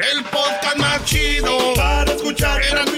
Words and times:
El 0.00 0.24
podcast 0.24 0.76
más 0.78 1.04
chido 1.04 1.74
para 1.74 2.12
escuchar. 2.12 2.62
Era 2.62 2.89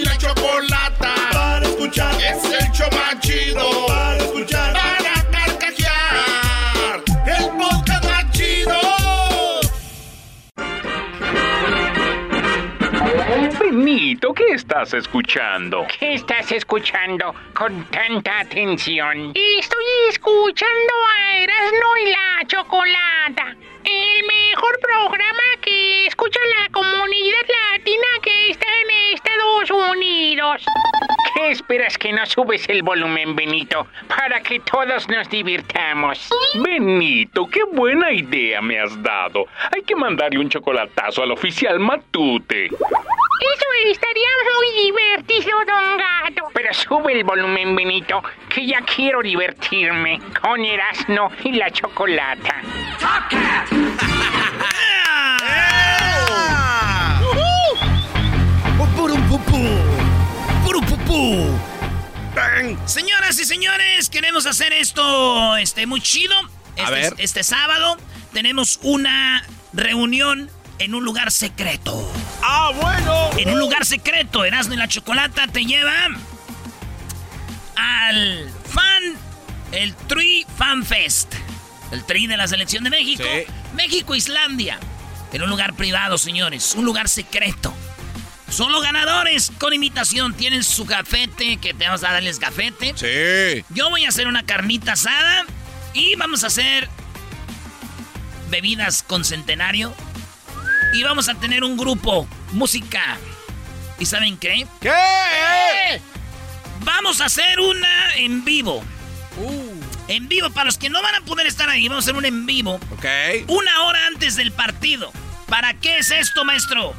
¿qué 14.20 14.54
estás 14.54 14.94
escuchando? 14.94 15.86
¿Qué 15.98 16.14
estás 16.14 16.52
escuchando 16.52 17.34
con 17.54 17.84
tanta 17.86 18.40
atención? 18.40 19.32
Estoy 19.34 19.84
escuchando 20.08 20.92
a 21.14 21.36
Erasmo 21.38 21.96
y 22.04 22.10
la 22.10 22.46
Chocolata, 22.46 23.56
el 23.84 24.26
mejor 24.26 24.78
programa 24.80 25.42
que 25.60 26.06
escucha 26.06 26.40
la 26.58 26.68
comunidad 26.70 27.46
latina 27.72 28.06
que 28.22 28.50
está 28.50 28.66
en 28.82 29.14
Estados 29.14 29.70
Unidos. 29.70 30.64
¿Qué 31.34 31.50
esperas 31.50 31.96
que 31.96 32.12
no 32.12 32.26
subes 32.26 32.68
el 32.68 32.82
volumen, 32.82 33.34
Benito, 33.34 33.86
para 34.08 34.40
que 34.40 34.60
todos 34.60 35.08
nos 35.08 35.28
divirtamos? 35.30 36.28
Benito, 36.62 37.48
qué 37.48 37.64
buena 37.64 38.12
idea 38.12 38.60
me 38.60 38.78
has 38.78 39.02
dado. 39.02 39.46
Hay 39.74 39.82
que 39.82 39.96
mandarle 39.96 40.38
un 40.38 40.50
chocolatazo 40.50 41.22
al 41.22 41.32
oficial 41.32 41.80
Matute. 41.80 42.66
Eso 42.66 43.66
estaría 44.02 44.28
muy 44.56 44.84
divertido, 44.84 45.58
don 45.66 45.98
Gato. 45.98 46.48
Pero 46.54 46.74
sube 46.74 47.12
el 47.12 47.24
volumen, 47.24 47.76
Benito, 47.76 48.22
que 48.48 48.66
ya 48.66 48.80
quiero 48.82 49.22
divertirme 49.22 50.20
con 50.40 50.64
Erasmo 50.64 51.30
y 51.44 51.52
la 51.52 51.70
Chocolata. 51.70 52.62
Señoras 62.86 63.38
y 63.38 63.44
señores, 63.44 64.10
queremos 64.10 64.46
hacer 64.46 64.72
esto 64.72 65.56
este, 65.56 65.86
muy 65.86 66.00
chido. 66.00 66.34
Este, 66.76 66.90
ver. 66.90 67.14
este 67.18 67.44
sábado 67.44 67.96
tenemos 68.32 68.80
una 68.82 69.44
reunión 69.72 70.50
en 70.78 70.94
un 70.94 71.04
lugar 71.04 71.30
secreto. 71.30 72.12
¡Ah, 72.42 72.72
bueno! 72.74 73.30
En 73.38 73.50
un 73.50 73.58
lugar 73.58 73.84
secreto, 73.86 74.44
Erasmo 74.44 74.74
y 74.74 74.76
la 74.76 74.88
Chocolata 74.88 75.46
te 75.46 75.64
lleva 75.64 75.92
al 77.76 78.50
fan, 78.68 79.02
el 79.72 79.94
Tree 79.94 80.46
Fan 80.56 80.84
Fest. 80.84 81.34
El 81.90 82.04
Tri 82.04 82.26
de 82.26 82.38
la 82.38 82.48
Selección 82.48 82.84
de 82.84 82.90
México. 82.90 83.22
Sí. 83.22 83.52
México-Islandia. 83.74 84.78
En 85.32 85.42
un 85.42 85.50
lugar 85.50 85.74
privado, 85.74 86.16
señores. 86.16 86.74
Un 86.74 86.86
lugar 86.86 87.08
secreto. 87.08 87.74
Solo 88.50 88.80
ganadores 88.80 89.52
con 89.58 89.72
invitación 89.72 90.34
tienen 90.34 90.62
su 90.62 90.84
gafete, 90.84 91.58
que 91.58 91.74
te 91.74 91.84
vamos 91.86 92.04
a 92.04 92.12
darles 92.12 92.38
gafete. 92.38 92.94
Sí. 92.96 93.64
Yo 93.70 93.88
voy 93.90 94.04
a 94.04 94.08
hacer 94.08 94.26
una 94.26 94.44
carnita 94.44 94.92
asada 94.92 95.44
y 95.94 96.14
vamos 96.16 96.44
a 96.44 96.48
hacer 96.48 96.88
bebidas 98.50 99.02
con 99.02 99.24
centenario. 99.24 99.94
Y 100.92 101.02
vamos 101.02 101.28
a 101.28 101.34
tener 101.34 101.64
un 101.64 101.76
grupo, 101.76 102.28
música. 102.52 103.18
¿Y 103.98 104.06
saben 104.06 104.36
qué? 104.36 104.66
¿Qué? 104.80 106.00
Vamos 106.84 107.20
a 107.20 107.26
hacer 107.26 107.60
una 107.60 108.14
en 108.16 108.44
vivo. 108.44 108.82
En 110.08 110.28
vivo, 110.28 110.50
para 110.50 110.66
los 110.66 110.76
que 110.76 110.90
no 110.90 111.00
van 111.00 111.14
a 111.14 111.20
poder 111.22 111.46
estar 111.46 111.68
ahí, 111.70 111.88
vamos 111.88 112.04
a 112.04 112.10
hacer 112.10 112.16
un 112.16 112.24
en 112.24 112.44
vivo. 112.44 112.74
Ok. 112.90 113.06
Una 113.48 113.82
hora 113.84 114.06
antes 114.06 114.36
del 114.36 114.52
partido. 114.52 115.10
¿Para 115.48 115.74
qué 115.74 115.98
es 115.98 116.10
esto, 116.10 116.44
maestro? 116.44 116.94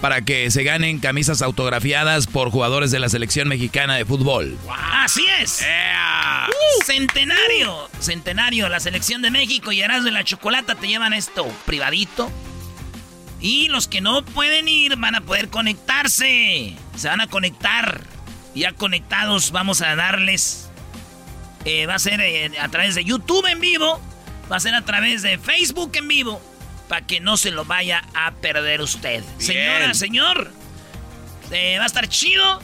Para 0.00 0.22
que 0.22 0.50
se 0.50 0.62
ganen 0.64 0.98
camisas 0.98 1.42
autografiadas 1.42 2.26
por 2.26 2.50
jugadores 2.50 2.90
de 2.90 3.00
la 3.00 3.08
selección 3.08 3.48
mexicana 3.48 3.96
de 3.96 4.04
fútbol. 4.04 4.56
Así 4.92 5.24
es. 5.40 5.64
Centenario. 6.84 7.90
Centenario. 8.00 8.68
La 8.68 8.80
selección 8.80 9.22
de 9.22 9.30
México 9.30 9.72
y 9.72 9.82
Erasmo 9.82 10.04
de 10.04 10.12
la 10.12 10.24
Chocolata 10.24 10.74
te 10.74 10.88
llevan 10.88 11.12
esto 11.12 11.46
privadito. 11.66 12.30
Y 13.44 13.68
los 13.68 13.88
que 13.88 14.00
no 14.00 14.24
pueden 14.24 14.68
ir 14.68 14.96
van 14.96 15.14
a 15.14 15.20
poder 15.20 15.50
conectarse. 15.50 16.74
Se 16.96 17.08
van 17.08 17.20
a 17.20 17.26
conectar. 17.26 18.00
Ya 18.54 18.72
conectados 18.72 19.50
vamos 19.50 19.82
a 19.82 19.94
darles. 19.96 20.70
eh, 21.66 21.84
va 21.84 21.96
a 21.96 21.98
ser 21.98 22.22
eh, 22.22 22.50
a 22.58 22.68
través 22.70 22.94
de 22.94 23.04
YouTube 23.04 23.44
en 23.46 23.60
vivo. 23.60 24.00
Va 24.50 24.56
a 24.56 24.60
ser 24.60 24.74
a 24.74 24.82
través 24.82 25.20
de 25.20 25.36
Facebook 25.38 25.90
en 25.94 26.08
vivo. 26.08 26.40
Para 26.88 27.06
que 27.06 27.20
no 27.20 27.36
se 27.36 27.50
lo 27.50 27.66
vaya 27.66 28.02
a 28.14 28.32
perder 28.32 28.80
usted. 28.80 29.22
Señora, 29.38 29.92
señor. 29.92 30.50
eh, 31.50 31.76
va 31.78 31.84
a 31.84 31.86
estar 31.86 32.08
chido. 32.08 32.60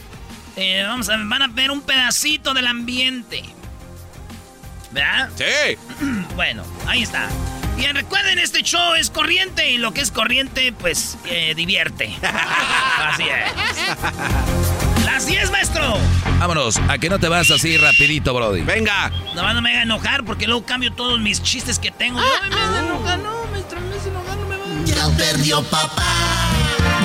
Vamos 0.87 1.11
a, 1.11 1.17
van 1.19 1.43
a 1.43 1.49
ver 1.49 1.71
un 1.71 1.83
pedacito 1.83 2.55
del 2.55 2.67
ambiente. 2.67 3.43
¿Verdad? 4.93 5.29
Sí. 5.37 5.77
Bueno, 6.37 6.65
ahí 6.87 7.03
está. 7.03 7.29
Y 7.79 7.87
recuerden, 7.93 8.39
este 8.39 8.63
show 8.63 8.95
es 8.95 9.11
corriente 9.11 9.71
y 9.71 9.79
lo 9.79 9.93
que 9.93 10.01
es 10.03 10.11
corriente, 10.11 10.73
pues, 10.73 11.17
eh, 11.27 11.55
divierte. 11.55 12.15
Así 12.23 13.25
es. 13.25 15.05
Las 15.05 15.27
10, 15.27 15.51
maestro. 15.51 15.97
Vámonos, 16.39 16.77
a 16.89 16.99
que 16.99 17.09
no 17.09 17.19
te 17.19 17.29
vas 17.29 17.51
así 17.51 17.77
rapidito, 17.79 18.33
Brody. 18.35 18.63
Venga. 18.63 19.11
Nomás 19.35 19.55
no 19.55 19.63
me 19.63 19.71
haga 19.71 19.83
enojar 19.83 20.25
porque 20.25 20.47
luego 20.47 20.65
cambio 20.67 20.93
todos 20.93 21.19
mis 21.21 21.43
chistes 21.43 21.79
que 21.79 21.91
tengo. 21.91 22.21
Ay, 22.21 22.51
me 22.51 22.57
haga 22.57 22.79
enojar, 22.81 23.19
no, 23.19 23.47
maestro, 23.51 23.81
me 23.81 23.97
hace 23.97 24.09
enojar, 24.11 24.37
no 24.39 24.47
me 24.47 24.57
va 24.57 24.65
a... 24.65 24.85
Ya 24.85 25.17
perdió 25.17 25.63
papá. 25.65 26.05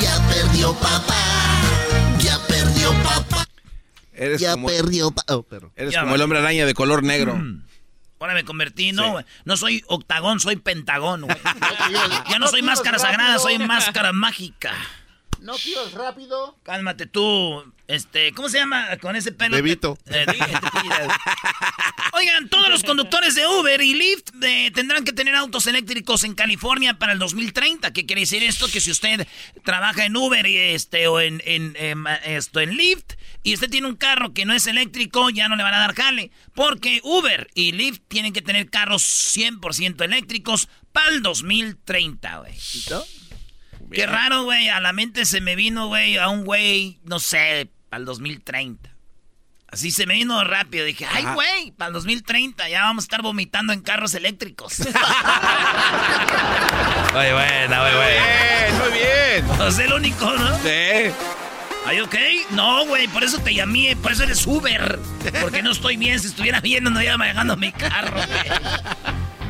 Ya 0.02 0.28
perdió 0.28 0.74
papá. 0.76 1.16
Ya 2.20 2.38
perdió 2.48 2.92
papá. 3.04 3.46
Eres 4.14 4.40
Ya 4.42 4.52
como, 4.54 4.68
perdió 4.68 5.12
papá. 5.12 5.42
pero. 5.50 5.72
eres 5.76 5.94
Ya 5.94 6.02
como 6.02 6.12
va. 6.12 6.16
el 6.16 6.22
hombre 6.22 6.40
araña 6.40 6.66
de 6.66 6.74
color 6.74 7.04
negro. 7.04 7.42
Ahora 8.26 8.34
me 8.34 8.44
convertí, 8.44 8.92
no. 8.92 9.24
No 9.44 9.56
soy 9.56 9.84
octagón, 9.86 10.40
soy 10.40 10.56
pentagón, 10.56 11.22
güey. 11.22 11.38
Ya 12.28 12.40
no 12.40 12.48
soy 12.48 12.64
máscara 12.64 12.98
sagrada, 12.98 13.38
soy 13.38 13.60
máscara 13.60 14.14
mágica. 14.14 14.74
No 15.42 15.56
pidas 15.56 15.92
rápido. 15.94 16.58
Cálmate 16.64 17.06
tú, 17.06 17.64
este, 17.88 18.32
¿cómo 18.34 18.50
se 18.50 18.58
llama 18.58 18.98
con 19.02 19.16
ese 19.16 19.32
pelo? 19.32 19.56
Bebito. 19.56 19.98
Eh, 20.08 20.26
di- 20.32 20.40
Oigan, 22.14 22.50
todos 22.50 22.70
los 22.70 22.84
conductores 22.84 23.36
de 23.36 23.46
Uber 23.46 23.82
y 23.82 23.94
Lyft 23.94 24.30
eh, 24.42 24.72
tendrán 24.74 25.04
que 25.04 25.12
tener 25.12 25.36
autos 25.36 25.68
eléctricos 25.68 26.24
en 26.24 26.34
California 26.34 26.98
para 26.98 27.14
el 27.14 27.20
2030. 27.20 27.92
¿Qué 27.94 28.06
quiere 28.06 28.22
decir 28.22 28.42
esto? 28.44 28.68
Que 28.70 28.80
si 28.80 28.92
usted 28.92 29.28
trabaja 29.64 30.06
en 30.06 30.16
Uber 30.16 30.46
y 30.48 30.58
este, 30.58 31.08
o 31.08 31.20
en, 31.20 31.42
en, 31.46 31.76
em, 31.78 32.06
esto, 32.26 32.60
en 32.62 32.76
Lyft 32.78 33.14
y 33.44 33.54
usted 33.54 33.70
tiene 33.70 33.88
un 33.88 33.96
carro 33.96 34.34
que 34.34 34.46
no 34.46 34.54
es 34.54 34.66
eléctrico, 34.68 35.30
ya 35.30 35.50
no 35.50 35.56
le 35.56 35.64
van 35.64 35.74
a 35.74 35.80
dar 35.80 35.94
jale. 35.96 36.32
Porque 36.54 37.02
Uber 37.04 37.50
y 37.54 37.74
Lyft 37.74 38.02
tienen 38.08 38.32
que 38.34 38.42
tener 38.42 38.70
carros 38.70 39.04
100% 39.04 40.04
eléctricos 40.04 40.70
para 40.94 41.10
el 41.10 41.22
2030, 41.22 42.38
güey. 42.40 42.54
Qué 43.92 44.06
raro, 44.06 44.44
güey. 44.44 44.70
A 44.70 44.80
la 44.80 44.94
mente 44.94 45.26
se 45.26 45.42
me 45.42 45.56
vino, 45.56 45.88
güey, 45.88 46.18
a 46.18 46.30
un 46.30 46.44
güey, 46.46 47.00
no 47.04 47.20
sé, 47.20 47.70
para 47.90 48.00
el 48.00 48.06
2030. 48.06 48.90
Así 49.68 49.92
se 49.92 50.06
me 50.06 50.14
vino 50.14 50.44
rápido. 50.44 50.86
Dije, 50.86 51.06
ay, 51.12 51.26
güey, 51.34 51.72
para 51.72 51.88
el 51.90 51.94
2030 51.94 52.70
ya 52.70 52.84
vamos 52.84 53.04
a 53.04 53.06
estar 53.06 53.22
vomitando 53.22 53.74
en 53.74 53.82
carros 53.82 54.14
eléctricos. 54.14 54.80
Oye, 57.14 57.34
buena, 57.34 57.84
oye, 57.84 57.96
buena. 57.96 58.26
Bien, 58.26 58.78
muy 58.80 58.92
bien. 58.92 59.58
No 59.58 59.68
es 59.68 59.80
el 59.80 59.94
único, 59.94 60.30
¿no? 60.32 60.58
Sí. 60.60 61.12
¿Ay, 61.86 62.02
ok? 62.02 62.16
No, 62.52 62.86
güey, 62.88 63.08
por 63.08 63.24
eso 63.24 63.40
te 63.40 63.54
llamé, 63.54 63.96
por 63.96 64.12
eso 64.12 64.24
eres 64.24 64.46
Uber. 64.46 65.00
Porque 65.42 65.62
no 65.62 65.72
estoy 65.72 65.98
bien, 65.98 66.20
si 66.20 66.28
estuviera 66.28 66.60
bien 66.60 66.84
no 66.84 67.02
iba 67.02 67.16
manejando 67.16 67.56
mi 67.56 67.72
carro, 67.72 68.16
güey. 68.16 68.28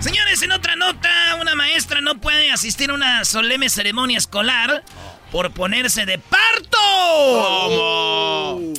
Señores, 0.05 0.39
en 0.43 0.51
otra 0.51 0.75
nota, 0.75 1.09
una 1.41 1.55
maestra 1.55 1.99
no 1.99 2.21
puede 2.21 2.51
asistir 2.51 2.91
a 2.91 2.93
una 2.93 3.25
solemne 3.25 3.69
ceremonia 3.69 4.19
escolar 4.19 4.83
por 5.31 5.49
ponerse 5.49 6.05
de 6.05 6.19
parto. 6.19 6.77
¿Cómo? 6.77 8.73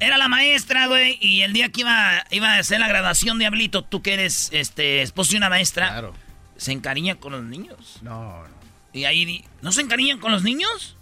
Era 0.00 0.18
la 0.18 0.28
maestra, 0.28 0.86
güey, 0.86 1.16
y 1.18 1.40
el 1.40 1.54
día 1.54 1.70
que 1.70 1.80
iba, 1.80 2.22
iba 2.30 2.56
a 2.56 2.58
hacer 2.58 2.78
la 2.78 2.88
graduación, 2.88 3.38
Diablito, 3.38 3.84
tú 3.84 4.02
que 4.02 4.12
eres 4.12 4.50
este, 4.52 5.00
esposo 5.00 5.30
de 5.30 5.38
una 5.38 5.48
maestra, 5.48 5.88
Claro. 5.88 6.14
se 6.58 6.72
encariña 6.72 7.14
con 7.14 7.32
los 7.32 7.42
niños. 7.42 8.00
No, 8.02 8.42
no. 8.46 8.54
Y 8.92 9.06
ahí, 9.06 9.46
¿no 9.62 9.72
se 9.72 9.80
encariñan 9.80 10.18
con 10.18 10.30
los 10.30 10.42
niños? 10.42 10.98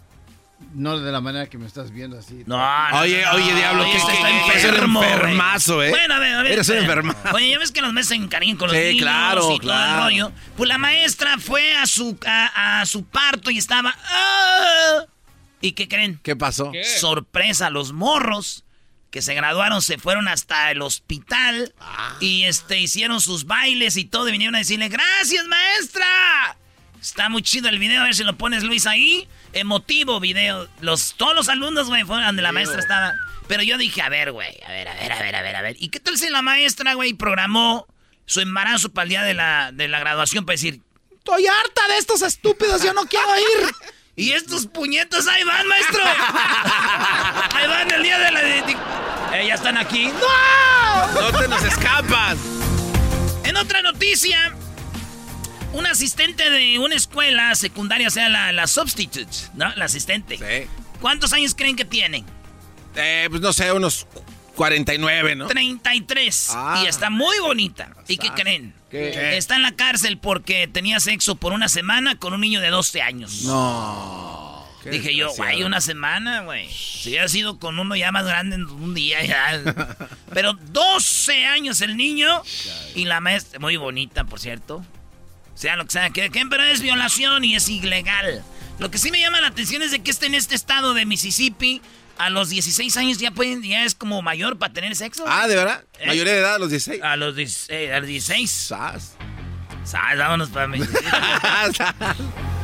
No 0.73 0.99
de 0.99 1.11
la 1.11 1.21
manera 1.21 1.47
que 1.47 1.57
me 1.57 1.65
estás 1.67 1.91
viendo 1.91 2.17
así. 2.17 2.43
No, 2.45 2.57
no, 2.57 2.99
Oye, 2.99 3.21
no, 3.23 3.31
oye, 3.33 3.51
no, 3.51 3.57
Diablo, 3.57 3.81
oye, 3.83 3.91
que- 3.91 3.97
este 3.97 4.13
está 4.13 4.29
eres 4.29 4.43
un 4.45 4.51
enfermo, 4.69 4.99
güey. 4.99 5.11
enfermazo, 5.13 5.83
¿eh? 5.83 5.89
Bueno, 5.89 6.13
a 6.15 6.19
ver, 6.19 6.33
a 6.35 6.43
ver. 6.43 6.51
Eres 6.53 6.69
un 6.69 6.77
enfermazo. 6.77 7.19
Oye, 7.33 7.49
ya 7.49 7.59
ves 7.59 7.71
que 7.71 7.81
los 7.81 7.93
meses 7.93 8.09
se 8.09 8.15
encariñan 8.15 8.57
con 8.57 8.67
los 8.69 8.77
Sí, 8.77 8.83
niños 8.83 9.01
claro, 9.01 9.39
y 9.41 9.43
todo 9.43 9.53
el 9.53 9.59
claro. 9.61 10.03
rollo. 10.03 10.31
Pues 10.57 10.67
la 10.67 10.77
maestra 10.77 11.37
fue 11.39 11.73
a 11.75 11.85
su, 11.85 12.17
a, 12.25 12.81
a 12.81 12.85
su 12.85 13.05
parto 13.05 13.51
y 13.51 13.57
estaba... 13.57 13.95
¡ah! 14.09 15.05
¿Y 15.61 15.71
qué 15.73 15.87
creen? 15.87 16.19
¿Qué 16.23 16.35
pasó? 16.35 16.71
Sorpresa, 16.99 17.69
los 17.69 17.91
morros 17.93 18.63
que 19.11 19.21
se 19.21 19.33
graduaron 19.33 19.81
se 19.81 19.97
fueron 19.97 20.27
hasta 20.27 20.71
el 20.71 20.81
hospital 20.81 21.73
Ah. 21.79 22.15
y 22.19 22.43
este 22.43 22.79
hicieron 22.79 23.21
sus 23.21 23.45
bailes 23.45 23.95
y 23.97 24.05
todo 24.05 24.27
y 24.29 24.31
vinieron 24.33 24.55
a 24.55 24.59
decirle, 24.59 24.89
gracias 24.89 25.45
maestra. 25.47 26.57
Está 27.01 27.29
muy 27.29 27.41
chido 27.43 27.69
el 27.69 27.79
video, 27.79 28.01
a 28.01 28.05
ver 28.05 28.15
si 28.15 28.23
lo 28.23 28.35
pones 28.37 28.63
Luis 28.63 28.85
ahí. 28.87 29.27
Emotivo 29.55 30.19
video. 30.19 30.67
Los, 30.81 31.15
todos 31.15 31.33
los 31.33 31.49
alumnos, 31.49 31.87
güey, 31.87 32.03
fueron 32.03 32.25
donde 32.25 32.41
la 32.41 32.51
maestra 32.51 32.79
estaba. 32.79 33.13
Pero 33.47 33.63
yo 33.63 33.77
dije, 33.77 34.01
a 34.01 34.09
ver, 34.09 34.31
güey, 34.31 34.59
a 34.67 34.69
ver, 34.69 34.87
a 34.87 34.93
ver, 34.95 35.11
a 35.11 35.19
ver, 35.19 35.35
a 35.35 35.41
ver, 35.41 35.55
a 35.55 35.61
ver. 35.61 35.75
¿Y 35.79 35.89
qué 35.89 35.99
tal 35.99 36.17
si 36.17 36.29
la 36.29 36.41
maestra, 36.41 36.93
güey, 36.93 37.13
programó 37.13 37.87
su 38.25 38.41
embarazo 38.41 38.91
para 38.91 39.03
el 39.03 39.09
día 39.09 39.23
de 39.23 39.33
la, 39.33 39.71
de 39.71 39.87
la 39.87 39.99
graduación 39.99 40.45
para 40.45 40.55
decir, 40.55 40.81
estoy 41.11 41.45
harta 41.47 41.87
de 41.87 41.97
estos 41.97 42.21
estúpidos, 42.21 42.83
yo 42.83 42.93
no 42.93 43.05
quiero 43.05 43.29
ir. 43.37 43.71
Y 44.17 44.31
estos 44.31 44.67
puñetos 44.67 45.27
ahí 45.27 45.43
van, 45.43 45.67
maestro. 45.67 46.03
ahí 47.53 47.67
van 47.67 47.91
el 47.91 48.03
día 48.03 48.17
de 48.17 48.31
la... 48.31 48.41
Eh, 49.37 49.47
ya 49.47 49.55
están 49.55 49.77
aquí. 49.77 50.07
¡No! 50.07 51.21
No 51.21 51.37
te 51.37 51.47
nos 51.47 51.63
escapas. 51.63 52.37
En 53.43 53.57
otra 53.57 53.81
noticia, 53.81 54.54
un 55.75 55.85
asistente 55.85 56.49
de 56.49 56.79
una 56.79 56.95
escuela 56.95 57.53
secundaria, 57.55 58.07
o 58.07 58.11
sea, 58.11 58.29
la, 58.29 58.51
la 58.51 58.67
substitute, 58.67 59.35
¿no? 59.53 59.73
La 59.75 59.85
asistente. 59.85 60.37
Sí. 60.37 60.69
¿Cuántos 61.01 61.33
años 61.33 61.53
creen 61.55 61.75
que 61.75 61.85
tienen? 61.85 62.25
Eh, 62.95 63.27
pues 63.29 63.41
no 63.41 63.51
sé, 63.51 63.71
unos 63.71 64.07
49, 64.55 65.35
¿no? 65.35 65.47
33. 65.47 66.51
Ah. 66.53 66.81
Y 66.83 66.87
está 66.87 67.09
muy 67.09 67.37
bonita. 67.39 67.91
¿Y 68.07 68.17
qué 68.17 68.29
creen? 68.29 68.73
¿Qué? 68.89 69.37
Está 69.37 69.55
en 69.55 69.63
la 69.63 69.73
cárcel 69.73 70.17
porque 70.17 70.67
tenía 70.67 70.99
sexo 70.99 71.35
por 71.35 71.51
una 71.53 71.67
semana 71.67 72.17
con 72.17 72.33
un 72.33 72.41
niño 72.41 72.61
de 72.61 72.69
12 72.69 73.01
años. 73.01 73.43
No. 73.43 74.65
Dije 74.89 75.15
yo, 75.15 75.33
güey, 75.33 75.63
una 75.63 75.81
semana, 75.81 76.41
güey. 76.41 76.69
Si 76.71 77.09
hubiera 77.09 77.27
sido 77.27 77.57
con 77.57 77.79
uno 77.79 77.95
ya 77.95 78.11
más 78.11 78.25
grande 78.25 78.55
en 78.55 78.65
un 78.65 78.93
día 78.93 79.23
ya. 79.25 79.97
Pero 80.33 80.53
12 80.53 81.45
años 81.47 81.81
el 81.81 81.97
niño 81.97 82.43
y 82.93 83.05
la 83.05 83.19
maestra, 83.19 83.59
muy 83.59 83.77
bonita, 83.77 84.25
por 84.25 84.39
cierto. 84.39 84.85
Sea 85.55 85.77
lo 85.77 85.85
que 85.85 85.91
sea, 85.91 86.09
que, 86.09 86.29
pero 86.49 86.63
es 86.63 86.81
violación 86.81 87.43
y 87.45 87.55
es 87.55 87.69
ilegal. 87.69 88.43
Lo 88.77 88.91
que 88.91 88.97
sí 88.97 89.09
me 89.09 89.19
llama 89.19 89.39
la 89.41 89.47
atención 89.47 89.81
es 89.81 89.91
de 89.91 89.99
que 89.99 90.11
esté 90.11 90.25
en 90.25 90.35
este 90.35 90.53
estado 90.53 90.93
de 90.93 91.05
Mississippi. 91.05 91.81
A 92.17 92.29
los 92.29 92.49
16 92.49 92.95
años 92.95 93.17
ya 93.17 93.31
pueden, 93.31 93.61
ya 93.61 93.83
es 93.83 93.93
como 93.93 94.21
mayor 94.21 94.57
para 94.57 94.71
tener 94.71 94.95
sexo. 94.95 95.25
Ah, 95.27 95.47
¿de 95.47 95.55
verdad? 95.55 95.83
¿Eh? 95.99 96.07
Mayoría 96.07 96.33
de 96.33 96.39
edad 96.39 96.55
a 96.55 96.59
los 96.59 96.69
16. 96.69 97.01
A 97.03 97.17
los, 97.17 97.35
10 97.35 97.65
eh, 97.69 97.93
a 97.93 97.99
los 97.99 98.07
16. 98.07 98.51
Sas. 98.51 99.15
Sal, 99.83 100.17
vámonos 100.17 100.49
para 100.49 100.67
Mississippi. 100.67 101.05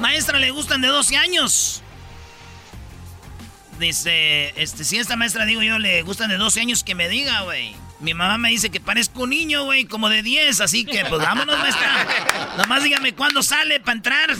Maestra 0.00 0.38
le 0.38 0.50
gustan 0.50 0.80
de 0.80 0.88
12 0.88 1.16
años. 1.16 1.82
Dice, 3.78 4.52
este, 4.60 4.84
si 4.84 4.98
esta 4.98 5.16
maestra 5.16 5.44
digo 5.44 5.62
yo 5.62 5.78
le 5.78 6.02
gustan 6.02 6.30
de 6.30 6.36
12 6.36 6.60
años, 6.60 6.82
que 6.82 6.94
me 6.94 7.08
diga, 7.08 7.42
güey. 7.42 7.76
Mi 8.00 8.14
mamá 8.14 8.38
me 8.38 8.50
dice 8.50 8.70
que 8.70 8.78
parezco 8.80 9.24
un 9.24 9.30
niño, 9.30 9.64
güey, 9.64 9.84
como 9.84 10.08
de 10.08 10.22
10, 10.22 10.60
así 10.60 10.84
que 10.84 11.04
pues 11.06 11.20
vámonos, 11.20 11.58
maestra. 11.58 12.06
Nomás 12.56 12.84
dígame 12.84 13.12
cuándo 13.12 13.42
sale 13.42 13.80
para 13.80 13.96
entrar. 13.96 14.30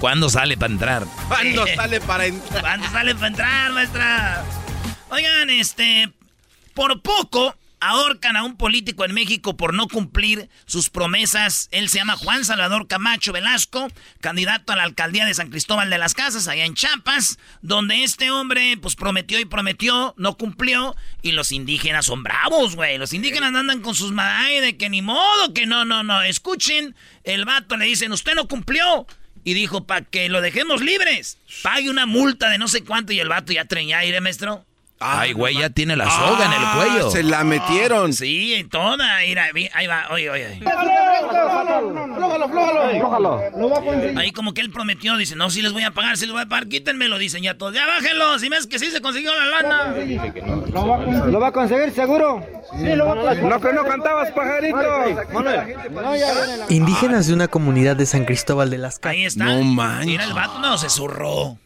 ¿Cuándo 0.00 0.28
sale 0.28 0.56
para 0.56 0.72
entrar? 0.72 1.04
¿Cuándo 1.28 1.66
sale 1.66 2.00
para 2.00 2.26
entrar? 2.26 2.60
¿Cuándo 2.60 2.88
sale 2.90 3.14
para 3.14 3.26
entrar, 3.28 3.72
maestra? 3.72 4.44
Oigan, 5.08 5.48
este, 5.50 6.12
por 6.74 7.00
poco 7.00 7.56
ahorcan 7.88 8.36
a 8.36 8.44
un 8.44 8.56
político 8.56 9.04
en 9.04 9.14
México 9.14 9.56
por 9.56 9.74
no 9.74 9.88
cumplir 9.88 10.48
sus 10.64 10.90
promesas. 10.90 11.68
Él 11.70 11.88
se 11.88 11.98
llama 11.98 12.16
Juan 12.16 12.44
Salvador 12.44 12.86
Camacho 12.88 13.32
Velasco, 13.32 13.88
candidato 14.20 14.72
a 14.72 14.76
la 14.76 14.84
alcaldía 14.84 15.24
de 15.24 15.34
San 15.34 15.50
Cristóbal 15.50 15.90
de 15.90 15.98
las 15.98 16.14
Casas, 16.14 16.48
allá 16.48 16.64
en 16.64 16.74
Chiapas, 16.74 17.38
donde 17.62 18.02
este 18.02 18.30
hombre, 18.30 18.76
pues 18.76 18.96
prometió 18.96 19.38
y 19.38 19.44
prometió, 19.44 20.14
no 20.16 20.36
cumplió, 20.36 20.96
y 21.22 21.32
los 21.32 21.52
indígenas 21.52 22.06
son 22.06 22.22
bravos, 22.22 22.76
güey. 22.76 22.98
Los 22.98 23.12
indígenas 23.12 23.54
andan 23.54 23.80
con 23.80 23.94
sus 23.94 24.12
ay, 24.16 24.60
de 24.60 24.76
que 24.76 24.88
ni 24.88 25.02
modo, 25.02 25.54
que 25.54 25.66
no, 25.66 25.84
no, 25.84 26.02
no. 26.02 26.22
Escuchen, 26.22 26.94
el 27.24 27.44
vato 27.44 27.76
le 27.76 27.86
dicen, 27.86 28.12
usted 28.12 28.34
no 28.34 28.48
cumplió. 28.48 29.06
Y 29.44 29.54
dijo, 29.54 29.86
para 29.86 30.04
que 30.04 30.28
lo 30.28 30.40
dejemos 30.40 30.80
libres, 30.80 31.38
pague 31.62 31.88
una 31.88 32.04
multa 32.04 32.50
de 32.50 32.58
no 32.58 32.66
sé 32.66 32.82
cuánto, 32.82 33.12
y 33.12 33.20
el 33.20 33.28
vato 33.28 33.52
ya 33.52 33.64
treña 33.64 33.98
aire, 33.98 34.20
maestro. 34.20 34.66
Ay, 34.98 35.32
güey, 35.34 35.58
ya 35.58 35.68
tiene 35.68 35.94
la 35.94 36.08
soga 36.10 36.46
en 36.46 36.52
el 36.52 36.68
cuello. 36.74 37.08
Ah, 37.08 37.10
Se 37.10 37.22
la 37.22 37.44
metieron. 37.44 38.12
Sí, 38.14 38.54
en 38.54 38.68
toda. 38.70 39.18
Mira, 39.26 39.48
ahí 39.74 39.86
va, 39.86 40.06
oye, 40.10 40.30
oye. 40.30 40.60
Ahí 44.16 44.32
como 44.32 44.54
que 44.54 44.60
él 44.62 44.70
prometió, 44.70 45.16
dice, 45.16 45.36
no, 45.36 45.50
sí 45.50 45.60
les 45.62 45.72
voy 45.72 45.82
a 45.84 45.90
pagar, 45.90 46.16
sí 46.16 46.24
les 46.24 46.32
voy 46.32 46.42
a 46.42 46.46
pagar, 46.46 46.68
quítenmelo, 46.68 47.18
dicen 47.18 47.42
ya 47.42 47.58
todos. 47.58 47.74
Ya 47.74 47.86
bájenlo, 47.86 48.38
si 48.38 48.48
ves 48.48 48.66
que 48.66 48.78
sí 48.78 48.90
se 48.90 49.00
consiguió 49.02 49.32
la 49.34 49.62
lana. 49.62 49.94
¿Lo 51.26 51.40
va 51.40 51.48
a 51.48 51.52
conseguir 51.52 51.92
seguro? 51.92 52.42
Sí, 52.78 52.86
lo 52.94 53.06
va 53.06 53.12
a 53.12 53.16
conseguir. 53.16 53.50
Lo 53.50 53.60
que 53.60 53.72
no 53.72 53.84
cantabas, 53.84 54.30
pajarito. 54.32 54.78
Indígenas 56.70 57.26
de 57.26 57.34
una 57.34 57.48
comunidad 57.48 57.96
de 57.96 58.06
San 58.06 58.24
Cristóbal 58.24 58.70
de 58.70 58.78
las 58.78 58.94
Ahí 59.02 59.24
Casas. 59.24 59.36
está. 59.36 59.44
No 59.44 59.62
manches. 59.62 60.06
Mira, 60.06 60.24
el 60.24 60.32
vato 60.32 60.58
no, 60.60 60.78
se 60.78 60.88
zurró. 60.88 61.58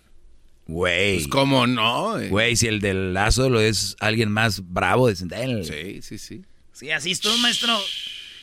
Güey. 0.71 1.17
Pues, 1.17 1.29
¿Cómo 1.29 1.67
no? 1.67 2.15
Güey, 2.29 2.55
si 2.55 2.69
el 2.69 2.81
del 2.81 3.13
lazo 3.13 3.51
lo 3.51 3.61
es 3.61 3.97
alguien 3.99 4.31
más 4.31 4.63
bravo 4.73 5.09
de 5.09 5.43
él. 5.43 5.65
Sí, 5.65 6.01
sí, 6.03 6.17
sí. 6.17 6.45
Sí, 6.73 6.93
así 6.93 7.11
estuvo, 7.11 7.37
maestro. 7.39 7.77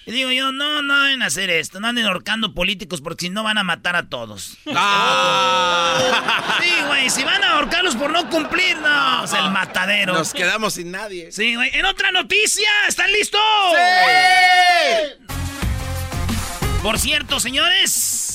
Y 0.06 0.12
digo 0.12 0.32
yo, 0.32 0.52
no, 0.52 0.82
no 0.82 1.04
deben 1.04 1.22
hacer 1.22 1.50
esto, 1.50 1.80
no 1.80 1.88
anden 1.88 2.06
ahorcando 2.06 2.54
políticos 2.54 3.00
porque 3.02 3.26
si 3.26 3.30
no 3.30 3.44
van 3.44 3.58
a 3.58 3.64
matar 3.64 3.96
a 3.96 4.10
todos. 4.10 4.58
Ah. 4.76 6.58
Sí, 6.62 6.72
güey, 6.88 7.10
si 7.10 7.24
van 7.24 7.44
a 7.44 7.54
ahorcarlos 7.54 7.96
por 7.96 8.12
no 8.12 8.30
cumplir, 8.30 8.78
no, 8.78 9.24
es 9.24 9.34
el 9.34 9.50
matadero. 9.52 10.14
Nos 10.14 10.34
quedamos 10.34 10.74
sin 10.74 10.92
nadie. 10.92 11.32
Sí, 11.32 11.56
güey. 11.56 11.70
En 11.74 11.86
otra 11.86 12.12
noticia, 12.12 12.68
¿están 12.88 13.12
listos? 13.14 13.40
Por 16.82 17.00
cierto, 17.00 17.40
señores, 17.40 18.27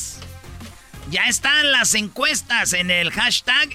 ya 1.13 1.27
están 1.29 1.71
las 1.71 1.95
encuestas 1.95 2.73
en 2.73 2.91
el 2.91 3.13
hashtag 3.13 3.69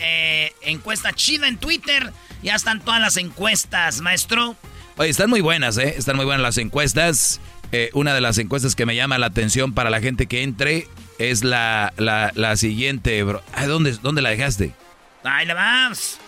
eh, 0.00 0.52
encuesta 0.62 1.12
chida 1.12 1.46
en 1.46 1.56
Twitter. 1.56 2.12
Ya 2.42 2.56
están 2.56 2.80
todas 2.80 3.00
las 3.00 3.16
encuestas, 3.16 4.00
maestro. 4.00 4.56
Oye, 4.96 5.08
están 5.08 5.30
muy 5.30 5.40
buenas, 5.40 5.78
¿eh? 5.78 5.94
Están 5.96 6.16
muy 6.16 6.24
buenas 6.24 6.42
las 6.42 6.58
encuestas. 6.58 7.40
Eh, 7.70 7.90
una 7.94 8.12
de 8.14 8.20
las 8.20 8.36
encuestas 8.38 8.74
que 8.74 8.84
me 8.84 8.96
llama 8.96 9.16
la 9.18 9.26
atención 9.26 9.72
para 9.72 9.90
la 9.90 10.00
gente 10.00 10.26
que 10.26 10.42
entre 10.42 10.88
es 11.18 11.44
la, 11.44 11.92
la, 11.96 12.32
la 12.34 12.56
siguiente, 12.56 13.22
bro. 13.22 13.42
Ah, 13.54 13.66
¿dónde, 13.66 13.92
¿Dónde 14.02 14.20
la 14.20 14.30
dejaste? 14.30 14.74
Ahí 15.22 15.46
le 15.46 15.54
vamos. 15.54 16.18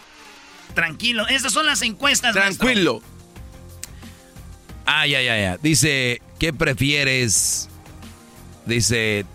Tranquilo, 0.75 1.27
estas 1.27 1.53
son 1.53 1.67
las 1.67 1.83
encuestas. 1.83 2.35
maestro. 2.35 2.65
Tranquilo. 2.65 3.03
Ah, 4.87 5.05
ya, 5.07 5.21
ya, 5.21 5.37
ya. 5.37 5.57
Dice, 5.59 6.23
¿qué 6.39 6.53
prefieres? 6.53 7.69
Dice, 8.67 9.27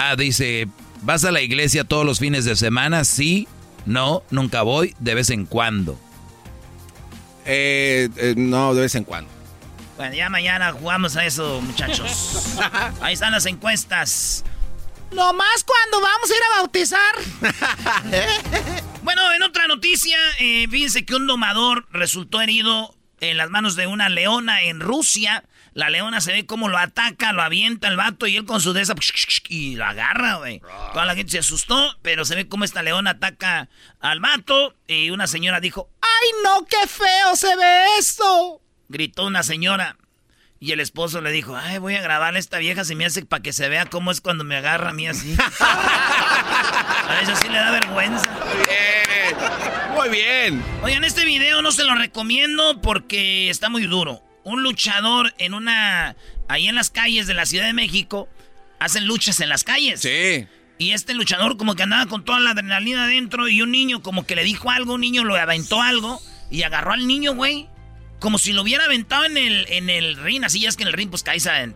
ah, 0.00 0.16
dice, 0.16 0.68
¿vas 1.02 1.24
a 1.24 1.30
la 1.30 1.40
iglesia 1.40 1.84
todos 1.84 2.04
los 2.04 2.18
fines 2.18 2.44
de 2.44 2.56
semana? 2.56 3.04
Sí, 3.04 3.48
no, 3.86 4.22
nunca 4.30 4.62
voy, 4.62 4.94
de 4.98 5.14
vez 5.14 5.30
en 5.30 5.46
cuando. 5.46 5.98
Eh, 7.44 8.08
eh, 8.16 8.34
no, 8.36 8.74
de 8.74 8.82
vez 8.82 8.94
en 8.94 9.04
cuando. 9.04 9.30
Bueno, 9.96 10.14
ya 10.14 10.30
mañana 10.30 10.72
jugamos 10.72 11.16
a 11.16 11.26
eso, 11.26 11.60
muchachos. 11.60 12.56
Ahí 13.00 13.14
están 13.14 13.32
las 13.32 13.46
encuestas. 13.46 14.44
Nomás 15.12 15.64
cuando 15.64 16.00
vamos 16.00 16.30
a 16.30 16.34
ir 16.34 16.42
a 16.42 16.56
bautizar. 16.58 17.14
Bueno, 19.02 19.32
en 19.32 19.42
otra 19.42 19.66
noticia, 19.66 20.18
eh, 20.38 20.66
fíjense 20.70 21.06
que 21.06 21.14
un 21.14 21.26
domador 21.26 21.86
resultó 21.90 22.42
herido 22.42 22.94
en 23.20 23.38
las 23.38 23.48
manos 23.48 23.74
de 23.74 23.86
una 23.86 24.10
leona 24.10 24.62
en 24.62 24.78
Rusia. 24.78 25.42
La 25.72 25.88
leona 25.88 26.20
se 26.20 26.32
ve 26.32 26.46
como 26.46 26.68
lo 26.68 26.78
ataca, 26.78 27.32
lo 27.32 27.42
avienta 27.42 27.88
el 27.88 27.96
vato 27.96 28.26
y 28.26 28.36
él 28.36 28.44
con 28.44 28.60
su 28.60 28.72
de 28.72 28.82
esa 28.82 28.94
y 29.48 29.76
lo 29.76 29.84
agarra, 29.84 30.36
güey. 30.36 30.60
Toda 30.92 31.06
la 31.06 31.14
gente 31.14 31.32
se 31.32 31.38
asustó, 31.38 31.96
pero 32.02 32.24
se 32.24 32.34
ve 32.34 32.48
como 32.48 32.64
esta 32.64 32.82
leona 32.82 33.10
ataca 33.12 33.68
al 34.00 34.20
vato 34.20 34.74
y 34.86 35.10
una 35.10 35.26
señora 35.26 35.60
dijo, 35.60 35.88
¡Ay 36.02 36.28
no, 36.44 36.66
qué 36.66 36.86
feo 36.86 37.36
se 37.36 37.54
ve 37.56 37.84
esto! 37.98 38.60
Gritó 38.88 39.26
una 39.26 39.42
señora. 39.42 39.96
Y 40.62 40.72
el 40.72 40.80
esposo 40.80 41.22
le 41.22 41.30
dijo, 41.30 41.56
ay, 41.56 41.78
voy 41.78 41.94
a 41.94 42.02
grabar 42.02 42.34
a 42.34 42.38
esta 42.38 42.58
vieja, 42.58 42.84
se 42.84 42.94
me 42.94 43.06
hace 43.06 43.24
para 43.24 43.42
que 43.42 43.54
se 43.54 43.70
vea 43.70 43.86
cómo 43.86 44.10
es 44.10 44.20
cuando 44.20 44.44
me 44.44 44.56
agarra 44.56 44.90
a 44.90 44.92
mí 44.92 45.08
así. 45.08 45.34
a 45.60 47.20
eso 47.22 47.34
sí 47.36 47.48
le 47.48 47.56
da 47.56 47.70
vergüenza. 47.70 48.28
Muy 48.30 48.66
bien. 48.66 49.96
Muy 49.96 50.08
bien. 50.10 50.64
Oigan, 50.82 51.04
este 51.04 51.24
video 51.24 51.62
no 51.62 51.72
se 51.72 51.84
lo 51.84 51.94
recomiendo 51.94 52.82
porque 52.82 53.48
está 53.48 53.70
muy 53.70 53.86
duro. 53.86 54.22
Un 54.50 54.62
luchador 54.62 55.34
en 55.38 55.54
una... 55.54 56.16
Ahí 56.48 56.68
en 56.68 56.74
las 56.74 56.90
calles 56.90 57.26
de 57.26 57.34
la 57.34 57.46
Ciudad 57.46 57.66
de 57.66 57.72
México, 57.72 58.28
hacen 58.78 59.06
luchas 59.06 59.40
en 59.40 59.48
las 59.48 59.64
calles. 59.64 60.00
Sí. 60.00 60.46
Y 60.78 60.92
este 60.92 61.14
luchador 61.14 61.56
como 61.56 61.76
que 61.76 61.82
andaba 61.82 62.06
con 62.06 62.24
toda 62.24 62.40
la 62.40 62.50
adrenalina 62.50 63.04
adentro 63.04 63.48
y 63.48 63.62
un 63.62 63.70
niño 63.70 64.02
como 64.02 64.26
que 64.26 64.34
le 64.34 64.44
dijo 64.44 64.70
algo, 64.70 64.94
un 64.94 65.02
niño 65.02 65.24
lo 65.24 65.36
aventó 65.36 65.80
algo 65.80 66.20
y 66.50 66.62
agarró 66.62 66.92
al 66.92 67.06
niño, 67.06 67.34
güey 67.34 67.68
como 68.20 68.38
si 68.38 68.52
lo 68.52 68.62
hubiera 68.62 68.84
aventado 68.84 69.24
en 69.24 69.36
el, 69.36 69.66
en 69.70 69.90
el 69.90 70.16
ring, 70.16 70.44
así 70.44 70.64
es 70.66 70.76
que 70.76 70.84
en 70.84 70.88
el 70.88 70.92
ring 70.92 71.08
pues 71.08 71.22
caes 71.22 71.46
en... 71.46 71.74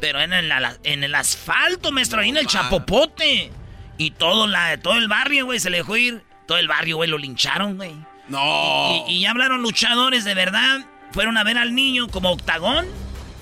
Pero 0.00 0.20
en 0.20 0.32
el, 0.32 0.52
en 0.82 1.04
el 1.04 1.14
asfalto, 1.14 1.92
maestro, 1.92 2.20
ahí 2.20 2.28
en 2.28 2.36
el 2.36 2.46
chapopote. 2.46 3.50
Y 3.96 4.10
todo, 4.10 4.46
la, 4.46 4.76
todo 4.78 4.96
el 4.96 5.08
barrio, 5.08 5.46
güey, 5.46 5.60
se 5.60 5.70
le 5.70 5.78
dejó 5.78 5.96
ir. 5.96 6.22
Todo 6.46 6.58
el 6.58 6.68
barrio, 6.68 6.96
güey, 6.96 7.08
lo 7.08 7.18
lincharon, 7.18 7.76
güey. 7.76 7.94
No. 8.28 9.04
Y, 9.08 9.20
ya 9.20 9.30
hablaron 9.30 9.62
luchadores 9.62 10.24
de 10.24 10.34
verdad. 10.34 10.84
Fueron 11.12 11.36
a 11.38 11.44
ver 11.44 11.58
al 11.58 11.74
niño 11.74 12.08
como 12.08 12.30
octagón. 12.30 12.86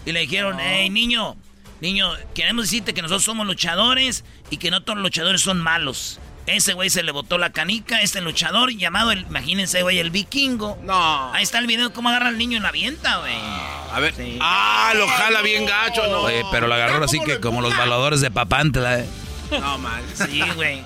Y 0.05 0.13
le 0.13 0.21
dijeron, 0.21 0.59
hey, 0.61 0.89
niño, 0.89 1.37
niño, 1.81 2.13
queremos 2.33 2.67
decirte 2.67 2.95
que 2.95 3.03
nosotros 3.03 3.25
somos 3.25 3.45
luchadores 3.45 4.25
y 4.51 4.59
que 4.59 4.71
no 4.71 4.83
todos 4.83 4.97
los 4.99 5.03
luchadores 5.03 5.41
son 5.41 5.59
malos. 5.61 6.21
Ese 6.47 6.75
güey 6.75 6.91
se 6.91 7.03
le 7.03 7.11
botó 7.11 7.39
la 7.39 7.51
canica, 7.51 8.01
este 8.03 8.21
luchador 8.21 8.71
llamado, 8.71 9.11
el, 9.11 9.23
imagínense, 9.23 9.83
güey, 9.83 9.99
el 9.99 10.13
vikingo. 10.13 10.79
No. 10.85 11.33
Ahí 11.33 11.43
está 11.43 11.59
el 11.59 11.67
video, 11.67 11.93
cómo 11.93 12.09
agarra 12.09 12.29
al 12.29 12.39
niño 12.39 12.57
en 12.57 12.63
la 12.63 12.71
vienta, 12.71 13.17
güey. 13.17 13.35
A 13.35 13.99
ver. 13.99 14.15
Ah, 14.41 14.93
lo 14.95 15.09
jala 15.09 15.43
bien 15.43 15.67
gacho, 15.67 16.07
¿no? 16.07 16.21
Oye, 16.21 16.45
pero 16.53 16.69
lo 16.69 16.75
agarró 16.75 17.05
así 17.05 17.19
que 17.19 17.41
como 17.41 17.61
los 17.61 17.77
baladores 17.77 18.21
de 18.21 18.31
Papantla. 18.31 19.01
¿eh? 19.01 19.07
No, 19.51 19.79
mal. 19.79 20.05
Sí, 20.15 20.41
güey. 20.55 20.85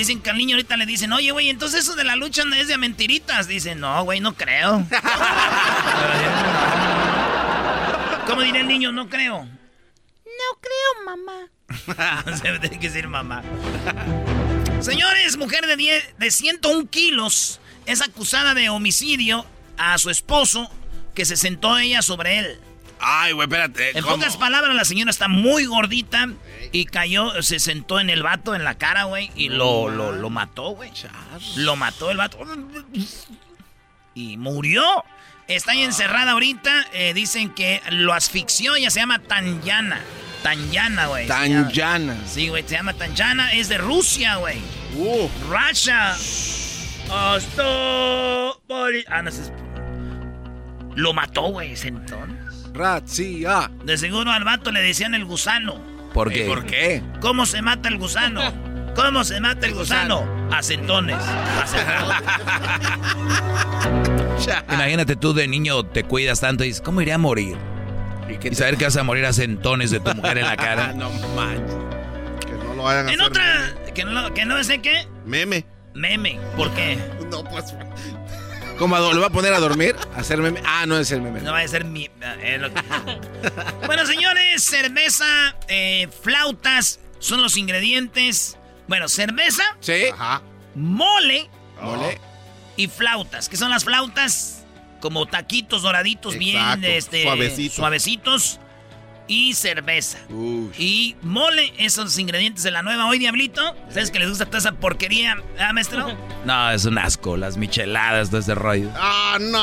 Dicen 0.00 0.22
que 0.22 0.30
al 0.30 0.38
niño 0.38 0.56
ahorita 0.56 0.78
le 0.78 0.86
dicen, 0.86 1.12
oye, 1.12 1.30
güey, 1.30 1.50
entonces 1.50 1.80
eso 1.80 1.94
de 1.94 2.04
la 2.04 2.16
lucha 2.16 2.42
no 2.46 2.54
es 2.54 2.68
de 2.68 2.78
mentiritas. 2.78 3.46
Dicen, 3.46 3.80
no, 3.80 4.02
güey, 4.02 4.18
no 4.18 4.34
creo. 4.34 4.78
¿Cómo 8.26 8.40
dirá 8.40 8.60
el 8.60 8.66
niño? 8.66 8.92
No 8.92 9.10
creo. 9.10 9.44
No 9.44 10.58
creo, 10.62 11.04
mamá. 11.04 11.50
Se 12.34 12.58
tiene 12.60 12.80
que 12.80 12.88
decir 12.88 13.08
mamá. 13.08 13.42
Señores, 14.80 15.36
mujer 15.36 15.66
de, 15.66 15.76
10, 15.76 16.14
de 16.16 16.30
101 16.30 16.88
kilos 16.88 17.60
es 17.84 18.00
acusada 18.00 18.54
de 18.54 18.70
homicidio 18.70 19.44
a 19.76 19.98
su 19.98 20.08
esposo 20.08 20.70
que 21.14 21.26
se 21.26 21.36
sentó 21.36 21.76
ella 21.76 22.00
sobre 22.00 22.38
él. 22.38 22.58
Ay, 23.00 23.32
güey, 23.32 23.46
espérate. 23.46 23.96
En 23.98 24.04
pocas 24.04 24.36
palabras, 24.36 24.74
la 24.74 24.84
señora 24.84 25.10
está 25.10 25.28
muy 25.28 25.64
gordita 25.64 26.28
y 26.72 26.84
cayó, 26.84 27.42
se 27.42 27.58
sentó 27.58 27.98
en 27.98 28.10
el 28.10 28.22
vato 28.22 28.54
en 28.54 28.64
la 28.64 28.76
cara, 28.76 29.04
güey, 29.04 29.30
y 29.34 29.48
lo, 29.48 29.88
lo, 29.88 30.12
lo 30.12 30.30
mató, 30.30 30.70
güey. 30.70 30.90
Lo 31.56 31.76
mató 31.76 32.10
el 32.10 32.18
vato. 32.18 32.38
Y 34.14 34.36
murió. 34.36 34.84
Está 35.48 35.72
ahí 35.72 35.82
encerrada 35.82 36.32
ahorita. 36.32 36.86
Eh, 36.92 37.12
dicen 37.12 37.50
que 37.50 37.82
lo 37.90 38.12
asfixió. 38.12 38.76
Ella 38.76 38.90
se 38.90 39.00
llama 39.00 39.18
Tanyana. 39.18 40.00
Tanyana, 40.42 41.06
güey. 41.06 41.26
Tanyana. 41.26 42.16
Sí, 42.26 42.48
güey, 42.48 42.62
se 42.62 42.76
llama 42.76 42.92
Tanyana. 42.92 43.52
Es 43.52 43.68
de 43.68 43.78
Rusia, 43.78 44.36
güey. 44.36 44.58
Uh. 44.94 45.28
Russia. 45.48 46.12
Hasta... 47.10 47.62
Ah, 49.08 49.22
no 49.22 49.30
sé. 49.32 49.52
Lo 50.94 51.12
mató, 51.12 51.42
güey, 51.48 51.72
ese 51.72 51.92
Razzia. 52.72 53.70
De 53.84 53.98
seguro 53.98 54.30
al 54.30 54.44
vato 54.44 54.70
le 54.70 54.80
decían 54.80 55.14
el 55.14 55.24
gusano. 55.24 55.80
¿Por 56.12 56.32
qué? 56.32 56.46
¿Por 56.46 56.64
qué? 56.64 57.02
¿Cómo 57.20 57.46
se 57.46 57.62
mata 57.62 57.88
el 57.88 57.98
gusano? 57.98 58.40
¿Cómo 58.94 59.24
se 59.24 59.40
mata 59.40 59.66
el 59.66 59.74
gusano? 59.74 60.24
A 60.50 60.62
centones. 60.62 61.16
Imagínate 64.72 65.16
tú 65.16 65.32
de 65.32 65.46
niño 65.46 65.84
te 65.84 66.04
cuidas 66.04 66.40
tanto 66.40 66.64
y 66.64 66.68
dices, 66.68 66.82
¿cómo 66.82 67.00
iría 67.00 67.16
a 67.16 67.18
morir? 67.18 67.56
Y, 68.28 68.54
saber 68.54 68.76
que 68.76 68.84
vas 68.84 68.96
a 68.96 69.02
morir 69.02 69.24
a 69.26 69.32
centones 69.32 69.90
de 69.90 70.00
tu 70.00 70.14
mujer 70.14 70.38
en 70.38 70.46
la 70.46 70.56
cara. 70.56 70.92
no 70.92 71.10
manches. 71.36 71.76
Que 72.46 72.52
no 72.52 72.74
lo 72.74 72.88
hagan 72.88 73.08
En 73.08 73.20
otra, 73.20 73.74
que 73.94 74.04
no, 74.04 74.32
que 74.34 74.44
no 74.44 74.62
sé 74.64 74.80
qué. 74.80 75.06
Meme. 75.26 75.64
Meme. 75.94 76.38
¿Por 76.56 76.70
qué? 76.72 76.98
No, 77.30 77.44
pues. 77.44 77.72
¿Cómo 78.80 78.96
lo 78.98 79.20
va 79.20 79.26
a 79.26 79.30
poner 79.30 79.52
a 79.52 79.60
dormir? 79.60 79.94
¿A 80.16 80.20
hacer 80.20 80.38
meme? 80.38 80.62
Ah, 80.64 80.86
no 80.86 80.96
es 80.98 81.10
el 81.12 81.20
meme. 81.20 81.42
No 81.42 81.52
va 81.52 81.58
a 81.60 81.68
ser 81.68 81.84
mi. 81.84 82.06
eh, 82.22 82.58
que- 82.72 83.86
bueno, 83.86 84.06
señores, 84.06 84.64
cerveza, 84.64 85.54
eh, 85.68 86.08
flautas 86.22 86.98
son 87.18 87.42
los 87.42 87.58
ingredientes. 87.58 88.56
Bueno, 88.88 89.06
cerveza, 89.10 89.62
Sí. 89.80 90.04
Ajá. 90.10 90.40
mole 90.74 91.50
Mole. 91.82 92.18
y 92.78 92.86
flautas. 92.88 93.50
¿Qué 93.50 93.58
son 93.58 93.68
las 93.70 93.84
flautas? 93.84 94.64
Como 95.00 95.26
taquitos 95.26 95.82
doraditos, 95.82 96.36
bien 96.38 96.82
este, 96.82 97.24
suavecitos. 97.24 97.76
suavecitos. 97.76 98.60
Y 99.30 99.54
cerveza. 99.54 100.18
Uy. 100.28 100.72
Y 100.76 101.16
mole, 101.22 101.72
esos 101.78 102.18
ingredientes 102.18 102.64
de 102.64 102.72
la 102.72 102.82
nueva 102.82 103.06
hoy, 103.06 103.20
Diablito. 103.20 103.76
¿Sabes 103.88 104.10
que 104.10 104.18
les 104.18 104.28
gusta 104.28 104.44
toda 104.46 104.58
esa 104.58 104.72
porquería, 104.72 105.36
ah, 105.60 105.72
maestro? 105.72 106.18
No, 106.44 106.70
es 106.70 106.84
un 106.84 106.98
asco, 106.98 107.36
las 107.36 107.56
micheladas, 107.56 108.30
todo 108.30 108.40
ese 108.40 108.56
rollo. 108.56 108.90
Ah, 108.96 109.36
no. 109.38 109.62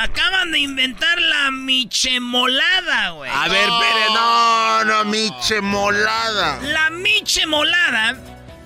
Acaban 0.00 0.52
de 0.52 0.60
inventar 0.60 1.20
la 1.20 1.50
michemolada, 1.50 3.10
güey. 3.10 3.30
A 3.34 3.48
ver, 3.48 3.68
no, 4.14 4.84
no, 4.84 5.04
miche 5.06 5.60
molada. 5.60 6.60
La 6.62 6.90
michemolada 6.90 8.16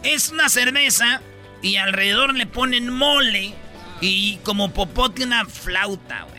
es 0.03 0.29
una 0.29 0.51
cerveza 0.51 1.23
y 1.63 1.77
alrededor 1.77 2.35
le 2.35 2.47
ponen 2.47 2.93
mole 2.93 3.55
y 4.03 4.37
como 4.43 4.71
popote 4.71 5.25
una 5.25 5.47
flauta, 5.47 6.27
güey. 6.29 6.36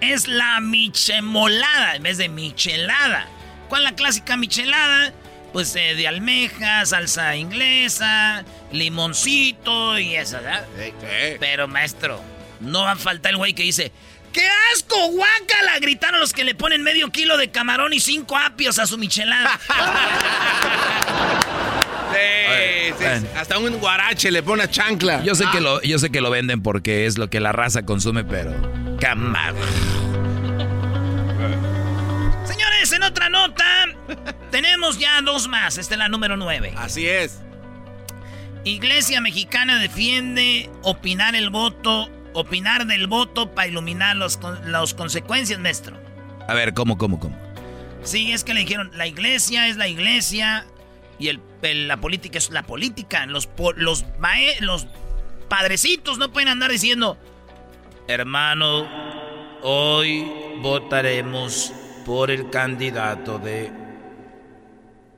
Es 0.00 0.28
la 0.28 0.60
michemolada 0.60 1.96
en 1.96 2.02
vez 2.02 2.18
de 2.18 2.28
michelada. 2.28 3.26
¿Cuál 3.68 3.82
es 3.84 3.90
la 3.90 3.96
clásica 3.96 4.36
michelada? 4.36 5.12
Pues 5.52 5.74
eh, 5.76 5.94
de 5.94 6.06
almeja, 6.08 6.84
salsa 6.86 7.36
inglesa, 7.36 8.44
limoncito 8.72 9.98
y 9.98 10.14
eso, 10.14 10.36
¿verdad? 10.36 10.64
Sí. 10.78 10.92
Pero 11.40 11.66
maestro, 11.68 12.20
no 12.60 12.82
va 12.82 12.92
a 12.92 12.96
faltar 12.96 13.32
el 13.32 13.36
güey 13.36 13.52
que 13.52 13.64
dice, 13.64 13.90
¡qué 14.32 14.46
asco, 14.74 14.96
guácala! 15.08 15.78
Gritaron 15.80 16.20
los 16.20 16.32
que 16.32 16.44
le 16.44 16.54
ponen 16.54 16.82
medio 16.82 17.10
kilo 17.10 17.36
de 17.36 17.50
camarón 17.50 17.92
y 17.92 18.00
cinco 18.00 18.36
apios 18.38 18.78
a 18.78 18.86
su 18.86 18.96
michelada. 18.98 19.58
Sí, 22.10 22.16
sí, 22.98 23.04
Bueno. 23.04 23.20
sí. 23.20 23.26
Hasta 23.38 23.58
un 23.58 23.78
guarache 23.78 24.32
le 24.32 24.42
pone 24.42 24.64
a 24.64 24.68
chancla. 24.70 25.22
Yo 25.22 25.36
sé, 25.36 25.44
que 25.52 25.60
lo, 25.60 25.80
yo 25.82 25.96
sé 26.00 26.10
que 26.10 26.20
lo 26.20 26.28
venden 26.28 26.60
porque 26.60 27.06
es 27.06 27.18
lo 27.18 27.30
que 27.30 27.38
la 27.38 27.52
raza 27.52 27.84
consume, 27.84 28.24
pero... 28.24 28.50
Camar. 29.00 29.54
Señores, 32.44 32.92
en 32.92 33.02
otra 33.02 33.28
nota, 33.30 33.64
tenemos 34.50 34.98
ya 34.98 35.20
dos 35.22 35.48
más. 35.48 35.78
Esta 35.78 35.94
es 35.94 35.98
la 35.98 36.08
número 36.08 36.36
nueve. 36.36 36.72
Así 36.76 37.06
es. 37.08 37.40
Iglesia 38.64 39.20
mexicana 39.20 39.78
defiende 39.78 40.68
opinar 40.82 41.34
el 41.34 41.48
voto, 41.50 42.10
opinar 42.34 42.86
del 42.86 43.06
voto 43.06 43.54
para 43.54 43.68
iluminar 43.68 44.16
los, 44.16 44.38
las 44.66 44.92
consecuencias, 44.94 45.58
maestro. 45.58 45.96
A 46.46 46.52
ver, 46.54 46.74
¿cómo, 46.74 46.98
cómo, 46.98 47.18
cómo? 47.18 47.36
Sí, 48.02 48.32
es 48.32 48.44
que 48.44 48.52
le 48.54 48.60
dijeron, 48.60 48.90
la 48.94 49.06
iglesia 49.06 49.68
es 49.68 49.76
la 49.76 49.88
iglesia 49.88 50.66
y 51.18 51.28
el, 51.28 51.40
el- 51.62 51.88
la 51.88 51.98
política 51.98 52.36
es 52.38 52.50
la 52.50 52.62
política. 52.64 53.24
Los, 53.26 53.48
los, 53.76 54.04
los 54.60 54.86
padrecitos 55.48 56.18
no 56.18 56.30
pueden 56.32 56.48
andar 56.48 56.70
diciendo, 56.70 57.18
hermano, 58.10 58.88
hoy 59.62 60.58
votaremos 60.60 61.72
por 62.04 62.30
el 62.30 62.50
candidato 62.50 63.38
de 63.38 63.72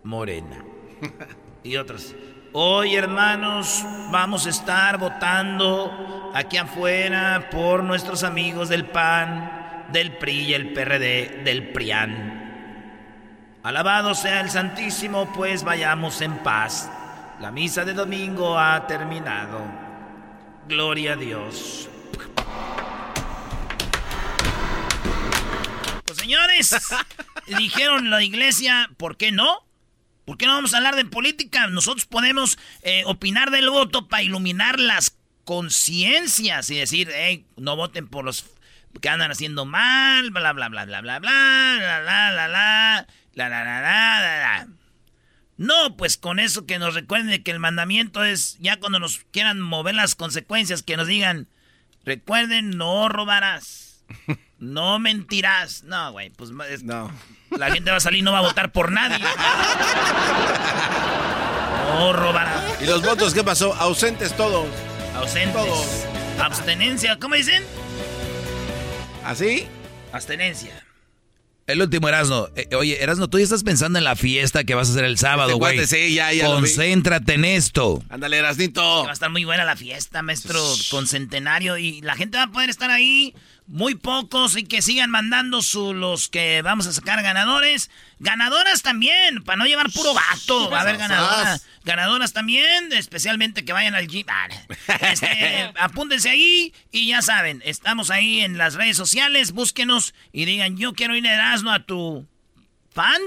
Morena. 0.05 0.65
Y 1.65 1.77
otros, 1.77 2.13
hoy 2.53 2.97
hermanos, 2.97 3.85
vamos 4.11 4.47
a 4.47 4.51
estar 4.51 4.99
votando 4.99 6.33
aquí 6.35 6.57
afuera 6.57 7.49
por 7.53 7.85
nuestros 7.85 8.25
amigos 8.25 8.69
del 8.69 8.87
PAN, 8.87 9.87
del 9.93 10.17
PRI 10.17 10.41
y 10.47 10.55
el 10.55 10.73
PRD, 10.73 11.43
del 11.45 11.69
PRIAN. 11.69 13.61
Alabado 13.63 14.17
sea 14.17 14.41
el 14.41 14.51
Santísimo, 14.51 15.33
pues 15.33 15.63
vayamos 15.63 16.21
en 16.21 16.39
paz. 16.39 16.91
La 17.39 17.53
misa 17.53 17.85
de 17.85 17.95
domingo 17.95 18.59
ha 18.59 18.89
terminado. 18.89 19.61
Gloria 20.67 21.13
a 21.13 21.17
Dios. 21.17 21.92
Señores, 26.23 26.76
dijeron 27.59 28.11
la 28.11 28.23
iglesia, 28.23 28.91
¿por 28.97 29.17
qué 29.17 29.33
no? 29.33 29.67
¿Por 30.25 30.38
qué 30.38 30.47
no 30.47 30.55
vamos 30.55 30.73
a 30.73 30.76
hablar 30.76 30.95
de 30.95 31.05
política? 31.05 31.67
Nosotros 31.67 32.07
podemos 32.07 32.59
eh, 32.83 33.02
opinar 33.07 33.50
del 33.50 33.71
voto 33.71 34.07
para 34.07 34.23
iluminar 34.23 34.79
las 34.79 35.19
conciencias 35.45 36.71
y 36.71 36.76
decir, 36.76 37.11
hey, 37.12 37.45
no 37.57 37.75
voten 37.75 38.07
por 38.07 38.25
los 38.25 38.45
que 39.00 39.09
andan 39.09 39.33
haciendo 39.33 39.64
mal, 39.64 40.31
bla, 40.31 40.52
bla, 40.52 40.69
bla, 40.69 40.85
bla, 40.85 40.85
bla, 40.85 41.00
bla, 41.00 41.19
bla, 41.19 41.76
la, 41.81 42.00
la, 42.00 42.31
la, 42.31 42.49
la, 42.49 43.07
la, 43.35 43.49
la, 43.49 43.64
la, 43.64 44.38
la. 44.38 44.69
No, 45.57 45.97
pues 45.97 46.17
con 46.17 46.38
eso 46.38 46.67
que 46.67 46.79
nos 46.79 46.95
recuerden 46.95 47.43
que 47.43 47.50
el 47.50 47.59
mandamiento 47.59 48.23
es, 48.23 48.59
ya 48.61 48.79
cuando 48.79 49.00
nos 49.00 49.25
quieran 49.33 49.61
mover 49.61 49.97
las 49.97 50.14
consecuencias, 50.14 50.85
que 50.85 50.97
nos 50.97 51.09
digan, 51.09 51.49
recuerden, 52.05 52.71
no 52.71 53.09
robarás, 53.09 54.05
no 54.62 54.99
mentirás. 55.00 55.83
No, 55.83 56.12
güey, 56.12 56.31
pues 56.31 56.50
no. 56.50 57.11
la 57.50 57.71
gente 57.73 57.90
va 57.90 57.97
a 57.97 58.00
salir 58.00 58.21
y 58.21 58.23
no 58.23 58.33
va 58.33 58.38
a 58.38 58.42
votar 58.42 58.71
por 58.73 58.92
nadie. 58.92 59.19
No 61.88 62.12
robarás. 62.12 62.81
¿Y 62.81 62.87
los 62.87 63.02
votos 63.02 63.35
qué 63.35 63.42
pasó? 63.42 63.75
Ausentes 63.75 64.35
todos. 64.37 64.66
Ausentes. 65.14 65.52
Todos. 65.52 65.87
Abstenencia, 66.38 67.19
¿cómo 67.19 67.35
dicen? 67.35 67.62
¿Así? 69.25 69.66
Abstenencia. 70.12 70.85
El 71.66 71.81
último 71.81 72.09
Erasno. 72.09 72.49
Eh, 72.57 72.69
oye, 72.75 73.02
Erasno, 73.02 73.28
tú 73.28 73.38
ya 73.38 73.45
estás 73.45 73.62
pensando 73.62 73.99
en 73.99 74.04
la 74.04 74.16
fiesta 74.16 74.64
que 74.64 74.75
vas 74.75 74.88
a 74.88 74.92
hacer 74.92 75.04
el 75.04 75.19
sábado, 75.19 75.50
este 75.50 75.59
güey. 75.59 75.87
Sí, 75.87 76.14
ya, 76.14 76.33
ya 76.33 76.47
Concéntrate 76.47 77.35
en 77.35 77.45
esto. 77.45 78.02
Ándale, 78.09 78.38
Erasnito. 78.38 79.04
Va 79.04 79.11
a 79.11 79.12
estar 79.12 79.31
muy 79.31 79.45
buena 79.45 79.64
la 79.64 79.76
fiesta, 79.76 80.23
maestro, 80.23 80.61
con 80.90 81.07
centenario. 81.07 81.78
Y 81.78 82.00
la 82.00 82.14
gente 82.14 82.38
va 82.38 82.45
a 82.45 82.50
poder 82.50 82.71
estar 82.71 82.90
ahí 82.90 83.35
muy 83.66 83.95
pocos 83.95 84.57
y 84.57 84.64
que 84.64 84.83
sigan 84.83 85.11
mandando 85.11 85.62
su, 85.62 85.95
los 85.95 86.28
que 86.28 86.62
vamos 86.62 86.87
a 86.87 86.92
sacar 86.92 87.23
ganadores. 87.23 87.90
Ganadoras 88.19 88.83
también, 88.83 89.42
para 89.45 89.57
no 89.57 89.66
llevar 89.66 89.90
puro 89.90 90.14
gato. 90.14 90.71
Va 90.71 90.78
a 90.78 90.81
haber 90.83 90.97
ganadoras. 90.97 91.66
Ganadoras 91.85 92.33
también, 92.33 92.92
especialmente 92.92 93.64
que 93.64 93.73
vayan 93.73 93.95
al 93.95 94.09
gym. 94.09 94.26
Ah, 94.28 94.49
este, 95.11 95.73
apúntense 95.81 96.31
ahí 96.31 96.73
y 96.90 97.09
ya 97.09 97.23
saben, 97.23 97.62
estamos 97.64 98.11
ahí 98.11 98.40
en 98.40 98.59
las 98.59 98.75
redes 98.75 98.97
sociales. 98.97 99.52
Búsquenos 99.52 100.14
y 100.33 100.45
digan, 100.45 100.76
yo 100.76 100.92
quiero 100.92 101.16
ir 101.16 101.26
a 101.26 101.35
Erasmo 101.35 101.71
a 101.71 101.85
tu 101.85 102.26
fan 102.92 103.21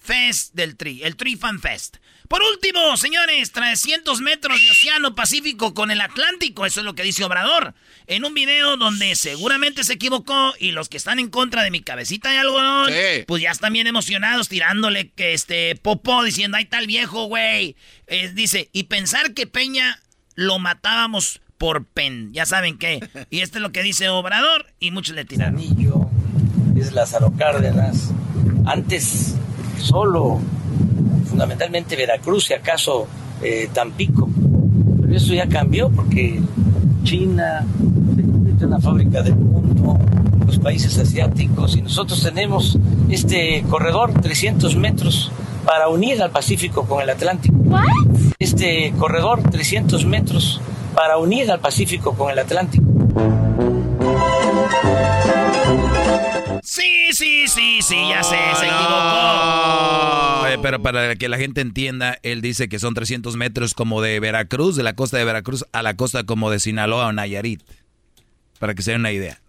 fest 0.00 0.54
del 0.54 0.76
Tri, 0.76 1.02
el 1.02 1.16
Tri 1.16 1.36
Fan 1.36 1.60
Fest. 1.60 1.98
Por 2.28 2.42
último, 2.42 2.96
señores, 2.96 3.52
300 3.52 4.20
metros 4.20 4.60
de 4.62 4.70
Océano 4.70 5.14
Pacífico 5.14 5.72
con 5.72 5.90
el 5.90 6.00
Atlántico, 6.00 6.66
eso 6.66 6.80
es 6.80 6.86
lo 6.86 6.94
que 6.94 7.02
dice 7.02 7.24
Obrador 7.24 7.74
en 8.08 8.24
un 8.24 8.34
video 8.34 8.76
donde 8.76 9.14
seguramente 9.16 9.84
se 9.84 9.92
equivocó 9.94 10.54
y 10.58 10.72
los 10.72 10.88
que 10.88 10.96
están 10.96 11.18
en 11.18 11.28
contra 11.28 11.62
de 11.62 11.70
mi 11.70 11.82
cabecita 11.82 12.30
de 12.30 12.38
algodón, 12.38 12.90
pues 13.26 13.42
ya 13.42 13.50
están 13.50 13.74
bien 13.74 13.86
emocionados 13.86 14.48
tirándole 14.48 15.10
que 15.10 15.34
este 15.34 15.76
popó 15.76 16.24
diciendo, 16.24 16.56
ahí 16.56 16.64
está 16.64 16.78
el 16.78 16.86
viejo, 16.86 17.24
güey. 17.26 17.76
Eh, 18.06 18.30
dice, 18.34 18.70
y 18.72 18.84
pensar 18.84 19.34
que 19.34 19.46
Peña 19.46 20.00
lo 20.34 20.58
matábamos 20.58 21.40
por 21.58 21.84
pen, 21.84 22.32
ya 22.32 22.46
saben 22.46 22.78
qué. 22.78 23.00
Y 23.30 23.40
esto 23.40 23.58
es 23.58 23.62
lo 23.62 23.72
que 23.72 23.82
dice 23.82 24.08
Obrador 24.08 24.66
y 24.80 24.90
muchos 24.90 25.14
le 25.14 25.24
tiran. 25.24 25.58
Es 26.76 26.92
Lázaro 26.92 27.32
Cárdenas. 27.36 28.10
Antes 28.64 29.34
solo, 29.78 30.40
fundamentalmente 31.38 31.94
Veracruz 31.94 32.50
y 32.50 32.54
acaso 32.54 33.06
eh, 33.40 33.68
Tampico. 33.72 34.28
Pero 35.00 35.16
eso 35.16 35.32
ya 35.34 35.46
cambió 35.46 35.88
porque 35.88 36.40
China, 37.04 37.64
en 38.60 38.70
la 38.70 38.80
fábrica 38.80 39.22
del 39.22 39.36
mundo, 39.36 40.00
los 40.44 40.58
países 40.58 40.98
asiáticos, 40.98 41.76
y 41.76 41.82
nosotros 41.82 42.24
tenemos 42.24 42.76
este 43.08 43.64
corredor, 43.70 44.12
300 44.20 44.74
metros, 44.74 45.30
para 45.64 45.88
unir 45.88 46.20
al 46.20 46.30
Pacífico 46.30 46.84
con 46.86 47.02
el 47.02 47.10
Atlántico. 47.10 47.54
Este 48.40 48.92
corredor, 48.98 49.40
300 49.48 50.06
metros, 50.06 50.60
para 50.96 51.18
unir 51.18 51.52
al 51.52 51.60
Pacífico 51.60 52.14
con 52.14 52.32
el 52.32 52.40
Atlántico. 52.40 52.84
Sí, 56.62 57.12
sí, 57.12 57.48
sí, 57.48 57.80
sí, 57.82 58.08
ya 58.08 58.22
sé, 58.22 58.36
se 58.58 58.66
equivocó. 58.66 60.62
pero 60.62 60.82
para 60.82 61.16
que 61.16 61.28
la 61.28 61.38
gente 61.38 61.60
entienda, 61.60 62.18
él 62.22 62.40
dice 62.40 62.68
que 62.68 62.78
son 62.78 62.94
300 62.94 63.36
metros 63.36 63.74
como 63.74 64.00
de 64.02 64.20
Veracruz, 64.20 64.76
de 64.76 64.82
la 64.82 64.94
costa 64.94 65.16
de 65.18 65.24
Veracruz 65.24 65.64
a 65.72 65.82
la 65.82 65.94
costa 65.96 66.24
como 66.24 66.50
de 66.50 66.60
Sinaloa 66.60 67.06
o 67.06 67.12
Nayarit. 67.12 67.62
Para 68.58 68.74
que 68.74 68.82
se 68.82 68.92
den 68.92 69.00
una 69.00 69.12
idea. 69.12 69.40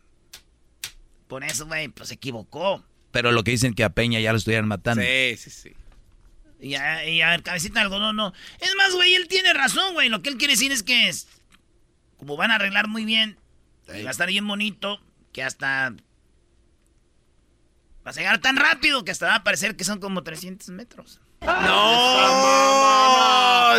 Por 1.27 1.43
eso, 1.43 1.65
güey, 1.65 1.87
pues 1.89 2.09
se 2.09 2.15
equivocó. 2.15 2.83
Pero 3.11 3.31
lo 3.31 3.43
que 3.43 3.51
dicen 3.51 3.73
que 3.73 3.83
a 3.83 3.89
Peña 3.89 4.19
ya 4.19 4.31
lo 4.31 4.37
estuvieran 4.37 4.67
matando. 4.67 5.03
Sí, 5.03 5.37
sí, 5.37 5.49
sí. 5.49 5.71
Y 6.59 6.75
a, 6.75 7.07
y 7.07 7.21
a 7.21 7.39
cabecita 7.39 7.79
de 7.79 7.85
algodón 7.85 8.15
no. 8.15 8.33
Es 8.59 8.75
más, 8.75 8.93
güey, 8.93 9.15
él 9.15 9.27
tiene 9.27 9.53
razón, 9.53 9.93
güey. 9.93 10.09
Lo 10.09 10.21
que 10.21 10.29
él 10.29 10.37
quiere 10.37 10.53
decir 10.53 10.71
es 10.71 10.83
que 10.83 11.07
es, 11.07 11.27
como 12.17 12.35
van 12.35 12.51
a 12.51 12.55
arreglar 12.55 12.87
muy 12.87 13.05
bien, 13.05 13.37
va 13.89 14.09
a 14.09 14.11
estar 14.11 14.27
bien 14.27 14.47
bonito, 14.47 14.99
que 15.31 15.41
hasta 15.41 15.93
va 18.17 18.21
a 18.21 18.23
llegar 18.23 18.37
tan 18.39 18.55
rápido 18.55 19.03
que 19.03 19.11
hasta 19.11 19.27
va 19.27 19.35
a 19.35 19.43
parecer 19.43 19.75
que 19.75 19.83
son 19.83 19.99
como 19.99 20.23
300 20.23 20.69
metros. 20.69 21.19
No, 21.41 21.51
no, 21.51 22.21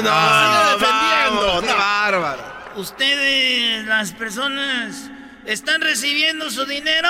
no, 0.01 0.03
no, 0.03 0.71
defendiendo, 0.79 1.63
no, 1.63 1.77
bárbaro. 1.77 2.43
Ustedes, 2.77 3.87
las 3.87 4.13
personas 4.13 5.11
¿Están 5.47 5.81
recibiendo 5.81 6.51
su 6.51 6.65
dinero? 6.67 7.09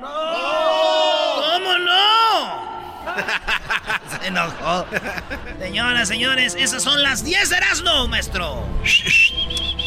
¡No! 0.00 0.08
¿Cómo 1.36 1.78
no? 1.78 2.69
Se 4.20 4.28
enojó. 4.28 4.86
Señoras, 5.58 6.08
señores, 6.08 6.56
esas 6.58 6.82
son 6.82 7.02
las 7.02 7.24
10 7.24 7.50
de 7.50 7.56
Erasmo, 7.56 8.08
maestro. 8.08 8.66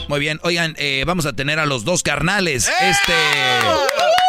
Muy 0.08 0.19
bien, 0.19 0.39
oigan, 0.43 0.76
eh, 0.78 1.04
vamos 1.06 1.26
a 1.26 1.34
tener 1.34 1.60
a 1.60 1.65
los 1.65 1.86
dos 1.86 2.04
carnales. 2.04 2.67
¡Eh! 2.67 2.89
Este. 2.89 3.13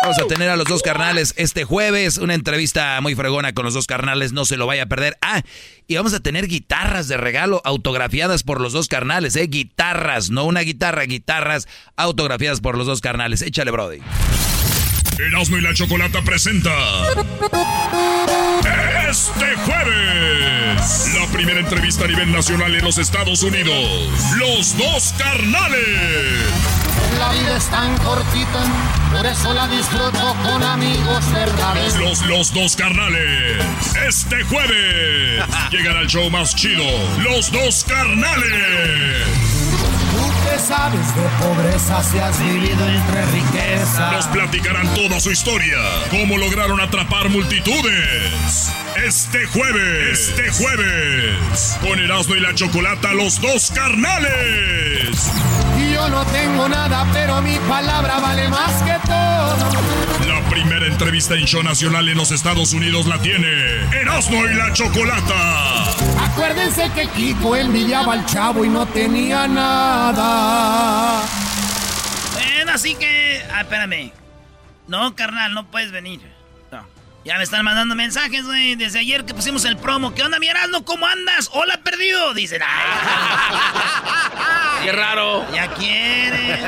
Vamos 0.03 0.19
a 0.19 0.27
tener 0.27 0.51
a 0.51 0.57
los 0.57 0.69
dos 0.69 0.83
carnales 0.83 1.33
este 1.39 1.65
jueves. 1.65 2.19
Una 2.19 2.35
entrevista 2.35 3.01
muy 3.01 3.15
fregona 3.15 3.55
con 3.55 3.65
los 3.65 3.73
dos 3.73 3.87
carnales, 3.87 4.33
no 4.33 4.45
se 4.45 4.59
lo 4.59 4.67
vaya 4.67 4.83
a 4.83 4.87
perder. 4.87 5.17
Ah, 5.23 5.41
y 5.87 5.97
vamos 5.97 6.13
a 6.13 6.21
tener 6.21 6.47
guitarras 6.47 7.09
de 7.09 7.17
regalo 7.17 7.63
autografiadas 7.65 8.43
por 8.43 8.61
los 8.61 8.75
dos 8.75 8.89
carnales, 8.89 9.35
¿eh? 9.37 9.47
Guitarras, 9.47 10.31
no 10.31 10.45
una 10.45 10.61
guitarra, 10.61 11.05
guitarras 11.05 11.67
autografiadas 11.97 12.61
por 12.61 12.77
los 12.77 12.87
dos 12.87 13.01
carnales. 13.01 13.41
Échale, 13.41 13.71
Brody. 13.71 14.01
Erasmo 15.19 15.57
y 15.57 15.61
la 15.61 15.73
Chocolata 15.75 16.23
presenta. 16.23 16.71
Este 19.09 19.55
jueves, 19.65 21.15
la 21.15 21.27
primera 21.33 21.61
entrevista 21.61 22.05
a 22.05 22.09
nivel 22.09 22.33
nacional 22.33 22.75
en 22.75 22.85
los 22.85 22.99
Estados 22.99 23.43
Unidos. 23.43 24.09
Los 24.39 24.77
dos 24.77 25.15
carnales. 25.17 25.81
La 27.19 27.33
vida 27.33 27.57
es 27.57 27.67
tan 27.67 27.97
cortita, 27.99 28.65
por 29.13 29.25
eso 29.25 29.55
la 29.55 29.69
disfruto 29.69 30.37
con 30.43 30.63
amigos 30.63 31.33
verdaderos. 31.33 31.97
Los, 31.97 32.27
los 32.27 32.53
dos 32.53 32.75
carnales. 32.75 33.65
Este 34.09 34.43
jueves 34.45 35.45
llegará 35.71 36.01
el 36.01 36.09
show 36.09 36.29
más 36.31 36.57
chido. 36.57 36.85
Los 37.23 37.53
dos 37.53 37.85
carnales 37.85 39.54
sabes 40.65 41.15
de 41.15 41.23
pobreza 41.45 42.03
si 42.03 42.19
has 42.19 42.39
vivido 42.43 42.89
entre 42.89 43.27
riqueza. 43.27 44.13
Nos 44.13 44.27
platicarán 44.29 44.87
toda 44.95 45.21
su 45.21 45.31
historia, 45.31 45.77
cómo 46.11 46.39
lograron 46.39 46.81
atrapar 46.81 47.29
multitudes. 47.29 48.73
Este 48.97 49.45
jueves, 49.47 50.31
este 50.31 50.51
jueves, 50.53 51.79
con 51.83 51.99
Erasmo 51.99 52.37
y 52.37 52.41
la 52.41 52.55
Chocolata, 52.55 53.13
los 53.13 53.41
dos 53.43 53.73
carnales. 53.73 55.31
Yo 55.93 56.09
no 56.09 56.25
tengo 56.27 56.69
nada, 56.69 57.07
pero 57.13 57.43
mi 57.43 57.59
palabra 57.69 58.19
vale 58.21 58.49
más 58.49 58.83
que 58.83 58.97
todo. 59.07 59.57
La 60.27 60.49
primera 60.49 60.74
entrevista 60.95 61.35
en 61.35 61.45
show 61.45 61.61
nacional 61.61 62.09
en 62.09 62.17
los 62.17 62.31
Estados 62.31 62.73
Unidos 62.73 63.07
la 63.07 63.21
tiene 63.21 63.49
Erasmo 63.93 64.47
y 64.47 64.55
la 64.55 64.73
Chocolata. 64.73 65.91
Acuérdense 66.25 66.89
que 66.95 67.09
Kiko 67.09 67.57
envidiaba 67.57 68.13
al 68.13 68.25
chavo 68.27 68.65
y 68.65 68.69
no 68.69 68.87
tenía 68.87 69.49
nada. 69.49 71.21
Bueno, 72.35 72.73
así 72.73 72.95
que. 72.95 73.43
Ah, 73.53 73.63
espérame. 73.63 74.13
No, 74.87 75.17
carnal, 75.17 75.53
no 75.53 75.69
puedes 75.69 75.91
venir. 75.91 76.21
No. 76.71 76.87
Ya 77.25 77.39
me 77.39 77.43
están 77.43 77.65
mandando 77.65 77.97
mensajes, 77.97 78.45
güey, 78.45 78.77
desde 78.77 79.01
ayer 79.01 79.25
que 79.25 79.35
pusimos 79.35 79.65
el 79.65 79.77
promo. 79.77 80.15
¿Qué 80.15 80.23
onda, 80.23 80.39
mi 80.39 80.47
Erasmo? 80.47 80.85
¿Cómo 80.85 81.09
andas? 81.09 81.51
Hola, 81.55 81.81
perdido. 81.83 82.35
Dicen, 82.35 82.63
Qué 84.85 84.93
raro. 84.93 85.45
Ya 85.53 85.67
quieren. 85.75 86.61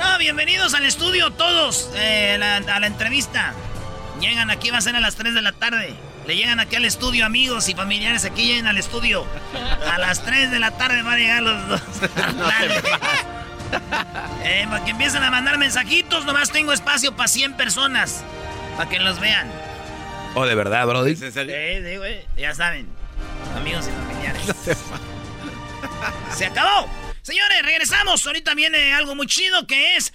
No, 0.00 0.18
bienvenidos 0.18 0.72
al 0.72 0.86
estudio 0.86 1.30
todos 1.30 1.90
eh, 1.94 2.38
a 2.42 2.80
la 2.80 2.86
entrevista. 2.86 3.52
Llegan 4.18 4.50
aquí, 4.50 4.70
va 4.70 4.78
a 4.78 4.80
ser 4.80 4.96
a 4.96 5.00
las 5.00 5.14
3 5.16 5.34
de 5.34 5.42
la 5.42 5.52
tarde. 5.52 5.94
Le 6.26 6.36
llegan 6.36 6.58
aquí 6.58 6.76
al 6.76 6.86
estudio 6.86 7.26
amigos 7.26 7.68
y 7.68 7.74
familiares, 7.74 8.24
aquí 8.24 8.46
llegan 8.46 8.66
al 8.66 8.78
estudio. 8.78 9.26
A 9.92 9.98
las 9.98 10.24
3 10.24 10.50
de 10.50 10.58
la 10.58 10.70
tarde 10.70 11.02
van 11.02 11.14
a 11.14 11.18
llegar 11.18 11.42
los 11.42 11.68
dos. 11.68 11.82
eh, 14.42 14.66
para 14.70 14.84
que 14.84 14.90
empiecen 14.92 15.22
a 15.22 15.30
mandar 15.30 15.58
mensajitos, 15.58 16.24
nomás 16.24 16.50
tengo 16.50 16.72
espacio 16.72 17.14
para 17.14 17.28
100 17.28 17.58
personas. 17.58 18.24
Para 18.78 18.88
que 18.88 19.00
los 19.00 19.20
vean. 19.20 19.52
¿O 20.34 20.40
oh, 20.40 20.46
de 20.46 20.54
verdad, 20.54 20.86
Brody? 20.86 21.14
Sí, 21.14 21.30
sí, 21.30 21.96
güey. 21.98 22.24
Ya 22.38 22.54
saben. 22.54 22.88
Amigos 23.54 23.86
y 23.86 23.90
familiares. 23.90 24.42
Se 26.34 26.46
acabó. 26.46 26.88
Señores, 27.30 27.62
regresamos. 27.62 28.26
Ahorita 28.26 28.54
viene 28.54 28.92
algo 28.92 29.14
muy 29.14 29.28
chido 29.28 29.64
que 29.64 29.94
es 29.94 30.12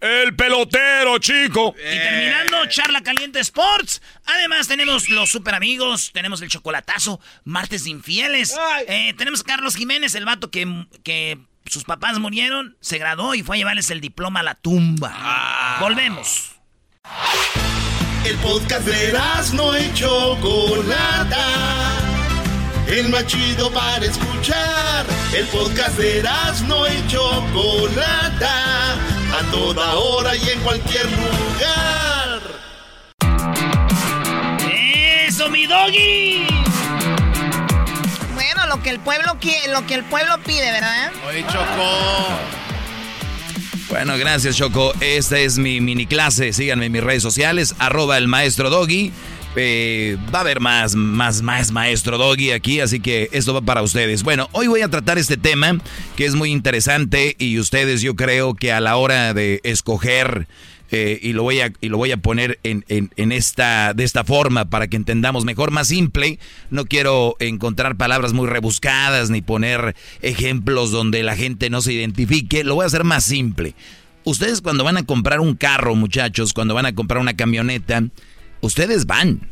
el 0.00 0.34
pelotero, 0.34 1.18
chico. 1.18 1.74
Y 1.76 1.98
terminando, 1.98 2.64
Charla 2.68 3.02
Caliente 3.02 3.38
Sports. 3.40 4.00
Además, 4.24 4.66
tenemos 4.66 5.10
los 5.10 5.28
super 5.28 5.54
amigos, 5.54 6.10
tenemos 6.14 6.40
el 6.40 6.48
chocolatazo, 6.48 7.20
martes 7.44 7.84
de 7.84 7.90
infieles. 7.90 8.56
Eh, 8.86 9.12
tenemos 9.18 9.42
a 9.42 9.44
Carlos 9.44 9.76
Jiménez, 9.76 10.14
el 10.14 10.24
vato 10.24 10.50
que, 10.50 10.86
que 11.02 11.38
sus 11.66 11.84
papás 11.84 12.18
murieron, 12.18 12.78
se 12.80 12.96
graduó 12.96 13.34
y 13.34 13.42
fue 13.42 13.56
a 13.56 13.58
llevarles 13.58 13.90
el 13.90 14.00
diploma 14.00 14.40
a 14.40 14.44
la 14.44 14.54
tumba. 14.54 15.12
Ah. 15.14 15.76
Volvemos. 15.82 16.52
El 18.24 18.36
podcast 18.36 18.86
de 18.86 19.12
no 19.52 19.74
hecho 19.74 20.38
Chocolata. 20.40 22.17
El 22.88 23.10
más 23.10 23.26
chido 23.26 23.70
para 23.70 24.04
escuchar. 24.04 25.04
El 25.36 25.46
podcast 25.48 25.98
de 25.98 26.22
no 26.66 26.86
hecho 26.86 27.20
Chocolata 27.52 28.94
a 28.94 29.50
toda 29.50 29.94
hora 29.94 30.34
y 30.34 30.48
en 30.48 30.60
cualquier 30.60 31.04
lugar. 31.04 32.40
¡Eso, 35.26 35.50
mi 35.50 35.66
doggy! 35.66 36.46
Bueno, 38.34 38.66
lo 38.68 38.82
que 38.82 38.90
el 38.90 39.00
pueblo 39.00 39.36
quiere, 39.38 39.70
lo 39.70 39.86
que 39.86 39.94
el 39.94 40.04
pueblo 40.04 40.38
pide, 40.44 40.72
¿verdad? 40.72 41.12
Oye, 41.28 41.44
Choco. 41.46 42.38
Bueno, 43.90 44.16
gracias, 44.16 44.56
Choco. 44.56 44.94
Esta 45.00 45.38
es 45.38 45.58
mi 45.58 45.82
mini 45.82 46.06
clase. 46.06 46.54
Síganme 46.54 46.86
en 46.86 46.92
mis 46.92 47.04
redes 47.04 47.22
sociales, 47.22 47.74
arroba 47.78 48.16
el 48.16 48.28
maestro 48.28 48.70
doggy. 48.70 49.12
Eh, 49.56 50.16
va 50.32 50.38
a 50.38 50.42
haber 50.42 50.60
más, 50.60 50.94
más, 50.94 51.42
más 51.42 51.72
maestro 51.72 52.18
Doggy 52.18 52.52
aquí, 52.52 52.80
así 52.80 53.00
que 53.00 53.28
esto 53.32 53.54
va 53.54 53.60
para 53.62 53.82
ustedes. 53.82 54.22
Bueno, 54.22 54.48
hoy 54.52 54.66
voy 54.66 54.82
a 54.82 54.88
tratar 54.88 55.18
este 55.18 55.36
tema 55.36 55.78
que 56.16 56.26
es 56.26 56.34
muy 56.34 56.52
interesante 56.52 57.34
y 57.38 57.58
ustedes 57.58 58.02
yo 58.02 58.14
creo 58.14 58.54
que 58.54 58.72
a 58.72 58.80
la 58.80 58.96
hora 58.96 59.34
de 59.34 59.60
escoger 59.64 60.46
eh, 60.90 61.18
y 61.22 61.32
lo 61.34 61.42
voy 61.42 61.60
a 61.60 61.72
y 61.80 61.88
lo 61.88 61.98
voy 61.98 62.12
a 62.12 62.16
poner 62.16 62.58
en, 62.62 62.84
en, 62.88 63.32
esta 63.32 63.92
de 63.92 64.04
esta 64.04 64.24
forma 64.24 64.70
para 64.70 64.86
que 64.86 64.96
entendamos 64.96 65.44
mejor, 65.44 65.70
más 65.70 65.88
simple. 65.88 66.38
No 66.70 66.86
quiero 66.86 67.36
encontrar 67.40 67.96
palabras 67.96 68.32
muy 68.32 68.46
rebuscadas 68.46 69.28
ni 69.28 69.42
poner 69.42 69.94
ejemplos 70.22 70.90
donde 70.90 71.22
la 71.22 71.36
gente 71.36 71.68
no 71.68 71.82
se 71.82 71.92
identifique. 71.92 72.64
Lo 72.64 72.76
voy 72.76 72.84
a 72.84 72.86
hacer 72.86 73.04
más 73.04 73.24
simple. 73.24 73.74
Ustedes 74.24 74.60
cuando 74.60 74.84
van 74.84 74.96
a 74.96 75.04
comprar 75.04 75.40
un 75.40 75.54
carro, 75.54 75.94
muchachos, 75.94 76.52
cuando 76.52 76.74
van 76.74 76.86
a 76.86 76.94
comprar 76.94 77.20
una 77.20 77.36
camioneta, 77.36 78.04
ustedes 78.60 79.06
van 79.06 79.48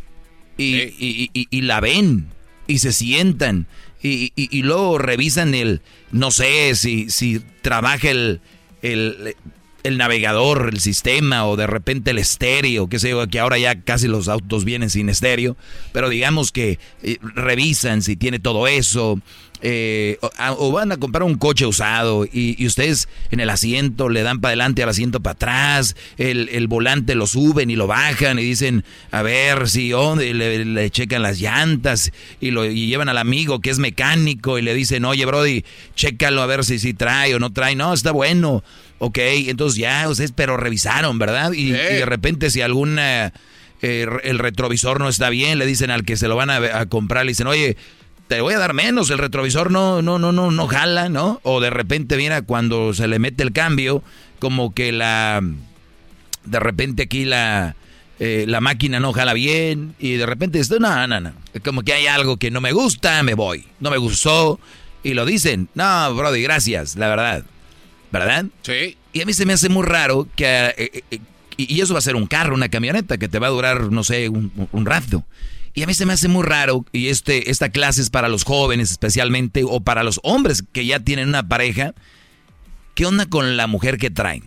y, 0.59 1.61
la 1.63 1.81
ven 1.81 2.29
y 2.67 2.79
se 2.79 2.93
sientan 2.93 3.67
y, 4.03 4.63
luego 4.63 4.99
revisan 4.99 5.55
el, 5.55 5.83
no 6.13 6.31
sé 6.31 6.75
si, 6.77 7.11
si 7.11 7.41
trabaja 7.63 8.11
el, 8.11 8.41
el, 8.83 9.35
el, 9.83 9.99
navegador, 9.99 10.71
el 10.73 10.81
sistema 10.81 11.47
o 11.47 11.57
de 11.57 11.67
repente 11.67 12.13
el 12.13 12.19
estéreo, 12.19 12.89
que 12.89 12.99
sé 12.99 13.11
yo, 13.11 13.27
que 13.27 13.41
ahora 13.41 13.59
ya 13.59 13.81
casi 13.81 14.07
los 14.07 14.29
autos 14.29 14.65
vienen 14.65 14.91
sin 14.91 15.09
estéreo, 15.09 15.57
pero 15.93 16.09
digamos 16.09 16.53
que 16.53 16.79
eh, 17.03 17.19
revisan 17.21 18.03
si 18.03 18.17
tiene 18.17 18.39
todo 18.39 18.69
eso, 18.69 19.21
eh, 19.63 20.19
o, 20.59 20.71
van 20.73 20.93
a 20.93 20.99
comprar 20.99 21.23
un 21.23 21.37
coche 21.37 21.65
usado 21.67 22.27
y, 22.31 22.67
ustedes 22.67 23.09
en 23.31 23.41
el 23.41 23.49
asiento 23.49 24.09
le 24.09 24.23
dan 24.23 24.41
para 24.41 24.51
adelante 24.51 24.83
al 24.83 24.89
asiento 24.89 25.21
para 25.21 25.33
atrás, 25.33 25.97
el, 26.19 26.67
volante 26.69 27.15
lo 27.15 27.27
suben 27.27 27.71
y 27.71 27.77
lo 27.77 27.87
bajan 27.87 28.39
y 28.39 28.43
dicen, 28.43 28.85
a 29.11 29.23
ver 29.23 29.69
si 29.69 29.93
le, 29.93 30.91
checan 30.91 31.23
las 31.23 31.41
llantas 31.41 32.13
y 32.41 32.51
lo 32.51 32.67
llevan 32.67 33.09
al 33.09 33.19
amigo 33.19 33.61
que 33.61 33.71
es 33.71 33.79
mecánico 33.79 34.59
y 34.59 34.63
le 34.63 34.75
dicen, 34.75 35.05
oye 35.05 35.25
Brody, 35.25 35.65
chécalo 35.95 36.43
a 36.43 36.47
ver 36.47 36.65
si, 36.65 36.79
si 36.79 36.93
trae 36.93 37.35
o 37.35 37.39
no 37.39 37.53
trae, 37.53 37.75
no, 37.75 37.95
está 37.95 38.13
bueno. 38.13 38.63
Ok, 38.99 39.19
entonces 39.19 39.79
ya 39.79 40.09
ustedes 40.09 40.33
pero 40.33 40.57
revisaron, 40.57 41.19
¿verdad? 41.19 41.53
Y, 41.53 41.71
de 41.71 42.05
repente 42.05 42.51
si 42.51 42.61
alguna... 42.61 43.33
Eh, 43.83 44.07
el 44.25 44.39
retrovisor 44.39 45.01
no 45.01 45.09
está 45.11 45.29
bien, 45.29 45.59
le 45.59 45.67
dicen 45.67 45.91
al 45.91 46.07
que 46.07 46.17
se 46.17 46.29
lo 46.29 46.35
van 46.35 46.49
a, 46.49 46.57
a 46.57 46.87
comprar, 46.87 47.27
le 47.27 47.33
dicen, 47.33 47.47
oye, 47.47 47.77
te 48.29 48.41
voy 48.41 48.55
a 48.55 48.59
dar 48.59 48.75
menos, 48.75 49.11
el 49.11 49.19
retrovisor 49.19 49.71
no, 49.71 50.03
no, 50.03 50.19
no, 50.19 50.33
no, 50.33 50.51
no 50.51 50.67
jala, 50.67 51.09
¿no? 51.09 51.41
O 51.43 51.61
de 51.61 51.71
repente, 51.71 52.17
mira, 52.17 52.43
cuando 52.43 52.93
se 52.93 53.07
le 53.07 53.19
mete 53.19 53.43
el 53.43 53.53
cambio, 53.53 54.03
como 54.39 54.75
que 54.75 54.93
la, 54.93 55.43
de 56.45 56.61
repente 56.61 57.05
aquí 57.05 57.25
la, 57.25 57.77
eh, 58.19 58.45
la 58.49 58.61
máquina 58.61 58.99
no 58.99 59.13
jala 59.13 59.33
bien 59.33 59.95
y 59.99 60.15
de 60.15 60.27
repente 60.27 60.59
esto, 60.59 60.79
no, 60.81 61.07
no, 61.07 61.21
no, 61.21 61.33
como 61.65 61.83
que 61.83 61.93
hay 61.93 62.07
algo 62.07 62.37
que 62.37 62.51
no 62.51 62.61
me 62.61 62.73
gusta, 62.73 63.23
me 63.23 63.35
voy, 63.35 63.67
no 63.81 63.91
me 63.91 63.99
gustó 63.99 64.59
y 65.03 65.15
lo 65.15 65.25
dicen, 65.25 65.69
no, 65.75 66.15
Brody, 66.15 66.43
gracias, 66.43 66.97
la 66.97 67.09
verdad, 67.09 67.45
¿verdad? 68.11 68.47
Sí. 68.63 68.97
Y 69.13 69.21
a 69.21 69.27
mí 69.27 69.33
se 69.33 69.47
me 69.47 69.53
hace 69.53 69.69
muy 69.69 69.85
raro 69.85 70.27
que, 70.35 70.75
eh, 70.77 71.05
eh, 71.11 71.21
y 71.57 71.81
eso 71.81 71.95
va 71.95 72.01
a 72.01 72.03
ser 72.03 72.17
un 72.17 72.27
carro, 72.27 72.55
una 72.55 72.69
camioneta 72.69 73.17
que 73.17 73.29
te 73.29 73.39
va 73.39 73.47
a 73.47 73.51
durar, 73.51 73.91
no 73.93 74.05
sé, 74.05 74.29
un, 74.29 74.69
un 74.73 74.85
rato. 74.85 75.25
Y 75.77 75.83
a 75.83 75.87
mí 75.87 75.93
se 75.93 76.07
me 76.07 76.15
hace 76.15 76.29
muy 76.29 76.43
raro, 76.43 76.87
y 76.91 77.09
este, 77.09 77.51
esta 77.51 77.69
clase 77.69 78.01
es 78.01 78.09
para 78.09 78.31
los 78.31 78.45
jóvenes 78.45 78.91
especialmente, 78.91 79.63
o 79.63 79.81
para 79.81 80.05
los 80.05 80.21
hombres 80.23 80.65
que 80.73 80.87
ya 80.87 81.01
tienen 81.01 81.29
una 81.29 81.47
pareja. 81.47 81.93
¿Qué 82.95 83.05
onda 83.05 83.27
con 83.27 83.59
la 83.59 83.67
mujer 83.67 83.99
que 83.99 84.09
traen? 84.09 84.45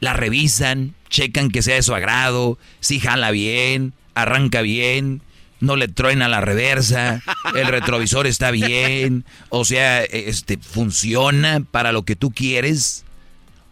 La 0.00 0.14
revisan, 0.14 0.94
checan 1.10 1.50
que 1.50 1.60
sea 1.60 1.74
de 1.74 1.82
su 1.82 1.94
agrado, 1.94 2.58
si 2.80 3.00
jala 3.00 3.30
bien, 3.30 3.92
arranca 4.14 4.62
bien, 4.62 5.20
no 5.60 5.76
le 5.76 5.88
truena 5.88 6.26
la 6.26 6.40
reversa, 6.40 7.22
el 7.54 7.66
retrovisor 7.66 8.26
está 8.26 8.50
bien, 8.50 9.26
o 9.50 9.66
sea, 9.66 10.02
este, 10.02 10.56
funciona 10.56 11.60
para 11.70 11.92
lo 11.92 12.06
que 12.06 12.16
tú 12.16 12.30
quieres, 12.30 13.04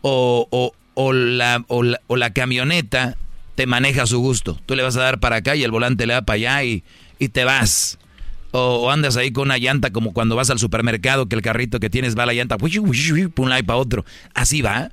o, 0.03 0.47
o, 0.51 0.75
o, 0.93 1.13
la, 1.15 1.65
o, 1.69 1.83
la, 1.83 2.03
o 2.09 2.17
la 2.19 2.35
camioneta 2.35 3.17
te 3.61 3.67
maneja 3.67 4.05
a 4.05 4.07
su 4.07 4.21
gusto. 4.21 4.59
Tú 4.65 4.75
le 4.75 4.83
vas 4.83 4.97
a 4.97 5.03
dar 5.03 5.21
para 5.21 5.37
acá 5.37 5.55
y 5.55 5.63
el 5.63 5.71
volante 5.71 6.07
le 6.07 6.15
da 6.15 6.23
para 6.23 6.37
allá 6.37 6.65
y, 6.65 6.83
y 7.19 7.29
te 7.29 7.45
vas. 7.45 7.99
O, 8.53 8.91
andas 8.91 9.19
ahí 9.19 9.33
con 9.33 9.49
una 9.49 9.59
llanta 9.59 9.91
como 9.91 10.15
cuando 10.15 10.35
vas 10.35 10.49
al 10.49 10.59
supermercado 10.59 11.29
que 11.29 11.37
el 11.37 11.43
carrito 11.43 11.79
que 11.79 11.91
tienes 11.91 12.17
va 12.17 12.23
a 12.23 12.27
la 12.27 12.33
llanta, 12.33 12.57
un 12.59 13.51
lado 13.51 13.65
para 13.65 13.77
otro. 13.77 14.07
Así 14.33 14.63
va. 14.63 14.89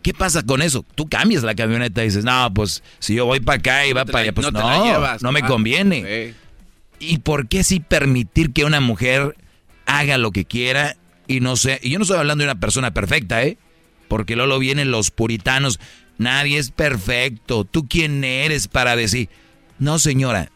¿Qué 0.00 0.14
pasa 0.14 0.44
con 0.44 0.62
eso? 0.62 0.82
Tú 0.94 1.10
cambias 1.10 1.42
la 1.42 1.54
camioneta 1.54 2.00
y 2.00 2.06
dices, 2.06 2.24
no, 2.24 2.50
pues 2.54 2.82
si 3.00 3.14
yo 3.14 3.26
voy 3.26 3.40
para 3.40 3.58
acá 3.58 3.86
y 3.86 3.92
va 3.92 4.06
para 4.06 4.20
allá, 4.20 4.32
pues 4.32 4.50
no, 4.50 5.18
no, 5.20 5.30
me 5.32 5.42
conviene. 5.42 6.32
¿Y 6.98 7.18
por 7.18 7.48
qué 7.48 7.64
sí 7.64 7.80
permitir 7.80 8.54
que 8.54 8.64
una 8.64 8.80
mujer 8.80 9.36
haga 9.84 10.16
lo 10.16 10.30
que 10.30 10.46
quiera 10.46 10.96
y 11.26 11.40
no 11.40 11.54
sé? 11.56 11.80
Y 11.82 11.90
yo 11.90 11.98
no 11.98 12.04
estoy 12.04 12.16
hablando 12.16 12.44
de 12.44 12.50
una 12.50 12.60
persona 12.60 12.94
perfecta, 12.94 13.42
¿eh? 13.42 13.58
Porque 14.08 14.36
luego 14.36 14.58
vienen 14.58 14.90
los 14.90 15.10
puritanos. 15.10 15.78
Nadie 16.18 16.58
es 16.58 16.70
perfecto. 16.70 17.64
¿Tú 17.64 17.86
quién 17.88 18.24
eres 18.24 18.68
para 18.68 18.96
decir? 18.96 19.28
No, 19.78 19.98
señora. 19.98 20.50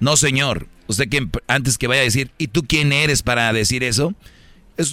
No, 0.00 0.16
señor. 0.16 0.66
Usted 0.88 1.08
que 1.08 1.26
antes 1.46 1.78
que 1.78 1.86
vaya 1.86 2.02
a 2.02 2.04
decir, 2.04 2.32
¿y 2.36 2.48
tú 2.48 2.64
quién 2.66 2.92
eres 2.92 3.22
para 3.22 3.52
decir 3.52 3.84
eso? 3.84 4.14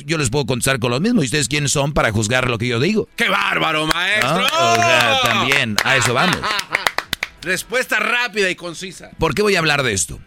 yo 0.06 0.18
les 0.18 0.30
puedo 0.30 0.46
contestar 0.46 0.80
con 0.80 0.92
lo 0.92 1.00
mismo. 1.00 1.22
¿Y 1.22 1.26
ustedes 1.26 1.48
quiénes 1.48 1.72
son 1.72 1.94
para 1.94 2.12
juzgar 2.12 2.50
lo 2.50 2.58
que 2.58 2.68
yo 2.68 2.80
digo? 2.80 3.08
¡Qué 3.16 3.30
bárbaro, 3.30 3.88
maestro! 3.88 4.46
O 4.46 4.76
sea, 4.76 5.20
también, 5.24 5.76
a 5.84 5.98
eso 5.98 6.14
vamos. 6.14 6.38
Respuesta 7.42 8.00
rápida 8.00 8.50
y 8.50 8.56
concisa. 8.56 9.12
¿Por 9.18 9.34
qué 9.34 9.42
voy 9.42 9.56
a 9.56 9.60
hablar 9.60 9.84
de 9.84 9.94
esto? 9.94 10.20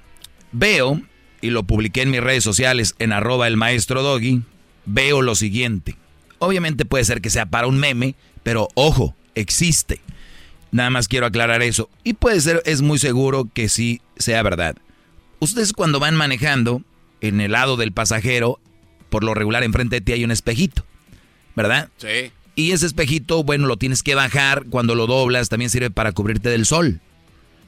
Veo, 0.52 1.00
y 1.40 1.50
lo 1.50 1.64
publiqué 1.64 2.02
en 2.02 2.10
mis 2.10 2.22
redes 2.22 2.42
sociales 2.42 2.94
en 2.98 3.12
arroba 3.12 3.46
el 3.46 3.56
maestro 3.56 4.02
doggy, 4.02 4.42
veo 4.86 5.22
lo 5.22 5.34
siguiente. 5.34 5.96
Obviamente 6.38 6.84
puede 6.84 7.04
ser 7.04 7.20
que 7.20 7.30
sea 7.30 7.46
para 7.46 7.66
un 7.66 7.78
meme, 7.78 8.14
pero 8.42 8.68
ojo, 8.74 9.14
existe. 9.34 10.00
Nada 10.70 10.90
más 10.90 11.08
quiero 11.08 11.26
aclarar 11.26 11.62
eso. 11.62 11.90
Y 12.02 12.14
puede 12.14 12.40
ser, 12.40 12.62
es 12.64 12.80
muy 12.80 12.98
seguro 12.98 13.48
que 13.52 13.68
sí 13.68 14.00
sea 14.16 14.42
verdad. 14.42 14.76
Ustedes 15.38 15.72
cuando 15.72 16.00
van 16.00 16.14
manejando, 16.14 16.82
en 17.20 17.40
el 17.40 17.52
lado 17.52 17.76
del 17.76 17.92
pasajero, 17.92 18.58
por 19.10 19.24
lo 19.24 19.34
regular 19.34 19.62
enfrente 19.62 19.96
de 19.96 20.00
ti 20.00 20.12
hay 20.12 20.24
un 20.24 20.30
espejito, 20.30 20.84
¿verdad? 21.54 21.90
Sí. 21.98 22.32
Y 22.54 22.72
ese 22.72 22.86
espejito, 22.86 23.44
bueno, 23.44 23.66
lo 23.66 23.76
tienes 23.76 24.02
que 24.02 24.14
bajar. 24.14 24.64
Cuando 24.68 24.94
lo 24.94 25.06
doblas, 25.06 25.48
también 25.48 25.70
sirve 25.70 25.90
para 25.90 26.12
cubrirte 26.12 26.48
del 26.48 26.66
sol. 26.66 27.00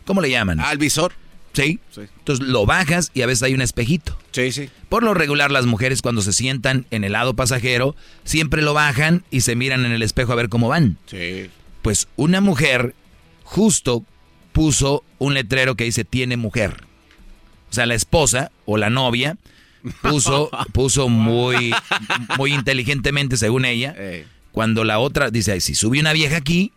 ¿Cómo 0.06 0.20
le 0.20 0.30
llaman? 0.30 0.60
Al 0.60 0.78
visor. 0.78 1.12
¿Sí? 1.54 1.80
¿Sí? 1.90 2.02
Entonces 2.18 2.46
lo 2.46 2.66
bajas 2.66 3.10
y 3.14 3.22
a 3.22 3.26
veces 3.26 3.42
hay 3.44 3.54
un 3.54 3.62
espejito. 3.62 4.18
Sí, 4.32 4.52
sí. 4.52 4.68
Por 4.88 5.02
lo 5.02 5.14
regular, 5.14 5.50
las 5.50 5.66
mujeres 5.66 6.02
cuando 6.02 6.20
se 6.20 6.32
sientan 6.32 6.86
en 6.90 7.04
el 7.04 7.12
lado 7.12 7.34
pasajero, 7.34 7.96
siempre 8.24 8.62
lo 8.62 8.74
bajan 8.74 9.24
y 9.30 9.42
se 9.42 9.56
miran 9.56 9.84
en 9.84 9.92
el 9.92 10.02
espejo 10.02 10.32
a 10.32 10.36
ver 10.36 10.48
cómo 10.48 10.68
van. 10.68 10.98
Sí. 11.06 11.50
Pues 11.82 12.08
una 12.16 12.40
mujer 12.40 12.94
justo 13.44 14.04
puso 14.52 15.04
un 15.18 15.34
letrero 15.34 15.74
que 15.74 15.84
dice 15.84 16.04
tiene 16.04 16.36
mujer. 16.36 16.84
O 17.70 17.74
sea, 17.74 17.86
la 17.86 17.94
esposa 17.94 18.52
o 18.66 18.76
la 18.76 18.90
novia 18.90 19.36
puso, 20.02 20.50
puso 20.72 21.08
muy, 21.08 21.74
muy 22.38 22.52
inteligentemente, 22.54 23.36
según 23.36 23.64
ella, 23.64 23.94
cuando 24.52 24.84
la 24.84 24.98
otra 24.98 25.30
dice, 25.30 25.60
si 25.60 25.74
sube 25.74 26.00
una 26.00 26.12
vieja 26.12 26.36
aquí, 26.36 26.72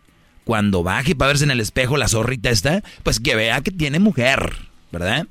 cuando 0.48 0.82
baje 0.82 1.14
para 1.14 1.28
verse 1.28 1.44
en 1.44 1.50
el 1.50 1.60
espejo 1.60 1.98
la 1.98 2.08
zorrita 2.08 2.48
está, 2.48 2.82
pues 3.02 3.20
que 3.20 3.34
vea 3.34 3.60
que 3.60 3.70
tiene 3.70 3.98
mujer, 3.98 4.56
¿verdad? 4.90 5.26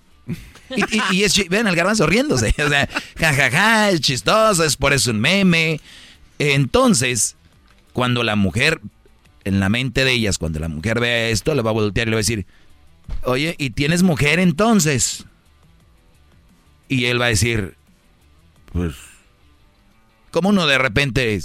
Y, 1.12 1.24
es, 1.24 1.50
vean 1.50 1.66
al 1.66 1.76
garbanzo 1.76 2.06
riéndose, 2.06 2.54
o 2.64 2.70
sea, 2.70 2.88
jajaja, 3.18 3.90
es 3.90 4.02
chistoso, 4.02 4.64
es 4.64 4.78
por 4.78 4.94
eso 4.94 5.10
un 5.10 5.20
meme. 5.20 5.82
Entonces, 6.38 7.36
cuando 7.94 8.22
la 8.22 8.36
mujer, 8.36 8.80
en 9.44 9.60
la 9.60 9.70
mente 9.70 10.06
de 10.06 10.12
ellas, 10.12 10.38
cuando 10.38 10.60
la 10.60 10.68
mujer 10.68 11.00
vea 11.00 11.30
esto, 11.30 11.56
le 11.56 11.64
va 11.64 11.72
a 11.72 11.74
voltear 11.74 12.08
y 12.08 12.12
le 12.12 12.16
va 12.16 12.20
a 12.20 12.22
decir, 12.22 12.46
oye, 13.24 13.56
¿y 13.58 13.72
tienes 13.72 14.04
mujer 14.04 14.38
entonces? 14.38 15.26
Y 16.90 17.06
él 17.06 17.20
va 17.20 17.26
a 17.26 17.30
decir, 17.30 17.76
pues, 18.72 18.94
como 20.30 20.50
uno 20.50 20.68
de 20.68 20.78
repente 20.78 21.40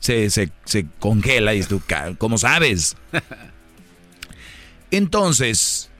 se, 0.00 0.30
se, 0.30 0.50
se 0.64 0.86
congela 0.98 1.54
y 1.54 1.62
tú, 1.62 1.80
¿cómo 2.18 2.38
sabes? 2.38 2.96
Entonces, 4.90 5.90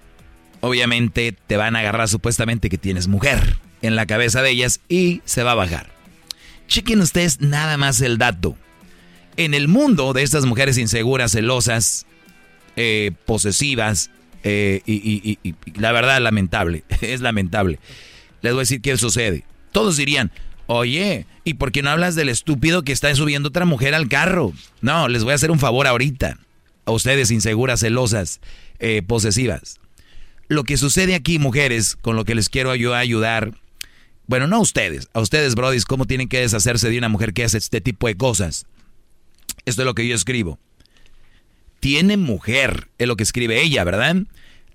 obviamente 0.60 1.36
te 1.46 1.56
van 1.56 1.76
a 1.76 1.80
agarrar 1.80 2.08
supuestamente 2.08 2.68
que 2.68 2.78
tienes 2.78 3.06
mujer 3.06 3.58
en 3.82 3.96
la 3.96 4.06
cabeza 4.06 4.42
de 4.42 4.50
ellas 4.50 4.80
y 4.88 5.22
se 5.24 5.42
va 5.42 5.52
a 5.52 5.56
bajar. 5.56 5.90
Chequen 6.66 7.00
ustedes 7.00 7.40
nada 7.40 7.76
más 7.76 8.00
el 8.00 8.18
dato. 8.18 8.56
En 9.36 9.54
el 9.54 9.68
mundo 9.68 10.12
de 10.12 10.22
estas 10.22 10.44
mujeres 10.44 10.76
inseguras, 10.76 11.32
celosas, 11.32 12.06
eh, 12.76 13.12
posesivas, 13.26 14.10
eh, 14.42 14.80
y, 14.86 15.38
y, 15.42 15.54
la 15.78 15.92
verdad 15.92 16.20
lamentable, 16.20 16.84
es 17.00 17.20
lamentable. 17.20 17.78
Les 18.42 18.52
voy 18.52 18.60
a 18.60 18.62
decir 18.62 18.80
qué 18.80 18.96
sucede. 18.96 19.44
Todos 19.72 19.96
dirían, 19.96 20.30
oye, 20.66 21.26
¿y 21.50 21.54
por 21.54 21.72
qué 21.72 21.82
no 21.82 21.90
hablas 21.90 22.14
del 22.14 22.28
estúpido 22.28 22.82
que 22.82 22.92
está 22.92 23.14
subiendo 23.14 23.48
otra 23.48 23.64
mujer 23.64 23.94
al 23.94 24.08
carro? 24.08 24.52
No, 24.80 25.08
les 25.08 25.24
voy 25.24 25.32
a 25.32 25.34
hacer 25.34 25.50
un 25.50 25.58
favor 25.58 25.86
ahorita. 25.86 26.38
A 26.86 26.92
ustedes 26.92 27.30
inseguras, 27.30 27.80
celosas, 27.80 28.40
eh, 28.78 29.02
posesivas. 29.02 29.80
Lo 30.48 30.64
que 30.64 30.76
sucede 30.76 31.14
aquí, 31.14 31.38
mujeres, 31.38 31.96
con 31.96 32.16
lo 32.16 32.24
que 32.24 32.34
les 32.34 32.48
quiero 32.48 32.74
yo 32.74 32.94
ayudar, 32.94 33.52
bueno, 34.26 34.46
no 34.46 34.56
a 34.56 34.60
ustedes, 34.60 35.08
a 35.12 35.20
ustedes, 35.20 35.54
brodis, 35.54 35.84
cómo 35.84 36.06
tienen 36.06 36.28
que 36.28 36.40
deshacerse 36.40 36.88
de 36.88 36.98
una 36.98 37.08
mujer 37.08 37.32
que 37.32 37.44
hace 37.44 37.58
este 37.58 37.80
tipo 37.80 38.06
de 38.06 38.16
cosas. 38.16 38.66
Esto 39.66 39.82
es 39.82 39.86
lo 39.86 39.94
que 39.94 40.06
yo 40.06 40.14
escribo. 40.14 40.58
Tiene 41.80 42.16
mujer, 42.16 42.88
es 42.98 43.08
lo 43.08 43.16
que 43.16 43.24
escribe 43.24 43.60
ella, 43.60 43.84
¿verdad? 43.84 44.16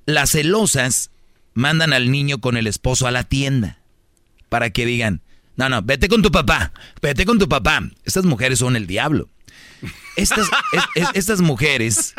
Las 0.05 0.31
celosas 0.31 1.11
mandan 1.53 1.93
al 1.93 2.11
niño 2.11 2.39
con 2.39 2.57
el 2.57 2.67
esposo 2.67 3.07
a 3.07 3.11
la 3.11 3.23
tienda 3.23 3.79
para 4.49 4.69
que 4.69 4.85
digan, 4.85 5.21
no, 5.57 5.69
no, 5.69 5.81
vete 5.81 6.07
con 6.07 6.21
tu 6.21 6.31
papá, 6.31 6.73
vete 7.01 7.25
con 7.25 7.39
tu 7.39 7.47
papá. 7.47 7.81
Estas 8.03 8.25
mujeres 8.25 8.59
son 8.59 8.75
el 8.75 8.87
diablo. 8.87 9.29
Estas, 10.15 10.49
estas 11.13 11.41
mujeres 11.41 12.15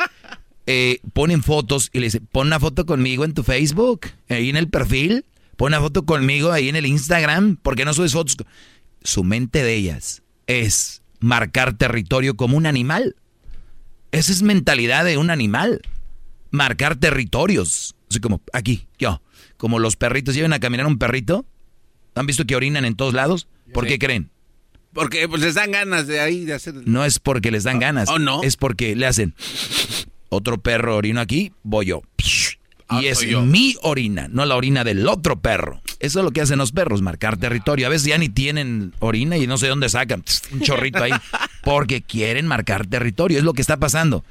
eh, 0.66 1.00
ponen 1.12 1.42
fotos 1.42 1.90
y 1.92 2.00
le 2.00 2.06
dicen, 2.06 2.28
pon 2.30 2.48
una 2.48 2.60
foto 2.60 2.86
conmigo 2.86 3.24
en 3.24 3.34
tu 3.34 3.42
Facebook, 3.42 4.08
ahí 4.28 4.50
en 4.50 4.56
el 4.56 4.68
perfil, 4.68 5.24
pon 5.56 5.68
una 5.68 5.80
foto 5.80 6.04
conmigo 6.04 6.52
ahí 6.52 6.68
en 6.68 6.76
el 6.76 6.86
Instagram, 6.86 7.56
porque 7.62 7.84
no 7.84 7.94
subes 7.94 8.12
fotos. 8.12 8.36
Su 9.02 9.22
mente 9.22 9.62
de 9.62 9.74
ellas 9.74 10.22
es 10.46 11.02
marcar 11.20 11.76
territorio 11.76 12.36
como 12.36 12.56
un 12.56 12.66
animal. 12.66 13.16
Esa 14.12 14.32
es 14.32 14.42
mentalidad 14.42 15.04
de 15.04 15.18
un 15.18 15.30
animal. 15.30 15.82
Marcar 16.50 16.96
territorios. 16.96 17.94
Así 18.10 18.20
como 18.20 18.42
aquí, 18.52 18.88
yo. 18.98 19.22
Como 19.56 19.78
los 19.78 19.96
perritos 19.96 20.34
llevan 20.34 20.52
a 20.52 20.60
caminar 20.60 20.86
un 20.86 20.98
perrito. 20.98 21.46
¿Han 22.16 22.26
visto 22.26 22.44
que 22.46 22.56
orinan 22.56 22.84
en 22.84 22.96
todos 22.96 23.14
lados? 23.14 23.46
¿Por 23.72 23.86
qué 23.86 23.98
creen? 23.98 24.30
Porque 24.92 25.28
pues 25.28 25.42
les 25.42 25.54
dan 25.54 25.70
ganas 25.70 26.06
de 26.06 26.20
ahí 26.20 26.46
de 26.46 26.54
hacer. 26.54 26.74
No 26.86 27.04
es 27.04 27.18
porque 27.18 27.50
les 27.50 27.64
dan 27.64 27.78
ganas. 27.78 28.08
¿Oh, 28.08 28.18
no? 28.18 28.42
Es 28.42 28.56
porque 28.56 28.96
le 28.96 29.06
hacen. 29.06 29.34
Otro 30.30 30.58
perro 30.58 30.96
orino 30.96 31.20
aquí, 31.20 31.52
voy 31.62 31.86
yo. 31.86 32.02
Ah, 32.88 33.00
y 33.02 33.06
es 33.08 33.26
mi 33.26 33.76
orina, 33.82 34.28
no 34.28 34.46
la 34.46 34.56
orina 34.56 34.84
del 34.84 35.06
otro 35.08 35.38
perro. 35.38 35.82
Eso 35.98 36.20
es 36.20 36.24
lo 36.24 36.30
que 36.30 36.40
hacen 36.40 36.58
los 36.58 36.72
perros, 36.72 37.02
marcar 37.02 37.36
territorio. 37.36 37.86
A 37.86 37.90
veces 37.90 38.08
ya 38.08 38.16
ni 38.16 38.30
tienen 38.30 38.94
orina 39.00 39.36
y 39.36 39.46
no 39.46 39.58
sé 39.58 39.68
dónde 39.68 39.88
sacan 39.90 40.24
un 40.52 40.60
chorrito 40.60 41.02
ahí. 41.02 41.12
Porque 41.62 42.00
quieren 42.00 42.46
marcar 42.46 42.86
territorio. 42.86 43.38
Es 43.38 43.44
lo 43.44 43.52
que 43.52 43.60
está 43.60 43.76
pasando. 43.76 44.24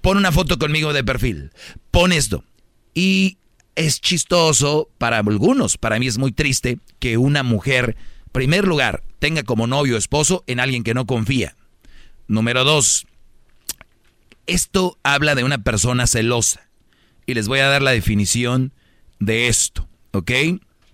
Pon 0.00 0.16
una 0.16 0.32
foto 0.32 0.58
conmigo 0.58 0.92
de 0.94 1.04
perfil. 1.04 1.50
Pon 1.90 2.12
esto. 2.12 2.44
Y 2.94 3.36
es 3.76 4.00
chistoso 4.00 4.88
para 4.98 5.18
algunos. 5.18 5.78
Para 5.78 5.98
mí 5.98 6.06
es 6.06 6.18
muy 6.18 6.32
triste 6.32 6.78
que 6.98 7.16
una 7.16 7.42
mujer, 7.42 7.96
primer 8.32 8.66
lugar, 8.66 9.02
tenga 9.18 9.42
como 9.42 9.66
novio 9.66 9.94
o 9.94 9.98
esposo 9.98 10.44
en 10.46 10.60
alguien 10.60 10.82
que 10.82 10.94
no 10.94 11.06
confía. 11.06 11.56
Número 12.28 12.64
dos, 12.64 13.06
esto 14.46 14.98
habla 15.02 15.34
de 15.34 15.44
una 15.44 15.62
persona 15.62 16.06
celosa. 16.06 16.68
Y 17.26 17.34
les 17.34 17.48
voy 17.48 17.60
a 17.60 17.68
dar 17.68 17.82
la 17.82 17.92
definición 17.92 18.72
de 19.20 19.46
esto, 19.46 19.88
¿ok? 20.12 20.30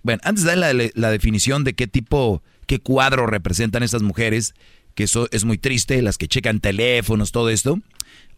Bueno, 0.03 0.21
antes 0.23 0.43
de 0.43 0.55
dar 0.55 0.75
la, 0.93 1.11
definición 1.11 1.63
de 1.63 1.73
qué 1.73 1.87
tipo, 1.87 2.43
qué 2.67 2.79
cuadro 2.79 3.25
representan 3.25 3.83
estas 3.83 4.03
mujeres, 4.03 4.53
que 4.95 5.03
eso 5.03 5.27
es 5.31 5.43
muy 5.43 5.57
triste, 5.57 6.01
las 6.01 6.17
que 6.17 6.27
checan 6.27 6.59
teléfonos, 6.59 7.31
todo 7.31 7.49
esto. 7.49 7.79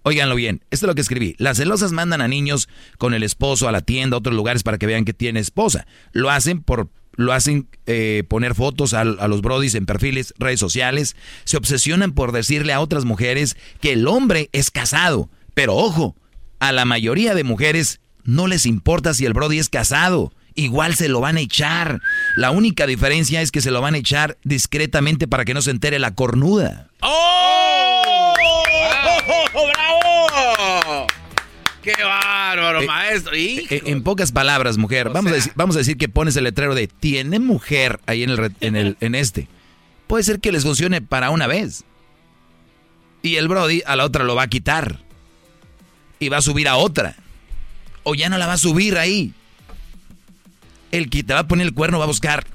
Óiganlo 0.03 0.35
bien, 0.35 0.63
esto 0.71 0.85
es 0.85 0.87
lo 0.87 0.95
que 0.95 1.01
escribí. 1.01 1.35
Las 1.37 1.57
celosas 1.57 1.91
mandan 1.91 2.21
a 2.21 2.27
niños 2.27 2.69
con 2.97 3.13
el 3.13 3.23
esposo 3.23 3.67
a 3.67 3.71
la 3.71 3.81
tienda, 3.81 4.15
a 4.15 4.19
otros 4.19 4.35
lugares 4.35 4.63
para 4.63 4.77
que 4.77 4.87
vean 4.87 5.05
que 5.05 5.13
tiene 5.13 5.39
esposa. 5.39 5.85
Lo 6.11 6.29
hacen 6.29 6.61
por 6.61 6.89
lo 7.17 7.33
hacen 7.33 7.67
eh, 7.87 8.23
poner 8.29 8.55
fotos 8.55 8.93
a, 8.93 9.01
a, 9.01 9.27
los 9.27 9.41
brodis 9.41 9.75
en 9.75 9.85
perfiles, 9.85 10.33
redes 10.39 10.59
sociales. 10.59 11.15
Se 11.43 11.57
obsesionan 11.57 12.13
por 12.13 12.31
decirle 12.31 12.71
a 12.71 12.79
otras 12.79 13.03
mujeres 13.03 13.57
que 13.81 13.91
el 13.91 14.07
hombre 14.07 14.49
es 14.53 14.71
casado. 14.71 15.29
Pero 15.53 15.75
ojo, 15.75 16.15
a 16.59 16.71
la 16.71 16.85
mayoría 16.85 17.35
de 17.35 17.43
mujeres 17.43 17.99
no 18.23 18.47
les 18.47 18.65
importa 18.65 19.13
si 19.13 19.25
el 19.25 19.33
brody 19.33 19.59
es 19.59 19.69
casado. 19.69 20.31
Igual 20.53 20.95
se 20.95 21.09
lo 21.09 21.21
van 21.21 21.37
a 21.37 21.41
echar. 21.41 22.01
La 22.35 22.51
única 22.51 22.85
diferencia 22.85 23.41
es 23.41 23.51
que 23.51 23.61
se 23.61 23.71
lo 23.71 23.81
van 23.81 23.95
a 23.95 23.99
echar 23.99 24.37
discretamente 24.43 25.27
para 25.27 25.45
que 25.45 25.53
no 25.53 25.61
se 25.61 25.71
entere 25.71 25.97
la 25.97 26.13
cornuda. 26.13 26.89
¡Oh! 27.01 28.33
¡Bravo! 29.53 31.07
¡Qué 31.81 31.93
bárbaro, 32.55 32.81
eh, 32.81 32.87
maestro! 32.87 33.33
Eh, 33.35 33.83
en 33.85 34.03
pocas 34.03 34.31
palabras, 34.31 34.77
mujer, 34.77 35.09
vamos, 35.09 35.31
a 35.31 35.35
decir, 35.35 35.51
vamos 35.55 35.75
a 35.75 35.79
decir 35.79 35.97
que 35.97 36.09
pones 36.09 36.35
el 36.35 36.43
letrero 36.43 36.75
de 36.75 36.87
tiene 36.87 37.39
mujer 37.39 37.99
ahí 38.05 38.23
en, 38.23 38.31
el, 38.31 38.55
en, 38.59 38.75
el, 38.75 38.97
en 38.99 39.15
este. 39.15 39.47
Puede 40.07 40.23
ser 40.23 40.39
que 40.39 40.51
les 40.51 40.63
funcione 40.63 41.01
para 41.01 41.29
una 41.29 41.47
vez. 41.47 41.83
Y 43.21 43.35
el 43.35 43.47
Brody 43.47 43.83
a 43.85 43.95
la 43.95 44.05
otra 44.05 44.23
lo 44.23 44.35
va 44.35 44.43
a 44.43 44.47
quitar 44.47 44.99
y 46.19 46.29
va 46.29 46.37
a 46.37 46.41
subir 46.41 46.67
a 46.67 46.75
otra. 46.75 47.15
O 48.03 48.15
ya 48.15 48.29
no 48.29 48.37
la 48.37 48.47
va 48.47 48.53
a 48.53 48.57
subir 48.57 48.97
ahí. 48.97 49.33
El 50.91 51.09
que 51.09 51.23
te 51.23 51.33
va 51.33 51.41
a 51.41 51.47
poner 51.47 51.67
el 51.67 51.73
cuerno 51.73 51.99
va 51.99 52.05
a 52.05 52.07
buscar 52.07 52.45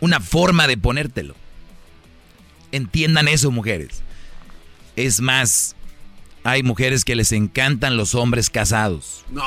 una 0.00 0.20
forma 0.20 0.66
de 0.66 0.76
ponértelo. 0.76 1.34
Entiendan 2.72 3.26
eso, 3.26 3.50
mujeres. 3.50 4.02
Es 4.96 5.20
más, 5.20 5.74
hay 6.44 6.62
mujeres 6.62 7.04
que 7.04 7.16
les 7.16 7.32
encantan 7.32 7.96
los 7.96 8.14
hombres 8.14 8.50
casados. 8.50 9.24
No, 9.30 9.44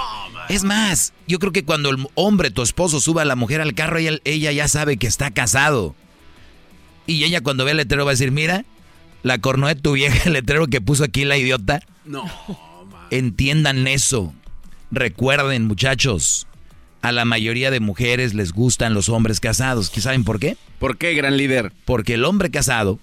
Es 0.49 0.63
más, 0.63 1.13
yo 1.27 1.39
creo 1.39 1.51
que 1.51 1.65
cuando 1.65 1.89
el 1.89 2.08
hombre, 2.15 2.51
tu 2.51 2.62
esposo, 2.62 2.99
suba 2.99 3.23
a 3.23 3.25
la 3.25 3.36
mujer 3.36 3.62
al 3.62 3.73
carro, 3.73 3.97
ella, 3.97 4.19
ella 4.23 4.51
ya 4.51 4.67
sabe 4.67 4.97
que 4.97 5.08
está 5.08 5.32
casado. 5.32 5.95
Y 7.08 7.23
ella 7.23 7.41
cuando 7.41 7.65
ve 7.65 7.71
el 7.71 7.77
letrero 7.77 8.06
va 8.06 8.12
a 8.12 8.13
decir, 8.13 8.32
mira, 8.32 8.65
la 9.23 9.39
corno 9.39 9.67
de 9.67 9.75
tu 9.75 9.93
vieja, 9.93 10.23
el 10.25 10.34
letrero 10.34 10.67
que 10.67 10.82
puso 10.82 11.03
aquí 11.03 11.25
la 11.25 11.38
idiota. 11.38 11.82
No. 12.06 12.25
Entiendan 13.10 13.88
eso. 13.88 14.34
Recuerden, 14.91 15.65
muchachos, 15.65 16.47
a 17.01 17.12
la 17.12 17.25
mayoría 17.25 17.71
de 17.71 17.79
mujeres 17.79 18.34
les 18.34 18.51
gustan 18.51 18.93
los 18.93 19.10
hombres 19.10 19.39
casados. 19.39 19.88
¿Saben 19.88 20.23
por 20.23 20.39
qué? 20.39 20.58
¿Por 20.79 20.97
qué, 20.97 21.13
gran 21.13 21.38
líder? 21.38 21.73
Porque 21.86 22.13
el 22.13 22.25
hombre 22.25 22.51
casado 22.51 22.99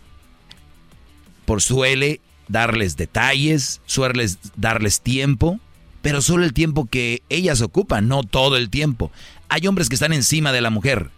por 1.44 1.61
suele 1.62 2.20
darles 2.50 2.96
detalles, 2.96 3.80
suele 3.86 4.26
darles 4.56 5.00
tiempo, 5.00 5.60
pero 6.02 6.20
solo 6.20 6.44
el 6.44 6.52
tiempo 6.52 6.86
que 6.86 7.22
ellas 7.28 7.60
ocupan, 7.60 8.08
no 8.08 8.22
todo 8.22 8.56
el 8.56 8.70
tiempo. 8.70 9.10
Hay 9.48 9.66
hombres 9.66 9.88
que 9.88 9.94
están 9.94 10.12
encima 10.12 10.52
de 10.52 10.60
la 10.60 10.70
mujer, 10.70 11.10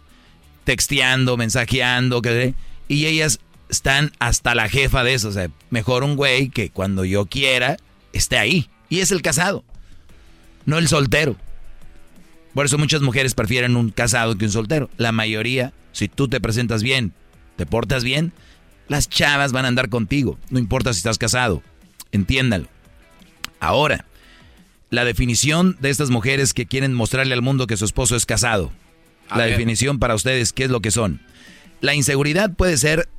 texteando, 0.63 1.35
mensajeando, 1.37 2.21
y 2.87 3.05
ellas 3.05 3.39
están 3.69 4.11
hasta 4.19 4.55
la 4.55 4.69
jefa 4.69 5.03
de 5.03 5.13
eso. 5.13 5.29
O 5.29 5.31
sea, 5.31 5.49
mejor 5.69 6.03
un 6.03 6.15
güey 6.15 6.49
que 6.49 6.69
cuando 6.69 7.05
yo 7.05 7.25
quiera 7.25 7.77
esté 8.13 8.37
ahí. 8.37 8.69
Y 8.89 8.99
es 8.99 9.11
el 9.11 9.21
casado, 9.21 9.63
no 10.65 10.77
el 10.77 10.87
soltero. 10.87 11.35
Por 12.53 12.67
eso 12.67 12.77
muchas 12.77 13.01
mujeres 13.01 13.33
prefieren 13.33 13.75
un 13.75 13.89
casado 13.89 14.37
que 14.37 14.45
un 14.45 14.51
soltero. 14.51 14.89
La 14.97 15.11
mayoría, 15.11 15.73
si 15.91 16.07
tú 16.07 16.27
te 16.27 16.39
presentas 16.39 16.83
bien, 16.83 17.13
te 17.55 17.65
portas 17.65 18.03
bien, 18.03 18.33
las 18.87 19.09
chavas 19.09 19.51
van 19.51 19.65
a 19.65 19.69
andar 19.69 19.89
contigo. 19.89 20.37
No 20.49 20.59
importa 20.59 20.93
si 20.93 20.97
estás 20.97 21.17
casado. 21.17 21.61
Entiéndalo. 22.11 22.67
Ahora, 23.59 24.05
la 24.89 25.05
definición 25.05 25.77
de 25.79 25.89
estas 25.89 26.09
mujeres 26.09 26.53
que 26.53 26.65
quieren 26.65 26.93
mostrarle 26.93 27.33
al 27.33 27.41
mundo 27.41 27.65
que 27.65 27.77
su 27.77 27.85
esposo 27.85 28.15
es 28.15 28.25
casado. 28.25 28.71
la 29.35 29.45
definición 29.45 29.97
para 29.97 30.13
ustedes, 30.13 30.53
¿qué 30.53 30.65
es 30.65 30.69
lo 30.69 30.81
que 30.81 30.91
son? 30.91 31.21
La 31.81 31.95
inseguridad 31.95 32.53
puede 32.53 32.77
ser 32.77 33.09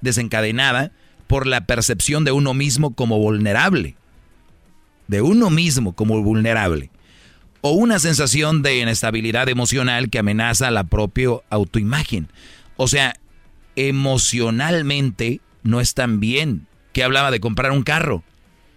desencadenada 0.00 0.90
por 1.28 1.46
la 1.46 1.66
percepción 1.66 2.24
de 2.24 2.32
uno 2.32 2.52
mismo 2.54 2.94
como 2.94 3.18
vulnerable. 3.18 3.94
De 5.06 5.22
uno 5.22 5.50
mismo 5.50 5.94
como 5.94 6.20
vulnerable. 6.22 6.90
O 7.60 7.70
una 7.70 8.00
sensación 8.00 8.62
de 8.62 8.78
inestabilidad 8.78 9.48
emocional 9.48 10.10
que 10.10 10.18
amenaza 10.18 10.70
la 10.70 10.84
propia 10.84 11.30
autoimagen. 11.48 12.28
O 12.76 12.88
sea, 12.88 13.14
emocionalmente 13.76 15.40
no 15.62 15.80
están 15.80 16.20
bien. 16.20 16.66
Que 16.92 17.02
hablaba 17.02 17.30
de 17.30 17.40
comprar 17.40 17.72
un 17.72 17.82
carro. 17.82 18.22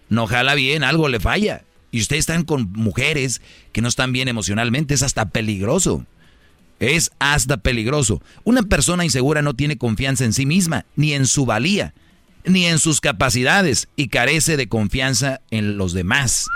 No 0.08 0.26
jala 0.26 0.54
bien, 0.54 0.84
algo 0.84 1.08
le 1.08 1.20
falla. 1.20 1.64
Y 1.90 2.00
ustedes 2.00 2.20
están 2.20 2.44
con 2.44 2.72
mujeres 2.72 3.40
que 3.72 3.82
no 3.82 3.88
están 3.88 4.12
bien 4.12 4.28
emocionalmente, 4.28 4.94
es 4.94 5.02
hasta 5.02 5.30
peligroso. 5.30 6.06
Es 6.78 7.10
hasta 7.18 7.56
peligroso. 7.58 8.22
Una 8.44 8.62
persona 8.62 9.04
insegura 9.04 9.42
no 9.42 9.54
tiene 9.54 9.78
confianza 9.78 10.24
en 10.24 10.32
sí 10.32 10.46
misma, 10.46 10.84
ni 10.94 11.14
en 11.14 11.26
su 11.26 11.46
valía, 11.46 11.94
ni 12.44 12.66
en 12.66 12.78
sus 12.78 13.00
capacidades, 13.00 13.88
y 13.96 14.08
carece 14.08 14.56
de 14.56 14.68
confianza 14.68 15.40
en 15.50 15.78
los 15.78 15.94
demás. 15.94 16.46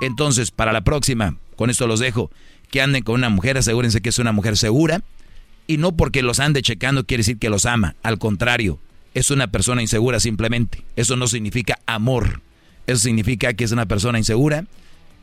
Entonces, 0.00 0.50
para 0.50 0.72
la 0.72 0.82
próxima, 0.82 1.36
con 1.56 1.70
esto 1.70 1.86
los 1.86 2.00
dejo, 2.00 2.30
que 2.70 2.80
anden 2.80 3.02
con 3.02 3.16
una 3.16 3.28
mujer, 3.28 3.58
asegúrense 3.58 4.00
que 4.00 4.08
es 4.08 4.18
una 4.18 4.32
mujer 4.32 4.56
segura, 4.56 5.02
y 5.66 5.78
no 5.78 5.96
porque 5.96 6.22
los 6.22 6.40
ande 6.40 6.62
checando 6.62 7.04
quiere 7.04 7.20
decir 7.20 7.38
que 7.38 7.50
los 7.50 7.66
ama, 7.66 7.96
al 8.02 8.18
contrario, 8.18 8.78
es 9.14 9.30
una 9.30 9.46
persona 9.50 9.82
insegura 9.82 10.20
simplemente. 10.20 10.84
Eso 10.94 11.16
no 11.16 11.26
significa 11.26 11.78
amor. 11.86 12.42
Eso 12.86 12.98
significa 12.98 13.54
que 13.54 13.64
es 13.64 13.72
una 13.72 13.86
persona 13.86 14.18
insegura. 14.18 14.66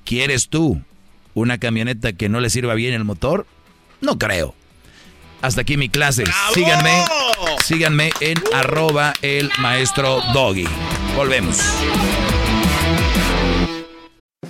¿Quieres 0.04 0.50
tú 0.50 0.82
una 1.34 1.58
camioneta 1.60 2.14
que 2.14 2.28
no 2.28 2.40
le 2.40 2.50
sirva 2.50 2.74
bien 2.74 2.94
el 2.94 3.04
motor? 3.04 3.46
No 4.02 4.18
creo. 4.18 4.56
Hasta 5.42 5.62
aquí 5.62 5.78
mi 5.78 5.90
clase. 5.90 6.24
Síganme, 6.54 7.04
síganme 7.64 8.12
en 8.22 8.42
arroba 8.54 9.14
el 9.22 9.52
maestro 9.60 10.22
Doggy. 10.34 10.66
Volvemos. 11.16 11.60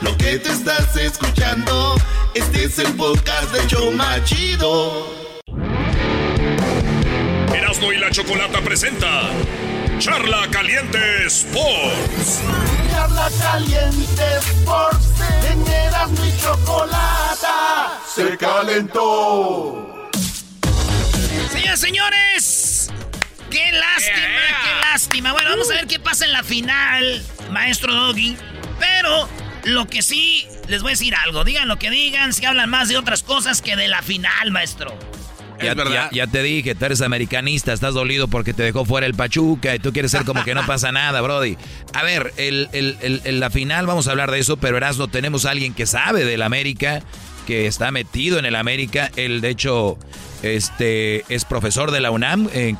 Lo 0.00 0.16
que 0.16 0.38
te 0.38 0.50
estás 0.50 0.96
escuchando, 0.96 1.96
este 2.34 2.64
es 2.64 2.78
el 2.78 2.94
podcast 2.94 3.52
de 3.52 3.66
Choma 3.66 4.22
Chido. 4.24 5.12
Erasmo 7.52 7.92
y 7.92 7.98
la 7.98 8.08
Chocolata 8.10 8.60
presenta 8.60 9.30
Charla 9.98 10.46
Caliente 10.52 11.26
Sports. 11.26 12.42
Charla 12.92 13.28
Caliente 13.40 14.22
Sports, 14.36 15.06
en 15.50 15.66
Erasmo 15.66 16.24
y 16.24 16.40
Chocolata 16.40 18.00
se 18.14 18.36
calentó. 18.36 20.08
Señores, 21.50 21.80
señores, 21.80 22.90
qué 23.50 23.72
lástima, 23.72 24.62
qué 24.62 24.80
lástima. 24.92 25.32
Bueno, 25.32 25.50
vamos 25.50 25.68
a 25.72 25.74
ver 25.74 25.88
qué 25.88 25.98
pasa 25.98 26.24
en 26.24 26.32
la 26.32 26.44
final, 26.44 27.20
maestro 27.50 27.92
Doggy. 27.92 28.36
Pero 28.78 29.28
lo 29.68 29.86
que 29.86 30.02
sí, 30.02 30.46
les 30.68 30.82
voy 30.82 30.90
a 30.90 30.92
decir 30.92 31.14
algo. 31.14 31.44
Digan 31.44 31.68
lo 31.68 31.78
que 31.78 31.90
digan, 31.90 32.32
si 32.32 32.44
hablan 32.44 32.70
más 32.70 32.88
de 32.88 32.96
otras 32.96 33.22
cosas 33.22 33.62
que 33.62 33.76
de 33.76 33.88
la 33.88 34.02
final, 34.02 34.50
maestro. 34.50 34.96
Ya, 35.60 35.74
ya, 35.74 36.08
ya, 36.12 36.26
te 36.28 36.42
dije, 36.42 36.76
tú 36.76 36.84
eres 36.84 37.00
americanista, 37.00 37.72
estás 37.72 37.92
dolido 37.92 38.28
porque 38.28 38.54
te 38.54 38.62
dejó 38.62 38.84
fuera 38.84 39.06
el 39.08 39.14
Pachuca 39.14 39.74
y 39.74 39.80
tú 39.80 39.92
quieres 39.92 40.12
ser 40.12 40.24
como 40.24 40.44
que 40.44 40.54
no 40.54 40.64
pasa 40.66 40.92
nada, 40.92 41.20
Brody. 41.20 41.56
A 41.94 42.04
ver, 42.04 42.32
el, 42.36 42.68
el, 42.72 43.40
la 43.40 43.50
final 43.50 43.86
vamos 43.86 44.06
a 44.06 44.12
hablar 44.12 44.30
de 44.30 44.38
eso, 44.38 44.56
pero 44.56 44.76
Erasmo, 44.76 45.08
tenemos 45.08 45.46
a 45.46 45.50
alguien 45.50 45.74
que 45.74 45.86
sabe 45.86 46.24
del 46.24 46.42
América, 46.42 47.02
que 47.48 47.66
está 47.66 47.90
metido 47.90 48.38
en 48.38 48.44
el 48.44 48.54
América. 48.54 49.10
Él, 49.16 49.40
de 49.40 49.48
hecho, 49.48 49.96
este, 50.42 51.24
es 51.34 51.46
profesor 51.46 51.92
de 51.92 52.00
la 52.00 52.10
UNAM 52.10 52.46
en, 52.52 52.76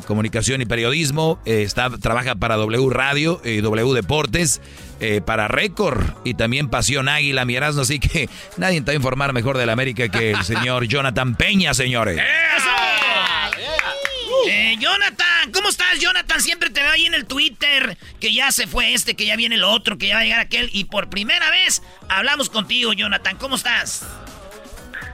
comunicación 0.00 0.60
y 0.60 0.66
periodismo. 0.66 1.40
Eh, 1.46 1.62
está, 1.62 1.88
trabaja 1.88 2.34
para 2.34 2.56
W 2.56 2.90
Radio 2.90 3.40
y 3.42 3.62
W 3.62 3.94
Deportes, 3.94 4.60
eh, 5.00 5.22
para 5.24 5.48
Récord 5.48 5.98
y 6.24 6.34
también 6.34 6.68
Pasión 6.68 7.08
Águila, 7.08 7.46
mi 7.46 7.56
Erasmo. 7.56 7.80
Así 7.80 8.00
que 8.00 8.28
nadie 8.58 8.82
te 8.82 8.88
va 8.88 8.92
a 8.92 8.96
informar 8.96 9.32
mejor 9.32 9.56
del 9.56 9.70
América 9.70 10.10
que 10.10 10.32
el 10.32 10.44
señor 10.44 10.84
Jonathan 10.88 11.34
Peña, 11.34 11.72
señores. 11.72 12.20
Eh, 14.48 14.76
Jonathan, 14.78 15.52
¿cómo 15.52 15.68
estás, 15.68 16.00
Jonathan? 16.00 16.40
Siempre 16.40 16.70
te 16.70 16.80
veo 16.80 16.90
ahí 16.90 17.06
en 17.06 17.14
el 17.14 17.26
Twitter 17.26 17.96
que 18.20 18.34
ya 18.34 18.50
se 18.50 18.66
fue 18.66 18.94
este, 18.94 19.14
que 19.14 19.26
ya 19.26 19.36
viene 19.36 19.54
el 19.54 19.64
otro, 19.64 19.98
que 19.98 20.08
ya 20.08 20.14
va 20.16 20.20
a 20.20 20.24
llegar 20.24 20.40
aquel. 20.40 20.68
Y 20.72 20.84
por 20.84 21.08
primera 21.08 21.50
vez 21.50 21.82
hablamos 22.08 22.50
contigo, 22.50 22.92
Jonathan. 22.92 23.36
¿Cómo 23.38 23.56
estás? 23.56 24.06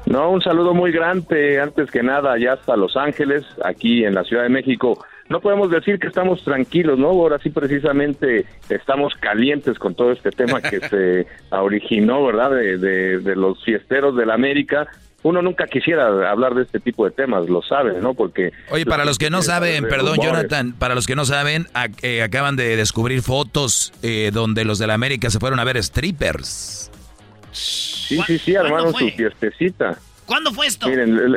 No, 0.06 0.30
un 0.30 0.40
saludo 0.40 0.72
muy 0.72 0.90
grande, 0.90 1.60
antes 1.60 1.90
que 1.90 2.02
nada, 2.02 2.38
ya 2.38 2.54
hasta 2.54 2.76
Los 2.76 2.96
Ángeles, 2.96 3.44
aquí 3.62 4.04
en 4.04 4.14
la 4.14 4.24
Ciudad 4.24 4.44
de 4.44 4.48
México. 4.48 5.04
No 5.28 5.40
podemos 5.40 5.70
decir 5.70 5.98
que 5.98 6.06
estamos 6.06 6.42
tranquilos, 6.42 6.98
¿no? 6.98 7.08
Ahora 7.08 7.38
sí 7.38 7.50
precisamente 7.50 8.46
estamos 8.70 9.14
calientes 9.16 9.78
con 9.78 9.94
todo 9.94 10.12
este 10.12 10.30
tema 10.30 10.62
que 10.62 10.80
se 10.88 11.26
originó, 11.50 12.24
¿verdad? 12.24 12.50
De, 12.52 12.78
de, 12.78 13.36
los 13.36 13.62
fiesteros 13.62 14.16
de 14.16 14.24
la 14.24 14.34
América. 14.34 14.88
Uno 15.22 15.42
nunca 15.42 15.66
quisiera 15.66 16.30
hablar 16.30 16.54
de 16.54 16.62
este 16.62 16.78
tipo 16.78 17.04
de 17.04 17.10
temas, 17.10 17.48
lo 17.48 17.60
saben, 17.60 18.00
¿no? 18.00 18.14
Porque... 18.14 18.52
Oye, 18.70 18.86
para 18.86 19.04
los 19.04 19.18
que 19.18 19.30
no 19.30 19.42
saben, 19.42 19.88
perdón, 19.88 20.18
Jonathan, 20.22 20.72
para 20.72 20.94
los 20.94 21.08
que 21.08 21.16
no 21.16 21.24
saben, 21.24 21.66
eh, 22.02 22.22
acaban 22.22 22.54
de 22.54 22.76
descubrir 22.76 23.22
fotos 23.22 23.92
eh, 24.02 24.30
donde 24.32 24.64
los 24.64 24.78
de 24.78 24.86
la 24.86 24.94
América 24.94 25.28
se 25.30 25.40
fueron 25.40 25.58
a 25.58 25.64
ver 25.64 25.82
strippers. 25.82 26.92
Sí, 27.50 28.20
sí, 28.26 28.38
sí, 28.38 28.54
armaron 28.54 28.94
su 28.94 29.08
fiestecita. 29.10 29.98
¿Cuándo 30.24 30.52
fue 30.52 30.66
esto? 30.66 30.88
Miren, 30.88 31.32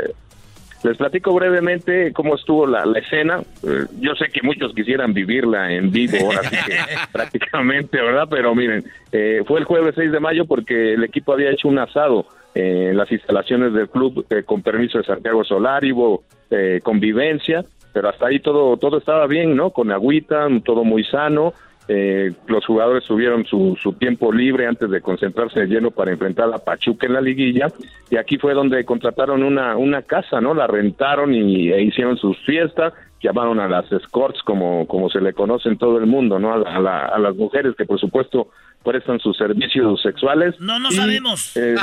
Les 0.84 0.98
platico 0.98 1.34
brevemente 1.34 2.14
cómo 2.14 2.36
estuvo 2.36 2.68
la, 2.68 2.86
la 2.86 3.00
escena. 3.00 3.42
Eh, 3.64 3.86
yo 4.00 4.14
sé 4.14 4.28
que 4.30 4.42
muchos 4.44 4.74
quisieran 4.76 5.14
vivirla 5.14 5.72
en 5.72 5.92
vivo, 5.92 6.18
ahora 6.24 6.50
sí 6.50 6.56
que 6.68 6.78
prácticamente, 7.12 8.00
¿verdad? 8.00 8.28
Pero 8.30 8.54
miren, 8.54 8.84
eh, 9.12 9.42
fue 9.48 9.60
el 9.60 9.66
jueves 9.66 9.96
6 9.96 10.12
de 10.12 10.20
mayo 10.20 10.46
porque 10.46 10.94
el 10.94 11.04
equipo 11.04 11.34
había 11.34 11.50
hecho 11.50 11.68
un 11.68 11.80
asado 11.80 12.28
en 12.54 12.98
las 12.98 13.12
instalaciones 13.12 13.74
del 13.74 13.90
club 13.90 14.26
eh, 14.30 14.44
con 14.44 14.62
permiso 14.62 14.98
de 14.98 15.04
Santiago 15.06 15.44
Solar, 15.44 15.84
y 15.86 15.92
hubo 15.94 16.24
eh, 16.50 16.80
convivencia, 16.84 17.64
pero 17.94 18.10
hasta 18.10 18.28
ahí 18.28 18.40
todo, 18.40 18.78
todo 18.78 18.98
estaba 18.98 19.28
bien, 19.28 19.56
¿no? 19.56 19.72
Con 19.72 19.92
agüita, 19.92 20.48
todo 20.66 20.84
muy 20.84 21.04
sano. 21.04 21.54
Eh, 21.88 22.32
los 22.48 22.66
jugadores 22.66 23.04
tuvieron 23.06 23.44
su, 23.46 23.78
su 23.82 23.94
tiempo 23.94 24.32
libre 24.32 24.68
antes 24.68 24.90
de 24.90 25.02
concentrarse 25.02 25.62
en 25.62 25.70
lleno 25.70 25.92
para 25.92 26.12
enfrentar 26.12 26.54
a 26.54 26.60
Pachuca 26.60 27.08
en 27.08 27.14
la 27.14 27.22
liguilla 27.22 27.68
y 28.10 28.16
aquí 28.18 28.38
fue 28.38 28.54
donde 28.54 28.86
contrataron 28.86 29.44
una, 29.44 29.76
una 29.76 30.04
casa, 30.04 30.40
¿no? 30.40 30.54
La 30.54 30.68
rentaron 30.68 31.34
y 31.34 31.70
e 31.72 31.82
hicieron 31.82 32.18
sus 32.18 32.38
fiestas, 32.46 32.94
llamaron 33.22 33.60
a 33.60 33.68
las 33.68 33.92
escorts 33.92 34.42
como, 34.44 34.88
como 34.88 35.10
se 35.10 35.20
le 35.20 35.34
conoce 35.34 35.70
en 35.70 35.78
todo 35.78 35.98
el 35.98 36.06
mundo, 36.06 36.40
¿no? 36.40 36.54
A, 36.54 36.58
la- 36.60 36.76
a 36.76 36.80
la- 36.80 37.06
a 37.08 37.20
las 37.20 37.36
mujeres 37.36 37.76
que 37.76 37.86
por 37.86 38.00
supuesto 38.00 38.50
prestan 38.84 39.20
sus 39.20 39.36
servicios 39.36 40.02
sexuales. 40.02 40.56
No, 40.62 40.80
no 40.80 40.90
Y, 40.90 40.94
sabemos. 40.94 41.58
eh, 41.58 41.76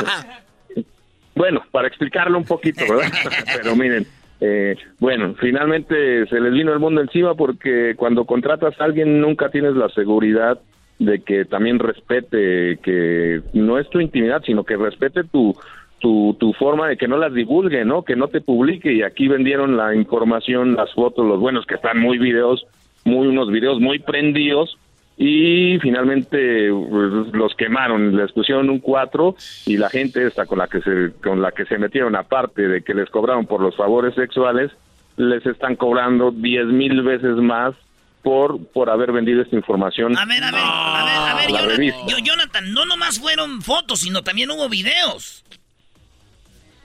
bueno, 1.38 1.62
para 1.70 1.86
explicarlo 1.86 2.36
un 2.36 2.44
poquito, 2.44 2.84
¿verdad? 2.88 3.12
Pero 3.56 3.76
miren, 3.76 4.04
eh, 4.40 4.76
bueno, 4.98 5.34
finalmente 5.40 6.26
se 6.26 6.40
les 6.40 6.52
vino 6.52 6.72
el 6.72 6.80
mundo 6.80 7.00
encima 7.00 7.34
porque 7.34 7.94
cuando 7.96 8.24
contratas 8.24 8.78
a 8.80 8.84
alguien 8.84 9.20
nunca 9.20 9.48
tienes 9.48 9.74
la 9.74 9.88
seguridad 9.90 10.58
de 10.98 11.20
que 11.20 11.44
también 11.44 11.78
respete, 11.78 12.78
que 12.82 13.40
no 13.52 13.78
es 13.78 13.88
tu 13.88 14.00
intimidad, 14.00 14.42
sino 14.44 14.64
que 14.64 14.76
respete 14.76 15.22
tu, 15.22 15.56
tu, 16.00 16.36
tu 16.40 16.52
forma 16.54 16.88
de 16.88 16.96
que 16.96 17.06
no 17.06 17.16
las 17.16 17.32
divulgue, 17.32 17.84
¿no? 17.84 18.02
Que 18.02 18.16
no 18.16 18.26
te 18.26 18.40
publique. 18.40 18.92
Y 18.92 19.02
aquí 19.02 19.28
vendieron 19.28 19.76
la 19.76 19.94
información, 19.94 20.74
las 20.74 20.92
fotos, 20.92 21.24
los 21.24 21.38
buenos 21.38 21.66
que 21.66 21.76
están 21.76 22.00
muy 22.00 22.18
videos, 22.18 22.66
muy 23.04 23.28
unos 23.28 23.48
videos 23.48 23.80
muy 23.80 24.00
prendidos 24.00 24.76
y 25.20 25.78
finalmente 25.80 26.70
pues, 26.70 27.32
los 27.34 27.52
quemaron, 27.56 28.16
les 28.16 28.30
pusieron 28.32 28.70
un 28.70 28.78
4 28.78 29.34
y 29.66 29.76
la 29.76 29.90
gente 29.90 30.24
esta 30.26 30.46
con 30.46 30.58
la 30.58 30.68
que 30.68 30.80
se 30.80 31.12
con 31.22 31.42
la 31.42 31.50
que 31.50 31.64
se 31.64 31.76
metieron 31.76 32.14
aparte 32.14 32.68
de 32.68 32.82
que 32.82 32.94
les 32.94 33.10
cobraron 33.10 33.46
por 33.46 33.60
los 33.60 33.76
favores 33.76 34.14
sexuales 34.14 34.70
les 35.16 35.44
están 35.44 35.74
cobrando 35.74 36.30
10 36.30 36.66
mil 36.66 37.02
veces 37.02 37.34
más 37.36 37.74
por 38.22 38.64
por 38.68 38.90
haber 38.90 39.10
vendido 39.10 39.42
esta 39.42 39.56
información 39.56 40.16
A 40.16 40.24
ver, 40.24 40.42
a 40.44 40.50
ver, 40.52 40.60
a 40.62 41.04
ver, 41.04 41.16
a 41.16 41.34
ver, 41.34 41.72
a 41.72 41.76
Jonathan, 41.76 42.24
Jonathan, 42.24 42.72
no 42.72 42.84
nomás 42.86 43.18
fueron 43.18 43.60
fotos, 43.60 43.98
sino 44.00 44.22
también 44.22 44.50
hubo 44.52 44.68
videos. 44.68 45.44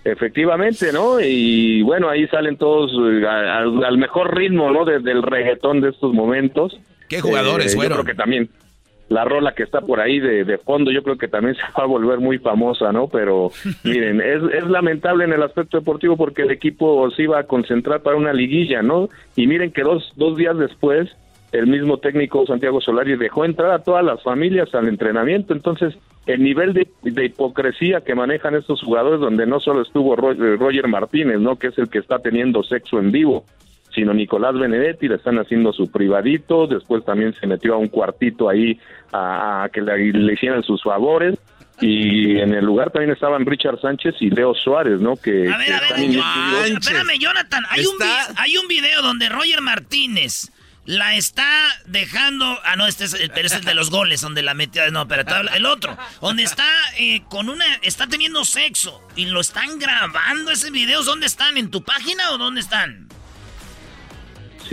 Efectivamente, 0.05 0.91
¿no? 0.91 1.21
Y 1.21 1.81
bueno, 1.81 2.09
ahí 2.09 2.27
salen 2.27 2.57
todos 2.57 2.91
eh, 2.91 3.25
al, 3.25 3.83
al 3.85 3.97
mejor 3.97 4.35
ritmo, 4.35 4.69
¿no? 4.69 4.83
De- 4.83 4.99
del 4.99 5.21
reggaetón 5.23 5.79
de 5.79 5.89
estos 5.91 6.13
momentos. 6.13 6.77
¿Qué 7.07 7.21
jugadores 7.21 7.73
yo 7.73 7.79
fueron? 7.79 7.97
creo 7.99 8.05
que 8.05 8.17
también 8.17 8.49
la 9.09 9.25
rola 9.25 9.53
que 9.53 9.63
está 9.63 9.81
por 9.81 9.99
ahí 9.99 10.19
de, 10.19 10.43
de 10.43 10.57
fondo, 10.57 10.91
yo 10.91 11.03
creo 11.03 11.17
que 11.17 11.27
también 11.27 11.55
se 11.55 11.61
va 11.61 11.83
a 11.83 11.87
volver 11.87 12.19
muy 12.19 12.39
famosa, 12.39 12.91
¿no? 12.91 13.07
Pero 13.07 13.51
miren, 13.83 14.21
es, 14.21 14.41
es 14.53 14.69
lamentable 14.69 15.25
en 15.25 15.33
el 15.33 15.43
aspecto 15.43 15.77
deportivo 15.77 16.17
porque 16.17 16.43
el 16.43 16.51
equipo 16.51 17.09
se 17.11 17.23
iba 17.23 17.39
a 17.39 17.43
concentrar 17.43 18.01
para 18.01 18.17
una 18.17 18.33
liguilla, 18.33 18.81
¿no? 18.81 19.09
Y 19.35 19.47
miren 19.47 19.71
que 19.71 19.83
dos, 19.83 20.11
dos 20.15 20.37
días 20.37 20.57
después 20.57 21.15
el 21.53 21.67
mismo 21.67 21.99
técnico 21.99 22.47
Santiago 22.47 22.81
Solari 22.81 23.15
dejó 23.15 23.45
entrar 23.45 23.71
a 23.71 23.83
todas 23.83 24.03
las 24.03 24.23
familias 24.23 24.73
al 24.73 24.87
entrenamiento. 24.87 25.53
Entonces, 25.53 25.93
el 26.25 26.41
nivel 26.41 26.73
de, 26.73 26.87
de 27.03 27.25
hipocresía 27.25 28.01
que 28.01 28.15
manejan 28.15 28.55
estos 28.55 28.81
jugadores, 28.81 29.19
donde 29.19 29.45
no 29.45 29.59
solo 29.59 29.83
estuvo 29.83 30.15
eh, 30.31 30.57
Roger 30.57 30.87
Martínez, 30.87 31.39
¿no? 31.39 31.57
Que 31.57 31.67
es 31.67 31.77
el 31.77 31.89
que 31.89 31.99
está 31.99 32.17
teniendo 32.17 32.63
sexo 32.63 32.97
en 32.97 33.11
vivo, 33.11 33.45
sino 33.93 34.13
Nicolás 34.13 34.53
Benedetti, 34.55 35.07
le 35.07 35.15
están 35.15 35.37
haciendo 35.39 35.71
su 35.73 35.91
privadito, 35.91 36.67
después 36.67 37.03
también 37.05 37.33
se 37.39 37.47
metió 37.47 37.75
a 37.75 37.77
un 37.77 37.87
cuartito 37.87 38.49
ahí 38.49 38.79
a, 39.11 39.63
a 39.63 39.69
que 39.69 39.81
le, 39.81 40.11
le 40.11 40.33
hicieran 40.33 40.63
sus 40.63 40.81
favores. 40.83 41.37
Y 41.81 42.39
en 42.39 42.53
el 42.53 42.63
lugar 42.63 42.91
también 42.91 43.11
estaban 43.11 43.45
Richard 43.45 43.81
Sánchez 43.81 44.15
y 44.19 44.29
Leo 44.29 44.53
Suárez, 44.53 44.99
¿no? 44.99 45.15
Que, 45.15 45.49
que 45.65 45.71
están 45.83 46.03
inmiscuidos. 46.03 46.69
Espérame, 46.85 47.19
Jonathan, 47.19 47.63
hay 47.69 47.85
un, 47.85 47.97
hay 48.37 48.57
un 48.57 48.67
video 48.67 49.01
donde 49.01 49.27
Roger 49.29 49.59
Martínez 49.61 50.51
la 50.85 51.15
está 51.15 51.45
dejando. 51.87 52.45
Ah, 52.63 52.75
no, 52.75 52.85
este 52.87 53.05
es, 53.05 53.13
el- 53.15 53.31
pero 53.31 53.47
es 53.47 53.53
el 53.53 53.63
de 53.65 53.73
los 53.73 53.89
goles, 53.89 54.21
donde 54.21 54.43
la 54.43 54.53
metió. 54.53 54.89
No, 54.91 55.07
pero 55.07 55.25
te 55.25 55.33
habla- 55.33 55.55
el 55.57 55.65
otro, 55.65 55.97
donde 56.21 56.43
está 56.43 56.65
eh, 56.99 57.23
con 57.29 57.49
una. 57.49 57.65
Está 57.81 58.05
teniendo 58.07 58.45
sexo 58.45 59.01
y 59.15 59.25
lo 59.25 59.41
están 59.41 59.79
grabando 59.79 60.51
ese 60.51 60.69
video. 60.71 61.03
¿Dónde 61.03 61.25
están? 61.25 61.57
¿En 61.57 61.71
tu 61.71 61.83
página 61.83 62.31
o 62.31 62.37
dónde 62.37 62.61
están? 62.61 63.07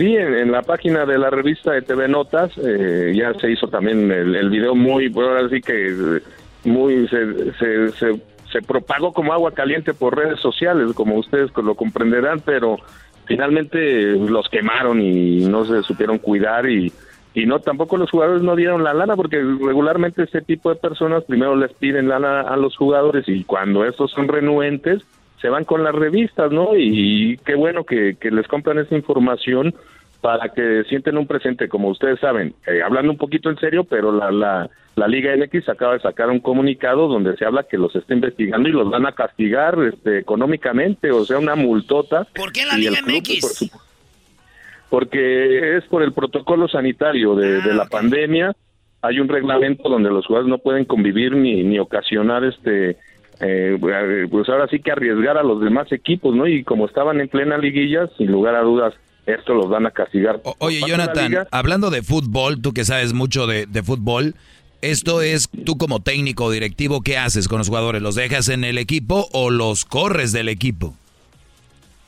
Sí, 0.01 0.15
en, 0.17 0.51
la 0.51 0.63
página 0.63 1.05
de 1.05 1.19
la 1.19 1.29
revista 1.29 1.73
de 1.73 1.83
TV 1.83 2.07
Notas 2.07 2.51
eh, 2.57 3.13
ya 3.15 3.35
se 3.35 3.51
hizo 3.51 3.67
también 3.67 4.09
el, 4.09 4.49
video 4.49 4.73
muy, 4.73 5.09
bueno, 5.09 5.29
ahora 5.29 5.47
sí 5.47 5.61
que 5.61 6.23
muy 6.63 7.07
se 7.07 8.61
propagó 8.65 9.13
como 9.13 9.31
agua 9.31 9.51
caliente 9.51 9.93
por 9.93 10.17
redes 10.17 10.39
sociales, 10.39 10.93
como 10.95 11.19
ustedes 11.19 11.51
lo 11.55 11.75
comprenderán, 11.75 12.39
pero 12.39 12.77
finalmente 13.25 14.15
los 14.15 14.49
quemaron 14.49 14.99
y 14.99 15.45
no 15.45 15.65
se 15.65 15.83
supieron 15.83 16.17
cuidar 16.17 16.67
y, 16.67 16.91
y 17.35 17.45
no 17.45 17.59
tampoco 17.59 17.95
los 17.95 18.09
jugadores 18.09 18.41
no 18.41 18.55
dieron 18.55 18.83
la 18.83 18.95
lana 18.95 19.15
porque 19.15 19.37
regularmente 19.37 20.23
este 20.23 20.41
tipo 20.41 20.71
de 20.71 20.77
personas 20.77 21.25
primero 21.25 21.55
les 21.55 21.73
piden 21.73 22.09
lana 22.09 22.41
a 22.41 22.57
los 22.57 22.75
jugadores 22.75 23.25
y 23.27 23.43
cuando 23.43 23.85
estos 23.85 24.09
son 24.09 24.27
renuentes 24.27 25.03
se 25.41 25.49
van 25.49 25.63
con 25.65 25.83
las 25.83 25.93
revistas, 25.95 26.51
¿no? 26.51 26.75
Y 26.77 27.37
qué 27.45 27.55
bueno 27.55 27.83
que, 27.83 28.15
que 28.19 28.29
les 28.31 28.47
compran 28.47 28.77
esa 28.79 28.95
información 28.95 29.73
para 30.21 30.49
que 30.49 30.83
sienten 30.87 31.17
un 31.17 31.25
presente, 31.25 31.67
como 31.67 31.89
ustedes 31.89 32.19
saben, 32.19 32.53
eh, 32.67 32.81
hablando 32.83 33.11
un 33.11 33.17
poquito 33.17 33.49
en 33.49 33.57
serio, 33.57 33.83
pero 33.83 34.11
la, 34.11 34.31
la, 34.31 34.69
la 34.95 35.07
Liga 35.07 35.35
MX 35.35 35.67
acaba 35.69 35.93
de 35.93 35.99
sacar 36.01 36.29
un 36.29 36.39
comunicado 36.39 37.07
donde 37.07 37.35
se 37.37 37.43
habla 37.45 37.63
que 37.63 37.77
los 37.79 37.95
está 37.95 38.13
investigando 38.13 38.69
y 38.69 38.71
los 38.71 38.87
van 38.89 39.07
a 39.07 39.13
castigar 39.13 39.75
este, 39.91 40.19
económicamente, 40.19 41.09
o 41.11 41.25
sea, 41.25 41.39
una 41.39 41.55
multota. 41.55 42.27
¿Por 42.35 42.51
qué 42.51 42.65
la 42.67 42.77
Liga 42.77 42.99
club, 43.03 43.15
MX? 43.17 43.41
por 43.41 43.49
su- 43.51 43.69
porque 44.89 45.77
es 45.77 45.85
por 45.85 46.03
el 46.03 46.11
protocolo 46.13 46.67
sanitario 46.67 47.35
de, 47.35 47.61
de 47.61 47.73
la 47.73 47.85
pandemia. 47.85 48.53
Hay 49.01 49.19
un 49.19 49.29
reglamento 49.29 49.89
donde 49.89 50.09
los 50.09 50.25
jugadores 50.25 50.49
no 50.49 50.57
pueden 50.59 50.85
convivir 50.85 51.35
ni, 51.35 51.63
ni 51.63 51.79
ocasionar 51.79 52.43
este, 52.43 52.97
eh, 53.41 54.27
pues 54.29 54.49
ahora 54.49 54.67
sí 54.67 54.79
que 54.79 54.91
arriesgar 54.91 55.37
a 55.37 55.43
los 55.43 55.61
demás 55.61 55.91
equipos, 55.91 56.35
¿no? 56.35 56.47
Y 56.47 56.63
como 56.63 56.85
estaban 56.85 57.19
en 57.19 57.27
plena 57.27 57.57
liguilla, 57.57 58.07
sin 58.17 58.31
lugar 58.31 58.55
a 58.55 58.61
dudas, 58.61 58.93
esto 59.25 59.53
los 59.53 59.69
van 59.69 59.85
a 59.85 59.91
castigar. 59.91 60.39
Oye, 60.59 60.75
de 60.75 60.81
la 60.81 60.87
Jonathan, 60.87 61.47
hablando 61.51 61.89
de 61.89 62.01
fútbol, 62.01 62.61
tú 62.61 62.73
que 62.73 62.85
sabes 62.85 63.13
mucho 63.13 63.47
de, 63.47 63.65
de 63.65 63.83
fútbol, 63.83 64.35
esto 64.81 65.21
es 65.21 65.49
tú 65.65 65.77
como 65.77 66.01
técnico 66.01 66.45
o 66.45 66.51
directivo, 66.51 67.01
¿qué 67.01 67.17
haces 67.17 67.47
con 67.47 67.59
los 67.59 67.67
jugadores? 67.67 68.01
¿Los 68.01 68.15
dejas 68.15 68.49
en 68.49 68.63
el 68.63 68.77
equipo 68.77 69.27
o 69.33 69.49
los 69.49 69.85
corres 69.85 70.31
del 70.31 70.49
equipo? 70.49 70.95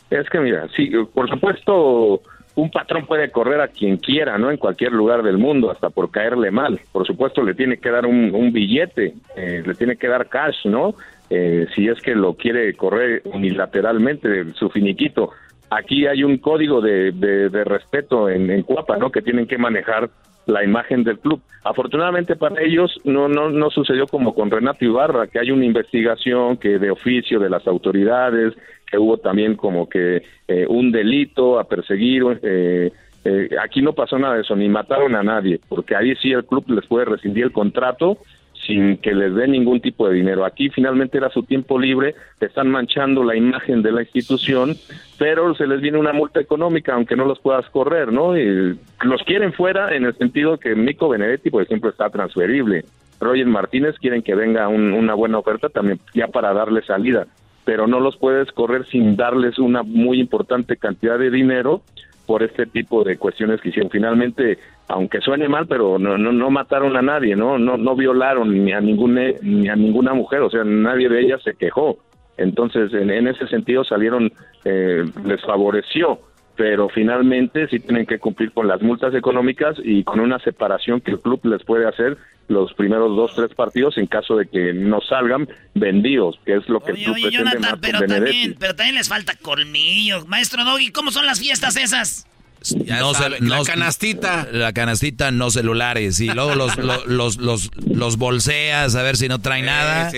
Es 0.10 0.30
que 0.30 0.40
mira, 0.40 0.68
sí, 0.76 0.92
por 1.14 1.28
supuesto, 1.30 2.22
un 2.56 2.70
patrón 2.70 3.06
puede 3.06 3.32
correr 3.32 3.62
a 3.62 3.68
quien 3.68 3.98
quiera, 3.98 4.38
¿no? 4.38 4.52
En 4.52 4.58
cualquier 4.58 4.92
lugar 4.92 5.24
del 5.24 5.38
mundo, 5.38 5.72
hasta 5.72 5.90
por 5.90 6.12
caerle 6.12 6.52
mal. 6.52 6.80
Por 6.92 7.06
supuesto, 7.08 7.42
le 7.42 7.56
tiene 7.56 7.78
que 7.78 7.90
dar 7.90 8.06
un, 8.06 8.34
un 8.34 8.52
billete, 8.52 9.16
eh, 9.36 9.64
le 9.66 9.74
tiene 9.74 9.96
que 9.96 10.08
dar 10.08 10.30
cash, 10.30 10.66
¿no? 10.66 10.96
Eh, 11.30 11.66
si 11.74 11.88
es 11.88 12.00
que 12.02 12.16
lo 12.16 12.36
quiere 12.36 12.74
correr 12.76 13.22
unilateralmente, 13.26 14.54
su 14.54 14.70
finiquito. 14.70 15.32
Aquí 15.70 16.06
hay 16.06 16.24
un 16.24 16.38
código 16.38 16.82
de, 16.82 17.12
de- 17.12 17.64
respeto 17.64 18.30
en, 18.30 18.52
en 18.52 18.62
Cuapa, 18.64 18.98
¿no? 18.98 19.10
Que 19.12 19.22
tienen 19.24 19.48
que 19.48 19.58
manejar 19.58 20.10
la 20.46 20.64
imagen 20.64 21.04
del 21.04 21.18
club. 21.20 21.42
Afortunadamente 21.64 22.36
para 22.36 22.62
ellos 22.62 23.00
no, 23.06 23.28
no, 23.30 23.50
no 23.50 23.70
sucedió 23.72 24.06
como 24.08 24.36
con 24.36 24.52
Renato 24.52 24.84
Ibarra, 24.86 25.28
que 25.28 25.40
hay 25.40 25.50
una 25.52 25.66
investigación 25.66 26.58
que 26.58 26.78
de 26.78 26.92
oficio 26.92 27.40
de 27.40 27.50
las 27.50 27.66
autoridades, 27.66 28.54
que 28.86 28.98
hubo 29.00 29.18
también 29.18 29.56
como 29.56 29.88
que 29.90 30.22
eh, 30.48 30.66
un 30.68 30.92
delito 30.92 31.58
a 31.60 31.64
perseguir. 31.64 32.24
eh, 32.44 32.92
eh, 33.26 33.50
aquí 33.64 33.82
no 33.82 33.94
pasó 33.94 34.20
nada 34.20 34.36
de 34.36 34.42
eso, 34.42 34.54
ni 34.56 34.68
mataron 34.68 35.16
a 35.16 35.24
nadie, 35.24 35.60
porque 35.70 35.96
ahí 35.96 36.14
sí 36.18 36.32
el 36.34 36.44
club 36.46 36.66
les 36.68 36.86
puede 36.86 37.06
rescindir 37.06 37.46
el 37.46 37.52
contrato 37.54 38.18
sin 38.66 38.98
que 38.98 39.14
les 39.14 39.34
dé 39.36 39.48
ningún 39.48 39.82
tipo 39.82 40.08
de 40.08 40.16
dinero. 40.16 40.46
Aquí 40.46 40.70
finalmente 40.70 41.18
era 41.18 41.30
su 41.30 41.44
tiempo 41.44 41.78
libre, 41.80 42.16
están 42.40 42.70
manchando 42.70 43.24
la 43.24 43.36
imagen 43.36 43.82
de 43.82 43.92
la 43.92 44.02
institución, 44.02 44.76
pero 45.18 45.54
se 45.56 45.68
les 45.68 45.82
viene 45.82 45.98
una 45.98 46.14
multa 46.14 46.40
económica, 46.40 46.94
aunque 46.94 47.16
no 47.16 47.26
los 47.26 47.40
puedas 47.40 47.70
correr, 47.70 48.12
¿no? 48.12 48.38
Y 48.38 48.78
los 49.04 49.24
quieren 49.26 49.54
fuera 49.54 49.96
en 49.96 50.06
el 50.06 50.16
sentido 50.18 50.58
que 50.58 50.76
Nico 50.76 51.10
Benedetti, 51.10 51.50
por 51.50 51.64
ejemplo, 51.64 51.90
está 51.90 52.10
transferible. 52.10 52.86
Roger 53.20 53.46
Martínez 53.48 53.96
quieren 54.00 54.22
que 54.22 54.36
venga 54.36 54.68
un- 54.68 54.94
una 54.94 55.14
buena 55.14 55.38
oferta 55.38 55.70
también 55.70 56.00
ya 56.14 56.28
para 56.28 56.54
darle 56.54 56.82
salida, 56.84 57.28
pero 57.66 57.88
no 57.88 58.00
los 58.00 58.18
puedes 58.18 58.52
correr 58.52 58.86
sin 58.88 59.16
darles 59.16 59.60
una 59.60 59.84
muy 59.84 60.20
importante 60.20 60.76
cantidad 60.78 61.18
de 61.18 61.32
dinero 61.32 61.82
por 62.26 62.44
este 62.44 62.66
tipo 62.66 63.04
de 63.04 63.18
cuestiones 63.18 63.62
que 63.62 63.70
hicieron. 63.70 63.92
Finalmente, 63.92 64.58
aunque 64.88 65.22
suene 65.22 65.48
mal, 65.48 65.68
pero 65.68 66.00
no, 66.00 66.18
no, 66.18 66.32
no 66.32 66.50
mataron 66.50 66.96
a 66.96 67.02
nadie, 67.02 67.36
¿no? 67.36 67.58
No, 67.58 67.78
no 67.78 67.96
violaron 67.96 68.64
ni 68.64 68.72
a, 68.72 68.82
ningún, 68.82 69.20
ni 69.42 69.68
a 69.68 69.76
ninguna 69.76 70.14
mujer, 70.14 70.42
o 70.42 70.50
sea, 70.50 70.64
nadie 70.64 71.10
de 71.10 71.22
ellas 71.22 71.42
se 71.44 71.56
quejó. 71.56 71.98
Entonces, 72.38 72.94
en, 72.94 73.12
en 73.12 73.28
ese 73.28 73.48
sentido 73.48 73.84
salieron 73.84 74.32
eh, 74.66 75.04
les 75.26 75.42
favoreció 75.42 76.20
pero 76.56 76.90
finalmente 76.90 77.68
sí 77.68 77.80
tienen 77.80 78.06
que 78.06 78.20
cumplir 78.20 78.52
con 78.52 78.68
las 78.68 78.82
multas 78.82 79.14
económicas 79.16 79.76
y 79.84 80.04
con 80.04 80.20
una 80.20 80.40
separación 80.40 81.02
que 81.02 81.12
el 81.12 81.20
club 81.20 81.40
les 81.46 81.64
puede 81.64 81.88
hacer 81.88 82.18
los 82.48 82.74
primeros 82.74 83.16
dos, 83.16 83.34
tres 83.36 83.54
partidos 83.56 83.98
en 83.98 84.08
caso 84.08 84.36
de 84.36 84.48
que 84.48 84.74
no 84.74 85.00
salgan 85.02 85.48
vendidos, 85.74 86.40
que 86.46 86.56
es 86.56 86.68
lo 86.68 86.82
que 86.82 86.92
el 86.92 87.04
club 87.04 87.16
pretende 87.22 87.60
más 87.60 87.76
pero, 87.82 88.00
también, 88.02 88.56
pero 88.60 88.76
también 88.76 88.96
les 88.96 89.10
falta 89.10 89.34
colmillo. 89.42 90.26
Maestro 90.28 90.64
Doggy, 90.64 90.92
¿cómo 90.92 91.12
son 91.12 91.26
las 91.26 91.40
fiestas 91.40 91.76
esas? 91.78 92.28
No, 92.72 93.14
la 93.40 93.64
canastita. 93.64 94.48
La 94.52 94.74
canastita, 94.74 95.32
no 95.32 95.52
celulares. 95.52 96.20
Y 96.20 96.28
luego 96.28 96.56
los, 96.56 96.78
los, 97.08 97.38
los, 97.38 97.72
los, 97.76 98.18
bolseas 98.18 98.96
a 98.96 99.04
ver 99.04 99.18
si 99.18 99.28
no 99.28 99.40
traen 99.40 99.66
nada. 99.66 100.12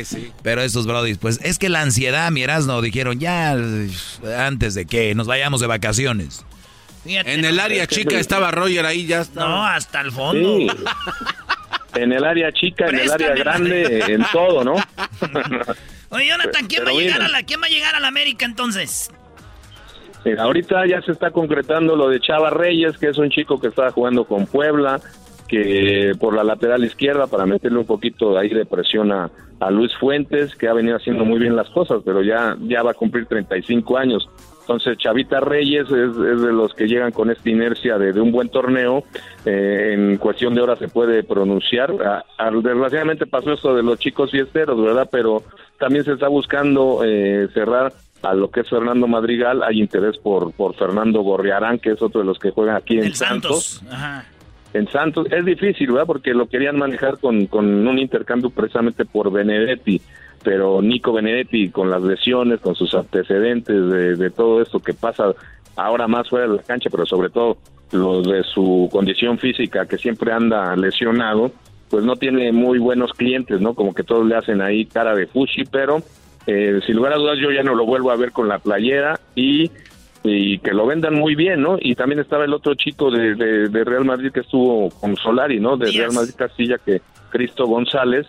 Pero 0.44 0.62
estos 0.62 0.86
brodis, 0.86 1.18
pues 1.18 1.40
es 1.44 1.58
que 1.58 1.70
la 1.70 1.82
ansiedad, 1.82 2.32
mi 2.32 2.46
no 2.46 2.82
dijeron 2.82 3.20
ya 3.20 3.56
antes 4.38 4.76
de 4.76 4.86
que 4.86 5.16
nos 5.16 5.28
vayamos 5.28 5.62
de 5.62 5.68
vacaciones. 5.68 6.46
en 7.06 7.44
el 7.44 7.60
área 7.60 7.88
chica 7.88 8.20
estaba 8.20 8.52
Roger 8.52 8.86
ahí, 8.86 9.06
ya 9.08 9.22
está. 9.22 9.42
No, 9.42 9.66
hasta 9.66 10.02
el 10.02 10.12
fondo. 10.12 10.60
En 11.96 12.12
el 12.12 12.26
área 12.26 12.52
chica, 12.52 12.88
en 12.88 13.00
el 13.00 13.12
área 13.12 13.34
grande, 13.36 14.04
en 14.08 14.26
todo, 14.32 14.64
¿no? 14.64 14.76
Oye, 16.10 16.28
Jonathan, 16.28 16.68
¿quién 16.68 16.86
va, 16.86 16.90
a 16.90 16.94
llegar 16.94 17.22
a 17.22 17.28
la, 17.30 17.44
¿quién 17.44 17.62
va 17.62 17.66
a 17.66 17.70
llegar 17.70 17.96
a 17.96 18.00
la 18.00 18.10
América 18.10 18.46
entonces? 18.46 19.10
Ahorita 20.38 20.86
ya 20.88 21.02
se 21.02 21.12
está 21.12 21.32
concretando 21.32 21.96
lo 21.96 22.10
de 22.10 22.20
Chava 22.20 22.50
Reyes, 22.50 22.98
que 22.98 23.10
es 23.10 23.18
un 23.18 23.30
chico 23.30 23.60
que 23.60 23.68
estaba 23.68 23.92
jugando 23.92 24.26
con 24.26 24.48
Puebla, 24.48 25.00
que 25.48 26.14
por 26.20 26.34
la 26.34 26.44
lateral 26.44 26.84
izquierda 26.84 27.28
para 27.28 27.46
meterle 27.46 27.80
un 27.80 27.86
poquito 27.86 28.38
ahí 28.38 28.50
de 28.50 28.66
presión 28.66 29.12
a, 29.12 29.30
Luis 29.72 29.96
Fuentes, 29.98 30.54
que 30.56 30.68
ha 30.68 30.74
venido 30.74 30.96
haciendo 30.96 31.26
muy 31.26 31.40
bien 31.40 31.56
las 31.56 31.70
cosas, 31.70 32.02
pero 32.06 32.22
ya, 32.22 32.56
ya 32.68 32.84
va 32.84 32.92
a 32.92 32.94
cumplir 32.94 33.26
35 33.26 33.98
años. 33.98 34.30
Entonces, 34.66 34.98
Chavita 34.98 35.40
Reyes 35.40 35.86
es, 35.90 36.16
de 36.18 36.52
los 36.52 36.74
que 36.76 36.88
llegan 36.88 37.12
con 37.12 37.32
esta 37.32 37.50
inercia 37.50 37.98
de, 37.98 38.20
un 38.20 38.32
buen 38.32 38.50
torneo. 38.50 39.04
Eh, 39.46 39.92
en 39.94 40.18
cuestión 40.18 40.54
de 40.54 40.62
horas 40.62 40.78
se 40.78 40.88
puede 40.88 41.24
pronunciar. 41.24 41.94
desgraciadamente 42.62 43.26
pasó 43.26 43.54
esto 43.54 43.76
de 43.76 43.82
los 43.82 43.98
chicos 43.98 44.30
fiesteros, 44.30 44.80
¿verdad? 44.80 45.08
Pero 45.12 45.44
también 45.80 46.04
se 46.04 46.14
está 46.14 46.28
buscando 46.28 47.02
eh, 47.04 47.48
cerrar 47.54 47.94
a 48.26 48.34
lo 48.34 48.50
que 48.50 48.62
es 48.62 48.70
Fernando 48.70 49.08
Madrigal, 49.08 49.64
hay 49.64 49.80
interés 49.80 50.18
por, 50.18 50.52
por 50.54 50.76
Fernando 50.76 51.22
Gorriarán, 51.22 51.80
que 51.80 51.92
es 51.92 52.02
otro 52.02 52.22
de 52.22 52.28
los 52.28 52.40
que 52.40 52.52
juegan 52.52 52.76
aquí 52.76 52.98
en 52.98 53.16
Santos. 53.16 53.82
En 54.74 54.88
Santos 54.90 55.28
es 55.32 55.46
difícil, 55.46 55.92
¿verdad? 55.92 56.08
Porque 56.08 56.34
lo 56.34 56.48
querían 56.48 56.78
manejar 56.78 57.18
con, 57.20 57.46
con 57.46 57.88
un 57.88 58.00
intercambio 58.00 58.50
precisamente 58.50 59.06
por 59.06 59.32
Benedetti, 59.32 60.02
pero 60.44 60.82
Nico 60.82 61.14
Benedetti 61.14 61.70
con 61.70 61.90
las 61.90 62.02
lesiones, 62.02 62.60
con 62.60 62.76
sus 62.76 62.94
antecedentes 62.94 63.76
de, 63.90 64.16
de 64.16 64.30
todo 64.32 64.62
esto 64.62 64.80
que 64.80 64.94
pasa 64.94 65.34
ahora 65.76 66.08
más 66.08 66.30
fuera 66.30 66.48
de 66.48 66.58
la 66.58 66.64
cancha, 66.64 66.90
pero 66.90 67.06
sobre 67.06 67.30
todo 67.30 67.58
lo 67.92 68.22
de 68.22 68.44
su 68.44 68.90
condición 68.92 69.38
física, 69.38 69.86
que 69.86 69.98
siempre 69.98 70.34
anda 70.34 70.76
lesionado, 70.76 71.52
pues 71.90 72.04
no 72.04 72.16
tiene 72.16 72.52
muy 72.52 72.80
buenos 72.80 73.14
clientes, 73.14 73.62
¿no? 73.62 73.76
Como 73.76 73.94
que 73.94 74.04
todos 74.04 74.26
le 74.26 74.36
hacen 74.36 74.62
ahí 74.62 74.86
cara 74.86 75.16
de 75.16 75.28
fushi, 75.28 75.66
pero 75.66 76.02
eh, 76.48 76.80
sin 76.86 76.96
lugar 76.96 77.14
a 77.14 77.18
dudas 77.18 77.38
yo 77.42 77.52
ya 77.52 77.64
no 77.64 77.74
lo 77.74 77.86
vuelvo 77.86 78.12
a 78.12 78.16
ver 78.16 78.32
con 78.32 78.48
la 78.48 78.60
playera 78.60 79.20
y, 79.34 79.72
y 80.24 80.60
que 80.60 80.74
lo 80.74 80.86
vendan 80.86 81.16
muy 81.16 81.36
bien, 81.36 81.62
¿no? 81.62 81.78
Y 81.80 81.96
también 81.96 82.20
estaba 82.20 82.46
el 82.46 82.54
otro 82.54 82.76
chico 82.76 83.10
de, 83.10 83.36
de, 83.36 83.84
Real 83.84 84.06
Madrid 84.06 84.32
que 84.32 84.42
estuvo 84.42 84.90
con 84.92 85.16
Solari, 85.18 85.60
¿no? 85.60 85.76
De 85.76 85.92
Real 85.92 86.14
Madrid 86.14 86.36
Castilla, 86.38 86.78
que 86.78 87.02
Cristo 87.32 87.66
González, 87.66 88.28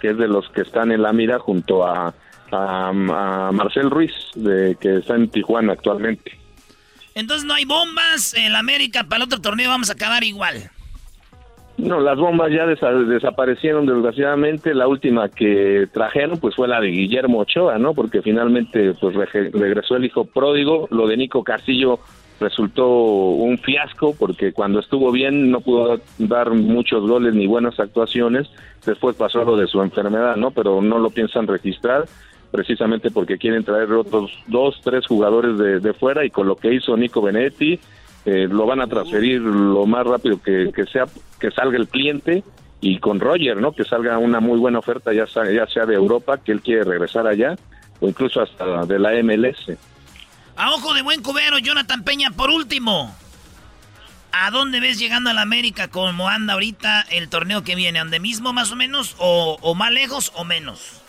que 0.00 0.10
es 0.10 0.18
de 0.18 0.26
los 0.26 0.48
que 0.50 0.62
están 0.62 0.90
en 0.90 1.02
la 1.02 1.12
mira 1.12 1.38
junto 1.38 1.86
a, 1.86 2.12
a, 2.50 2.92
Marcel 2.92 3.90
Ruiz, 3.90 4.12
de, 4.34 4.76
que 4.80 4.96
está 4.96 5.14
en 5.14 5.28
Tijuana 5.28 5.74
actualmente. 5.74 6.38
Entonces 7.14 7.44
no 7.44 7.54
hay 7.54 7.64
bombas, 7.64 8.34
en 8.34 8.56
América 8.56 9.04
para 9.04 9.18
el 9.18 9.22
otro 9.22 9.40
torneo 9.40 9.68
vamos 9.70 9.88
a 9.90 9.92
acabar 9.92 10.24
igual. 10.24 10.71
No, 11.78 12.00
las 12.00 12.18
bombas 12.18 12.52
ya 12.52 12.66
desaparecieron 12.66 13.86
desgraciadamente. 13.86 14.74
La 14.74 14.86
última 14.86 15.28
que 15.28 15.88
trajeron 15.92 16.38
pues 16.38 16.54
fue 16.54 16.68
la 16.68 16.80
de 16.80 16.88
Guillermo 16.88 17.38
Ochoa, 17.40 17.78
¿no? 17.78 17.94
Porque 17.94 18.22
finalmente 18.22 18.94
pues 19.00 19.16
regresó 19.16 19.96
el 19.96 20.04
hijo 20.04 20.24
pródigo. 20.24 20.86
Lo 20.90 21.06
de 21.06 21.16
Nico 21.16 21.42
Castillo 21.42 21.98
resultó 22.40 22.88
un 22.88 23.56
fiasco 23.58 24.14
porque 24.18 24.52
cuando 24.52 24.80
estuvo 24.80 25.10
bien 25.12 25.50
no 25.50 25.60
pudo 25.60 26.00
dar 26.18 26.50
muchos 26.50 27.08
goles 27.08 27.34
ni 27.34 27.46
buenas 27.46 27.80
actuaciones. 27.80 28.48
Después 28.84 29.16
pasó 29.16 29.44
lo 29.44 29.56
de 29.56 29.66
su 29.66 29.80
enfermedad, 29.80 30.36
¿no? 30.36 30.50
Pero 30.50 30.82
no 30.82 30.98
lo 30.98 31.10
piensan 31.10 31.46
registrar 31.46 32.04
precisamente 32.50 33.10
porque 33.10 33.38
quieren 33.38 33.64
traer 33.64 33.90
otros 33.92 34.30
dos, 34.46 34.78
tres 34.84 35.06
jugadores 35.06 35.82
de 35.82 35.92
fuera 35.94 36.22
y 36.22 36.30
con 36.30 36.46
lo 36.46 36.56
que 36.56 36.74
hizo 36.74 36.96
Nico 36.98 37.22
Benetti 37.22 37.80
eh, 38.24 38.46
lo 38.48 38.66
van 38.66 38.80
a 38.80 38.86
transferir 38.86 39.40
lo 39.40 39.84
más 39.86 40.06
rápido 40.06 40.40
que, 40.40 40.72
sea 40.92 41.06
que 41.40 41.50
salga 41.50 41.76
el 41.76 41.88
cliente 41.88 42.44
y 42.80 42.98
con 42.98 43.20
Roger, 43.20 43.56
¿no? 43.56 43.72
Que 43.72 43.84
salga 43.84 44.18
una 44.18 44.40
muy 44.40 44.58
buena 44.58 44.78
oferta 44.78 45.12
ya 45.12 45.26
sea, 45.26 45.50
ya 45.50 45.66
sea 45.66 45.86
de 45.86 45.94
Europa, 45.94 46.38
que 46.38 46.52
él 46.52 46.60
quiere 46.60 46.84
regresar 46.84 47.26
allá 47.26 47.56
o 48.00 48.08
incluso 48.08 48.40
hasta 48.40 48.86
de 48.86 48.98
la 48.98 49.12
MLS. 49.22 49.76
A 50.56 50.72
ojo 50.72 50.94
de 50.94 51.02
buen 51.02 51.22
cubero, 51.22 51.58
Jonathan 51.58 52.04
Peña, 52.04 52.30
por 52.30 52.50
último. 52.50 53.14
¿A 54.32 54.50
dónde 54.50 54.80
ves 54.80 54.98
llegando 54.98 55.30
a 55.30 55.34
la 55.34 55.42
América 55.42 55.88
como 55.88 56.28
anda 56.28 56.54
ahorita 56.54 57.02
el 57.10 57.28
torneo 57.28 57.64
que 57.64 57.74
viene? 57.74 57.98
¿Ande 57.98 58.18
mismo 58.18 58.52
más 58.52 58.72
o 58.72 58.76
menos 58.76 59.14
o, 59.18 59.58
o 59.60 59.74
más 59.74 59.92
lejos 59.92 60.32
o 60.34 60.44
menos? 60.44 61.01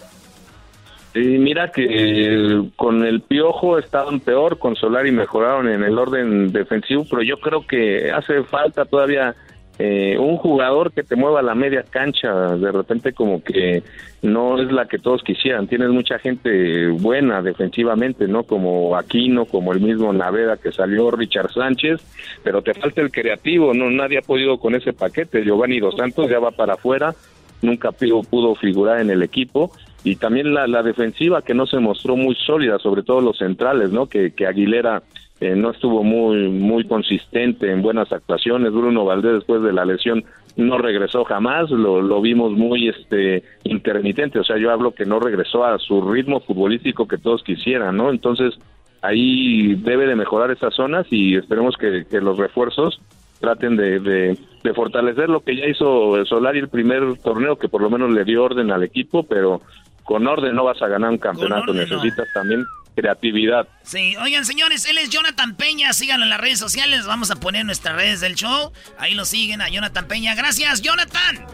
Y 1.15 1.37
mira 1.37 1.69
que 1.71 2.69
con 2.75 3.05
el 3.05 3.21
Piojo 3.21 3.77
estaban 3.77 4.19
peor, 4.19 4.57
con 4.57 4.75
Solari 4.75 5.11
mejoraron 5.11 5.69
en 5.69 5.83
el 5.83 5.97
orden 5.97 6.51
defensivo, 6.51 7.05
pero 7.07 7.21
yo 7.21 7.37
creo 7.37 7.67
que 7.67 8.11
hace 8.11 8.43
falta 8.43 8.85
todavía 8.85 9.35
eh, 9.77 10.17
un 10.19 10.37
jugador 10.37 10.91
que 10.91 11.03
te 11.03 11.15
mueva 11.15 11.43
la 11.43 11.53
media 11.53 11.83
cancha, 11.83 12.55
de 12.55 12.71
repente 12.71 13.13
como 13.13 13.43
que 13.43 13.83
no 14.23 14.59
es 14.59 14.71
la 14.71 14.87
que 14.87 14.97
todos 14.97 15.21
quisieran, 15.23 15.67
tienes 15.67 15.89
mucha 15.89 16.17
gente 16.17 16.87
buena 16.89 17.43
defensivamente, 17.43 18.27
¿no? 18.27 18.43
Como 18.43 18.95
Aquino, 18.95 19.45
como 19.45 19.71
el 19.71 19.81
mismo 19.81 20.13
Naveda 20.13 20.57
que 20.57 20.71
salió, 20.71 21.11
Richard 21.11 21.51
Sánchez, 21.51 22.01
pero 22.43 22.63
te 22.63 22.73
falta 22.73 23.01
el 23.01 23.11
creativo, 23.11 23.73
no 23.73 23.91
nadie 23.91 24.17
ha 24.17 24.21
podido 24.21 24.57
con 24.57 24.73
ese 24.73 24.93
paquete, 24.93 25.43
Giovanni 25.43 25.79
Dos 25.79 25.95
Santos 25.95 26.27
ya 26.29 26.39
va 26.39 26.51
para 26.51 26.73
afuera, 26.73 27.13
nunca 27.61 27.91
pudo 27.91 28.55
figurar 28.55 28.99
en 28.99 29.09
el 29.09 29.23
equipo 29.23 29.71
y 30.03 30.15
también 30.17 30.53
la, 30.53 30.67
la, 30.67 30.83
defensiva 30.83 31.41
que 31.41 31.53
no 31.53 31.65
se 31.65 31.79
mostró 31.79 32.15
muy 32.15 32.35
sólida, 32.35 32.77
sobre 32.79 33.03
todo 33.03 33.21
los 33.21 33.37
centrales, 33.37 33.91
¿no? 33.91 34.07
Que, 34.07 34.31
que 34.31 34.45
Aguilera 34.45 35.03
eh, 35.39 35.55
no 35.55 35.71
estuvo 35.71 36.03
muy 36.03 36.49
muy 36.49 36.85
consistente 36.85 37.71
en 37.71 37.81
buenas 37.81 38.11
actuaciones. 38.11 38.71
Bruno 38.71 39.05
Valdés 39.05 39.33
después 39.33 39.61
de 39.61 39.73
la 39.73 39.85
lesión 39.85 40.23
no 40.55 40.77
regresó 40.77 41.23
jamás, 41.23 41.69
lo, 41.69 42.01
lo 42.01 42.21
vimos 42.21 42.51
muy 42.51 42.89
este 42.89 43.43
intermitente, 43.63 44.39
o 44.39 44.43
sea, 44.43 44.57
yo 44.57 44.71
hablo 44.71 44.91
que 44.91 45.05
no 45.05 45.19
regresó 45.19 45.65
a 45.65 45.79
su 45.79 46.01
ritmo 46.11 46.41
futbolístico 46.41 47.07
que 47.07 47.17
todos 47.17 47.43
quisieran, 47.43 47.97
¿no? 47.97 48.11
Entonces, 48.11 48.53
ahí 49.01 49.75
debe 49.75 50.05
de 50.05 50.15
mejorar 50.15 50.51
esas 50.51 50.73
zonas 50.75 51.07
y 51.09 51.35
esperemos 51.35 51.75
que, 51.77 52.05
los 52.21 52.37
refuerzos 52.37 53.01
traten 53.39 53.75
de, 53.75 53.99
de, 53.99 54.73
fortalecer 54.73 55.27
lo 55.27 55.41
que 55.41 55.57
ya 55.57 55.65
hizo 55.65 56.23
Solari 56.25 56.59
el 56.59 56.69
primer 56.69 57.17
torneo, 57.17 57.57
que 57.57 57.67
por 57.67 57.81
lo 57.81 57.89
menos 57.89 58.11
le 58.11 58.23
dio 58.23 58.43
orden 58.43 58.71
al 58.71 58.83
equipo, 58.83 59.23
pero 59.23 59.61
con 60.03 60.27
orden 60.27 60.55
no 60.55 60.63
vas 60.63 60.81
a 60.81 60.87
ganar 60.87 61.09
un 61.09 61.17
campeonato, 61.17 61.73
necesitas 61.73 62.27
también 62.33 62.65
creatividad. 62.95 63.67
Sí, 63.83 64.15
oigan 64.17 64.45
señores, 64.45 64.85
él 64.85 64.97
es 64.97 65.09
Jonathan 65.09 65.55
Peña, 65.55 65.93
síganlo 65.93 66.25
en 66.25 66.29
las 66.29 66.39
redes 66.39 66.59
sociales, 66.59 67.05
vamos 67.05 67.31
a 67.31 67.35
poner 67.35 67.65
nuestras 67.65 67.95
redes 67.95 68.21
del 68.21 68.35
show, 68.35 68.71
ahí 68.99 69.13
lo 69.13 69.25
siguen 69.25 69.61
a 69.61 69.69
Jonathan 69.69 70.07
Peña, 70.07 70.35
gracias 70.35 70.81
Jonathan. 70.81 71.45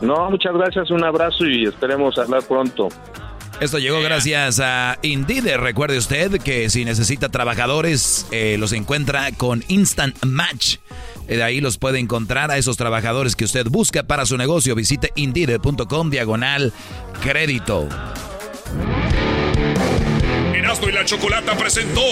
No, 0.00 0.30
muchas 0.30 0.54
gracias, 0.54 0.90
un 0.90 1.04
abrazo 1.04 1.44
y 1.44 1.66
esperemos 1.66 2.16
hablar 2.18 2.42
pronto. 2.44 2.88
Esto 3.60 3.80
llegó 3.80 4.00
gracias 4.00 4.60
a 4.60 4.98
Indeed. 5.02 5.56
Recuerde 5.56 5.98
usted 5.98 6.40
que 6.40 6.70
si 6.70 6.84
necesita 6.84 7.28
trabajadores, 7.28 8.28
eh, 8.30 8.56
los 8.56 8.72
encuentra 8.72 9.32
con 9.36 9.64
Instant 9.66 10.16
Match. 10.24 10.76
De 11.36 11.42
ahí 11.42 11.60
los 11.60 11.78
puede 11.78 11.98
encontrar 11.98 12.50
a 12.50 12.58
esos 12.58 12.76
trabajadores 12.76 13.36
que 13.36 13.44
usted 13.44 13.66
busca 13.66 14.02
para 14.02 14.26
su 14.26 14.36
negocio. 14.36 14.74
Visite 14.74 15.12
indeed.com 15.14 16.10
diagonal 16.10 16.72
crédito. 17.22 17.88
Erasmo 20.54 20.88
y 20.88 20.92
la 20.92 21.04
Chocolata 21.04 21.56
presentó 21.56 22.02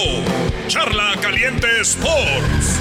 Charla 0.69 1.14
Caliente 1.21 1.81
Sports. 1.81 2.81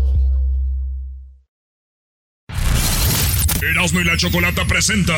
Erasmo 3.61 4.01
y 4.01 4.03
la 4.03 4.17
Chocolata 4.17 4.65
presenta. 4.65 5.13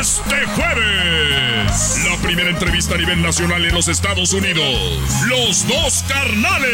Este 0.00 0.46
jueves, 0.54 2.04
la 2.08 2.16
primera 2.22 2.48
entrevista 2.48 2.94
a 2.94 2.98
nivel 2.98 3.20
nacional 3.20 3.62
en 3.64 3.74
los 3.74 3.88
Estados 3.88 4.32
Unidos. 4.32 4.64
Los 5.26 5.68
dos 5.68 6.04
carnales. 6.08 6.72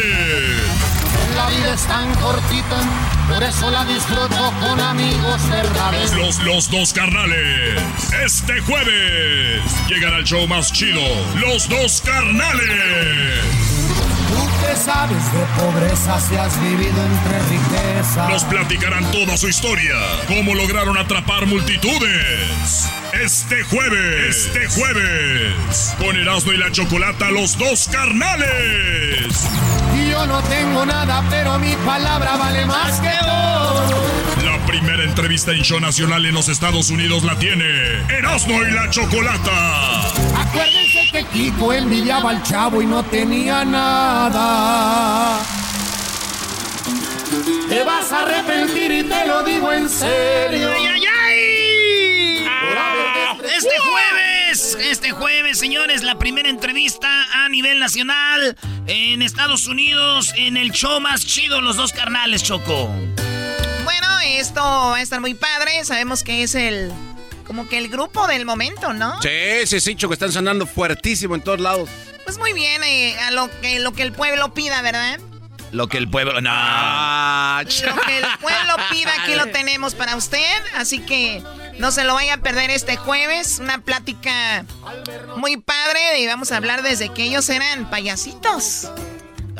La 1.35 1.49
vida 1.49 1.73
es 1.73 1.81
tan 1.85 2.15
cortita, 2.15 2.79
por 3.27 3.43
eso 3.43 3.69
la 3.71 3.83
disfruto 3.83 4.53
con 4.61 4.79
amigos 4.79 5.41
cerrados. 5.41 6.13
Los, 6.13 6.39
los 6.43 6.71
dos 6.71 6.93
carnales. 6.93 7.81
Este 8.23 8.61
jueves 8.61 9.61
llegan 9.89 10.13
al 10.13 10.23
show 10.23 10.47
más 10.47 10.71
chido. 10.71 11.01
Los 11.35 11.67
dos 11.67 12.01
carnales. 12.05 13.74
Tú 14.29 14.49
que 14.61 14.75
sabes 14.75 15.33
de 15.33 15.45
pobreza 15.61 16.19
si 16.19 16.35
has 16.35 16.59
vivido 16.61 17.05
entre 17.05 17.39
riqueza. 17.49 18.29
Nos 18.29 18.43
platicarán 18.43 19.09
toda 19.11 19.37
su 19.37 19.47
historia. 19.47 19.95
Cómo 20.27 20.53
lograron 20.55 20.97
atrapar 20.97 21.45
multitudes. 21.45 22.89
Este 23.13 23.63
jueves. 23.63 24.35
Este 24.47 24.67
jueves. 24.67 25.95
Con 25.97 26.15
Erasmo 26.15 26.51
y 26.51 26.57
la 26.57 26.71
Chocolata, 26.71 27.31
los 27.31 27.57
dos 27.57 27.87
carnales. 27.91 29.47
Y 29.95 30.09
yo 30.09 30.25
no 30.25 30.41
tengo 30.43 30.85
nada, 30.85 31.23
pero 31.29 31.57
mi 31.59 31.75
palabra 31.77 32.35
vale 32.35 32.65
más 32.65 32.99
que 32.99 33.09
oro. 33.09 34.04
Primera 34.67 35.03
entrevista 35.03 35.51
en 35.51 35.61
show 35.61 35.79
nacional 35.79 36.25
en 36.25 36.33
los 36.33 36.49
Estados 36.49 36.89
Unidos 36.89 37.23
la 37.23 37.37
tiene 37.37 37.65
Erasmo 38.09 38.61
y 38.63 38.71
la 38.71 38.89
Chocolata. 38.89 40.09
Acuérdense 40.37 41.09
que 41.11 41.23
Kiko 41.25 41.71
envidiaba 41.73 42.31
al 42.31 42.43
chavo 42.43 42.81
y 42.81 42.85
no 42.85 43.03
tenía 43.03 43.63
nada. 43.63 45.41
Te 47.69 47.83
vas 47.83 48.11
a 48.11 48.21
arrepentir 48.21 48.91
y 48.91 49.03
te 49.03 49.27
lo 49.27 49.43
digo 49.43 49.71
en 49.71 49.89
serio. 49.89 50.69
¡Ay, 50.75 50.87
ay, 50.87 51.03
ay! 51.05 52.45
Este 53.55 53.77
jueves, 53.79 54.77
este 54.81 55.11
jueves, 55.11 55.59
señores, 55.59 56.03
la 56.03 56.17
primera 56.17 56.49
entrevista 56.49 57.07
a 57.33 57.49
nivel 57.49 57.79
nacional 57.79 58.57
en 58.87 59.21
Estados 59.21 59.67
Unidos 59.67 60.33
en 60.35 60.57
el 60.57 60.71
show 60.71 60.99
más 60.99 61.25
chido, 61.25 61.61
los 61.61 61.77
dos 61.77 61.93
carnales, 61.93 62.43
Choco. 62.43 62.89
Bueno, 63.85 64.07
esto 64.25 64.61
va 64.61 64.97
a 64.97 65.01
estar 65.01 65.21
muy 65.21 65.35
padre. 65.35 65.85
Sabemos 65.85 66.23
que 66.23 66.43
es 66.43 66.55
el. 66.55 66.91
Como 67.45 67.69
que 67.69 67.77
el 67.77 67.87
grupo 67.89 68.27
del 68.27 68.43
momento, 68.45 68.93
¿no? 68.93 69.21
Sí, 69.21 69.65
sí, 69.67 69.79
sí, 69.79 69.95
Choco, 69.95 70.13
están 70.13 70.31
sonando 70.31 70.65
fuertísimo 70.65 71.35
en 71.35 71.41
todos 71.41 71.59
lados. 71.59 71.89
Pues 72.23 72.39
muy 72.39 72.53
bien, 72.53 72.83
eh, 72.83 73.15
a 73.19 73.31
lo 73.31 73.49
que, 73.61 73.79
lo 73.79 73.93
que 73.93 74.01
el 74.01 74.11
pueblo 74.11 74.53
pida, 74.55 74.81
¿verdad? 74.81 75.19
Lo 75.71 75.87
que 75.87 75.97
el 75.97 76.09
pueblo. 76.09 76.41
No. 76.41 76.49
Lo 77.61 78.01
que 78.01 78.17
el 78.17 78.25
pueblo 78.41 78.73
pida, 78.89 79.11
aquí 79.21 79.35
lo 79.35 79.45
tenemos 79.51 79.93
para 79.93 80.15
usted. 80.15 80.63
Así 80.75 80.99
que 80.99 81.43
no 81.77 81.91
se 81.91 82.03
lo 82.03 82.15
vaya 82.15 82.35
a 82.35 82.37
perder 82.37 82.71
este 82.71 82.97
jueves. 82.97 83.59
Una 83.59 83.79
plática 83.79 84.65
muy 85.37 85.57
padre. 85.57 86.19
Y 86.19 86.27
vamos 86.27 86.51
a 86.51 86.57
hablar 86.57 86.81
desde 86.81 87.09
que 87.09 87.23
ellos 87.23 87.49
eran 87.49 87.89
payasitos. 87.89 88.89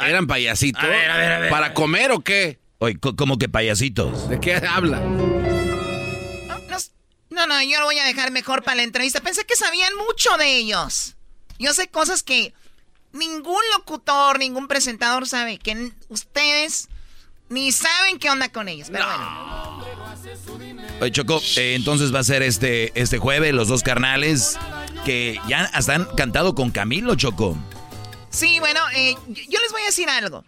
¿Eran 0.01 0.25
payasitos? 0.25 0.83
A 0.83 0.87
ver, 0.87 1.11
a 1.11 1.17
ver, 1.17 1.31
a 1.31 1.39
ver. 1.39 1.49
¿Para 1.51 1.73
comer 1.73 2.11
o 2.11 2.21
qué? 2.21 2.59
Oye, 2.85 2.99
co- 2.99 3.15
como 3.15 3.39
que 3.39 3.49
payasitos. 3.49 4.29
¿De 4.29 4.39
qué 4.39 4.55
habla? 4.55 4.99
No, 7.31 7.47
no, 7.47 7.61
yo 7.63 7.79
lo 7.79 7.85
voy 7.85 7.97
a 7.99 8.05
dejar 8.05 8.31
mejor 8.31 8.63
para 8.63 8.77
la 8.77 8.83
entrevista. 8.83 9.19
Pensé 9.21 9.43
que 9.45 9.55
sabían 9.55 9.91
mucho 9.97 10.37
de 10.37 10.55
ellos. 10.55 11.15
Yo 11.59 11.73
sé 11.73 11.87
cosas 11.87 12.21
que 12.23 12.53
ningún 13.11 13.61
locutor, 13.77 14.37
ningún 14.39 14.67
presentador 14.67 15.27
sabe. 15.27 15.57
Que 15.57 15.91
ustedes 16.09 16.87
ni 17.49 17.71
saben 17.71 18.19
qué 18.19 18.29
onda 18.29 18.49
con 18.49 18.69
ellos. 18.69 18.89
Pero 18.91 19.05
bueno. 19.05 19.83
Oye, 21.01 21.11
Choco, 21.11 21.41
eh, 21.57 21.73
entonces 21.75 22.13
va 22.13 22.19
a 22.19 22.23
ser 22.23 22.41
este, 22.43 22.91
este 22.99 23.17
jueves 23.17 23.53
los 23.53 23.67
dos 23.67 23.81
carnales 23.83 24.57
que 25.03 25.37
ya 25.47 25.63
hasta 25.73 25.95
han 25.95 26.05
cantado 26.15 26.53
con 26.55 26.69
Camilo, 26.71 27.15
Choco. 27.15 27.57
Sí, 28.29 28.59
bueno, 28.59 28.79
eh, 28.95 29.15
yo 29.27 29.59
les 29.59 29.71
voy 29.71 29.81
a 29.81 29.85
decir 29.87 30.07
algo. 30.09 30.45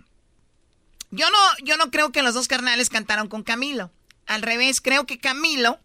Yo 1.12 1.30
no, 1.30 1.38
yo 1.64 1.78
no 1.78 1.90
creo 1.92 2.12
que 2.12 2.22
los 2.22 2.34
dos 2.34 2.48
carnales 2.48 2.90
cantaron 2.90 3.28
con 3.28 3.44
Camilo. 3.44 3.92
Al 4.26 4.42
revés, 4.42 4.82
creo 4.82 5.06
que 5.06 5.20
Camilo 5.20 5.80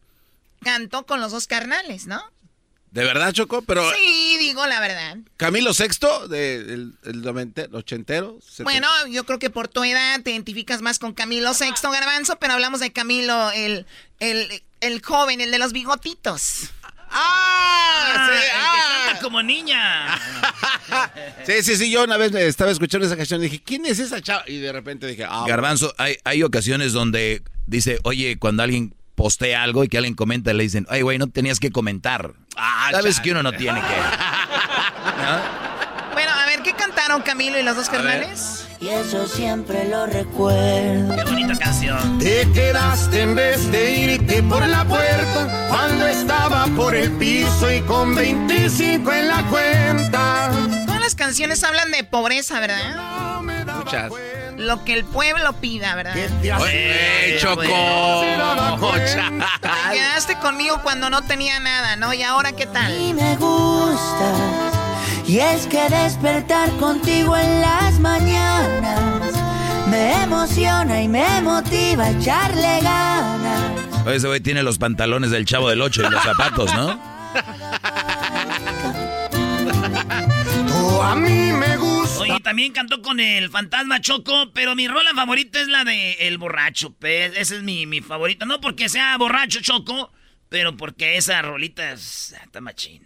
cantó 0.63 1.07
con 1.07 1.21
los 1.21 1.33
dos 1.33 1.47
carnales, 1.47 2.07
¿no? 2.07 2.23
¿De 2.91 3.05
verdad, 3.05 3.33
Choco? 3.33 3.63
Pero 3.63 3.91
Sí, 3.95 4.37
digo 4.39 4.67
la 4.67 4.79
verdad. 4.81 5.17
Camilo 5.39 5.73
Sexto, 5.73 6.29
de, 6.29 6.57
el, 6.57 6.95
el 7.05 7.23
novente- 7.23 7.69
ochentero. 7.73 8.39
Bueno, 8.59 8.87
yo 9.09 9.25
creo 9.25 9.39
que 9.39 9.49
por 9.49 9.69
tu 9.69 9.83
edad 9.83 10.21
te 10.23 10.33
identificas 10.33 10.83
más 10.83 10.99
con 10.99 11.15
Camilo 11.15 11.55
Sexto 11.55 11.91
Garbanzo, 11.91 12.37
pero 12.39 12.53
hablamos 12.53 12.81
de 12.81 12.93
Camilo, 12.93 13.51
el, 13.53 13.87
el, 14.19 14.63
el 14.81 15.01
joven, 15.03 15.41
el 15.41 15.51
de 15.51 15.59
los 15.59 15.73
bigotitos. 15.73 16.71
¡Ah! 17.13 18.29
el 18.31 18.41
que 18.41 19.07
canta 19.07 19.23
como 19.23 19.43
niña. 19.43 20.19
Sí, 21.47 21.63
sí, 21.63 21.77
sí, 21.77 21.91
yo 21.91 22.05
una 22.05 22.17
vez 22.19 22.35
estaba 22.35 22.71
escuchando 22.71 23.07
esa 23.07 23.17
canción 23.17 23.41
y 23.41 23.45
dije, 23.45 23.63
¿quién 23.65 23.87
es 23.87 23.99
esa 23.99 24.21
chava? 24.21 24.45
Y 24.47 24.59
de 24.59 24.73
repente 24.73 25.07
dije, 25.07 25.25
ah, 25.29 25.45
Garbanzo, 25.49 25.93
hay, 25.99 26.17
hay 26.25 26.43
ocasiones 26.43 26.93
donde 26.93 27.43
dice, 27.67 27.99
oye, 28.05 28.39
cuando 28.39 28.63
alguien 28.63 28.95
postea 29.15 29.63
algo 29.63 29.85
y 29.85 29.89
que 29.89 29.97
alguien 29.97 30.15
comenta, 30.15 30.53
le 30.53 30.63
dicen, 30.65 30.87
ay, 30.91 31.01
güey, 31.03 31.17
no 31.19 31.29
tenías 31.29 31.61
que 31.61 31.71
comentar. 31.73 32.35
Ah, 32.57 32.89
Sabes 32.93 33.17
chale. 33.17 33.25
que 33.25 33.31
uno 33.33 33.43
no 33.43 33.53
tiene 33.53 33.81
que. 33.81 33.87
Bueno, 36.13 36.31
a 36.33 36.45
ver, 36.47 36.63
¿qué 36.63 36.75
cantaron 36.75 37.23
Camilo 37.23 37.59
y 37.59 37.63
los 37.63 37.75
dos 37.75 37.89
carnales? 37.89 38.67
Y 38.83 38.89
eso 38.89 39.29
siempre 39.29 39.89
lo 39.89 40.07
recuerdo. 40.07 41.15
Qué 41.15 41.23
bonita 41.23 41.57
canción. 41.57 42.19
Te 42.19 42.51
quedaste 42.51 43.21
en 43.21 43.37
vez 43.37 43.71
de 43.71 43.93
irte 43.93 44.43
por 44.43 44.67
la 44.67 44.85
puerta 44.85 45.69
cuando 45.69 46.05
estaba 46.09 46.67
por 46.75 46.97
el 46.97 47.13
piso 47.13 47.71
y 47.71 47.81
con 47.83 48.17
25 48.17 49.13
en 49.13 49.29
la 49.29 49.45
cuenta. 49.45 50.51
Todas 50.85 51.01
las 51.01 51.15
canciones 51.15 51.63
hablan 51.63 51.93
de 51.93 52.03
pobreza, 52.03 52.59
¿verdad? 52.59 53.41
muchas. 53.77 54.11
Lo 54.57 54.85
que 54.85 54.95
el 54.95 55.05
pueblo 55.05 55.53
pida, 55.61 55.95
¿verdad? 55.95 56.17
¡Ey, 56.17 57.39
Choco! 57.39 57.63
Te 57.63 57.69
quedaste 59.93 60.39
conmigo 60.41 60.81
cuando 60.83 61.09
no 61.09 61.23
tenía 61.23 61.61
nada, 61.61 61.95
¿no? 61.95 62.13
¿Y 62.15 62.25
ahora 62.25 62.51
qué 62.51 62.67
tal? 62.67 63.01
Y 63.01 63.15
me 63.15 63.37
gustas. 63.37 64.62
Y 65.33 65.39
es 65.39 65.67
que 65.67 65.89
despertar 65.89 66.69
contigo 66.77 67.35
en 67.39 67.63
las 67.63 67.99
mañanas 68.01 69.33
me 69.89 70.23
emociona 70.25 71.01
y 71.01 71.09
me 71.09 71.41
motiva 71.41 72.05
a 72.05 72.11
echarle 72.11 72.81
ganas. 72.83 74.05
Oye, 74.05 74.17
ese 74.17 74.27
güey 74.27 74.41
tiene 74.41 74.63
los 74.63 74.77
pantalones 74.77 75.31
del 75.31 75.47
chavo 75.47 75.71
del 75.71 75.81
8 75.81 76.03
y 76.07 76.11
los 76.11 76.23
zapatos, 76.23 76.75
¿no? 76.75 77.01
Tú 80.69 81.03
a 81.03 81.15
mí 81.15 81.53
me 81.53 81.79
gusta. 81.79 82.21
Oye, 82.25 82.39
también 82.41 82.73
cantó 82.75 83.01
con 83.01 83.19
el 83.19 83.49
fantasma 83.49 84.03
Choco, 84.03 84.51
pero 84.53 84.75
mi 84.75 84.87
rola 84.87 85.13
favorita 85.15 85.61
es 85.63 85.69
la 85.69 85.85
de 85.85 86.13
El 86.29 86.37
Borracho. 86.37 86.91
pe- 86.93 87.41
Esa 87.41 87.55
es 87.55 87.63
mi, 87.63 87.87
mi 87.87 88.03
favorita. 88.03 88.45
No 88.45 88.61
porque 88.61 88.91
sea 88.91 89.17
borracho 89.17 89.61
Choco, 89.63 90.13
pero 90.53 90.77
porque 90.77 91.17
esa 91.17 91.41
rolita 91.41 91.93
es, 91.93 92.35
está 92.45 92.61
machín. 92.61 93.03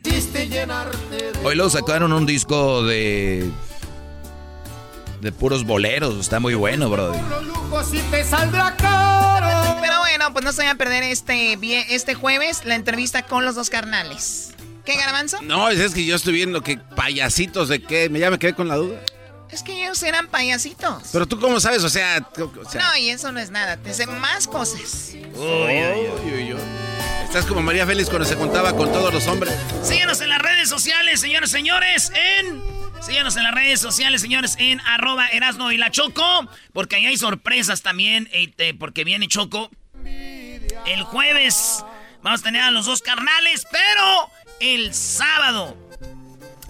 Hoy 1.45 1.55
luego 1.55 1.71
sacaron 1.71 2.13
un 2.13 2.27
disco 2.27 2.83
de. 2.83 3.49
de 5.21 5.33
puros 5.33 5.65
boleros. 5.65 6.17
Está 6.19 6.41
muy 6.41 6.55
bueno, 6.55 6.91
brother. 6.91 7.23
Lujos 7.45 7.95
y 7.95 8.01
te 8.11 8.25
saldrá 8.25 8.77
caro. 8.77 9.79
Pero 9.81 10.01
bueno, 10.01 10.33
pues 10.33 10.45
no 10.45 10.51
se 10.51 10.59
vayan 10.59 10.75
a 10.75 10.79
perder 10.79 11.05
este, 11.05 11.57
este 11.95 12.15
jueves 12.15 12.65
la 12.65 12.75
entrevista 12.75 13.23
con 13.23 13.45
los 13.45 13.55
dos 13.55 13.71
carnales. 13.71 14.53
¿Qué, 14.85 14.97
Garbanzo? 14.97 15.41
No, 15.43 15.69
es 15.69 15.95
que 15.95 16.05
yo 16.05 16.17
estoy 16.17 16.33
viendo 16.35 16.63
que 16.63 16.79
payasitos 16.79 17.69
de 17.69 17.81
qué, 17.81 18.09
me 18.09 18.19
ya 18.19 18.31
me 18.31 18.41
quedé 18.41 18.55
con 18.55 18.67
la 18.67 18.75
duda. 18.75 19.01
Es 19.51 19.63
que 19.63 19.85
ellos 19.85 20.03
eran 20.03 20.29
payasitos. 20.29 21.05
Pero 21.13 21.27
tú 21.27 21.39
cómo 21.39 21.61
sabes, 21.61 21.83
o 21.85 21.89
sea, 21.89 22.27
o 22.37 22.71
sea 22.71 22.83
No, 22.83 22.97
y 22.97 23.11
eso 23.11 23.31
no 23.33 23.41
es 23.41 23.51
nada. 23.51 23.77
Te 23.77 23.95
sé 23.95 24.07
más 24.07 24.47
cosas. 24.47 25.13
uy, 25.13 25.23
uy, 25.35 26.33
uy, 26.33 26.55
uy. 26.55 26.61
Estás 27.25 27.45
como 27.47 27.61
María 27.63 27.87
Félix 27.87 28.09
cuando 28.09 28.27
se 28.27 28.35
juntaba 28.35 28.73
con 28.75 28.93
todos 28.93 29.13
los 29.13 29.27
hombres. 29.27 29.55
Síguenos 29.83 30.21
en 30.21 30.31
las 30.31 30.41
redes 30.41 30.69
sociales, 30.69 31.21
señores, 31.21 31.51
señores, 31.51 32.11
en 32.15 32.77
Síganos 33.01 33.37
en 33.37 33.45
las 33.45 33.55
redes 33.55 33.81
sociales, 33.81 34.21
señores, 34.21 34.57
en 34.59 34.81
arroba 34.81 35.29
Erasno 35.29 35.71
y 35.71 35.77
la 35.77 35.91
Choco, 35.91 36.49
porque 36.73 36.97
ahí 36.97 37.07
hay 37.07 37.17
sorpresas 37.17 37.83
también, 37.83 38.29
este, 38.33 38.75
porque 38.75 39.05
viene 39.05 39.29
Choco. 39.29 39.71
El 40.87 41.03
jueves 41.03 41.85
vamos 42.23 42.41
a 42.41 42.45
tener 42.45 42.63
a 42.63 42.71
los 42.71 42.87
dos 42.87 43.03
carnales, 43.03 43.67
pero 43.71 44.31
el 44.61 44.95
sábado 44.95 45.77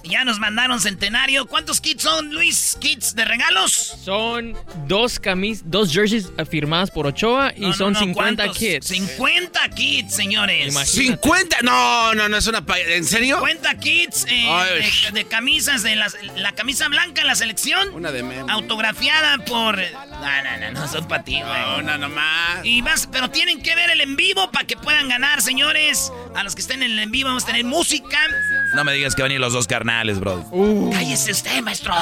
ya 0.09 0.24
nos 0.24 0.38
mandaron 0.38 0.80
centenario. 0.80 1.46
¿Cuántos 1.46 1.80
kits 1.80 2.02
son, 2.02 2.32
Luis? 2.32 2.76
¿Kits 2.80 3.14
de 3.14 3.24
regalos? 3.24 3.72
Son 4.04 4.57
dos 4.86 5.18
camis, 5.18 5.62
dos 5.64 5.92
jerseys 5.92 6.30
firmadas 6.48 6.90
por 6.90 7.07
Ochoa 7.07 7.52
y 7.57 7.72
son 7.72 7.94
50 7.94 8.48
kits. 8.52 8.86
50 8.88 9.68
kits, 9.70 10.14
señores. 10.14 10.74
¿50? 10.74 11.62
No, 11.62 12.14
no, 12.14 12.28
no 12.28 12.36
es 12.36 12.46
una... 12.46 12.64
¿En 12.88 13.04
serio? 13.04 13.36
50 13.38 13.78
kits 13.78 14.26
eh, 14.28 14.82
de, 15.12 15.24
camisas, 15.26 15.82
de 15.82 15.96
la 15.96 16.52
camisa 16.52 16.88
blanca 16.88 17.22
en 17.22 17.26
la 17.26 17.34
selección. 17.34 17.88
Una 17.92 18.12
de 18.12 18.22
menos. 18.22 18.50
Autografiada 18.50 19.38
por... 19.44 19.76
No, 19.76 20.42
no, 20.42 20.59
no, 20.61 20.80
no 20.80 20.88
son 20.88 21.07
para 21.09 21.24
ti, 21.24 21.40
güey. 21.40 21.61
No, 21.61 21.82
no, 21.82 21.98
nomás. 21.98 22.64
Y 22.64 22.82
más, 22.82 23.09
pero 23.11 23.30
tienen 23.30 23.62
que 23.62 23.74
ver 23.74 23.90
el 23.90 24.00
en 24.00 24.16
vivo 24.16 24.50
para 24.50 24.66
que 24.66 24.76
puedan 24.76 25.09
ganar, 25.09 25.42
señores. 25.42 26.12
A 26.34 26.42
los 26.44 26.54
que 26.54 26.62
estén 26.62 26.82
en 26.82 26.92
el 26.92 26.98
en 26.98 27.11
vivo 27.11 27.28
vamos 27.28 27.44
a 27.44 27.46
tener 27.46 27.64
música. 27.64 28.18
No 28.74 28.84
me 28.84 28.92
digas 28.92 29.14
que 29.14 29.22
van 29.22 29.30
a 29.30 29.34
ir 29.34 29.40
los 29.40 29.52
dos 29.52 29.66
carnales. 29.66 29.95
Uh. 30.51 30.90
Cállese 30.92 31.32
usted, 31.32 31.62
maestro. 31.62 31.94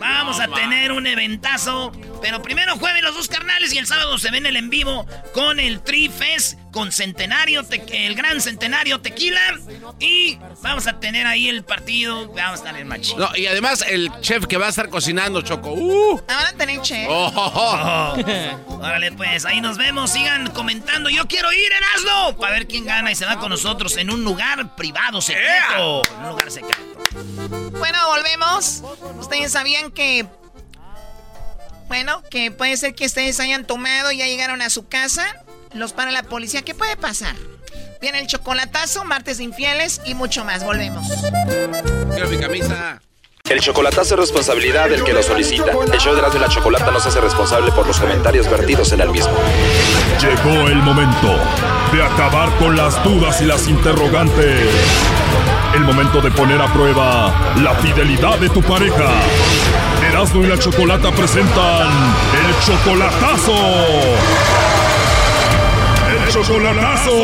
Vamos 0.00 0.40
a 0.40 0.48
tener 0.48 0.92
un 0.92 1.06
eventazo. 1.06 1.92
Pero 2.22 2.42
primero 2.42 2.76
jueves 2.76 3.02
los 3.02 3.14
dos 3.14 3.28
carnales 3.28 3.72
y 3.72 3.78
el 3.78 3.86
sábado 3.86 4.18
se 4.18 4.30
ven 4.30 4.46
el 4.46 4.56
en 4.56 4.70
vivo 4.70 5.06
con 5.32 5.60
el 5.60 5.80
Trifes, 5.82 6.56
con 6.74 6.90
Centenario, 6.90 7.64
el 7.92 8.14
gran 8.16 8.40
Centenario 8.40 9.00
Tequila. 9.00 9.40
Y 10.00 10.36
vamos 10.60 10.88
a 10.88 10.98
tener 10.98 11.24
ahí 11.24 11.48
el 11.48 11.62
partido. 11.62 12.26
Vamos 12.26 12.50
a 12.50 12.54
estar 12.54 12.76
en 12.76 12.88
machi. 12.88 13.14
No, 13.14 13.34
y 13.36 13.46
además 13.46 13.84
el 13.88 14.10
chef 14.20 14.46
que 14.46 14.58
va 14.58 14.66
a 14.66 14.70
estar 14.70 14.88
cocinando, 14.88 15.40
Choco. 15.40 15.72
Uh. 15.72 16.20
Ah, 16.28 16.34
van 16.34 16.46
a 16.46 16.58
tener 16.58 16.82
chef. 16.82 17.06
Oh, 17.08 17.32
oh, 17.32 17.52
oh. 17.54 18.74
Órale, 18.80 19.12
pues 19.12 19.44
ahí 19.44 19.60
nos 19.60 19.78
vemos. 19.78 20.10
Sigan 20.10 20.50
comentando. 20.50 21.08
Yo 21.10 21.28
quiero 21.28 21.52
ir, 21.52 21.72
Erasmo. 21.72 22.36
Para 22.38 22.54
ver 22.54 22.66
quién 22.66 22.84
gana 22.84 23.12
y 23.12 23.14
se 23.14 23.24
va 23.24 23.38
con 23.38 23.50
nosotros 23.50 23.96
en 23.96 24.10
un 24.10 24.24
lugar 24.24 24.74
privado, 24.74 25.20
secreto. 25.20 26.02
En 26.10 26.24
un 26.24 26.30
lugar 26.30 26.50
secreto. 26.50 26.82
Bueno, 27.78 27.98
volvemos. 28.08 28.82
Ustedes 29.20 29.52
sabían 29.52 29.92
que. 29.92 30.26
Bueno, 31.86 32.20
que 32.30 32.50
puede 32.50 32.76
ser 32.76 32.96
que 32.96 33.06
ustedes 33.06 33.38
hayan 33.38 33.64
tomado 33.64 34.10
y 34.10 34.16
ya 34.16 34.26
llegaron 34.26 34.60
a 34.60 34.70
su 34.70 34.88
casa. 34.88 35.43
Los 35.74 35.92
para 35.92 36.10
la 36.10 36.22
policía. 36.22 36.62
¿Qué 36.62 36.74
puede 36.74 36.96
pasar? 36.96 37.34
Viene 38.00 38.20
el 38.20 38.26
chocolatazo, 38.26 39.04
martes 39.04 39.38
de 39.38 39.44
infieles 39.44 40.00
y 40.04 40.14
mucho 40.14 40.44
más. 40.44 40.64
Volvemos. 40.64 41.06
Quiero 42.12 42.28
mi 42.28 42.38
camisa. 42.38 43.00
El 43.50 43.60
chocolatazo 43.60 44.14
es 44.14 44.20
responsabilidad 44.20 44.88
del 44.88 45.04
que 45.04 45.12
lo 45.12 45.22
solicita. 45.22 45.72
El 45.92 45.98
show 45.98 46.14
de 46.14 46.22
la, 46.22 46.30
de 46.30 46.38
la 46.38 46.48
Chocolata 46.48 46.90
no 46.90 46.98
se 46.98 47.10
hace 47.10 47.20
responsable 47.20 47.70
por 47.72 47.86
los 47.86 48.00
comentarios 48.00 48.48
vertidos 48.48 48.90
en 48.92 49.00
el 49.02 49.10
mismo. 49.10 49.34
Llegó 50.18 50.68
el 50.68 50.76
momento 50.76 51.38
de 51.92 52.02
acabar 52.02 52.50
con 52.56 52.74
las 52.74 53.02
dudas 53.04 53.42
y 53.42 53.44
las 53.44 53.68
interrogantes. 53.68 54.70
El 55.74 55.82
momento 55.82 56.22
de 56.22 56.30
poner 56.30 56.62
a 56.62 56.72
prueba 56.72 57.34
la 57.62 57.74
fidelidad 57.74 58.38
de 58.38 58.48
tu 58.48 58.62
pareja. 58.62 59.10
Erasmo 60.08 60.42
y 60.42 60.46
la 60.46 60.58
Chocolata 60.58 61.10
presentan 61.12 61.88
el 62.46 62.64
chocolatazo. 62.64 63.54
Chocolatazo. 66.34 67.14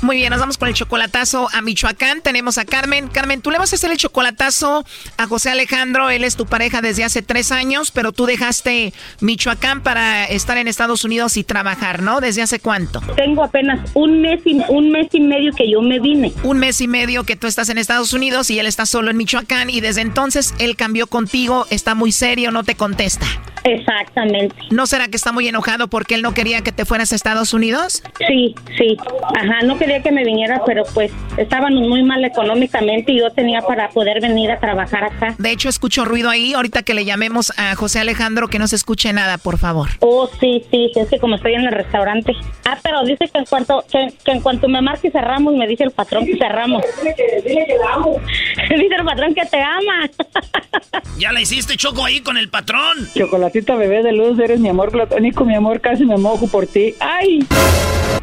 Muy 0.04 0.16
bien, 0.16 0.28
nos 0.28 0.38
vamos 0.38 0.58
con 0.58 0.68
el 0.68 0.74
chocolatazo 0.74 1.48
a 1.50 1.62
Michoacán. 1.62 2.20
Tenemos 2.20 2.58
a 2.58 2.66
Carmen. 2.66 3.08
Carmen, 3.08 3.40
tú 3.40 3.50
le 3.50 3.56
vas 3.56 3.72
a 3.72 3.76
hacer 3.76 3.90
el 3.90 3.96
chocolatazo 3.96 4.84
a 5.16 5.26
José 5.26 5.48
Alejandro. 5.48 6.10
Él 6.10 6.24
es 6.24 6.36
tu 6.36 6.44
pareja 6.44 6.82
desde 6.82 7.04
hace 7.04 7.22
tres 7.22 7.50
años, 7.50 7.90
pero 7.90 8.12
tú 8.12 8.26
dejaste 8.26 8.92
Michoacán 9.22 9.82
para 9.82 10.26
estar 10.26 10.58
en 10.58 10.68
Estados 10.68 11.06
Unidos 11.06 11.38
y 11.38 11.42
trabajar, 11.42 12.02
¿no? 12.02 12.20
¿Desde 12.20 12.42
hace 12.42 12.60
cuánto? 12.60 13.00
Tengo 13.16 13.44
apenas 13.44 13.80
un 13.94 14.20
mes 14.20 14.42
y, 14.44 14.60
un 14.68 14.90
mes 14.90 15.08
y 15.10 15.20
medio 15.20 15.54
que 15.54 15.70
yo 15.70 15.80
me 15.80 15.98
vine. 15.98 16.34
Un 16.42 16.58
mes 16.58 16.82
y 16.82 16.86
medio 16.86 17.24
que 17.24 17.36
tú 17.36 17.46
estás 17.46 17.70
en 17.70 17.78
Estados 17.78 18.12
Unidos 18.12 18.50
y 18.50 18.58
él 18.58 18.66
está 18.66 18.84
solo 18.84 19.10
en 19.10 19.16
Michoacán 19.16 19.70
y 19.70 19.80
desde 19.80 20.02
entonces 20.02 20.52
él 20.58 20.76
cambió 20.76 21.06
contigo, 21.06 21.64
está 21.70 21.94
muy 21.94 22.12
serio, 22.12 22.50
no 22.50 22.62
te 22.62 22.74
contesta. 22.74 23.24
Exactamente. 23.64 24.54
¿No 24.70 24.86
será 24.86 25.08
que 25.08 25.16
está 25.16 25.32
muy 25.32 25.48
enojado 25.48 25.88
porque 25.88 26.14
él 26.14 26.22
no 26.22 26.34
quería 26.34 26.60
que 26.60 26.70
te 26.70 26.84
fueras 26.84 27.12
a 27.12 27.16
Estados 27.16 27.54
Unidos? 27.54 28.02
Sí, 28.28 28.54
sí. 28.76 28.96
Ajá, 29.34 29.62
no 29.64 29.78
quería 29.78 29.93
que 30.02 30.12
me 30.12 30.24
viniera, 30.24 30.62
pero 30.64 30.84
pues 30.94 31.12
estábamos 31.36 31.86
muy 31.88 32.02
mal 32.02 32.24
económicamente 32.24 33.12
y 33.12 33.18
yo 33.18 33.30
tenía 33.30 33.62
para 33.62 33.88
poder 33.90 34.20
venir 34.20 34.50
a 34.50 34.58
trabajar 34.58 35.04
acá. 35.04 35.34
De 35.38 35.50
hecho, 35.50 35.68
escucho 35.68 36.04
ruido 36.04 36.30
ahí. 36.30 36.54
Ahorita 36.54 36.82
que 36.82 36.94
le 36.94 37.04
llamemos 37.04 37.52
a 37.56 37.74
José 37.74 38.00
Alejandro, 38.00 38.48
que 38.48 38.58
no 38.58 38.66
se 38.66 38.76
escuche 38.76 39.12
nada, 39.12 39.38
por 39.38 39.58
favor. 39.58 39.90
Oh, 40.00 40.28
sí, 40.40 40.64
sí, 40.70 40.90
es 40.94 41.08
que 41.08 41.18
como 41.18 41.36
estoy 41.36 41.54
en 41.54 41.62
el 41.62 41.72
restaurante. 41.72 42.32
Ah, 42.64 42.78
pero 42.82 43.04
dice 43.04 43.28
que 43.32 43.38
en 43.38 43.44
cuanto 43.44 43.84
que, 43.90 44.32
en 44.32 44.40
cuanto 44.40 44.68
me 44.68 44.80
marque 44.80 45.10
cerramos, 45.10 45.54
me 45.54 45.66
dice 45.66 45.84
el 45.84 45.90
patrón 45.90 46.26
que 46.26 46.36
cerramos. 46.36 46.82
dice 47.44 48.94
el 48.98 49.04
patrón 49.04 49.34
que 49.34 49.44
te 49.46 49.60
ama. 49.60 50.10
ya 51.18 51.32
la 51.32 51.40
hiciste, 51.40 51.76
Choco, 51.76 52.04
ahí 52.04 52.20
con 52.20 52.36
el 52.36 52.48
patrón. 52.48 53.08
Chocolatita 53.14 53.74
bebé 53.76 54.02
de 54.02 54.12
luz, 54.12 54.38
eres 54.38 54.60
mi 54.60 54.68
amor 54.68 54.90
platónico, 54.90 55.44
mi 55.44 55.54
amor, 55.54 55.80
casi 55.80 56.04
me 56.04 56.16
mojo 56.16 56.46
por 56.48 56.66
ti. 56.66 56.94
¡Ay! 57.00 57.46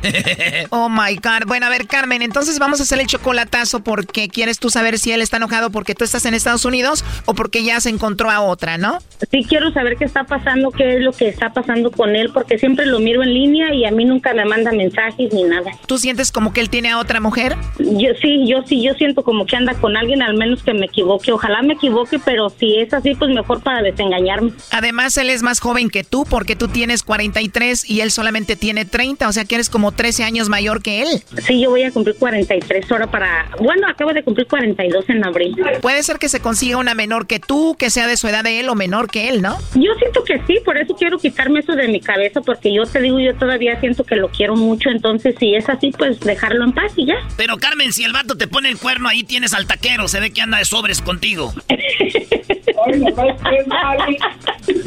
oh 0.69 0.89
my 0.89 1.15
God. 1.15 1.45
Bueno, 1.47 1.60
a 1.63 1.69
ver, 1.69 1.87
Carmen, 1.87 2.21
entonces 2.21 2.59
vamos 2.59 2.79
a 2.79 2.83
hacer 2.83 2.99
el 2.99 3.07
chocolatazo 3.07 3.83
porque 3.83 4.29
quieres 4.29 4.59
tú 4.59 4.69
saber 4.69 4.99
si 4.99 5.11
él 5.11 5.21
está 5.21 5.37
enojado 5.37 5.71
porque 5.71 5.95
tú 5.95 6.03
estás 6.03 6.25
en 6.25 6.33
Estados 6.33 6.65
Unidos 6.65 7.03
o 7.25 7.33
porque 7.33 7.63
ya 7.63 7.79
se 7.79 7.89
encontró 7.89 8.29
a 8.29 8.41
otra, 8.41 8.77
¿no? 8.77 8.99
Sí, 9.29 9.45
quiero 9.47 9.71
saber 9.71 9.97
qué 9.97 10.05
está 10.05 10.23
pasando, 10.23 10.71
qué 10.71 10.97
es 10.97 11.01
lo 11.01 11.11
que 11.11 11.27
está 11.27 11.51
pasando 11.53 11.91
con 11.91 12.15
él, 12.15 12.31
porque 12.33 12.57
siempre 12.57 12.85
lo 12.85 12.99
miro 12.99 13.23
en 13.23 13.33
línea 13.33 13.73
y 13.73 13.85
a 13.85 13.91
mí 13.91 14.05
nunca 14.05 14.33
me 14.33 14.45
manda 14.45 14.71
mensajes 14.71 15.33
ni 15.33 15.43
nada. 15.43 15.71
¿Tú 15.85 15.97
sientes 15.97 16.31
como 16.31 16.53
que 16.53 16.61
él 16.61 16.69
tiene 16.69 16.89
a 16.89 16.99
otra 16.99 17.19
mujer? 17.19 17.55
Yo 17.79 18.09
sí, 18.21 18.47
yo 18.47 18.63
sí, 18.65 18.81
yo 18.81 18.93
siento 18.95 19.23
como 19.23 19.45
que 19.45 19.55
anda 19.55 19.73
con 19.75 19.97
alguien, 19.97 20.21
al 20.21 20.35
menos 20.35 20.63
que 20.63 20.73
me 20.73 20.85
equivoque. 20.85 21.31
Ojalá 21.31 21.61
me 21.61 21.73
equivoque, 21.73 22.19
pero 22.19 22.49
si 22.49 22.77
es 22.77 22.93
así, 22.93 23.15
pues 23.15 23.31
mejor 23.31 23.61
para 23.61 23.81
desengañarme. 23.81 24.53
Además, 24.71 25.17
él 25.17 25.29
es 25.29 25.43
más 25.43 25.59
joven 25.59 25.89
que 25.89 26.03
tú 26.03 26.25
porque 26.25 26.55
tú 26.55 26.67
tienes 26.67 27.03
43 27.03 27.89
y 27.89 28.01
él 28.01 28.11
solamente 28.11 28.55
tiene 28.55 28.85
30, 28.85 29.27
o 29.27 29.31
sea 29.33 29.45
que 29.45 29.55
eres 29.55 29.69
como 29.69 29.91
13 29.91 30.23
años 30.23 30.49
mayor 30.49 30.81
que 30.81 31.03
él. 31.03 31.23
Sí, 31.45 31.59
yo 31.61 31.69
voy 31.69 31.83
a 31.83 31.91
cumplir 31.91 32.15
43 32.17 32.91
horas 32.91 33.09
para... 33.09 33.49
Bueno, 33.59 33.87
acabo 33.87 34.13
de 34.13 34.23
cumplir 34.23 34.47
42 34.47 35.09
en 35.09 35.25
abril. 35.25 35.55
Puede 35.81 36.03
ser 36.03 36.17
que 36.17 36.29
se 36.29 36.39
consiga 36.39 36.77
una 36.77 36.93
menor 36.93 37.27
que 37.27 37.39
tú, 37.39 37.75
que 37.77 37.89
sea 37.89 38.07
de 38.07 38.17
su 38.17 38.27
edad 38.27 38.43
de 38.43 38.59
él 38.59 38.69
o 38.69 38.75
menor 38.75 39.09
que 39.09 39.29
él, 39.29 39.41
¿no? 39.41 39.57
Yo 39.75 39.93
siento 39.99 40.23
que 40.23 40.41
sí, 40.47 40.59
por 40.63 40.77
eso 40.77 40.95
quiero 40.95 41.17
quitarme 41.17 41.59
eso 41.59 41.73
de 41.73 41.87
mi 41.87 41.99
cabeza, 41.99 42.41
porque 42.41 42.73
yo 42.73 42.85
te 42.85 43.01
digo, 43.01 43.19
yo 43.19 43.35
todavía 43.35 43.79
siento 43.79 44.03
que 44.03 44.15
lo 44.15 44.29
quiero 44.29 44.55
mucho, 44.55 44.89
entonces 44.89 45.35
si 45.39 45.55
es 45.55 45.67
así, 45.69 45.91
pues 45.97 46.19
dejarlo 46.19 46.63
en 46.63 46.73
paz 46.73 46.93
y 46.95 47.07
ya. 47.07 47.15
Pero 47.37 47.57
Carmen, 47.57 47.93
si 47.93 48.03
el 48.03 48.13
vato 48.13 48.35
te 48.37 48.47
pone 48.47 48.69
el 48.69 48.77
cuerno, 48.77 49.09
ahí 49.09 49.23
tienes 49.23 49.53
al 49.53 49.67
taquero, 49.67 50.07
se 50.07 50.19
ve 50.19 50.31
que 50.31 50.41
anda 50.41 50.57
de 50.57 50.65
sobres 50.65 51.01
contigo. 51.01 51.53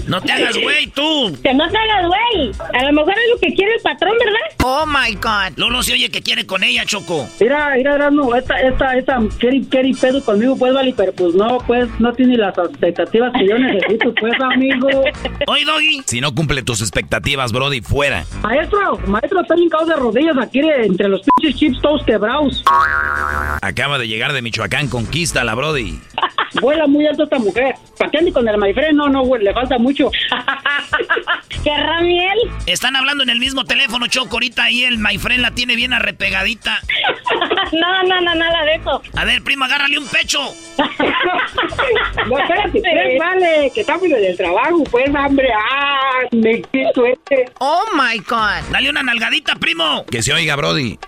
no 0.07 0.20
te 0.20 0.32
hagas 0.32 0.57
güey, 0.61 0.86
tú. 0.88 1.36
Que 1.42 1.55
no 1.55 1.68
te 1.68 1.76
hagas 1.78 2.07
güey. 2.07 2.53
A 2.74 2.84
lo 2.84 2.92
mejor 2.92 3.12
es 3.12 3.30
lo 3.32 3.40
que 3.40 3.55
quiere 3.55 3.74
el 3.74 3.82
patrón, 3.82 4.16
¿verdad? 4.18 4.40
Oh 4.62 4.84
my 4.86 5.14
God. 5.16 5.57
Lolo 5.57 5.82
se 5.82 5.92
oye 5.92 6.11
que 6.11 6.22
quiere 6.22 6.47
con 6.47 6.62
ella, 6.62 6.84
Choco. 6.84 7.26
Mira, 7.40 7.74
mira, 7.76 8.11
no, 8.11 8.34
esta, 8.34 8.61
esta, 8.61 8.97
esta, 8.97 9.20
quiere, 9.38 9.62
quiere 9.68 9.92
pedo 10.01 10.24
conmigo, 10.24 10.57
pues, 10.57 10.72
vale, 10.72 10.95
pero 10.97 11.12
pues 11.12 11.34
no, 11.34 11.59
pues, 11.66 11.88
no 11.99 12.12
tiene 12.12 12.36
las 12.36 12.57
expectativas 12.57 13.32
que 13.32 13.47
yo 13.49 13.59
necesito, 13.59 14.14
pues, 14.14 14.32
amigo. 14.40 14.88
Oye, 15.47 15.64
Doggy. 15.64 16.03
Si 16.07 16.20
no 16.20 16.34
cumple 16.34 16.62
tus 16.62 16.80
expectativas, 16.80 17.53
Brody, 17.53 17.80
fuera. 17.80 18.24
Maestro, 18.42 18.99
maestro, 19.07 19.40
está 19.40 19.55
hincado 19.59 19.86
de 19.86 19.97
rodillas 19.97 20.36
aquí 20.38 20.61
entre 20.61 21.09
los 21.09 21.22
pinches 21.22 21.59
chips 21.59 21.80
todos 21.80 22.05
quebrados. 22.05 22.62
Acaba 23.61 23.99
de 23.99 24.09
llegar 24.09 24.32
de 24.32 24.42
Michoacán, 24.42 24.88
conquista 24.88 25.45
la 25.45 25.55
Brody. 25.55 26.01
Vuela 26.61 26.86
muy 26.86 27.07
alto 27.07 27.24
esta 27.24 27.38
mujer. 27.38 27.74
¿Para 27.99 28.11
qué 28.11 28.32
con 28.32 28.49
el 28.49 28.59
maifre? 28.59 28.93
No, 28.93 29.09
no, 29.09 29.24
le 29.37 29.53
falta 29.53 29.78
mucho. 29.78 30.11
¿Querrá 31.64 32.01
miel? 32.01 32.39
Están 32.66 32.97
hablando 32.97 33.22
en 33.22 33.30
el 33.30 33.39
mismo 33.39 33.64
teléfono, 33.64 34.07
Choco. 34.07 34.37
Ahorita 34.37 34.64
ahí 34.64 34.85
el 34.85 34.99
maifre 34.99 35.39
la 35.39 35.53
tiene 35.53 35.76
bien 35.76 35.93
arrepegadita. 35.93 36.80
no, 37.72 38.03
no, 38.03 38.20
no, 38.20 38.35
nada 38.35 38.64
de 38.64 38.74
eso. 38.74 39.03
A 39.16 39.24
ver, 39.24 39.43
primo, 39.43 39.64
agárrale 39.64 39.99
un 39.99 40.07
pecho. 40.09 40.41
no, 42.28 42.39
espérate, 42.39 42.80
pues, 42.80 43.18
vale, 43.18 43.72
que 43.74 43.80
estamos 43.80 44.05
en 44.05 44.24
el 44.24 44.37
trabajo, 44.37 44.85
pues, 44.91 45.14
hambre. 45.14 45.49
Ah, 45.57 46.20
me 46.32 46.62
quito 46.62 47.07
este. 47.07 47.51
Oh, 47.59 47.85
my 47.95 48.18
God. 48.18 48.70
Dale 48.70 48.91
una 48.91 49.03
nalgadita, 49.03 49.57
primo. 49.57 50.05
Que 50.11 50.22
se 50.22 50.32
oiga, 50.32 50.57
Brody. 50.57 50.99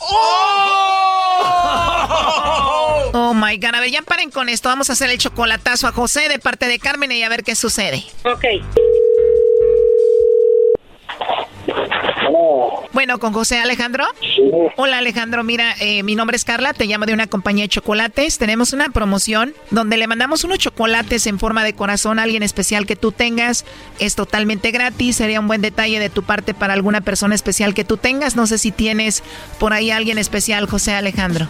¡Oh! 0.00 0.72
oh 3.14 3.34
my 3.34 3.56
god, 3.58 3.74
a 3.74 3.80
ver, 3.80 3.90
ya 3.90 4.02
paren 4.02 4.30
con 4.30 4.48
esto. 4.48 4.68
Vamos 4.68 4.90
a 4.90 4.94
hacer 4.94 5.10
el 5.10 5.18
chocolatazo 5.18 5.86
a 5.86 5.92
José 5.92 6.28
de 6.28 6.38
parte 6.38 6.66
de 6.66 6.78
Carmen 6.78 7.12
y 7.12 7.22
a 7.22 7.28
ver 7.28 7.42
qué 7.44 7.54
sucede. 7.54 8.04
Ok. 8.24 8.44
Bueno, 12.92 13.18
con 13.18 13.32
José 13.32 13.58
Alejandro. 13.58 14.04
Hola 14.76 14.98
Alejandro, 14.98 15.42
mira, 15.44 15.74
eh, 15.80 16.02
mi 16.02 16.14
nombre 16.14 16.36
es 16.36 16.44
Carla, 16.44 16.74
te 16.74 16.84
llamo 16.84 17.06
de 17.06 17.14
una 17.14 17.26
compañía 17.26 17.64
de 17.64 17.68
chocolates. 17.68 18.36
Tenemos 18.36 18.72
una 18.74 18.90
promoción 18.90 19.54
donde 19.70 19.96
le 19.96 20.06
mandamos 20.06 20.44
unos 20.44 20.58
chocolates 20.58 21.26
en 21.26 21.38
forma 21.38 21.64
de 21.64 21.72
corazón 21.72 22.18
a 22.18 22.24
alguien 22.24 22.42
especial 22.42 22.84
que 22.84 22.94
tú 22.96 23.10
tengas. 23.10 23.64
Es 23.98 24.14
totalmente 24.14 24.70
gratis, 24.72 25.16
sería 25.16 25.40
un 25.40 25.46
buen 25.46 25.62
detalle 25.62 25.98
de 26.00 26.10
tu 26.10 26.22
parte 26.22 26.52
para 26.52 26.74
alguna 26.74 27.00
persona 27.00 27.34
especial 27.34 27.72
que 27.72 27.84
tú 27.84 27.96
tengas. 27.96 28.36
No 28.36 28.46
sé 28.46 28.58
si 28.58 28.72
tienes 28.72 29.22
por 29.58 29.72
ahí 29.72 29.90
alguien 29.90 30.18
especial, 30.18 30.66
José 30.66 30.92
Alejandro. 30.92 31.48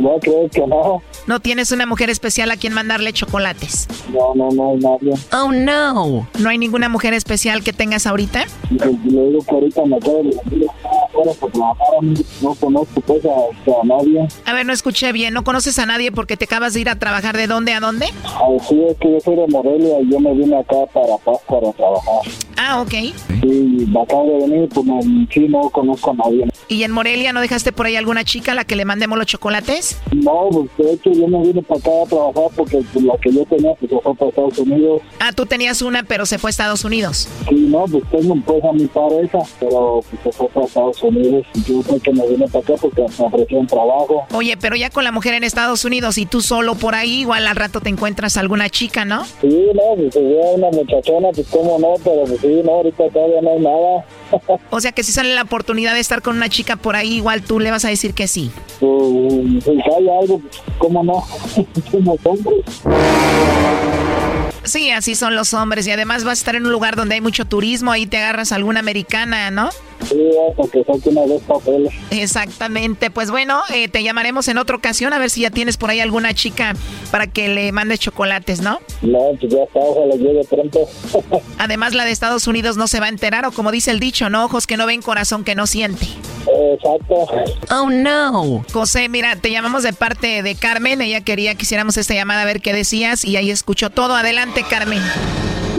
No, 0.00 0.18
creo 0.20 0.48
que 0.48 0.66
no. 0.66 1.02
¿No 1.26 1.40
tienes 1.40 1.72
una 1.72 1.86
mujer 1.86 2.08
especial 2.10 2.50
a 2.50 2.56
quien 2.56 2.72
mandarle 2.72 3.12
chocolates? 3.12 3.86
No, 4.10 4.34
no, 4.34 4.50
no 4.50 4.70
hay 4.70 4.78
nadie. 4.78 5.14
Oh, 5.32 5.52
no. 5.52 6.26
¿No 6.38 6.48
hay 6.48 6.58
ninguna 6.58 6.88
mujer 6.88 7.14
especial 7.14 7.62
que 7.62 7.72
tengas 7.72 8.06
ahorita? 8.06 8.46
Le 8.70 8.86
digo 8.86 9.44
que 9.44 9.50
ahorita 9.54 9.84
me 9.84 9.98
Yeah. 10.52 10.91
No 12.40 12.54
conozco 12.54 13.00
pues 13.00 13.24
a, 13.24 13.84
nadie. 13.84 14.26
A 14.44 14.52
ver, 14.52 14.66
no 14.66 14.72
escuché 14.72 15.12
bien. 15.12 15.34
¿No 15.34 15.44
conoces 15.44 15.78
a 15.78 15.86
nadie 15.86 16.12
porque 16.12 16.36
te 16.36 16.44
acabas 16.44 16.74
de 16.74 16.80
ir 16.80 16.88
a 16.88 16.98
trabajar 16.98 17.36
de 17.36 17.46
dónde 17.46 17.72
a 17.72 17.80
dónde? 17.80 18.06
Ah, 18.24 18.48
sí, 18.68 18.82
es 18.88 18.96
que 18.98 19.12
yo 19.12 19.20
soy 19.20 19.36
de 19.36 19.46
Morelia 19.48 20.00
y 20.00 20.10
yo 20.10 20.20
me 20.20 20.32
vine 20.34 20.58
acá 20.58 20.86
para 20.92 21.16
Pascua 21.18 21.58
a 21.58 21.72
trabajar. 21.72 22.32
Ah, 22.56 22.80
ok. 22.80 22.90
Sí, 23.42 23.88
acabo 24.00 24.38
de 24.38 24.48
venir, 24.48 24.68
pues 24.68 24.86
sí, 25.32 25.40
no 25.48 25.68
conozco 25.70 26.10
a 26.10 26.14
nadie. 26.14 26.48
¿Y 26.68 26.84
en 26.84 26.92
Morelia 26.92 27.32
no 27.32 27.40
dejaste 27.40 27.72
por 27.72 27.86
ahí 27.86 27.96
alguna 27.96 28.24
chica 28.24 28.52
a 28.52 28.54
la 28.54 28.64
que 28.64 28.76
le 28.76 28.84
mandemos 28.84 29.18
los 29.18 29.26
chocolates? 29.26 30.00
No, 30.12 30.48
pues 30.50 30.70
de 30.78 30.92
hecho 30.92 31.12
yo 31.12 31.26
me 31.28 31.42
vine 31.42 31.62
para 31.62 31.80
acá 31.80 31.90
a 32.04 32.06
trabajar 32.06 32.50
porque 32.56 32.82
pues, 32.92 33.04
la 33.04 33.16
que 33.18 33.32
yo 33.32 33.44
tenía 33.46 33.74
pues 33.74 33.90
se 33.90 34.00
fue 34.00 34.14
para 34.14 34.28
Estados 34.30 34.58
Unidos. 34.58 35.02
Ah, 35.18 35.32
tú 35.32 35.44
tenías 35.46 35.82
una 35.82 36.02
pero 36.02 36.24
se 36.24 36.38
fue 36.38 36.48
a 36.48 36.52
Estados 36.52 36.84
Unidos. 36.84 37.28
Sí, 37.48 37.66
no, 37.68 37.84
pues 37.84 38.04
tengo 38.10 38.36
pues 38.44 38.64
a 38.64 38.72
mi 38.72 38.86
pareja, 38.86 39.38
pero 39.60 40.00
pues 40.08 40.22
se 40.22 40.32
fue 40.32 40.48
para 40.48 40.66
Estados 40.66 41.02
Unidos. 41.02 41.11
Yo 41.12 41.82
creo 41.82 42.00
que 42.00 42.12
me 42.12 42.26
vine 42.28 42.46
para 42.48 42.64
acá 42.64 42.74
porque 42.80 43.02
me 43.02 43.24
ofrecieron 43.24 43.66
trabajo. 43.66 44.26
Oye, 44.32 44.56
pero 44.56 44.76
ya 44.76 44.90
con 44.90 45.04
la 45.04 45.12
mujer 45.12 45.34
en 45.34 45.44
Estados 45.44 45.84
Unidos 45.84 46.18
y 46.18 46.26
tú 46.26 46.40
solo 46.40 46.74
por 46.74 46.94
ahí, 46.94 47.20
igual 47.20 47.46
al 47.46 47.56
rato 47.56 47.80
te 47.80 47.88
encuentras 47.88 48.36
alguna 48.36 48.68
chica, 48.70 49.04
¿no? 49.04 49.24
Sí, 49.40 49.66
no, 49.74 49.96
pues 49.96 50.14
si 50.14 50.20
una 50.20 50.70
muchachona, 50.70 51.28
pues 51.34 51.46
cómo 51.48 51.78
no, 51.78 51.94
pero 52.02 52.24
pues 52.24 52.40
sí, 52.40 52.60
no, 52.64 52.72
ahorita 52.72 53.08
todavía 53.10 53.40
no 53.42 53.50
hay 53.50 53.60
nada. 53.60 54.60
o 54.70 54.80
sea 54.80 54.92
que 54.92 55.02
si 55.02 55.12
sale 55.12 55.34
la 55.34 55.42
oportunidad 55.42 55.94
de 55.94 56.00
estar 56.00 56.22
con 56.22 56.36
una 56.36 56.48
chica 56.48 56.76
por 56.76 56.96
ahí, 56.96 57.14
igual 57.14 57.42
tú 57.42 57.60
le 57.60 57.70
vas 57.70 57.84
a 57.84 57.88
decir 57.88 58.14
que 58.14 58.26
sí. 58.26 58.50
Pues, 58.80 59.64
si 59.64 59.70
hay 59.70 60.08
algo, 60.08 60.40
¿cómo 60.78 61.04
no? 61.04 61.24
Como 61.90 62.16
hombres. 62.24 62.64
Sí, 64.64 64.90
así 64.90 65.14
son 65.14 65.34
los 65.34 65.54
hombres. 65.54 65.86
Y 65.86 65.90
además 65.90 66.24
vas 66.24 66.38
a 66.38 66.40
estar 66.40 66.56
en 66.56 66.66
un 66.66 66.72
lugar 66.72 66.96
donde 66.96 67.14
hay 67.14 67.20
mucho 67.20 67.44
turismo, 67.44 67.92
ahí 67.92 68.06
te 68.06 68.18
agarras 68.18 68.52
alguna 68.52 68.80
americana, 68.80 69.50
¿no? 69.50 69.70
Sí, 70.08 70.18
porque 70.56 70.84
son 70.84 71.00
una 71.04 71.26
vez 71.26 71.42
papeles. 71.42 71.92
Exactamente. 72.10 73.10
Pues 73.10 73.30
bueno, 73.30 73.62
eh, 73.72 73.88
te 73.88 74.02
llamaremos 74.02 74.48
en 74.48 74.58
otra 74.58 74.76
ocasión 74.76 75.12
a 75.12 75.18
ver 75.18 75.30
si 75.30 75.42
ya 75.42 75.50
tienes 75.50 75.76
por 75.76 75.90
ahí 75.90 76.00
alguna 76.00 76.34
chica 76.34 76.74
para 77.10 77.26
que 77.26 77.48
le 77.48 77.70
mandes 77.72 78.00
chocolates, 78.00 78.60
¿no? 78.60 78.80
No, 79.02 79.18
pues 79.38 79.52
ya 79.52 79.62
está, 79.62 79.78
ojalá 79.80 80.14
llegue 80.16 80.44
pronto. 80.44 80.80
Además, 81.58 81.94
la 81.94 82.04
de 82.04 82.10
Estados 82.10 82.46
Unidos 82.46 82.76
no 82.76 82.88
se 82.88 83.00
va 83.00 83.06
a 83.06 83.10
enterar, 83.10 83.46
o 83.46 83.52
como 83.52 83.70
dice 83.70 83.90
el 83.90 84.00
dicho, 84.00 84.28
¿no? 84.28 84.44
Ojos 84.44 84.66
que 84.66 84.76
no 84.76 84.86
ven, 84.86 85.02
corazón 85.02 85.44
que 85.44 85.54
no 85.54 85.66
siente. 85.66 86.06
Exacto. 86.74 87.26
Oh, 87.70 87.88
no. 87.90 88.64
José, 88.72 89.08
mira, 89.08 89.36
te 89.36 89.50
llamamos 89.50 89.82
de 89.82 89.92
parte 89.92 90.42
de 90.42 90.54
Carmen. 90.54 91.00
Ella 91.00 91.20
quería 91.20 91.54
que 91.54 91.62
hiciéramos 91.62 91.96
esta 91.96 92.14
llamada 92.14 92.42
a 92.42 92.44
ver 92.44 92.60
qué 92.60 92.72
decías 92.72 93.24
y 93.24 93.36
ahí 93.36 93.50
escuchó 93.50 93.90
todo. 93.90 94.16
Adelante, 94.16 94.51
Carmen. 94.68 95.00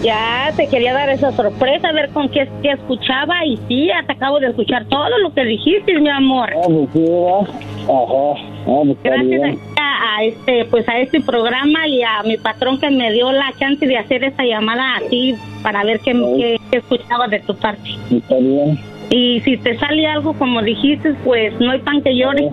Ya 0.04 0.52
te 0.58 0.68
quería 0.68 0.94
dar 0.94 1.10
esa 1.10 1.32
sorpresa, 1.32 1.90
a 1.90 1.94
ver 1.94 2.10
con 2.10 2.28
qué, 2.30 2.50
qué 2.62 2.72
escuchaba 2.72 3.46
y 3.46 3.58
sí, 3.68 3.90
hasta 3.90 4.14
acabo 4.14 4.40
de 4.40 4.48
escuchar 4.48 4.86
todo 4.86 5.18
lo 5.20 5.34
que 5.34 5.46
dijiste, 5.46 5.98
mi 6.00 6.10
amor. 6.10 6.52
Ah. 6.56 7.44
Ah, 7.88 8.82
Gracias 9.04 9.60
a, 9.78 10.24
este, 10.24 10.66
pues 10.66 10.88
a 10.90 11.00
este 11.00 11.22
programa 11.22 11.88
y 11.88 12.02
a 12.04 12.22
mi 12.24 12.38
patrón 12.38 12.80
que 12.80 12.90
me 12.90 13.12
dio 13.12 13.32
la 13.32 13.54
chance 13.58 13.86
de 13.86 13.98
hacer 13.98 14.24
esta 14.24 14.44
llamada 14.44 14.98
a 14.98 15.00
ti 15.10 15.36
para 15.62 15.84
ver 15.84 16.00
qué, 16.00 16.12
qué, 16.12 16.58
qué 16.72 16.78
escuchaba 16.78 17.28
de 17.28 17.40
tu 17.40 17.56
parte. 17.56 17.90
Está 18.12 18.36
bien. 18.36 18.80
Y 19.10 19.42
si 19.42 19.58
te 19.58 19.78
sale 19.78 20.08
algo 20.08 20.34
como 20.34 20.62
dijiste, 20.62 21.14
pues 21.24 21.54
no 21.60 21.72
hay 21.72 21.80
pan 21.80 22.02
que 22.02 22.16
llore. 22.16 22.50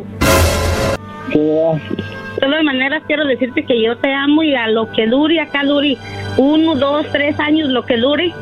De 1.33 2.20
todas 2.41 2.65
maneras, 2.65 3.03
quiero 3.07 3.25
decirte 3.27 3.65
que 3.65 3.83
yo 3.83 3.97
te 3.99 4.13
amo 4.13 4.43
y 4.43 4.55
a 4.55 4.69
lo 4.69 4.91
que 4.93 5.07
dure, 5.07 5.41
acá 5.41 5.65
dure 5.65 5.97
uno, 6.37 6.75
dos, 6.75 7.07
tres 7.13 7.39
años, 7.39 7.69
lo 7.69 7.85
que 7.85 7.97
dure, 7.97 8.33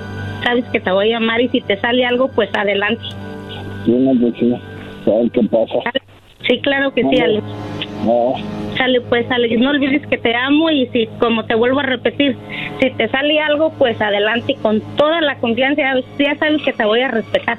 sabes 0.44 0.64
que 0.66 0.80
te 0.80 0.90
voy 0.90 1.12
a 1.12 1.18
amar 1.18 1.40
y 1.40 1.48
si 1.48 1.60
te 1.60 1.78
sale 1.80 2.04
algo, 2.06 2.28
pues 2.28 2.48
adelante. 2.54 3.02
Sí, 3.84 3.92
no, 3.92 4.12
pues 4.20 4.34
sí. 4.38 4.54
Ver 5.06 5.30
qué 5.30 5.42
pasa. 5.44 5.90
Sí, 6.46 6.60
claro 6.60 6.92
que 6.94 7.02
sí, 7.02 7.18
Alex. 7.18 7.44
Sale, 8.76 9.00
pues, 9.02 9.30
Alex, 9.30 9.60
no 9.60 9.70
olvides 9.70 10.06
que 10.06 10.18
te 10.18 10.34
amo 10.34 10.70
y 10.70 10.86
si, 10.88 11.08
como 11.18 11.44
te 11.44 11.54
vuelvo 11.54 11.80
a 11.80 11.82
repetir, 11.82 12.36
si 12.80 12.90
te 12.90 13.08
sale 13.08 13.40
algo, 13.40 13.72
pues 13.72 14.00
adelante 14.00 14.56
con 14.62 14.80
toda 14.96 15.20
la 15.20 15.36
confianza, 15.38 15.82
ya 16.18 16.36
sabes 16.38 16.62
que 16.62 16.72
te 16.72 16.84
voy 16.84 17.00
a 17.00 17.08
respetar. 17.08 17.58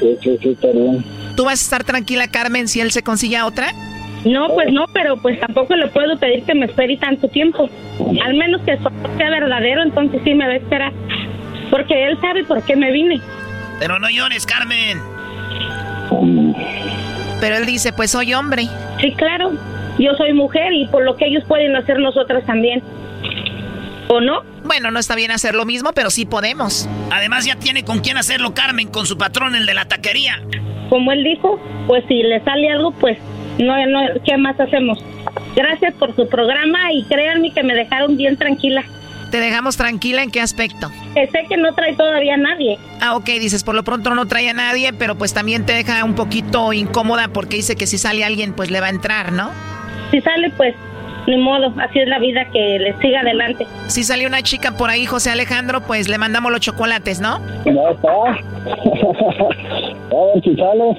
Sí, 0.00 0.16
sí, 0.20 0.38
sí, 0.42 0.48
está 0.50 0.68
bien. 0.72 1.04
¿Tú 1.36 1.44
vas 1.44 1.60
a 1.60 1.64
estar 1.64 1.84
tranquila, 1.84 2.28
Carmen, 2.28 2.66
si 2.66 2.80
él 2.80 2.90
se 2.90 3.02
consigue 3.02 3.36
a 3.36 3.46
otra? 3.46 3.68
No, 4.24 4.48
pues 4.48 4.72
no, 4.72 4.86
pero 4.92 5.16
pues 5.16 5.38
tampoco 5.38 5.76
le 5.76 5.86
puedo 5.88 6.16
pedir 6.18 6.42
que 6.44 6.54
me 6.54 6.66
espere 6.66 6.96
tanto 6.96 7.28
tiempo. 7.28 7.68
Al 8.24 8.34
menos 8.34 8.60
que 8.62 8.76
sea 8.76 9.30
verdadero, 9.30 9.82
entonces 9.82 10.20
sí 10.24 10.34
me 10.34 10.46
va 10.46 10.54
a 10.54 10.56
esperar. 10.56 10.92
Porque 11.70 12.06
él 12.06 12.18
sabe 12.20 12.44
por 12.44 12.62
qué 12.62 12.76
me 12.76 12.90
vine. 12.90 13.20
Pero 13.78 13.98
no 13.98 14.08
llores, 14.08 14.46
Carmen. 14.46 15.00
Pero 17.40 17.56
él 17.56 17.66
dice, 17.66 17.92
pues 17.92 18.10
soy 18.10 18.34
hombre. 18.34 18.64
Sí, 19.00 19.12
claro. 19.12 19.52
Yo 19.98 20.14
soy 20.14 20.32
mujer 20.32 20.72
y 20.72 20.86
por 20.86 21.04
lo 21.04 21.16
que 21.16 21.26
ellos 21.26 21.44
pueden 21.46 21.74
hacer 21.76 21.98
nosotras 21.98 22.44
también. 22.46 22.82
¿O 24.08 24.20
no? 24.20 24.42
Bueno, 24.64 24.90
no 24.90 24.98
está 24.98 25.14
bien 25.14 25.30
hacer 25.30 25.54
lo 25.54 25.64
mismo, 25.64 25.92
pero 25.94 26.10
sí 26.10 26.26
podemos. 26.26 26.88
Además 27.10 27.44
ya 27.44 27.56
tiene 27.56 27.84
con 27.84 28.00
quién 28.00 28.16
hacerlo 28.16 28.54
Carmen, 28.54 28.88
con 28.88 29.06
su 29.06 29.16
patrón, 29.16 29.54
el 29.54 29.66
de 29.66 29.74
la 29.74 29.86
taquería. 29.86 30.42
Como 30.88 31.12
él 31.12 31.24
dijo, 31.24 31.60
pues 31.86 32.04
si 32.08 32.22
le 32.22 32.42
sale 32.44 32.70
algo, 32.70 32.92
pues 32.92 33.18
no, 33.58 33.86
no, 33.86 34.00
¿qué 34.24 34.36
más 34.36 34.58
hacemos? 34.60 34.98
Gracias 35.54 35.94
por 35.94 36.14
su 36.14 36.28
programa 36.28 36.92
y 36.92 37.04
créanme 37.04 37.52
que 37.52 37.62
me 37.62 37.74
dejaron 37.74 38.16
bien 38.16 38.36
tranquila. 38.36 38.84
¿Te 39.30 39.40
dejamos 39.40 39.76
tranquila 39.76 40.22
en 40.22 40.30
qué 40.30 40.40
aspecto? 40.40 40.90
Que 41.14 41.26
sé 41.28 41.46
que 41.48 41.56
no 41.56 41.74
trae 41.74 41.94
todavía 41.94 42.34
a 42.34 42.38
nadie. 42.38 42.78
Ah, 43.00 43.16
ok, 43.16 43.24
dices, 43.24 43.64
por 43.64 43.74
lo 43.74 43.82
pronto 43.82 44.14
no 44.14 44.26
trae 44.26 44.48
a 44.50 44.54
nadie, 44.54 44.92
pero 44.92 45.16
pues 45.16 45.34
también 45.34 45.66
te 45.66 45.72
deja 45.72 46.04
un 46.04 46.14
poquito 46.14 46.72
incómoda 46.72 47.28
porque 47.28 47.56
dice 47.56 47.74
que 47.76 47.86
si 47.86 47.98
sale 47.98 48.24
alguien, 48.24 48.52
pues 48.52 48.70
le 48.70 48.80
va 48.80 48.86
a 48.86 48.90
entrar, 48.90 49.32
¿no? 49.32 49.50
Si 50.10 50.20
sale, 50.20 50.50
pues 50.50 50.74
ni 51.26 51.36
modo, 51.36 51.72
así 51.80 51.98
es 51.98 52.08
la 52.08 52.18
vida 52.18 52.44
que 52.52 52.78
le 52.78 52.96
siga 52.98 53.20
adelante. 53.20 53.66
Si 53.88 54.04
sale 54.04 54.26
una 54.26 54.42
chica 54.42 54.72
por 54.72 54.90
ahí, 54.90 55.06
José 55.06 55.30
Alejandro, 55.30 55.80
pues 55.80 56.08
le 56.08 56.18
mandamos 56.18 56.52
los 56.52 56.60
chocolates, 56.60 57.20
¿no? 57.20 57.38
No 57.38 57.90
está. 57.90 58.08
a 60.10 60.34
ver 60.34 60.42
si 60.42 60.56
sale. 60.56 60.98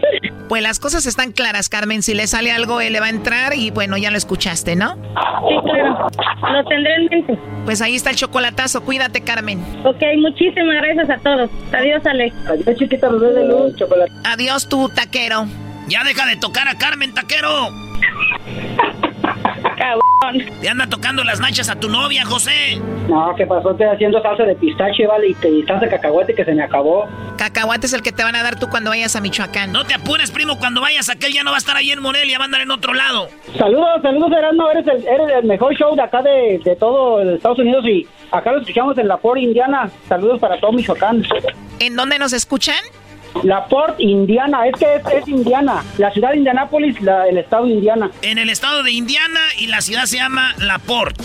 Pues 0.50 0.62
las 0.64 0.80
cosas 0.80 1.06
están 1.06 1.32
claras, 1.32 1.70
Carmen. 1.70 2.02
Si 2.02 2.14
le 2.14 2.28
sale 2.28 2.52
algo, 2.52 2.82
él 2.82 2.94
le 2.94 3.00
va 3.00 3.08
a 3.08 3.10
entrar 3.10 3.54
y 3.56 3.72
bueno, 3.72 3.98
ya 3.98 4.12
lo 4.12 4.18
escuchaste, 4.18 4.76
¿no? 4.76 4.96
Sí, 4.96 5.56
claro. 5.64 6.08
Lo 6.54 6.64
tendré 6.66 6.96
en 6.96 7.06
mente. 7.06 7.38
Pues 7.66 7.82
ahí 7.82 7.96
está 7.96 8.12
el 8.12 8.16
chocolatazo. 8.16 8.82
Cuídate, 8.82 9.22
Carmen. 9.22 9.60
Ok, 9.84 10.02
muchísimas 10.20 10.76
gracias 10.82 11.10
a 11.10 11.18
todos. 11.18 11.50
Adiós, 11.74 12.06
Alex. 12.06 12.36
Adiós, 12.48 12.78
chiquita, 12.78 13.10
nos 13.10 13.22
de 13.22 13.46
luz, 13.46 13.76
chocolate. 13.76 14.12
Adiós, 14.24 14.70
tu 14.70 14.88
taquero. 14.90 15.46
Ya 15.88 16.04
deja 16.04 16.26
de 16.26 16.36
tocar 16.36 16.68
a 16.68 16.78
Carmen, 16.78 17.14
taquero. 17.14 17.70
Cabrón. 19.78 20.60
Te 20.62 20.70
anda 20.70 20.88
tocando 20.88 21.24
las 21.24 21.40
nachas 21.40 21.70
a 21.70 21.76
tu 21.80 21.90
novia, 21.90 22.26
José. 22.26 22.82
No, 23.08 23.34
¿qué 23.36 23.46
pasó? 23.46 23.72
Estoy 23.72 23.88
haciendo 23.88 24.22
salsa 24.22 24.44
de 24.44 24.56
pistache, 24.56 25.06
vale, 25.08 25.30
y, 25.30 25.34
te, 25.36 25.50
y 25.50 25.64
salsa 25.64 25.86
de 25.86 25.92
cacahuate 25.92 26.34
que 26.34 26.44
se 26.44 26.54
me 26.54 26.64
acabó. 26.64 27.08
Cacahuate 27.38 27.86
es 27.86 27.94
el 27.94 28.02
que 28.02 28.12
te 28.12 28.24
van 28.24 28.36
a 28.36 28.44
dar 28.44 28.60
tú 28.60 28.68
cuando 28.70 28.90
vayas 28.90 29.16
a 29.16 29.22
Michoacán. 29.22 29.72
No 29.72 29.86
te 29.86 29.94
apures, 29.94 30.32
primo, 30.32 30.58
cuando 30.58 30.82
vayas 30.82 31.10
a 31.10 31.14
aquel 31.14 31.34
ya 31.34 31.44
no 31.44 31.52
va 31.52 31.58
a 31.58 31.60
estar 31.60 31.78
ahí 31.78 31.92
en 31.92 32.02
Morelia, 32.02 32.38
va 32.40 32.46
a 32.46 32.48
andar 32.48 32.62
en 32.62 32.72
otro 32.72 32.94
lado. 32.94 33.30
Saludos, 33.58 34.02
saludos, 34.02 34.32
Erasmo, 34.32 34.70
eres 34.72 34.88
el, 34.88 35.08
eres 35.08 35.30
el 35.40 35.46
mejor 35.46 35.76
show 35.76 35.96
de 35.96 36.02
acá 36.02 36.22
de, 36.22 36.60
de 36.64 36.76
todo 36.76 37.22
el 37.22 37.36
Estados 37.36 37.60
Unidos 37.60 37.86
y 37.86 38.08
acá 38.32 38.52
lo 38.52 38.60
escuchamos 38.60 38.98
en 38.98 39.08
La 39.08 39.18
Port, 39.18 39.40
Indiana. 39.40 39.90
Saludos 40.10 40.40
para 40.40 40.60
todo 40.60 40.72
Michoacán. 40.72 41.24
¿En 41.80 41.96
dónde 41.96 42.18
nos 42.18 42.34
escuchan? 42.34 42.80
La 43.44 43.66
Port, 43.66 44.00
Indiana, 44.00 44.68
es 44.68 44.80
que 44.80 44.96
es, 44.96 45.02
es 45.14 45.28
Indiana, 45.28 45.84
la 45.98 46.12
ciudad 46.12 46.32
de 46.32 46.38
Indianápolis, 46.38 47.00
la, 47.02 47.28
el 47.28 47.38
estado 47.38 47.66
de 47.66 47.74
Indiana. 47.74 48.12
En 48.22 48.38
el 48.38 48.50
estado 48.50 48.84
de 48.84 48.92
Indiana 48.92 49.40
y 49.58 49.68
la 49.68 49.82
ciudad 49.82 50.06
se 50.06 50.18
llama 50.18 50.56
La 50.60 50.80
Port. 50.80 51.18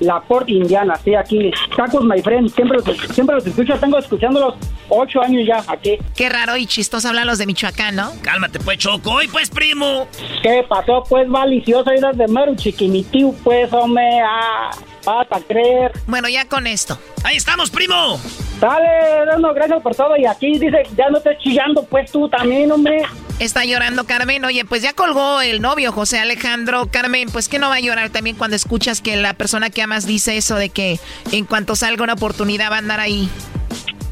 La 0.00 0.20
Port, 0.20 0.48
Indiana, 0.48 0.98
sí, 1.04 1.14
aquí. 1.14 1.50
Tacos, 1.76 2.04
my 2.04 2.22
friend, 2.22 2.48
siempre 2.54 2.78
los, 2.78 2.98
siempre 3.14 3.36
los 3.36 3.46
escucho, 3.46 3.74
tengo 3.78 3.98
escuchándolos 3.98 4.54
ocho 4.88 5.20
años 5.20 5.46
ya 5.46 5.62
aquí. 5.66 5.98
Qué 6.16 6.28
raro 6.28 6.56
y 6.56 6.66
chistoso 6.66 7.08
hablan 7.08 7.26
los 7.26 7.38
de 7.38 7.46
Michoacán, 7.46 7.96
¿no? 7.96 8.10
Cálmate, 8.22 8.60
pues, 8.60 8.78
Choco. 8.78 9.20
Y 9.22 9.28
pues, 9.28 9.50
primo. 9.50 10.08
¿Qué 10.42 10.64
pasó, 10.66 11.04
pues, 11.08 11.28
malicioso? 11.28 11.92
Idas 11.92 12.16
de 12.16 12.28
mero 12.28 12.54
chiquimitiu, 12.56 13.34
pues, 13.44 13.70
hombre, 13.74 14.20
ah, 14.24 14.70
hasta 15.06 15.40
creer. 15.40 15.92
Bueno, 16.06 16.28
ya 16.28 16.46
con 16.46 16.66
esto. 16.66 16.98
Ahí 17.24 17.36
estamos, 17.36 17.70
primo. 17.70 18.18
Dale, 18.60 19.38
no, 19.38 19.54
gracias 19.54 19.82
por 19.82 19.94
todo. 19.94 20.16
Y 20.16 20.26
aquí 20.26 20.58
dice, 20.58 20.82
ya 20.96 21.08
no 21.08 21.18
estés 21.18 21.38
chillando, 21.38 21.82
pues 21.84 22.10
tú 22.12 22.28
también, 22.28 22.70
hombre. 22.70 23.02
Está 23.38 23.64
llorando 23.64 24.04
Carmen. 24.04 24.44
Oye, 24.44 24.64
pues 24.66 24.82
ya 24.82 24.92
colgó 24.92 25.40
el 25.40 25.62
novio 25.62 25.92
José 25.92 26.18
Alejandro. 26.18 26.88
Carmen, 26.90 27.30
pues 27.32 27.48
que 27.48 27.58
no 27.58 27.70
va 27.70 27.76
a 27.76 27.80
llorar 27.80 28.10
también 28.10 28.36
cuando 28.36 28.56
escuchas 28.56 29.00
que 29.00 29.16
la 29.16 29.32
persona 29.32 29.70
que 29.70 29.82
amas 29.82 30.06
dice 30.06 30.36
eso 30.36 30.56
de 30.56 30.68
que 30.68 30.98
en 31.32 31.46
cuanto 31.46 31.74
salga 31.74 32.04
una 32.04 32.12
oportunidad 32.12 32.70
va 32.70 32.76
a 32.76 32.78
andar 32.80 33.00
ahí. 33.00 33.30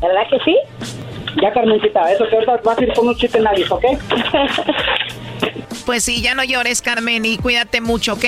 ¿Verdad 0.01 0.23
que 0.31 0.39
sí? 0.45 0.57
Ya, 1.43 1.53
Carmencita, 1.53 2.11
eso 2.11 2.25
que 2.29 2.37
ahorita 2.37 2.57
vas 2.65 2.79
a 2.79 2.83
ir 2.83 2.93
con 2.95 3.09
un 3.09 3.17
chiste 3.17 3.39
en 3.39 3.45
nadie, 3.45 3.67
¿ok? 3.69 3.85
pues 5.87 6.05
sí, 6.05 6.23
ya 6.23 6.35
no 6.35 6.43
llores, 6.43 6.81
Carmen, 6.81 7.25
y 7.25 7.37
cuídate 7.37 7.81
mucho, 7.81 8.15
¿ok? 8.15 8.25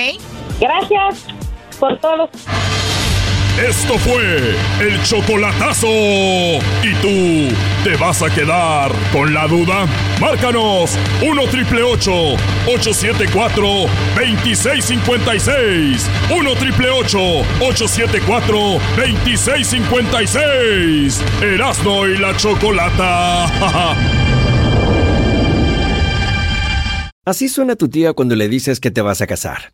Gracias 0.59 1.25
por 1.81 1.99
todo. 1.99 2.29
Esto 3.59 3.97
fue 3.97 4.55
el 4.79 5.03
chocolatazo. 5.03 5.87
¿Y 5.87 6.93
tú 7.01 7.49
te 7.83 7.97
vas 7.97 8.21
a 8.21 8.29
quedar 8.29 8.93
con 9.11 9.33
la 9.33 9.45
duda? 9.47 9.87
Márcanos 10.21 10.97
1 11.21 11.47
triple 11.47 11.83
874 11.83 13.65
2656. 14.15 16.09
1 16.29 16.55
triple 16.55 16.89
874 16.91 18.57
2656. 18.95 21.21
Erasno 21.41 22.07
y 22.07 22.17
la 22.17 22.37
chocolata. 22.37 23.45
Así 27.25 27.49
suena 27.49 27.75
tu 27.75 27.89
tía 27.89 28.13
cuando 28.13 28.35
le 28.35 28.47
dices 28.49 28.79
que 28.79 28.91
te 28.91 29.01
vas 29.01 29.21
a 29.21 29.27
casar. 29.27 29.73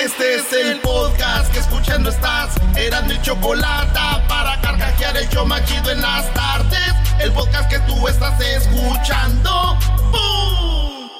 Este 0.00 0.36
es 0.36 0.50
el 0.54 0.80
podcast 0.80 1.52
que 1.52 1.58
escuchando 1.58 2.08
estás. 2.08 2.54
Eran 2.74 3.06
mi 3.06 3.20
chocolate 3.20 4.00
para 4.28 4.58
carcajear 4.62 5.14
el 5.18 5.28
yo 5.28 5.44
machido 5.44 5.90
en 5.90 6.00
las 6.00 6.32
tardes. 6.32 6.94
El 7.18 7.30
podcast 7.32 7.68
que 7.68 7.78
tú 7.80 8.08
estás 8.08 8.40
escuchando. 8.40 9.76
¡Bum! 10.10 11.10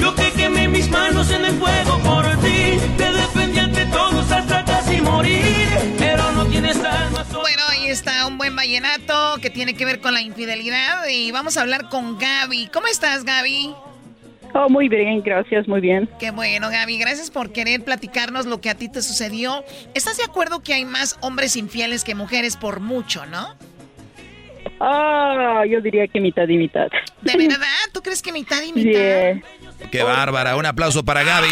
Yo 0.00 0.14
que 0.14 0.32
quemé 0.32 0.68
mis 0.68 0.88
manos 0.88 1.30
en 1.30 1.44
el 1.44 1.58
fuego 1.58 1.98
por 1.98 2.24
ti. 2.40 2.78
Te 2.96 3.12
defendí 3.12 3.58
ante 3.58 3.84
todos 3.86 4.32
hasta 4.32 4.64
casi 4.64 5.02
morir. 5.02 5.68
Pero 5.98 6.32
no 6.32 6.46
tienes 6.46 6.76
alma. 6.82 7.26
Bueno, 7.30 7.62
ahí 7.68 7.90
está 7.90 8.26
un 8.26 8.38
buen 8.38 8.56
vallenato 8.56 9.36
que 9.42 9.50
tiene 9.50 9.74
que 9.74 9.84
ver 9.84 10.00
con 10.00 10.14
la 10.14 10.22
infidelidad. 10.22 11.06
Y 11.08 11.30
vamos 11.30 11.58
a 11.58 11.60
hablar 11.60 11.90
con 11.90 12.18
Gaby. 12.18 12.68
¿Cómo 12.72 12.86
estás, 12.86 13.24
Gaby? 13.24 13.74
Oh, 14.54 14.68
muy 14.68 14.88
bien, 14.88 15.22
gracias, 15.22 15.66
muy 15.66 15.80
bien. 15.80 16.08
Qué 16.18 16.30
bueno, 16.30 16.68
Gaby, 16.68 16.98
gracias 16.98 17.30
por 17.30 17.52
querer 17.52 17.84
platicarnos 17.84 18.44
lo 18.44 18.60
que 18.60 18.68
a 18.68 18.74
ti 18.74 18.88
te 18.88 19.00
sucedió. 19.00 19.64
¿Estás 19.94 20.18
de 20.18 20.24
acuerdo 20.24 20.62
que 20.62 20.74
hay 20.74 20.84
más 20.84 21.16
hombres 21.20 21.56
infieles 21.56 22.04
que 22.04 22.14
mujeres 22.14 22.56
por 22.56 22.80
mucho, 22.80 23.24
no? 23.26 23.56
Ah, 24.78 25.62
yo 25.68 25.80
diría 25.80 26.06
que 26.06 26.20
mitad 26.20 26.46
y 26.48 26.58
mitad. 26.58 26.88
¿De 27.22 27.36
verdad? 27.48 27.66
¿Tú 27.92 28.02
crees 28.02 28.20
que 28.20 28.32
mitad 28.32 28.62
y 28.62 28.72
mitad? 28.72 29.42
Qué 29.90 30.02
bárbara, 30.02 30.56
un 30.56 30.66
aplauso 30.66 31.02
para 31.04 31.22
Gaby. 31.22 31.48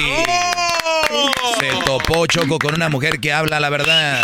Se 1.59 1.85
topó 1.85 2.27
Choco 2.27 2.59
con 2.59 2.75
una 2.75 2.89
mujer 2.89 3.19
que 3.19 3.33
habla 3.33 3.61
la 3.61 3.71
verdad. 3.71 4.23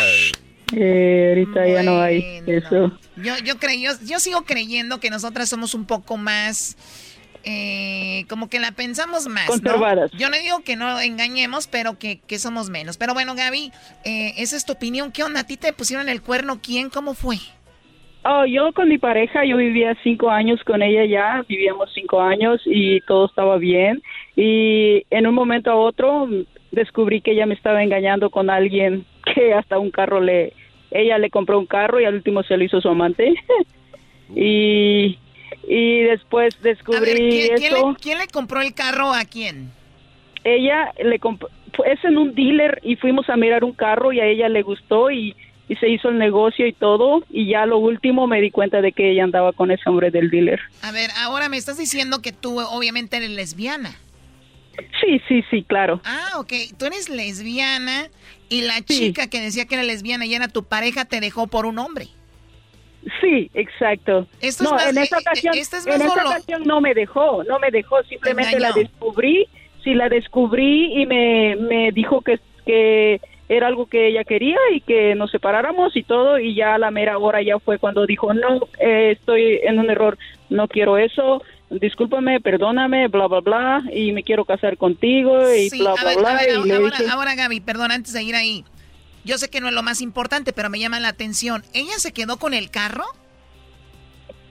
Eh, 0.76 1.28
ahorita 1.30 1.66
ya 1.66 1.82
no 1.82 2.00
hay 2.00 2.42
eso. 2.46 2.92
Yo, 3.16 3.38
yo, 3.44 3.58
creo, 3.58 3.96
yo 4.04 4.18
sigo 4.18 4.42
creyendo 4.42 5.00
que 5.00 5.08
nosotras 5.08 5.48
somos 5.48 5.74
un 5.74 5.86
poco 5.86 6.16
más 6.16 6.76
eh, 7.48 8.24
como 8.28 8.50
que 8.50 8.58
la 8.58 8.72
pensamos 8.72 9.28
más. 9.28 9.46
Conservadas. 9.46 10.10
Yo 10.18 10.28
no 10.28 10.36
digo 10.36 10.64
que 10.64 10.74
no 10.74 11.00
engañemos, 11.00 11.68
pero 11.68 11.96
que, 11.96 12.18
que 12.26 12.40
somos 12.40 12.70
menos. 12.70 12.98
Pero 12.98 13.14
bueno, 13.14 13.36
Gaby, 13.36 13.70
eh, 14.04 14.34
esa 14.38 14.56
es 14.56 14.66
tu 14.66 14.72
opinión. 14.72 15.12
¿Qué 15.12 15.22
onda? 15.22 15.40
¿A 15.40 15.46
ti 15.46 15.56
te 15.56 15.72
pusieron 15.72 16.08
el 16.08 16.22
cuerno? 16.22 16.58
¿Quién? 16.60 16.90
¿Cómo 16.90 17.14
fue? 17.14 17.36
Oh, 18.24 18.44
yo 18.44 18.72
con 18.72 18.88
mi 18.88 18.98
pareja, 18.98 19.44
yo 19.44 19.56
vivía 19.58 19.96
cinco 20.02 20.28
años 20.28 20.60
con 20.64 20.82
ella 20.82 21.04
ya, 21.04 21.44
vivíamos 21.48 21.88
cinco 21.94 22.20
años 22.20 22.60
y 22.64 23.00
todo 23.02 23.26
estaba 23.26 23.58
bien. 23.58 24.02
Y 24.34 25.06
en 25.10 25.28
un 25.28 25.34
momento 25.34 25.70
a 25.70 25.76
otro 25.76 26.28
descubrí 26.72 27.20
que 27.20 27.30
ella 27.30 27.46
me 27.46 27.54
estaba 27.54 27.84
engañando 27.84 28.30
con 28.30 28.50
alguien 28.50 29.06
que 29.34 29.54
hasta 29.54 29.78
un 29.78 29.92
carro 29.92 30.20
le, 30.20 30.52
ella 30.90 31.18
le 31.18 31.30
compró 31.30 31.60
un 31.60 31.66
carro 31.66 32.00
y 32.00 32.04
al 32.06 32.14
último 32.14 32.42
se 32.42 32.56
lo 32.56 32.64
hizo 32.64 32.80
su 32.80 32.88
amante. 32.88 33.34
y 34.34 35.16
y 35.66 36.02
después 36.02 36.60
descubrí 36.62 37.40
eso. 37.40 37.96
¿quién 38.00 38.18
le, 38.18 38.26
compró 38.28 38.60
el 38.60 38.74
carro 38.74 39.12
a 39.12 39.24
quién? 39.24 39.72
Ella 40.44 40.92
le 41.02 41.18
compró, 41.18 41.48
es 41.84 42.04
en 42.04 42.18
un 42.18 42.34
dealer 42.34 42.80
y 42.82 42.96
fuimos 42.96 43.28
a 43.28 43.36
mirar 43.36 43.64
un 43.64 43.72
carro 43.72 44.12
y 44.12 44.20
a 44.20 44.26
ella 44.26 44.48
le 44.48 44.62
gustó 44.62 45.10
y, 45.10 45.34
y 45.68 45.76
se 45.76 45.88
hizo 45.88 46.08
el 46.08 46.18
negocio 46.18 46.66
y 46.66 46.72
todo 46.72 47.24
y 47.30 47.50
ya 47.50 47.66
lo 47.66 47.78
último 47.78 48.26
me 48.26 48.40
di 48.40 48.50
cuenta 48.50 48.80
de 48.80 48.92
que 48.92 49.10
ella 49.10 49.24
andaba 49.24 49.52
con 49.52 49.70
ese 49.70 49.88
hombre 49.88 50.10
del 50.10 50.30
dealer. 50.30 50.60
A 50.82 50.92
ver, 50.92 51.10
ahora 51.18 51.48
me 51.48 51.56
estás 51.56 51.78
diciendo 51.78 52.22
que 52.22 52.32
tú 52.32 52.60
obviamente 52.60 53.16
eres 53.16 53.30
lesbiana. 53.30 53.96
Sí, 55.00 55.20
sí, 55.26 55.42
sí, 55.50 55.62
claro. 55.62 56.00
Ah, 56.04 56.38
ok. 56.38 56.52
Tú 56.78 56.86
eres 56.86 57.08
lesbiana 57.08 58.08
y 58.48 58.62
la 58.62 58.82
chica 58.82 59.28
que 59.28 59.40
decía 59.40 59.66
que 59.66 59.74
era 59.74 59.84
lesbiana 59.84 60.26
y 60.26 60.34
era 60.34 60.48
tu 60.48 60.64
pareja 60.64 61.04
te 61.04 61.20
dejó 61.20 61.46
por 61.46 61.66
un 61.66 61.78
hombre. 61.78 62.08
Sí, 63.20 63.50
exacto. 63.54 64.26
no, 64.60 64.80
en 64.80 64.98
ocasión, 64.98 65.54
en 65.54 66.02
esa 66.02 66.24
ocasión 66.24 66.64
no 66.64 66.80
me 66.80 66.92
dejó, 66.92 67.44
no 67.44 67.58
me 67.58 67.70
dejó, 67.70 68.02
simplemente 68.04 68.58
la 68.58 68.72
descubrí, 68.72 69.46
sí 69.84 69.94
la 69.94 70.08
descubrí 70.08 71.00
y 71.00 71.06
me, 71.06 71.56
me 71.56 71.92
dijo 71.92 72.20
que, 72.20 72.40
que 72.64 73.20
era 73.48 73.68
algo 73.68 73.86
que 73.86 74.08
ella 74.08 74.24
quería 74.24 74.58
y 74.74 74.80
que 74.80 75.14
nos 75.14 75.30
separáramos 75.30 75.96
y 75.96 76.02
todo 76.02 76.38
y 76.38 76.54
ya 76.54 76.74
a 76.74 76.78
la 76.78 76.90
mera 76.90 77.18
hora 77.18 77.42
ya 77.42 77.58
fue 77.60 77.78
cuando 77.78 78.06
dijo, 78.06 78.34
no, 78.34 78.68
eh, 78.80 79.12
estoy 79.12 79.60
en 79.62 79.78
un 79.78 79.88
error, 79.88 80.18
no 80.50 80.66
quiero 80.66 80.98
eso, 80.98 81.42
discúlpame, 81.70 82.40
perdóname, 82.40 83.08
bla, 83.08 83.28
bla, 83.28 83.40
bla, 83.40 83.82
y 83.92 84.12
me 84.12 84.24
quiero 84.24 84.44
casar 84.44 84.76
contigo 84.76 85.52
y 85.52 85.70
bla, 85.78 85.94
bla, 85.94 86.14
bla. 86.16 86.40
y 86.48 86.70
ahora, 86.72 86.96
ahora, 87.12 87.34
Gaby, 87.36 87.60
perdón, 87.60 87.92
antes 87.92 88.12
de 88.12 88.22
ir 88.22 88.34
ahí, 88.34 88.64
yo 89.26 89.38
sé 89.38 89.50
que 89.50 89.60
no 89.60 89.68
es 89.68 89.74
lo 89.74 89.82
más 89.82 90.00
importante, 90.00 90.52
pero 90.52 90.70
me 90.70 90.78
llama 90.78 91.00
la 91.00 91.08
atención. 91.08 91.62
¿Ella 91.74 91.98
se 91.98 92.12
quedó 92.12 92.38
con 92.38 92.54
el 92.54 92.70
carro? 92.70 93.04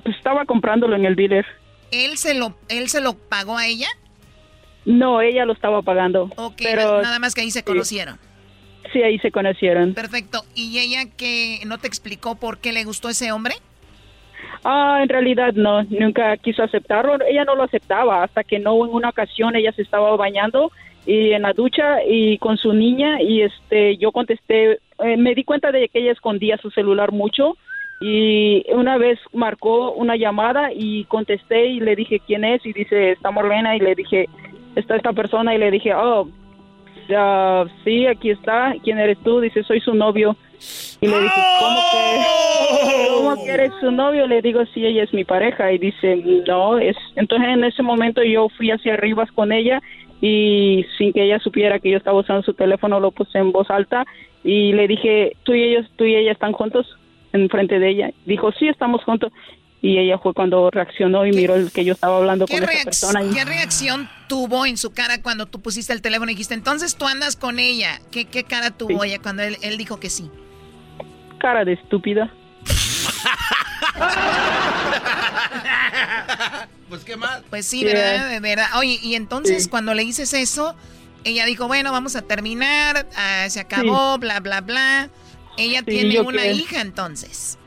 Estaba 0.04 0.46
comprándolo 0.46 0.96
en 0.96 1.06
el 1.06 1.16
dealer. 1.16 1.46
¿Él 1.92 2.18
se 2.18 2.34
lo, 2.34 2.56
él 2.68 2.90
se 2.90 3.00
lo 3.02 3.14
pagó 3.14 3.58
a 3.58 3.66
ella? 3.66 3.88
No, 4.84 5.22
ella 5.22 5.46
lo 5.46 5.54
estaba 5.54 5.82
pagando. 5.82 6.30
Ok, 6.36 6.58
pero, 6.62 7.02
nada 7.02 7.20
más 7.20 7.34
que 7.34 7.42
ahí 7.42 7.52
se 7.52 7.64
conocieron. 7.64 8.20
Sí, 8.92 9.02
ahí 9.02 9.18
se 9.20 9.32
conocieron. 9.32 9.94
Perfecto. 9.94 10.44
¿Y 10.54 10.78
ella 10.78 11.10
que 11.18 11.62
no 11.66 11.78
te 11.80 11.88
explicó 11.88 12.36
por 12.36 12.60
qué 12.60 12.74
le 12.74 12.84
gustó 12.84 13.10
ese 13.10 13.32
hombre? 13.32 13.56
Ah, 14.64 15.00
en 15.02 15.10
realidad 15.10 15.54
no, 15.54 15.84
nunca 15.84 16.36
quiso 16.38 16.64
aceptarlo. 16.64 17.18
Ella 17.26 17.46
no 17.46 17.56
lo 17.56 17.64
aceptaba 17.64 18.24
hasta 18.24 18.44
que 18.44 18.60
no 18.60 18.86
en 18.86 18.94
una 18.94 19.10
ocasión 19.10 19.56
ella 19.56 19.72
se 19.72 19.82
estaba 19.82 20.16
bañando 20.18 20.72
y 21.06 21.32
en 21.34 21.43
la 21.43 21.53
ducha 21.53 22.03
y 22.03 22.38
con 22.39 22.58
su 22.58 22.74
niña 22.74 23.22
y 23.22 23.41
este 23.41 23.97
yo 23.97 24.12
contesté, 24.12 24.80
eh, 25.03 25.18
me 25.18 25.36
di 25.36 25.43
cuenta 25.43 25.72
de 25.72 25.88
que 25.89 25.99
ella 25.99 26.12
escondía 26.12 26.58
su 26.58 26.72
celular 26.72 27.12
mucho 27.12 27.58
y 28.01 28.66
una 28.74 28.97
vez 28.97 29.20
marcó 29.34 29.91
una 29.91 30.16
llamada 30.16 30.72
y 30.74 31.06
contesté 31.06 31.68
y 31.68 31.80
le 31.80 31.95
dije 31.95 32.20
quién 32.26 32.43
es 32.43 32.66
y 32.66 32.74
dice 32.74 33.12
está 33.12 33.32
Morlena 33.32 33.76
y 33.76 33.80
le 33.80 33.95
dije 33.95 34.28
está 34.76 34.95
esta 34.95 35.14
persona 35.14 35.56
y 35.56 35.60
le 35.60 35.72
dije 35.72 35.93
oh 35.93 36.28
ya, 37.08 37.66
sí 37.84 38.08
aquí 38.08 38.32
está 38.32 38.74
quién 38.84 38.97
eres 38.97 39.18
tú 39.20 39.39
dice 39.39 39.64
soy 39.64 39.80
su 39.80 39.93
novio 39.93 40.36
y 41.01 41.08
le 41.08 41.22
dije, 41.22 41.41
¿cómo 41.60 41.80
que, 41.91 43.08
¿cómo 43.10 43.45
que 43.45 43.51
eres 43.51 43.72
su 43.80 43.91
novio? 43.91 44.28
Le 44.28 44.41
digo, 44.41 44.64
sí, 44.74 44.86
ella 44.86 45.03
es 45.03 45.14
mi 45.14 45.24
pareja. 45.24 45.72
Y 45.72 45.78
dice, 45.78 46.16
no, 46.47 46.78
es... 46.78 46.95
Entonces 47.16 47.49
en 47.49 47.64
ese 47.64 47.84
momento 47.84 48.24
yo 48.24 48.49
fui 48.58 48.72
hacia 48.72 48.93
arriba 48.93 49.28
con 49.36 49.51
ella 49.51 49.82
y 50.22 50.86
sin 50.97 51.14
que 51.14 51.24
ella 51.24 51.39
supiera 51.39 51.80
que 51.80 51.91
yo 51.91 51.97
estaba 51.97 52.20
usando 52.20 52.43
su 52.43 52.53
teléfono 52.53 52.99
lo 52.99 53.12
puse 53.12 53.38
en 53.38 53.51
voz 53.51 53.70
alta 53.70 54.06
y 54.43 54.74
le 54.74 54.88
dije, 54.88 55.36
tú 55.43 55.53
y 55.53 55.64
ellos, 55.64 55.86
tú 55.95 56.06
y 56.06 56.16
ella 56.16 56.32
están 56.32 56.53
juntos 56.53 56.88
en 57.34 57.49
frente 57.49 57.80
de 57.80 57.89
ella. 57.89 58.12
Dijo, 58.26 58.51
sí, 58.53 58.68
estamos 58.68 59.03
juntos. 59.03 59.32
Y 59.82 59.99
ella 59.99 60.18
fue 60.18 60.34
cuando 60.34 60.72
reaccionó 60.72 61.26
y 61.28 61.32
miró 61.32 61.56
el 61.56 61.72
que 61.72 61.86
yo 61.86 61.93
estaba 61.93 62.18
hablando 62.18 62.47
con 62.47 62.64
esa 62.64 62.84
persona. 62.84 63.22
¿Qué 63.34 63.45
reacción 63.45 64.10
tuvo 64.28 64.66
en 64.66 64.78
su 64.78 64.91
cara 64.91 65.22
cuando 65.22 65.45
tú 65.45 65.62
pusiste 65.62 65.93
el 65.93 66.01
teléfono 66.01 66.32
y 66.32 66.34
dijiste, 66.34 66.56
entonces 66.56 66.95
tú 66.95 67.06
andas 67.06 67.36
con 67.36 67.60
ella? 67.60 67.99
¿Qué, 68.12 68.26
qué 68.26 68.43
cara 68.43 68.72
tuvo 68.72 69.03
ella 69.03 69.20
cuando 69.22 69.43
él, 69.43 69.58
él 69.62 69.78
dijo 69.78 69.99
que 69.99 70.10
sí? 70.10 70.32
Cara 71.40 71.66
de 71.66 71.74
estúpida. 71.74 72.32
pues 76.90 77.04
qué 77.04 77.18
mal. 77.18 77.44
Pues 77.50 77.66
sí, 77.66 77.84
¿verdad? 77.84 78.30
De 78.30 78.40
verdad. 78.40 78.68
Oye, 78.78 79.00
y 79.02 79.16
entonces 79.16 79.68
cuando 79.68 79.94
le 79.94 80.04
dices 80.04 80.34
eso, 80.34 80.76
ella 81.24 81.46
dijo, 81.46 81.68
bueno, 81.68 81.92
vamos 81.92 82.16
a 82.16 82.22
terminar, 82.22 83.08
ah, 83.16 83.46
se 83.50 83.60
acabó, 83.60 84.18
bla, 84.18 84.40
bla, 84.40 84.62
bla. 84.62 85.10
Ella 85.58 85.84
tiene 85.84 86.20
una 86.22 86.46
hija 86.48 86.82
entonces. 86.82 87.58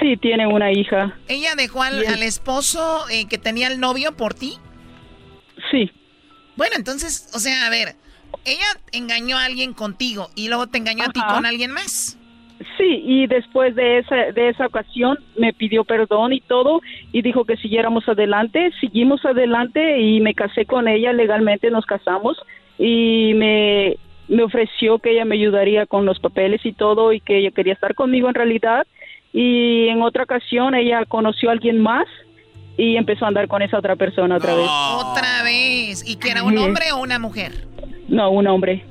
Sí, 0.00 0.16
tiene 0.16 0.46
una 0.46 0.72
hija. 0.72 1.16
¿Ella 1.28 1.54
dejó 1.56 1.82
al, 1.82 2.22
esposo 2.22 3.08
eh, 3.08 3.26
que 3.28 3.38
tenía 3.38 3.68
el 3.68 3.80
novio 3.80 4.16
por 4.16 4.34
ti? 4.34 4.58
Sí. 5.70 5.90
Bueno, 6.56 6.76
entonces, 6.76 7.30
o 7.34 7.38
sea, 7.38 7.66
a 7.66 7.70
ver, 7.70 7.96
ella 8.44 8.66
engañó 8.92 9.38
a 9.38 9.44
alguien 9.44 9.72
contigo 9.72 10.30
y 10.34 10.48
luego 10.48 10.66
te 10.66 10.78
engañó 10.78 11.04
a 11.04 11.12
ti 11.12 11.20
con 11.20 11.46
alguien 11.46 11.70
más. 11.70 12.18
Sí, 12.78 13.02
y 13.04 13.26
después 13.26 13.74
de 13.74 13.98
esa, 13.98 14.16
de 14.32 14.48
esa 14.48 14.66
ocasión 14.66 15.18
me 15.36 15.52
pidió 15.52 15.84
perdón 15.84 16.32
y 16.32 16.40
todo 16.40 16.80
y 17.12 17.22
dijo 17.22 17.44
que 17.44 17.56
siguiéramos 17.56 18.08
adelante, 18.08 18.70
seguimos 18.80 19.24
adelante 19.24 20.00
y 20.00 20.20
me 20.20 20.34
casé 20.34 20.64
con 20.64 20.88
ella 20.88 21.12
legalmente, 21.12 21.70
nos 21.70 21.84
casamos 21.84 22.38
y 22.78 23.32
me, 23.34 23.96
me 24.28 24.42
ofreció 24.42 24.98
que 24.98 25.12
ella 25.12 25.24
me 25.24 25.34
ayudaría 25.34 25.86
con 25.86 26.06
los 26.06 26.18
papeles 26.18 26.64
y 26.64 26.72
todo 26.72 27.12
y 27.12 27.20
que 27.20 27.38
ella 27.38 27.50
quería 27.50 27.74
estar 27.74 27.94
conmigo 27.94 28.28
en 28.28 28.34
realidad 28.34 28.86
y 29.32 29.88
en 29.88 30.00
otra 30.00 30.22
ocasión 30.22 30.74
ella 30.74 31.04
conoció 31.06 31.50
a 31.50 31.52
alguien 31.52 31.80
más 31.80 32.06
y 32.78 32.96
empezó 32.96 33.26
a 33.26 33.28
andar 33.28 33.48
con 33.48 33.62
esa 33.62 33.78
otra 33.78 33.96
persona 33.96 34.36
otra 34.36 34.54
vez. 34.54 34.66
Otra 34.66 35.42
vez. 35.42 36.02
¿Y 36.06 36.16
que 36.16 36.30
era 36.30 36.42
un 36.42 36.56
hombre 36.58 36.92
o 36.92 36.98
una 36.98 37.18
mujer? 37.18 37.52
No, 38.08 38.30
un 38.30 38.46
hombre. 38.46 38.84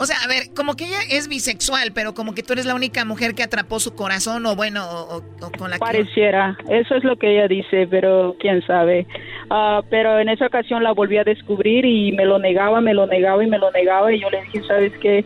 O 0.00 0.06
sea, 0.06 0.16
a 0.24 0.28
ver, 0.28 0.54
como 0.54 0.74
que 0.76 0.84
ella 0.84 1.00
es 1.10 1.28
bisexual, 1.28 1.92
pero 1.92 2.14
como 2.14 2.34
que 2.34 2.42
tú 2.42 2.52
eres 2.52 2.66
la 2.66 2.74
única 2.74 3.04
mujer 3.04 3.34
que 3.34 3.42
atrapó 3.42 3.80
su 3.80 3.96
corazón 3.96 4.46
o 4.46 4.54
bueno, 4.54 4.86
o, 4.88 5.22
con 5.58 5.70
la 5.70 5.78
Pareciera, 5.78 6.56
eso 6.68 6.94
es 6.94 7.02
lo 7.02 7.16
que 7.16 7.32
ella 7.32 7.48
dice, 7.48 7.88
pero 7.90 8.36
quién 8.38 8.64
sabe. 8.66 9.06
Ah, 9.50 9.82
pero 9.90 10.20
en 10.20 10.28
esa 10.28 10.46
ocasión 10.46 10.84
la 10.84 10.92
volví 10.92 11.18
a 11.18 11.24
descubrir 11.24 11.84
y 11.84 12.12
me 12.12 12.24
lo 12.24 12.38
negaba, 12.38 12.80
me 12.80 12.94
lo 12.94 13.06
negaba 13.06 13.42
y 13.42 13.48
me 13.48 13.58
lo 13.58 13.72
negaba 13.72 14.12
y 14.12 14.20
yo 14.20 14.30
le 14.30 14.42
dije, 14.42 14.62
¿sabes 14.68 14.92
qué? 15.00 15.24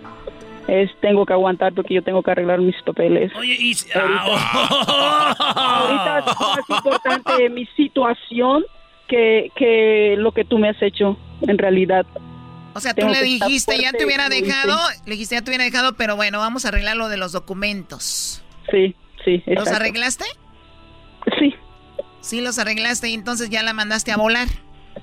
Es, 0.68 0.90
tengo 1.00 1.26
que 1.26 1.32
aguantar 1.34 1.74
porque 1.74 1.94
yo 1.94 2.02
tengo 2.02 2.22
que 2.22 2.30
arreglar 2.30 2.60
mis 2.60 2.80
papeles. 2.82 3.30
Oye, 3.36 3.56
y... 3.58 3.74
ahorita, 3.94 4.32
ahorita 5.38 6.18
es 6.18 6.40
más 6.40 6.70
importante 6.70 7.50
mi 7.50 7.66
situación 7.76 8.64
que, 9.08 9.50
que 9.54 10.14
lo 10.16 10.32
que 10.32 10.44
tú 10.44 10.58
me 10.58 10.70
has 10.70 10.80
hecho 10.80 11.18
en 11.42 11.58
realidad. 11.58 12.06
O 12.74 12.80
sea, 12.80 12.94
tú 12.94 13.08
le 13.08 13.22
dijiste, 13.22 13.78
ya 13.78 13.92
te 13.92 14.04
hubiera 14.04 14.28
dejado, 14.28 14.78
le 15.04 15.12
dijiste, 15.12 15.34
ya 15.34 15.42
te 15.42 15.50
hubiera 15.50 15.64
dejado, 15.64 15.94
pero 15.94 16.16
bueno, 16.16 16.38
vamos 16.38 16.64
a 16.64 16.68
arreglar 16.68 16.96
lo 16.96 17.08
de 17.08 17.16
los 17.16 17.32
documentos. 17.32 18.42
Sí, 18.70 18.94
sí. 19.24 19.42
¿Los 19.46 19.68
arreglaste? 19.68 20.24
Sí. 21.38 21.54
Sí, 22.20 22.40
los 22.40 22.58
arreglaste 22.58 23.08
y 23.08 23.14
entonces 23.14 23.50
ya 23.50 23.62
la 23.62 23.72
mandaste 23.72 24.12
a 24.12 24.16
volar. 24.16 24.48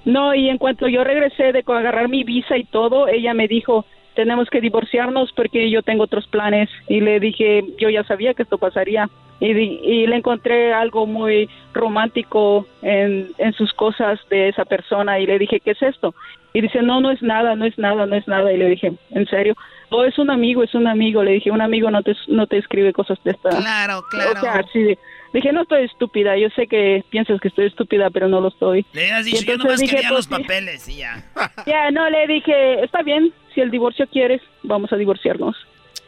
No, 0.06 0.34
y 0.34 0.50
en 0.50 0.58
cuanto 0.58 0.88
yo 0.88 1.04
regresé 1.04 1.52
de 1.52 1.64
agarrar 1.66 2.10
mi 2.10 2.24
visa 2.24 2.58
y 2.58 2.64
todo, 2.66 3.08
ella 3.08 3.34
me 3.34 3.48
dijo, 3.48 3.86
tenemos 4.20 4.50
que 4.50 4.60
divorciarnos 4.60 5.32
porque 5.32 5.70
yo 5.70 5.82
tengo 5.82 6.04
otros 6.04 6.28
planes. 6.28 6.70
Y 6.90 7.00
le 7.00 7.22
dije, 7.22 7.64
yo 7.78 7.90
ya 7.90 8.04
sabía 8.04 8.34
que 8.34 8.44
esto 8.44 8.58
pasaría. 8.58 9.10
Y, 9.40 9.48
y 9.48 10.08
le 10.08 10.18
encontré 10.18 10.74
algo 10.74 11.06
muy 11.06 11.50
romántico 11.74 12.68
en, 12.82 13.30
en 13.38 13.54
sus 13.54 13.72
cosas 13.72 14.20
de 14.30 14.50
esa 14.50 14.66
persona 14.66 15.18
y 15.22 15.26
le 15.26 15.40
dije, 15.40 15.62
¿qué 15.62 15.72
es 15.72 15.82
esto? 15.82 16.14
Y 16.52 16.60
dice, 16.60 16.82
no, 16.82 17.00
no 17.00 17.12
es 17.12 17.22
nada, 17.22 17.56
no 17.56 17.64
es 17.64 17.78
nada, 17.78 18.06
no 18.06 18.16
es 18.18 18.28
nada. 18.28 18.52
Y 18.52 18.58
le 18.58 18.68
dije, 18.68 18.92
¿en 19.12 19.26
serio? 19.28 19.56
Oh, 19.90 20.04
es 20.04 20.20
un 20.20 20.30
amigo, 20.30 20.64
es 20.64 20.76
un 20.76 20.88
amigo. 20.88 21.24
Le 21.24 21.32
dije, 21.32 21.50
un 21.50 21.62
amigo 21.62 21.90
no 21.90 22.04
te, 22.04 22.14
no 22.28 22.46
te 22.46 22.58
escribe 22.58 22.92
cosas 22.92 23.18
de 23.24 23.32
esta. 23.32 23.50
Claro, 23.52 24.04
claro. 24.10 24.32
O 24.32 24.42
sea, 24.42 24.66
sí. 24.74 24.98
Dije, 25.34 25.54
no 25.54 25.62
estoy 25.62 25.84
estúpida. 25.86 26.36
Yo 26.38 26.50
sé 26.56 26.68
que 26.68 27.04
piensas 27.10 27.40
que 27.40 27.50
estoy 27.50 27.68
estúpida, 27.68 28.10
pero 28.10 28.28
no 28.28 28.42
lo 28.42 28.48
estoy. 28.48 28.86
Le 28.94 29.12
has 29.12 29.26
dicho, 29.26 29.46
yo 29.46 29.58
nomás 29.58 29.80
dije, 29.80 29.96
quería 29.96 30.12
los 30.12 30.28
pues 30.28 30.42
papeles 30.42 30.90
y 30.90 30.98
ya. 30.98 31.24
Ya, 31.66 31.92
no, 31.92 32.10
le 32.10 32.28
dije, 32.28 32.84
está 32.84 33.04
bien. 33.04 33.32
Si 33.60 33.64
el 33.64 33.72
divorcio 33.72 34.08
quieres, 34.08 34.42
vamos 34.64 34.94
a 34.94 34.96
divorciarnos. 34.96 35.54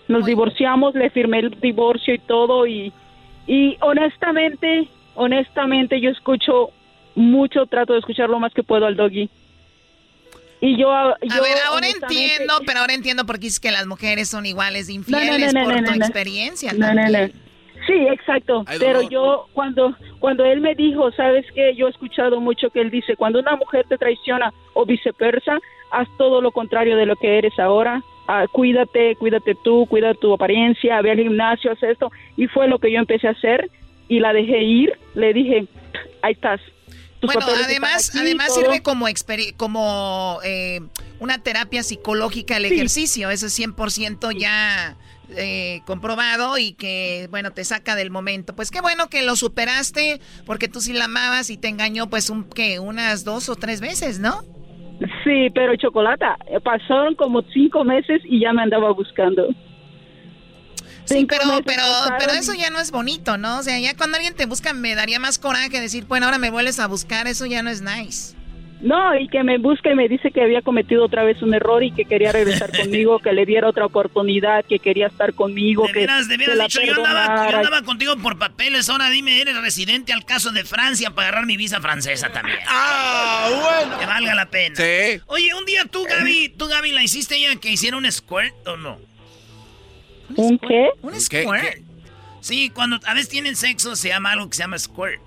Nos 0.08 0.26
divorciamos, 0.26 0.96
le 0.96 1.10
firmé 1.10 1.40
el 1.40 1.60
divorcio 1.60 2.14
y 2.14 2.20
todo. 2.20 2.66
Y, 2.66 2.94
y 3.46 3.76
honestamente, 3.82 4.88
honestamente, 5.16 6.00
yo 6.00 6.12
escucho 6.12 6.70
mucho, 7.16 7.66
trato 7.66 7.92
de 7.92 8.00
escuchar 8.00 8.30
lo 8.30 8.40
más 8.40 8.54
que 8.54 8.64
puedo 8.64 8.86
al 8.86 8.96
doggy 8.96 9.30
y 10.64 10.78
yo, 10.78 10.94
a 10.94 11.18
ver, 11.20 11.58
ahora 11.68 11.88
entiendo, 11.88 12.54
pero 12.68 12.82
ahora 12.82 12.94
entiendo 12.94 13.26
por 13.26 13.40
qué 13.40 13.48
es 13.48 13.60
que 13.60 13.72
las 13.72 13.88
mujeres 13.88 14.30
son 14.30 14.46
iguales 14.46 14.88
de 14.88 14.94
infieles 14.94 15.54
por 15.54 15.84
tu 15.84 15.94
experiencia. 15.94 16.72
No, 16.74 16.94
no, 16.94 17.10
no. 17.10 17.30
Sí, 17.88 17.94
exacto. 17.94 18.64
Pero 18.80 19.02
yo 19.02 19.48
cuando 19.54 19.96
cuando 20.20 20.46
él 20.46 20.62
me 20.62 20.76
dijo, 20.76 21.12
sabes 21.12 21.46
que 21.54 21.76
yo 21.76 21.88
he 21.88 21.90
escuchado 21.90 22.40
mucho 22.40 22.70
que 22.70 22.82
él 22.82 22.92
dice, 22.92 23.16
cuando 23.16 23.40
una 23.40 23.56
mujer 23.56 23.86
te 23.90 23.98
traiciona 23.98 24.54
o 24.74 24.86
viceversa, 24.86 25.60
haz 25.92 26.08
todo 26.18 26.42
lo 26.42 26.52
contrario 26.52 26.96
de 26.96 27.06
lo 27.06 27.16
que 27.16 27.38
eres 27.38 27.58
ahora. 27.60 28.04
Ah, 28.28 28.46
cuídate, 28.52 29.16
cuídate 29.16 29.56
tú, 29.64 29.88
cuida 29.90 30.14
tu 30.14 30.34
apariencia, 30.34 31.02
ve 31.02 31.12
al 31.12 31.20
gimnasio, 31.20 31.72
haz 31.72 31.82
esto. 31.84 32.12
Y 32.38 32.48
fue 32.48 32.68
lo 32.68 32.80
que 32.80 32.92
yo 32.92 33.00
empecé 33.00 33.28
a 33.28 33.32
hacer 33.32 33.70
y 34.08 34.20
la 34.20 34.32
dejé 34.32 34.64
ir. 34.64 34.98
Le 35.16 35.34
dije, 35.34 35.66
ahí 36.22 36.34
estás, 36.34 36.62
bueno, 37.22 37.46
además, 37.64 38.16
además 38.16 38.54
sirve 38.54 38.82
como, 38.82 39.06
como 39.58 40.40
eh, 40.44 40.82
una 41.20 41.38
terapia 41.38 41.84
psicológica 41.84 42.58
el 42.58 42.66
ejercicio. 42.66 43.30
Eso 43.30 43.46
es 43.46 43.60
100% 43.60 44.36
ya 44.38 44.98
eh, 45.38 45.82
comprobado 45.86 46.58
y 46.58 46.74
que, 46.74 47.28
bueno, 47.32 47.52
te 47.52 47.64
saca 47.64 47.96
del 47.96 48.12
momento. 48.12 48.56
Pues 48.56 48.72
qué 48.72 48.82
bueno 48.82 49.08
que 49.10 49.24
lo 49.24 49.36
superaste 49.36 50.20
porque 50.46 50.68
tú 50.68 50.82
sí 50.82 50.94
la 50.94 51.06
amabas 51.06 51.50
y 51.50 51.58
te 51.58 51.68
engañó 51.68 52.10
pues 52.10 52.30
un, 52.30 52.44
¿qué? 52.44 52.80
unas 52.80 53.24
dos 53.24 53.50
o 53.50 53.56
tres 53.56 53.82
veces, 53.82 54.20
¿no? 54.20 54.44
Sí, 55.24 55.50
pero 55.54 55.76
Chocolata, 55.76 56.38
pasaron 56.64 57.16
como 57.16 57.42
cinco 57.54 57.84
meses 57.84 58.22
y 58.24 58.42
ya 58.42 58.54
me 58.54 58.62
andaba 58.62 58.92
buscando. 58.94 59.48
Sí, 61.06 61.26
pero, 61.28 61.44
pero, 61.66 61.84
pero 62.20 62.32
eso 62.34 62.54
ya 62.54 62.70
no 62.70 62.80
es 62.80 62.92
bonito, 62.92 63.38
¿no? 63.38 63.60
O 63.60 63.64
sea, 63.64 63.80
ya 63.80 63.96
cuando 63.98 64.18
alguien 64.18 64.36
te 64.36 64.46
busca 64.46 64.74
me 64.74 64.96
daría 64.96 65.20
más 65.20 65.40
coraje 65.40 65.82
decir, 65.82 66.06
bueno, 66.06 66.28
ahora 66.28 66.38
me 66.38 66.52
vuelves 66.52 66.80
a 66.80 66.88
buscar, 66.88 67.28
eso 67.28 67.46
ya 67.46 67.64
no 67.64 67.70
es 67.70 67.82
nice. 67.82 68.36
No, 68.82 69.16
y 69.16 69.28
que 69.28 69.44
me 69.44 69.60
busque 69.60 69.92
y 69.92 69.96
me 69.96 70.08
dice 70.08 70.32
que 70.32 70.42
había 70.42 70.62
cometido 70.64 71.06
otra 71.06 71.24
vez 71.24 71.42
un 71.44 71.54
error 71.54 71.84
y 71.84 71.92
que 71.92 72.06
quería 72.06 72.32
regresar 72.32 72.72
conmigo, 72.78 73.20
que 73.20 73.32
le 73.32 73.46
diera 73.46 73.70
otra 73.70 73.86
oportunidad, 73.86 74.66
que 74.66 74.80
quería 74.80 75.08
estar 75.08 75.34
conmigo. 75.34 75.86
De 75.86 75.94
veras, 75.94 76.28
de 76.28 76.38
veras 76.38 76.58
dicho, 76.60 76.82
yo 76.82 76.96
andaba, 76.96 77.50
yo 77.52 77.58
andaba, 77.58 77.84
contigo 77.84 78.18
por 78.18 78.40
papeles, 78.40 78.90
ahora 78.90 79.10
dime, 79.10 79.40
eres 79.40 79.60
residente 79.62 80.14
al 80.14 80.26
caso 80.26 80.52
de 80.52 80.64
Francia 80.64 81.12
para 81.12 81.28
agarrar 81.28 81.46
mi 81.46 81.58
visa 81.58 81.80
francesa 81.80 82.32
también. 82.32 82.58
Ah, 82.68 83.50
bueno. 83.50 84.00
Que 84.00 84.06
valga 84.08 84.34
la 84.34 84.50
pena. 84.50 84.76
Sí. 84.76 85.22
Oye, 85.28 85.54
un 85.54 85.66
día 85.66 85.86
tú, 85.86 86.04
Gaby, 86.04 86.50
tú, 86.58 86.68
Gaby, 86.68 86.92
¿la 86.92 87.04
hiciste 87.04 87.38
ella 87.38 87.56
que 87.60 87.70
hiciera 87.70 87.98
un 87.98 88.12
squirt 88.12 88.56
o 88.68 88.78
no? 88.78 88.98
¿Un, 90.36 90.58
qué? 90.58 90.90
Un 91.04 91.20
squirt. 91.20 91.84
Sí, 92.40 92.72
cuando 92.72 93.00
a 93.06 93.14
veces 93.14 93.30
tienen 93.30 93.56
sexo 93.56 93.96
se 93.96 94.10
llama 94.10 94.32
algo 94.32 94.50
que 94.50 94.56
se 94.56 94.64
llama 94.64 94.80
squirt. 94.80 95.22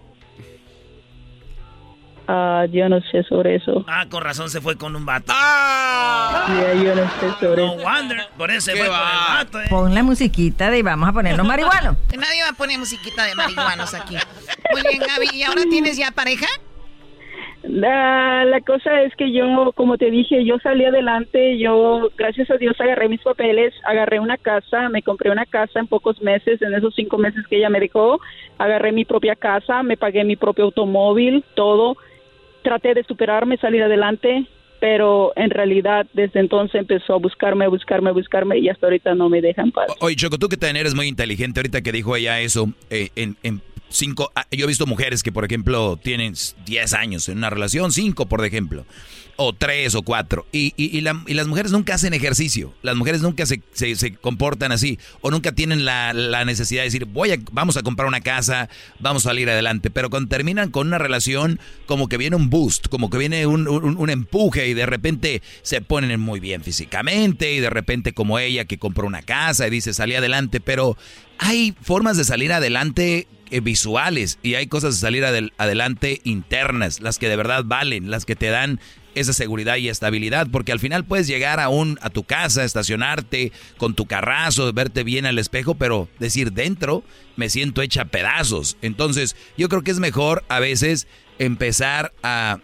Ah, 2.26 2.64
yo 2.70 2.88
no 2.88 3.01
sé 3.10 3.22
sobre 3.24 3.56
eso. 3.56 3.84
Ah, 3.86 4.06
con 4.09 4.22
razón 4.22 4.48
se 4.48 4.60
fue 4.60 4.76
con 4.76 4.96
un 4.96 5.05
vato. 5.05 5.32
¡Ah! 5.34 6.46
yo 6.82 6.94
no 6.94 7.10
sé 7.20 7.30
sobre 7.38 7.66
no 7.66 7.76
Wonder, 7.76 8.18
por 8.36 8.51
eso 8.51 8.60
se 8.62 8.76
fue 8.76 8.86
con 8.86 8.96
el 8.96 9.36
vato, 9.36 9.60
eh. 9.60 9.66
Pon 9.68 9.94
la 9.94 10.02
musiquita 10.02 10.70
de 10.70 10.82
vamos 10.82 11.09
a 11.09 11.12
ponernos 11.12 11.46
marihuanos. 11.46 11.96
Nadie 12.16 12.42
va 12.42 12.51
a 12.51 12.55
poner 12.55 12.78
musiquita 12.78 13.24
de 13.24 13.34
marihuanos 13.34 13.92
aquí. 13.94 14.16
Muy 14.72 14.82
bien, 14.82 15.02
Gaby. 15.06 15.36
¿Y 15.36 15.42
ahora 15.42 15.62
tienes 15.68 15.96
ya 15.96 16.10
pareja? 16.12 16.46
La, 17.66 18.44
la 18.44 18.60
cosa 18.60 19.02
es 19.02 19.14
que 19.16 19.32
yo, 19.32 19.72
como 19.74 19.96
te 19.96 20.10
dije, 20.10 20.44
yo 20.44 20.59
salí 20.59 20.84
adelante, 20.84 21.59
yo, 21.59 22.10
gracias 22.16 22.51
a 22.51 22.56
Dios, 22.56 22.78
agarré 22.78 23.09
mis 23.09 23.22
papeles, 23.22 23.72
agarré 23.84 24.20
una 24.20 24.36
casa, 24.36 24.90
me 24.90 25.02
compré 25.02 25.30
una 25.30 25.46
casa 25.46 25.80
en 25.80 25.86
pocos 25.86 26.20
meses, 26.20 26.60
en 26.60 26.74
esos 26.74 26.94
cinco 26.94 27.16
meses 27.16 27.46
que 27.48 27.56
ella 27.56 27.70
me 27.70 27.80
dejó, 27.80 28.20
agarré 28.59 28.92
mi 28.92 29.06
propia 29.06 29.34
casa, 29.34 29.82
me 29.82 29.96
pagué 29.96 30.24
mi 30.24 30.36
propio 30.36 30.64
automóvil, 30.64 31.42
todo, 31.55 31.96
traté 32.64 32.94
de 32.94 33.04
superarme, 33.04 33.56
salir 33.58 33.84
adelante, 33.84 34.48
pero 34.80 35.32
en 35.36 35.50
realidad 35.50 36.06
desde 36.12 36.40
entonces 36.40 36.80
empezó 36.80 37.14
a 37.14 37.18
buscarme, 37.18 37.68
buscarme, 37.68 38.10
buscarme 38.10 38.58
y 38.58 38.68
hasta 38.68 38.86
ahorita 38.86 39.14
no 39.14 39.28
me 39.28 39.40
dejan 39.40 39.70
paz. 39.70 39.86
Oye, 40.00 40.16
Choco, 40.16 40.38
tú 40.38 40.48
que 40.48 40.56
también 40.56 40.78
eres 40.78 40.94
muy 40.94 41.06
inteligente, 41.06 41.60
ahorita 41.60 41.82
que 41.82 41.92
dijo 41.92 42.16
ella 42.16 42.40
eso, 42.40 42.72
eh, 42.90 43.10
en, 43.14 43.36
en 43.44 43.62
cinco, 43.88 44.32
ah, 44.34 44.46
yo 44.50 44.64
he 44.64 44.68
visto 44.68 44.86
mujeres 44.86 45.22
que, 45.22 45.32
por 45.32 45.44
ejemplo, 45.44 45.96
tienen 46.02 46.34
10 46.66 46.94
años 46.94 47.28
en 47.28 47.38
una 47.38 47.50
relación, 47.50 47.92
cinco, 47.92 48.26
por 48.26 48.44
ejemplo, 48.44 48.84
o 49.36 49.52
tres 49.52 49.94
o 49.94 50.02
cuatro, 50.02 50.47
y, 50.52 50.73
y, 50.77 51.01
las 51.01 51.47
mujeres 51.47 51.73
nunca 51.73 51.94
hacen 51.94 52.15
ejercicio, 52.15 52.74
las 52.82 52.97
mujeres 52.97 53.23
nunca 53.23 53.47
se, 53.47 53.62
se, 53.73 54.15
comportan 54.16 54.73
así, 54.73 54.98
o 55.20 55.31
nunca 55.31 55.52
tienen 55.52 55.85
la, 55.85 56.12
necesidad 56.44 56.82
de 56.82 56.86
decir, 56.86 57.05
voy 57.06 57.32
a, 57.32 57.39
vamos 57.52 57.77
a 57.77 57.82
comprar 57.82 58.06
una 58.06 58.20
casa, 58.20 58.69
vamos 58.98 59.27
a 59.27 59.31
salir 59.31 59.48
adelante, 59.51 59.90
pero 59.90 60.11
cuando 60.11 60.28
terminan 60.28 60.70
con 60.70 60.89
una 60.89 60.98
relación, 60.98 61.61
como 61.86 62.09
que 62.09 62.16
viene 62.16 62.36
un 62.36 62.51
boost, 62.51 62.89
como 62.89 63.11
que 63.11 63.19
viene 63.19 63.47
un, 63.47 63.66
un 63.69 64.11
empuje, 64.11 64.69
y 64.69 64.74
de 64.74 64.86
repente 64.86 65.43
se 65.62 65.81
ponen 65.81 66.20
muy 66.20 66.40
bien 66.40 66.62
físicamente, 66.62 67.52
y 67.52 67.61
de 67.61 67.70
repente 67.70 68.12
como 68.12 68.39
ella 68.39 68.65
que 68.65 68.78
compró 68.78 69.06
una 69.06 69.23
casa 69.23 69.66
y 69.66 69.70
dice, 69.70 69.94
salí 69.94 70.15
adelante, 70.15 70.61
pero 70.61 70.97
hay 71.39 71.74
formas 71.82 72.16
de 72.16 72.24
salir 72.24 72.52
adelante 72.52 73.27
eh, 73.51 73.61
visuales 73.61 74.39
y 74.43 74.55
hay 74.55 74.66
cosas 74.66 74.94
de 74.94 75.01
salir 75.01 75.24
adelante 75.24 76.20
internas, 76.24 77.01
las 77.01 77.19
que 77.19 77.28
de 77.28 77.36
verdad 77.36 77.62
valen, 77.65 78.11
las 78.11 78.24
que 78.24 78.36
te 78.36 78.48
dan 78.48 78.81
esa 79.14 79.32
seguridad 79.32 79.76
y 79.76 79.88
estabilidad, 79.88 80.48
porque 80.50 80.72
al 80.72 80.80
final 80.80 81.04
puedes 81.04 81.26
llegar 81.26 81.60
a 81.60 81.68
un 81.68 81.98
a 82.02 82.10
tu 82.10 82.24
casa, 82.24 82.64
estacionarte 82.64 83.52
con 83.76 83.94
tu 83.94 84.06
carrazo, 84.06 84.72
verte 84.72 85.04
bien 85.04 85.26
al 85.26 85.38
espejo, 85.38 85.74
pero 85.74 86.08
decir 86.18 86.52
dentro 86.52 87.04
me 87.36 87.48
siento 87.48 87.82
hecha 87.82 88.06
pedazos. 88.06 88.76
Entonces, 88.82 89.36
yo 89.56 89.68
creo 89.68 89.82
que 89.82 89.90
es 89.90 89.98
mejor 89.98 90.44
a 90.48 90.60
veces 90.60 91.06
empezar 91.38 92.12
a, 92.22 92.58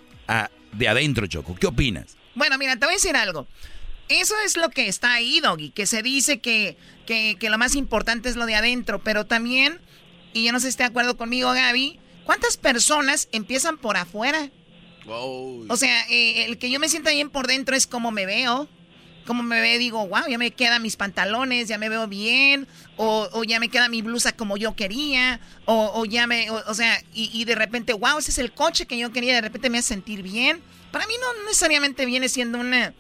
de 0.73 0.89
adentro, 0.89 1.27
Choco. 1.27 1.57
¿Qué 1.57 1.67
opinas? 1.67 2.17
Bueno, 2.35 2.57
mira, 2.59 2.77
te 2.77 2.87
voy 2.87 2.95
a 2.95 2.97
decir 2.97 3.17
algo. 3.17 3.49
Eso 4.09 4.35
es 4.45 4.57
lo 4.57 4.71
que 4.71 4.89
está 4.89 5.15
ahí, 5.15 5.41
Doggy, 5.41 5.71
que 5.71 5.87
se 5.87 6.03
dice 6.03 6.41
que, 6.41 6.77
que, 7.07 7.37
que 7.39 7.51
lo 7.51 7.59
más 7.59 7.75
importante 7.75 8.29
es 8.29 8.37
lo 8.37 8.47
de 8.47 8.57
adentro, 8.57 9.03
pero 9.03 9.25
también 9.27 9.81
y 10.33 10.45
yo 10.45 10.53
no 10.53 10.61
sé 10.61 10.65
si 10.65 10.71
está 10.71 10.85
de 10.85 10.91
acuerdo 10.91 11.17
conmigo, 11.17 11.53
Gaby, 11.53 11.99
¿cuántas 12.25 12.57
personas 12.57 13.29
empiezan 13.33 13.79
por 13.79 13.97
afuera? 13.97 14.51
O 15.69 15.77
sea, 15.77 16.07
eh, 16.09 16.45
el 16.45 16.59
que 16.59 16.71
yo 16.71 16.79
me 16.79 16.89
sienta 16.89 17.11
bien 17.11 17.31
por 17.31 17.47
dentro 17.47 17.77
es 17.77 17.87
como 17.87 18.11
me 18.11 18.27
veo. 18.27 18.69
Como 19.27 19.43
me 19.43 19.61
veo, 19.61 19.79
digo, 19.79 20.09
wow, 20.09 20.23
ya 20.29 20.39
me 20.39 20.51
quedan 20.51 20.83
mis 20.83 20.97
pantalones, 20.97 21.69
ya 21.69 21.79
me 21.79 21.89
veo 21.89 22.09
bien, 22.09 22.67
o, 22.97 23.45
ya 23.45 23.61
me 23.61 23.69
queda 23.69 23.89
mi 23.89 24.03
blusa 24.03 24.33
como 24.33 24.57
yo 24.57 24.75
quería, 24.75 25.41
o, 25.67 26.05
ya 26.05 26.27
me, 26.27 26.51
o, 26.51 26.75
sea, 26.75 27.01
y, 27.13 27.45
de 27.45 27.55
repente, 27.55 27.93
wow, 27.93 28.19
ese 28.19 28.31
es 28.31 28.39
el 28.39 28.53
coche 28.53 28.87
que 28.87 28.99
yo 28.99 29.13
quería, 29.13 29.35
de 29.35 29.43
repente 29.43 29.71
me 29.71 29.79
hace 29.79 29.89
sentir 29.89 30.23
bien. 30.23 30.61
Para 30.91 31.07
mí 31.07 31.15
no 31.21 31.45
necesariamente 31.45 32.07
viene 32.07 32.29
siendo 32.29 32.59
una, 32.59 32.95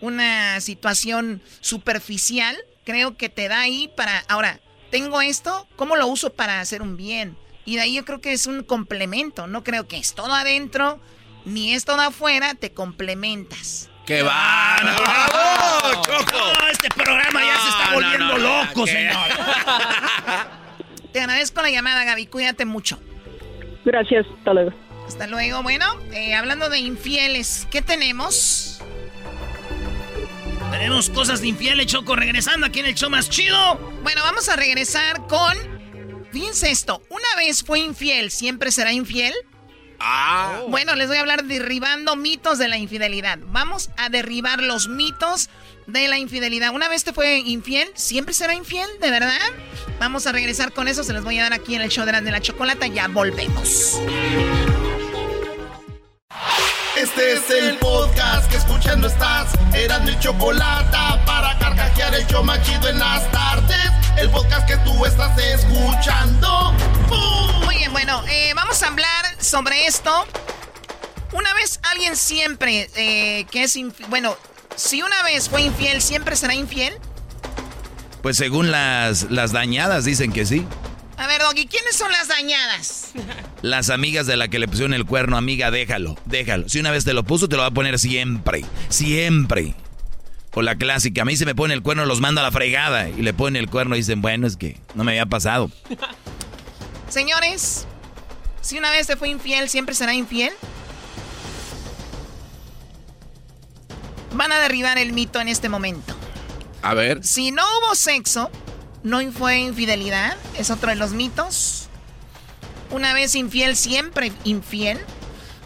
una 0.00 0.60
situación 0.60 1.42
superficial, 1.60 2.56
creo 2.84 3.16
que 3.16 3.28
te 3.28 3.48
da 3.48 3.62
ahí 3.62 3.90
para, 3.96 4.20
ahora, 4.28 4.60
tengo 4.90 5.22
esto, 5.22 5.66
¿cómo 5.74 5.96
lo 5.96 6.06
uso 6.06 6.34
para 6.34 6.60
hacer 6.60 6.82
un 6.82 6.96
bien? 6.96 7.36
Y 7.64 7.76
de 7.76 7.80
ahí 7.80 7.94
yo 7.94 8.04
creo 8.04 8.20
que 8.20 8.32
es 8.32 8.46
un 8.46 8.62
complemento, 8.62 9.46
no 9.46 9.64
creo 9.64 9.88
que 9.88 9.96
es 9.96 10.14
todo 10.14 10.32
adentro 10.34 11.00
ni 11.44 11.74
es 11.74 11.84
todo 11.84 12.00
afuera, 12.00 12.54
te 12.54 12.72
complementas. 12.72 13.90
¡Qué 14.06 14.22
va! 14.22 14.76
¡Bravo, 14.82 16.02
Choco! 16.02 16.38
este 16.70 16.88
programa 16.90 17.40
ya 17.40 17.58
se 17.58 17.68
está 17.68 17.94
volviendo 17.94 18.38
loco, 18.38 18.86
señor. 18.86 19.16
te 21.12 21.20
agradezco 21.20 21.62
la 21.62 21.70
llamada, 21.70 22.04
Gaby. 22.04 22.26
Cuídate 22.26 22.64
mucho. 22.66 23.00
Gracias. 23.84 24.26
Hasta 24.38 24.52
luego. 24.52 24.72
Hasta 25.06 25.26
luego. 25.26 25.62
Bueno, 25.62 25.86
eh, 26.12 26.34
hablando 26.34 26.68
de 26.68 26.80
infieles, 26.80 27.66
¿qué 27.70 27.80
tenemos? 27.82 28.82
Tenemos 30.70 31.08
cosas 31.08 31.40
de 31.40 31.48
infieles, 31.48 31.86
Choco, 31.86 32.16
regresando 32.16 32.66
aquí 32.66 32.80
en 32.80 32.86
el 32.86 32.94
show 32.94 33.08
más 33.08 33.30
chido. 33.30 33.76
Bueno, 34.02 34.22
vamos 34.22 34.48
a 34.48 34.56
regresar 34.56 35.26
con. 35.28 35.56
Fíjense 36.32 36.70
esto, 36.70 37.00
una 37.10 37.28
vez 37.36 37.62
fue 37.62 37.78
infiel, 37.78 38.32
¿siempre 38.32 38.72
será 38.72 38.92
infiel? 38.92 39.32
Ah. 40.06 40.60
Bueno, 40.68 40.94
les 40.96 41.08
voy 41.08 41.16
a 41.16 41.20
hablar 41.20 41.44
derribando 41.44 42.14
mitos 42.14 42.58
de 42.58 42.68
la 42.68 42.76
infidelidad. 42.76 43.38
Vamos 43.46 43.88
a 43.96 44.10
derribar 44.10 44.62
los 44.62 44.86
mitos 44.86 45.48
de 45.86 46.08
la 46.08 46.18
infidelidad. 46.18 46.74
Una 46.74 46.88
vez 46.88 47.04
te 47.04 47.14
fue 47.14 47.38
infiel, 47.38 47.88
¿siempre 47.94 48.34
será 48.34 48.54
infiel? 48.54 48.86
¿De 49.00 49.10
verdad? 49.10 49.38
Vamos 49.98 50.26
a 50.26 50.32
regresar 50.32 50.72
con 50.72 50.88
eso, 50.88 51.04
se 51.04 51.14
los 51.14 51.24
voy 51.24 51.38
a 51.38 51.44
dar 51.44 51.54
aquí 51.54 51.74
en 51.74 51.80
el 51.80 51.88
show 51.88 52.04
de 52.04 52.12
la, 52.12 52.20
de 52.20 52.30
la 52.30 52.40
chocolata. 52.42 52.86
Ya 52.86 53.08
volvemos. 53.08 53.98
Este 56.96 57.32
es 57.32 57.50
el 57.50 57.78
podcast 57.78 58.50
que 58.50 58.58
escuchando 58.58 59.08
estás. 59.08 59.52
Eran 59.74 60.04
mi 60.04 60.18
chocolate 60.18 60.96
para 61.24 61.58
carcajear 61.58 62.14
el 62.14 62.26
yo 62.26 62.42
machido 62.42 62.88
en 62.88 62.98
las 62.98 63.30
tardes. 63.32 63.90
El 64.18 64.28
podcast 64.30 64.68
que 64.68 64.76
tú 64.78 65.06
estás 65.06 65.36
escuchando. 65.38 66.74
Muy 67.64 67.76
bien, 67.76 67.92
bueno, 67.92 68.22
eh, 68.28 68.52
vamos 68.54 68.82
a 68.82 68.88
hablar 68.88 69.33
sobre 69.44 69.86
esto. 69.86 70.10
Una 71.32 71.52
vez 71.54 71.80
alguien 71.82 72.16
siempre 72.16 72.88
eh, 72.96 73.46
que 73.50 73.64
es 73.64 73.76
infiel. 73.76 74.08
Bueno, 74.08 74.36
si 74.76 75.02
una 75.02 75.22
vez 75.22 75.48
fue 75.48 75.62
infiel, 75.62 76.00
¿siempre 76.00 76.36
será 76.36 76.54
infiel? 76.54 76.94
Pues 78.22 78.36
según 78.36 78.70
las, 78.70 79.30
las 79.30 79.52
dañadas 79.52 80.04
dicen 80.04 80.32
que 80.32 80.46
sí. 80.46 80.66
A 81.16 81.26
ver, 81.26 81.40
Doggy, 81.42 81.66
¿quiénes 81.66 81.96
son 81.96 82.10
las 82.10 82.28
dañadas? 82.28 83.12
Las 83.62 83.90
amigas 83.90 84.26
de 84.26 84.36
la 84.36 84.48
que 84.48 84.58
le 84.58 84.66
pusieron 84.66 84.94
el 84.94 85.06
cuerno, 85.06 85.36
amiga, 85.36 85.70
déjalo, 85.70 86.16
déjalo. 86.24 86.68
Si 86.68 86.80
una 86.80 86.90
vez 86.90 87.04
te 87.04 87.12
lo 87.12 87.22
puso, 87.22 87.48
te 87.48 87.56
lo 87.56 87.62
va 87.62 87.68
a 87.68 87.70
poner 87.70 87.98
siempre, 87.98 88.64
siempre. 88.88 89.74
O 90.54 90.62
la 90.62 90.76
clásica, 90.76 91.22
a 91.22 91.24
mí 91.24 91.36
se 91.36 91.46
me 91.46 91.54
pone 91.54 91.74
el 91.74 91.82
cuerno, 91.82 92.04
los 92.04 92.20
manda 92.20 92.40
a 92.40 92.44
la 92.44 92.52
fregada 92.52 93.08
y 93.08 93.22
le 93.22 93.32
ponen 93.32 93.62
el 93.62 93.70
cuerno 93.70 93.94
y 93.94 93.98
dicen, 93.98 94.22
bueno, 94.22 94.46
es 94.46 94.56
que 94.56 94.78
no 94.94 95.02
me 95.04 95.12
había 95.12 95.26
pasado. 95.26 95.70
Señores, 97.08 97.86
si 98.64 98.78
una 98.78 98.90
vez 98.90 99.06
te 99.06 99.16
fue 99.16 99.28
infiel, 99.28 99.68
siempre 99.68 99.94
será 99.94 100.14
infiel. 100.14 100.52
Van 104.32 104.50
a 104.50 104.58
derribar 104.58 104.96
el 104.96 105.12
mito 105.12 105.38
en 105.40 105.48
este 105.48 105.68
momento. 105.68 106.16
A 106.80 106.94
ver. 106.94 107.22
Si 107.22 107.50
no 107.50 107.62
hubo 107.62 107.94
sexo, 107.94 108.50
no 109.02 109.20
fue 109.32 109.58
infidelidad, 109.58 110.36
es 110.56 110.70
otro 110.70 110.88
de 110.88 110.96
los 110.96 111.12
mitos. 111.12 111.88
Una 112.90 113.12
vez 113.12 113.34
infiel, 113.34 113.76
siempre 113.76 114.32
infiel. 114.44 114.98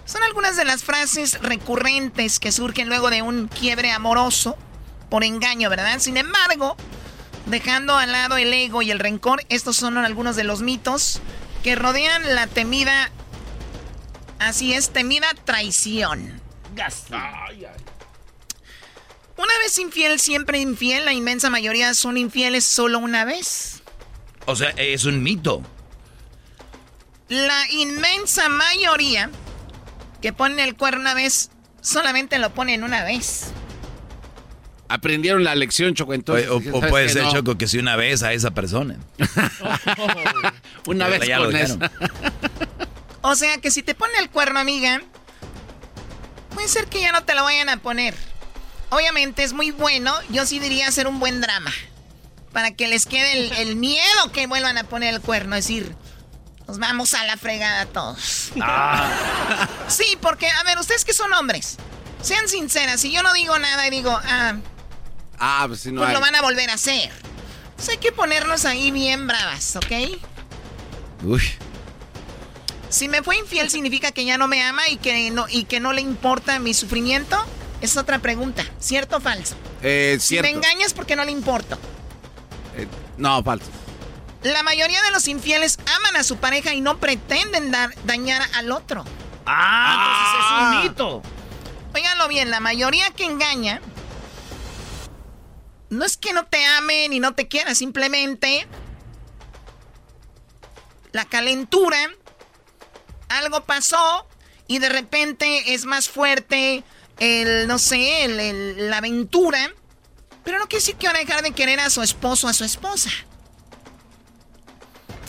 Son 0.04 0.22
algunas 0.24 0.56
de 0.56 0.64
las 0.64 0.82
frases 0.82 1.40
recurrentes 1.40 2.40
que 2.40 2.50
surgen 2.50 2.88
luego 2.88 3.10
de 3.10 3.22
un 3.22 3.46
quiebre 3.46 3.92
amoroso 3.92 4.56
por 5.08 5.22
engaño, 5.22 5.70
¿verdad? 5.70 6.00
Sin 6.00 6.16
embargo, 6.16 6.76
dejando 7.46 7.94
al 7.96 8.10
lado 8.10 8.36
el 8.38 8.52
ego 8.52 8.82
y 8.82 8.90
el 8.90 8.98
rencor, 8.98 9.44
estos 9.50 9.76
son 9.76 9.98
algunos 9.98 10.34
de 10.34 10.44
los 10.44 10.62
mitos 10.62 11.20
que 11.62 11.74
rodean 11.74 12.34
la 12.34 12.46
temida, 12.46 13.10
así 14.38 14.72
es, 14.74 14.90
temida 14.90 15.28
traición. 15.44 16.40
Ay, 17.10 17.64
ay. 17.64 17.84
Una 19.36 19.56
vez 19.62 19.78
infiel, 19.78 20.18
siempre 20.18 20.58
infiel. 20.58 21.04
La 21.04 21.12
inmensa 21.12 21.48
mayoría 21.48 21.94
son 21.94 22.16
infieles 22.16 22.64
solo 22.64 22.98
una 22.98 23.24
vez. 23.24 23.82
O 24.46 24.56
sea, 24.56 24.70
es 24.70 25.04
un 25.04 25.22
mito. 25.22 25.62
La 27.28 27.70
inmensa 27.70 28.48
mayoría 28.48 29.30
que 30.20 30.32
ponen 30.32 30.58
el 30.60 30.76
cuerno 30.76 31.00
una 31.02 31.14
vez, 31.14 31.50
solamente 31.80 32.38
lo 32.38 32.54
ponen 32.54 32.82
una 32.82 33.04
vez. 33.04 33.52
Aprendieron 34.88 35.44
la 35.44 35.54
lección, 35.54 35.94
Choco, 35.94 36.14
entonces. 36.14 36.48
O, 36.48 36.60
puede 36.80 37.08
ser, 37.10 37.28
Choco, 37.28 37.58
que 37.58 37.68
si 37.68 37.78
una 37.78 37.94
vez 37.96 38.22
a 38.22 38.32
esa 38.32 38.52
persona. 38.52 38.96
una 40.86 41.08
vez 41.08 41.28
con 41.36 41.56
eso. 41.56 41.78
o 43.20 43.34
sea, 43.34 43.58
que 43.58 43.70
si 43.70 43.82
te 43.82 43.94
pone 43.94 44.14
el 44.18 44.30
cuerno, 44.30 44.58
amiga, 44.58 45.02
puede 46.54 46.68
ser 46.68 46.86
que 46.86 47.00
ya 47.02 47.12
no 47.12 47.22
te 47.24 47.34
lo 47.34 47.44
vayan 47.44 47.68
a 47.68 47.76
poner. 47.76 48.14
Obviamente 48.90 49.42
es 49.42 49.52
muy 49.52 49.70
bueno, 49.70 50.14
yo 50.30 50.46
sí 50.46 50.58
diría 50.58 50.88
hacer 50.88 51.06
un 51.06 51.20
buen 51.20 51.40
drama. 51.40 51.72
Para 52.52 52.70
que 52.70 52.88
les 52.88 53.04
quede 53.04 53.60
el, 53.60 53.76
miedo 53.76 54.32
que 54.32 54.46
vuelvan 54.46 54.78
a 54.78 54.84
poner 54.84 55.12
el 55.12 55.20
cuerno. 55.20 55.54
Es 55.54 55.66
decir, 55.66 55.94
Nos 56.66 56.78
vamos 56.78 57.12
a 57.12 57.24
la 57.24 57.36
fregada 57.36 57.84
todos. 57.86 58.52
Ah. 58.60 59.68
sí, 59.88 60.16
porque, 60.22 60.48
a 60.48 60.62
ver, 60.64 60.78
ustedes 60.78 61.04
que 61.04 61.12
son 61.12 61.30
hombres, 61.34 61.76
sean 62.22 62.48
sinceras. 62.48 63.00
Si 63.00 63.12
yo 63.12 63.22
no 63.22 63.34
digo 63.34 63.58
nada 63.58 63.86
y 63.86 63.90
digo, 63.90 64.18
ah, 64.24 64.56
ah 65.38 65.64
pues, 65.68 65.80
si 65.80 65.92
no 65.92 66.00
pues 66.00 66.12
lo 66.12 66.20
van 66.20 66.34
a 66.34 66.42
volver 66.42 66.70
a 66.70 66.74
hacer. 66.74 67.10
Pues 67.76 67.88
hay 67.90 67.98
que 67.98 68.12
ponernos 68.12 68.64
ahí 68.64 68.90
bien 68.90 69.26
bravas, 69.26 69.76
¿ok? 69.76 70.18
Uy. 71.22 71.42
Si 72.88 73.08
me 73.08 73.22
fue 73.22 73.36
infiel 73.36 73.70
significa 73.70 74.12
que 74.12 74.24
ya 74.24 74.38
no 74.38 74.48
me 74.48 74.62
ama 74.62 74.88
y 74.88 74.96
que 74.96 75.30
no, 75.30 75.46
y 75.48 75.64
que 75.64 75.78
no 75.78 75.92
le 75.92 76.00
importa 76.00 76.58
mi 76.58 76.74
sufrimiento. 76.74 77.36
Es 77.80 77.96
otra 77.96 78.18
pregunta. 78.18 78.64
¿Cierto 78.80 79.18
o 79.18 79.20
falso? 79.20 79.54
Eh, 79.82 80.18
si 80.20 80.40
me 80.40 80.50
engañas 80.50 80.92
porque 80.92 81.14
no 81.14 81.24
le 81.24 81.30
importo. 81.30 81.78
Eh, 82.76 82.88
no, 83.16 83.42
falso. 83.44 83.66
La 84.42 84.62
mayoría 84.62 85.00
de 85.02 85.10
los 85.10 85.28
infieles 85.28 85.78
aman 85.98 86.16
a 86.16 86.24
su 86.24 86.36
pareja 86.36 86.74
y 86.74 86.80
no 86.80 86.98
pretenden 86.98 87.70
dar, 87.70 87.94
dañar 88.04 88.42
al 88.54 88.72
otro. 88.72 89.04
Ah, 89.46 89.94
entonces 89.94 90.40
es 90.40 90.50
un 90.50 90.66
ah. 90.66 90.80
mito. 90.82 91.22
Óiganlo 91.94 92.28
bien, 92.28 92.50
la 92.50 92.60
mayoría 92.60 93.10
que 93.10 93.24
engaña 93.24 93.80
no 95.90 96.04
es 96.04 96.16
que 96.16 96.32
no 96.32 96.46
te 96.46 96.64
amen 96.64 97.12
y 97.12 97.20
no 97.20 97.34
te 97.34 97.48
quieran, 97.48 97.74
simplemente 97.74 98.66
la 101.12 101.24
calentura, 101.24 101.98
algo 103.28 103.64
pasó 103.64 104.26
y 104.66 104.78
de 104.78 104.88
repente 104.88 105.74
es 105.74 105.84
más 105.84 106.08
fuerte 106.08 106.84
el, 107.18 107.66
no 107.66 107.78
sé, 107.78 108.28
la 108.76 108.98
aventura. 108.98 109.72
Pero 110.44 110.58
no 110.58 110.68
quiere 110.68 110.80
decir 110.82 110.96
que 110.96 111.06
van 111.06 111.16
a 111.16 111.20
dejar 111.20 111.42
de 111.42 111.52
querer 111.52 111.80
a 111.80 111.90
su 111.90 112.02
esposo 112.02 112.48
a 112.48 112.52
su 112.52 112.64
esposa. 112.64 113.10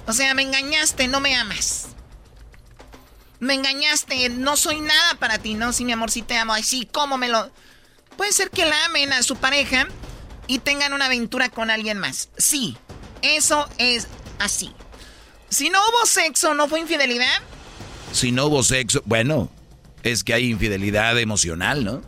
O 0.07 0.13
sea, 0.13 0.33
me 0.33 0.43
engañaste, 0.43 1.07
no 1.07 1.19
me 1.19 1.35
amas. 1.35 1.87
Me 3.39 3.53
engañaste, 3.53 4.29
no 4.29 4.57
soy 4.57 4.81
nada 4.81 5.15
para 5.15 5.37
ti, 5.37 5.53
¿no? 5.53 5.71
Sí, 5.71 5.85
mi 5.85 5.93
amor, 5.93 6.11
sí 6.11 6.21
te 6.21 6.37
amo. 6.37 6.53
Ay, 6.53 6.63
sí, 6.63 6.87
¿cómo 6.91 7.17
me 7.17 7.29
lo...? 7.29 7.51
Puede 8.17 8.33
ser 8.33 8.49
que 8.49 8.65
la 8.65 8.85
amen 8.85 9.13
a 9.13 9.23
su 9.23 9.35
pareja 9.37 9.87
y 10.49 10.57
tengan 10.57 10.93
una 10.93 11.05
aventura 11.05 11.49
con 11.49 11.69
alguien 11.69 11.99
más. 11.99 12.29
Sí, 12.35 12.75
eso 13.21 13.69
es 13.77 14.07
así. 14.39 14.71
Si 15.47 15.69
no 15.69 15.77
hubo 15.77 16.07
sexo, 16.07 16.55
¿no 16.55 16.67
fue 16.67 16.79
infidelidad? 16.79 17.41
Si 18.11 18.31
no 18.31 18.47
hubo 18.47 18.63
sexo, 18.63 19.03
bueno, 19.05 19.51
es 20.01 20.23
que 20.23 20.33
hay 20.33 20.49
infidelidad 20.49 21.17
emocional, 21.19 21.85
¿no? 21.85 22.01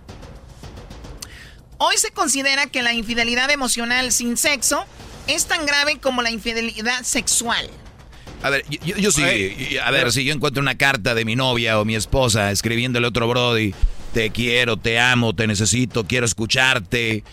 Hoy 1.78 1.98
se 1.98 2.10
considera 2.12 2.66
que 2.66 2.82
la 2.82 2.94
infidelidad 2.94 3.52
emocional 3.52 4.12
sin 4.12 4.38
sexo 4.38 4.86
es 5.28 5.46
tan 5.46 5.68
grave 5.68 6.00
como 6.00 6.24
la 6.24 6.32
infidelidad 6.32 7.04
sexual. 7.04 7.70
A 8.42 8.50
ver, 8.50 8.66
yo, 8.68 9.12
sí, 9.12 9.78
a 9.78 9.92
ver, 9.92 10.12
si 10.12 10.24
yo 10.26 10.34
encuentro 10.34 10.62
una 10.62 10.80
carta 10.80 11.14
de 11.14 11.26
mi 11.26 11.36
novia 11.36 11.80
o 11.80 11.86
mi 11.86 11.96
esposa 11.96 12.50
escribiéndole 12.50 13.06
otro 13.06 13.28
Brody, 13.28 13.76
te 14.16 14.32
quiero, 14.32 14.78
te 14.78 15.00
amo, 15.00 15.36
te 15.36 15.46
necesito, 15.46 16.08
quiero 16.08 16.26
escucharte. 16.26 17.24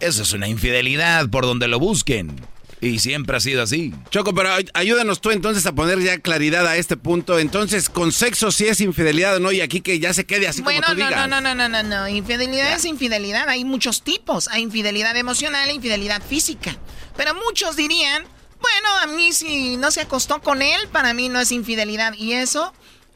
Eso 0.00 0.22
es 0.22 0.32
una 0.32 0.48
infidelidad 0.48 1.28
por 1.28 1.44
donde 1.44 1.68
lo 1.68 1.78
busquen. 1.78 2.36
Y 2.80 3.00
siempre 3.00 3.36
ha 3.36 3.40
sido 3.40 3.62
así. 3.62 3.92
Choco, 4.10 4.34
pero 4.34 4.50
ayúdanos 4.74 5.20
tú 5.20 5.32
entonces 5.32 5.66
a 5.66 5.72
poner 5.72 6.00
ya 6.00 6.18
claridad 6.18 6.64
a 6.66 6.76
este 6.76 6.96
punto. 6.96 7.40
Entonces, 7.40 7.88
con 7.88 8.12
sexo 8.12 8.52
sí 8.52 8.66
es 8.66 8.80
infidelidad 8.80 9.36
o 9.36 9.40
no, 9.40 9.50
y 9.50 9.60
aquí 9.60 9.80
que 9.80 9.98
ya 9.98 10.14
se 10.14 10.26
quede 10.26 10.46
así 10.46 10.62
como 10.62 10.80
tú 10.80 10.88
no, 10.88 10.94
digas. 10.94 11.28
No, 11.28 11.40
no, 11.40 11.54
no, 11.54 11.68
no, 11.68 11.82
no, 11.82 12.08
Infidelidad 12.08 12.72
es 12.74 12.84
infidelidad. 12.84 13.48
Hay 13.48 13.64
muchos 13.64 14.02
tipos. 14.02 14.46
Hay 14.48 14.62
infidelidad 14.62 15.16
emocional 15.16 15.68
e 15.68 15.74
infidelidad 15.74 16.22
física. 16.22 16.76
Pero 17.16 17.34
muchos 17.34 17.74
dirían, 17.74 18.22
bueno, 18.60 18.88
a 19.02 19.06
mí 19.08 19.32
si 19.32 19.76
no 19.76 19.90
se 19.90 20.02
acostó 20.02 20.40
con 20.40 20.62
él, 20.62 20.80
para 20.92 21.14
mí 21.14 21.28
no 21.28 21.40
es 21.40 21.50
infidelidad. 21.50 22.14
Y 22.14 22.34
eso 22.34 22.72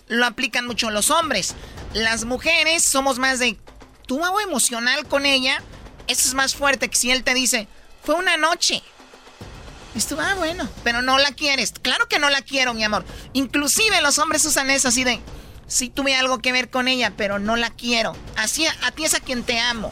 lo 0.09 0.27
aplican 0.27 0.67
mucho 0.67 0.91
los 0.91 1.11
hombres. 1.11 1.55
Las 1.95 2.25
mujeres 2.25 2.83
somos 2.83 3.21
más 3.21 3.39
de, 3.39 3.57
tú 4.07 4.25
hago 4.25 4.41
emocional 4.41 5.07
con 5.07 5.25
ella. 5.25 5.63
Eso 6.13 6.29
es 6.29 6.35
más 6.35 6.55
fuerte 6.55 6.91
que 6.91 6.97
si 6.97 7.11
él 7.11 7.25
te 7.25 7.33
dice, 7.33 7.69
fue 8.05 8.17
una 8.17 8.37
noche 8.37 8.83
y 9.95 10.15
ah, 10.19 10.35
bueno, 10.37 10.69
pero 10.85 11.01
no 11.01 11.17
la 11.17 11.33
quieres. 11.33 11.73
Claro 11.81 12.07
que 12.07 12.19
no 12.19 12.29
la 12.29 12.43
quiero, 12.43 12.75
mi 12.75 12.85
amor. 12.85 13.03
Inclusive 13.33 14.03
los 14.03 14.19
hombres 14.19 14.45
usan 14.45 14.69
eso 14.69 14.89
así 14.89 15.05
de, 15.05 15.21
sí 15.67 15.89
tuve 15.89 16.15
algo 16.15 16.41
que 16.41 16.53
ver 16.53 16.69
con 16.69 16.87
ella, 16.87 17.15
pero 17.17 17.39
no 17.39 17.57
la 17.57 17.71
quiero. 17.71 18.15
Así, 18.37 18.67
a 18.67 18.91
ti 18.91 19.07
es 19.07 19.15
a 19.15 19.21
quien 19.21 19.43
te 19.43 19.59
amo. 19.59 19.91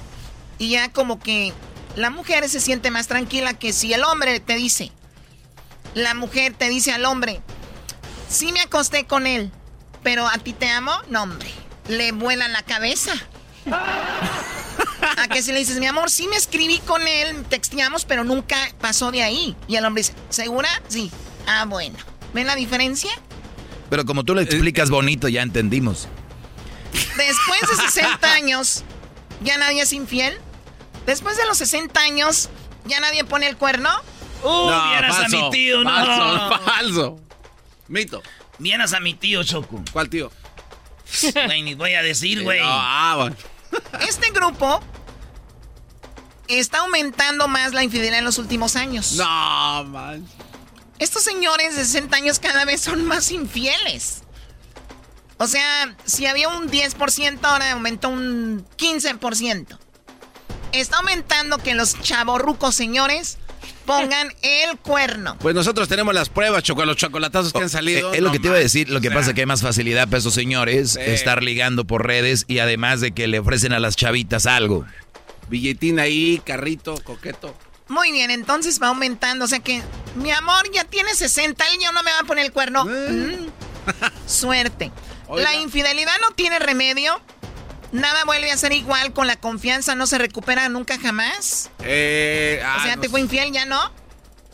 Y 0.59 0.69
ya 0.69 0.93
como 0.93 1.21
que 1.21 1.55
la 1.97 2.11
mujer 2.11 2.47
se 2.51 2.61
siente 2.61 2.91
más 2.91 3.07
tranquila 3.07 3.55
que 3.55 3.73
si 3.73 3.95
el 3.95 4.05
hombre 4.05 4.41
te 4.41 4.57
dice, 4.57 4.93
la 5.95 6.13
mujer 6.13 6.53
te 6.53 6.69
dice 6.69 6.93
al 6.93 7.07
hombre, 7.07 7.41
sí 8.29 8.53
me 8.53 8.61
acosté 8.61 9.07
con 9.07 9.27
él, 9.27 9.51
pero 10.03 10.29
a 10.29 10.37
ti 10.37 10.53
te 10.53 10.69
amo, 10.69 10.93
no 11.09 11.23
hombre, 11.23 11.51
le 11.89 12.13
vuela 12.13 12.47
la 12.49 12.63
cabeza. 12.63 13.13
A 15.21 15.29
que 15.29 15.43
si 15.43 15.53
le 15.53 15.59
dices, 15.59 15.79
mi 15.79 15.87
amor, 15.87 16.11
sí 16.11 16.27
me 16.29 16.37
escribí 16.37 16.79
con 16.79 17.07
él, 17.07 17.45
texteamos, 17.49 18.05
pero 18.07 18.25
nunca 18.25 18.57
pasó 18.81 19.11
de 19.11 19.23
ahí. 19.23 19.55
Y 19.69 19.77
el 19.77 19.85
hombre 19.85 20.03
dice, 20.03 20.15
¿segura? 20.31 20.69
Sí. 20.89 21.11
Ah, 21.47 21.65
bueno. 21.67 21.99
¿Ven 22.33 22.47
la 22.47 22.57
diferencia? 22.57 23.11
Pero 23.91 24.05
como 24.05 24.25
tú 24.25 24.35
lo 24.35 24.41
explicas 24.41 24.89
bonito, 24.89 25.29
ya 25.29 25.43
entendimos. 25.43 26.09
Después 26.93 27.61
de 27.69 27.77
60 27.91 28.33
años, 28.33 28.85
¿ya 29.43 29.59
nadie 29.59 29.83
es 29.83 29.93
infiel? 29.93 30.39
Después 31.07 31.37
de 31.37 31.45
los 31.47 31.59
60 31.59 32.01
años, 32.01 32.49
¿ya 32.87 33.01
nadie 33.01 33.25
pone 33.25 33.47
el 33.49 33.57
cuerno? 33.57 33.91
Uh, 34.43 34.49
no, 34.49 34.89
vieras 34.91 35.19
a 35.19 35.29
mi 35.29 35.51
tío, 35.51 35.85
no. 35.85 35.91
Falso, 35.91 36.61
falso. 36.65 37.21
Mito. 37.89 38.23
Vieras 38.59 38.93
a 38.95 39.01
mi 39.01 39.15
tío, 39.15 39.43
Choco. 39.45 39.83
¿Cuál 39.93 40.09
tío? 40.09 40.31
Güey, 41.47 41.63
ni 41.63 41.75
voy 41.75 41.95
a 41.95 42.03
decir, 42.03 42.43
güey. 42.43 42.61
ah, 42.63 43.15
bueno. 43.19 43.37
Este 44.07 44.31
grupo 44.31 44.83
está 46.59 46.79
aumentando 46.79 47.49
más 47.49 47.73
la 47.73 47.83
infidelidad 47.83 48.19
en 48.19 48.25
los 48.25 48.39
últimos 48.39 48.77
años. 48.77 49.13
No, 49.13 49.85
man. 49.85 50.27
Estos 50.99 51.23
señores 51.23 51.77
de 51.77 51.85
60 51.85 52.17
años 52.17 52.39
cada 52.39 52.65
vez 52.65 52.83
son 52.83 53.05
más 53.05 53.31
infieles. 53.31 54.23
O 55.39 55.47
sea, 55.47 55.97
si 56.05 56.27
había 56.27 56.51
un 56.51 56.69
10%, 56.71 57.39
ahora 57.43 57.73
aumentó 57.73 58.11
un 58.11 58.67
15%. 58.77 59.79
Está 60.73 60.99
aumentando 60.99 61.57
que 61.57 61.75
los 61.75 61.99
chavorrucos 62.03 62.75
señores 62.75 63.39
pongan 63.87 64.29
el 64.43 64.77
cuerno. 64.79 65.37
Pues 65.41 65.55
nosotros 65.55 65.89
tenemos 65.89 66.15
las 66.15 66.29
pruebas, 66.29 66.63
Choco, 66.63 66.85
los 66.85 66.97
chocolatazos 66.97 67.53
que 67.55 67.61
han 67.61 67.65
oh, 67.65 67.69
salido. 67.71 68.13
Eh, 68.13 68.19
es 68.19 68.23
lo 68.23 68.31
que 68.31 68.39
te 68.39 68.49
iba 68.49 68.57
a 68.57 68.61
decir. 68.61 68.91
Lo 68.91 69.01
que 69.01 69.11
pasa 69.11 69.31
es 69.31 69.35
que 69.35 69.41
hay 69.41 69.47
más 69.47 69.63
facilidad 69.63 70.09
para 70.09 70.19
esos 70.19 70.35
señores 70.35 70.97
estar 70.97 71.43
ligando 71.43 71.87
por 71.87 72.07
redes 72.07 72.45
y 72.47 72.59
además 72.59 73.01
de 73.01 73.13
que 73.13 73.27
le 73.27 73.39
ofrecen 73.39 73.73
a 73.73 73.81
las 73.81 73.97
chavitas 73.97 74.45
algo. 74.45 74.85
Billetín 75.51 75.99
ahí, 75.99 76.41
carrito, 76.45 76.95
coqueto. 77.05 77.55
Muy 77.89 78.13
bien, 78.13 78.31
entonces 78.31 78.81
va 78.81 78.87
aumentando. 78.87 79.45
O 79.45 79.49
sea 79.49 79.59
que, 79.59 79.83
mi 80.15 80.31
amor, 80.31 80.71
ya 80.73 80.85
tiene 80.85 81.13
60, 81.13 81.67
el 81.67 81.79
niño 81.79 81.93
no 81.93 82.03
me 82.05 82.13
va 82.13 82.21
a 82.21 82.25
poner 82.25 82.47
el 82.47 82.53
cuerno. 82.53 82.87
Eh. 82.89 83.49
Mm. 83.49 84.29
Suerte. 84.29 84.93
La 85.35 85.55
infidelidad 85.55 86.15
no 86.23 86.31
tiene 86.31 86.59
remedio. 86.59 87.21
Nada 87.93 88.25
vuelve 88.25 88.53
a 88.53 88.57
ser 88.57 88.73
igual 88.73 89.13
con 89.13 89.27
la 89.27 89.37
confianza, 89.37 89.97
no 89.97 90.07
se 90.07 90.19
recupera 90.19 90.69
nunca 90.69 90.99
jamás. 90.99 91.71
Eh, 91.81 92.61
o 92.61 92.83
sea, 92.83 92.93
ah, 92.93 92.97
te 93.01 93.09
fue 93.09 93.21
infiel, 93.21 93.51
ya 93.51 93.67
no. 93.67 93.93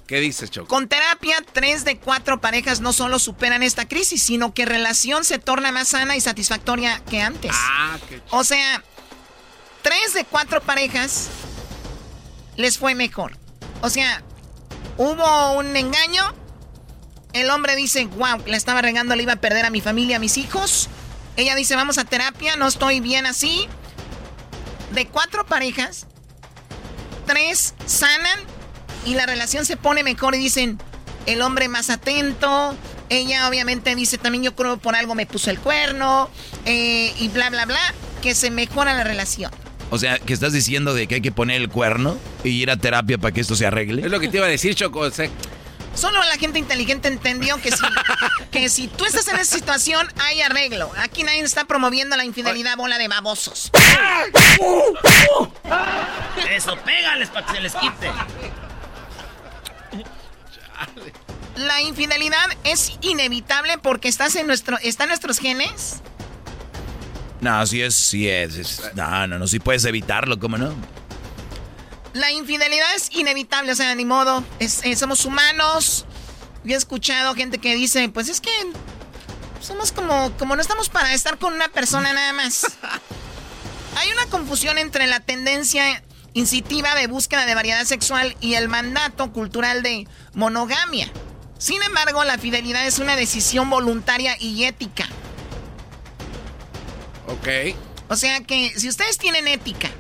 ¿Qué 0.07 0.21
dices, 0.21 0.51
Choco? 0.51 0.69
Con 0.69 0.89
terapia, 0.89 1.45
tres 1.53 1.85
de 1.85 1.99
cuatro 1.99 2.41
parejas 2.41 2.81
no 2.81 2.95
solo 2.95 3.19
superan 3.19 3.63
esta 3.63 3.87
crisis, 3.87 4.23
sino 4.23 4.55
que 4.55 4.65
relación 4.65 5.25
se 5.25 5.39
torna 5.39 5.73
más 5.73 5.89
sana 5.89 6.17
y 6.17 6.21
satisfactoria 6.23 7.03
que 7.11 7.21
antes. 7.21 7.51
Ah, 7.55 7.99
qué 8.09 8.23
O 8.31 8.45
sea, 8.45 8.83
tres 9.87 10.15
de 10.15 10.25
cuatro 10.25 10.61
parejas 10.61 11.29
les 12.57 12.77
fue 12.77 12.97
mejor. 12.97 13.39
O 13.83 13.89
sea, 13.89 14.21
hubo 14.97 15.53
un 15.53 15.77
engaño. 15.77 16.25
El 17.33 17.51
hombre 17.51 17.77
dice, 17.77 18.07
wow, 18.07 18.43
la 18.47 18.57
estaba 18.57 18.83
regando, 18.83 19.15
le 19.15 19.23
iba 19.23 19.35
a 19.35 19.41
perder 19.41 19.65
a 19.65 19.71
mi 19.71 19.81
familia, 19.81 20.17
a 20.17 20.19
mis 20.19 20.39
hijos. 20.39 20.89
Ella 21.37 21.55
dice, 21.55 21.77
vamos 21.77 21.99
a 21.99 22.05
terapia, 22.05 22.57
no 22.57 22.67
estoy 22.67 22.99
bien 22.99 23.27
así. 23.27 23.69
De 24.93 25.07
cuatro 25.07 25.47
parejas, 25.47 26.09
tres 27.25 27.75
sanan 27.87 28.41
y 29.05 29.15
la 29.15 29.25
relación 29.25 29.65
se 29.67 29.77
pone 29.77 30.03
mejor 30.03 30.35
y 30.35 30.39
dicen, 30.39 30.81
el 31.27 31.43
hombre 31.43 31.69
más 31.69 31.91
atento. 31.91 32.75
Ella 33.09 33.49
obviamente 33.49 33.95
dice, 33.95 34.19
también 34.19 34.43
yo 34.43 34.57
creo 34.57 34.79
por 34.79 34.97
algo 34.97 35.15
me 35.15 35.27
puso 35.27 35.49
el 35.53 35.61
cuerno 35.61 36.29
eh, 36.65 37.15
y 37.21 37.29
bla, 37.29 37.51
bla, 37.51 37.67
bla, 37.67 37.95
que 38.21 38.35
se 38.35 38.51
mejora 38.51 38.93
la 38.93 39.05
relación. 39.05 39.53
O 39.91 39.99
sea, 39.99 40.19
que 40.19 40.33
estás 40.33 40.53
diciendo 40.53 40.95
de 40.95 41.07
que 41.07 41.17
hay 41.17 41.21
que 41.21 41.33
poner 41.33 41.61
el 41.61 41.69
cuerno 41.69 42.19
y 42.43 42.51
ir 42.51 42.71
a 42.71 42.77
terapia 42.77 43.19
para 43.19 43.33
que 43.33 43.41
esto 43.41 43.55
se 43.55 43.67
arregle. 43.67 44.05
Es 44.05 44.11
lo 44.11 44.19
que 44.21 44.29
te 44.29 44.39
iba 44.39 44.47
a 44.47 44.51
decir, 44.51 44.75
Choco. 44.75 45.09
Solo 45.95 46.23
la 46.25 46.37
gente 46.37 46.59
inteligente 46.59 47.09
entendió 47.09 47.57
que 47.61 47.71
si, 47.71 47.85
que 48.51 48.69
si 48.69 48.89
tú 48.89 49.07
estás 49.07 49.27
en 49.29 49.37
esa 49.37 49.57
situación, 49.57 50.07
hay 50.19 50.43
arreglo. 50.43 50.91
Aquí 50.99 51.23
nadie 51.23 51.41
está 51.41 51.65
promoviendo 51.65 52.17
la 52.17 52.25
infidelidad, 52.25 52.77
bola 52.77 52.99
de 52.99 53.09
babosos. 53.09 53.71
Eso, 56.51 56.77
pégales 56.85 57.31
para 57.31 57.47
que 57.47 57.53
se 57.55 57.61
les 57.61 57.75
quite. 57.75 58.11
La 61.57 61.81
infidelidad 61.81 62.47
es 62.65 62.93
inevitable 63.01 63.79
porque 63.79 64.09
estás 64.09 64.37
en 64.37 64.47
nuestro, 64.47 64.79
está 64.83 65.05
en 65.05 65.09
nuestros 65.09 65.39
genes. 65.39 66.03
No, 67.41 67.67
sí 67.67 67.83
es, 67.83 67.95
sí 67.95 68.29
es, 68.29 68.81
No, 68.95 69.27
no, 69.27 69.39
no, 69.39 69.47
sí 69.47 69.59
puedes 69.59 69.85
evitarlo, 69.85 70.39
¿cómo 70.39 70.57
no? 70.57 70.75
La 72.15 72.33
infidelidad 72.33 72.95
es 72.95 73.11
inevitable, 73.13 73.73
o 73.73 73.75
sea, 73.75 73.95
ni 73.95 74.05
modo. 74.07 74.43
Eh, 74.59 74.97
somos 74.97 75.25
humanos. 75.27 76.07
Yo 76.65 76.75
he 76.75 76.79
escuchado 76.79 77.35
gente 77.35 77.59
que 77.59 77.75
dice, 77.75 78.09
pues 78.09 78.29
es 78.29 78.41
que 78.41 78.51
somos 79.61 79.93
como, 79.93 80.33
como 80.39 80.57
no 80.57 80.63
estamos 80.63 80.89
para 80.89 81.13
estar 81.13 81.39
con 81.39 81.53
una 81.53 81.69
persona 81.69 82.13
nada 82.13 82.33
más. 82.33 82.67
Hay 83.97 84.11
una 84.13 84.27
confusión 84.27 84.79
entre 84.79 85.07
la 85.07 85.21
tendencia 85.21 86.03
incitiva 86.33 86.95
de 86.95 87.07
búsqueda 87.07 87.47
de 87.47 87.55
variedad 87.55 87.85
sexual 87.85 88.37
y 88.41 88.55
el 88.55 88.69
mandato 88.69 89.33
cultural 89.33 89.83
de 89.83 90.07
monogamia. 90.35 91.11
Sin 91.59 91.83
embargo, 91.83 92.25
la 92.25 92.37
fidelidad 92.37 92.87
es 92.87 92.99
una 92.99 93.17
decisión 93.17 93.71
voluntaria 93.71 94.37
y 94.39 94.65
ética. 94.65 95.07
Ok. 97.27 97.49
O 98.09 98.17
sea 98.17 98.41
que 98.41 98.73
si 98.79 98.89
ustedes 98.89 99.19
tienen 99.19 99.49
ética 99.49 99.91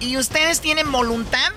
y 0.00 0.16
ustedes 0.16 0.60
tienen 0.60 0.90
voluntad, 0.92 1.52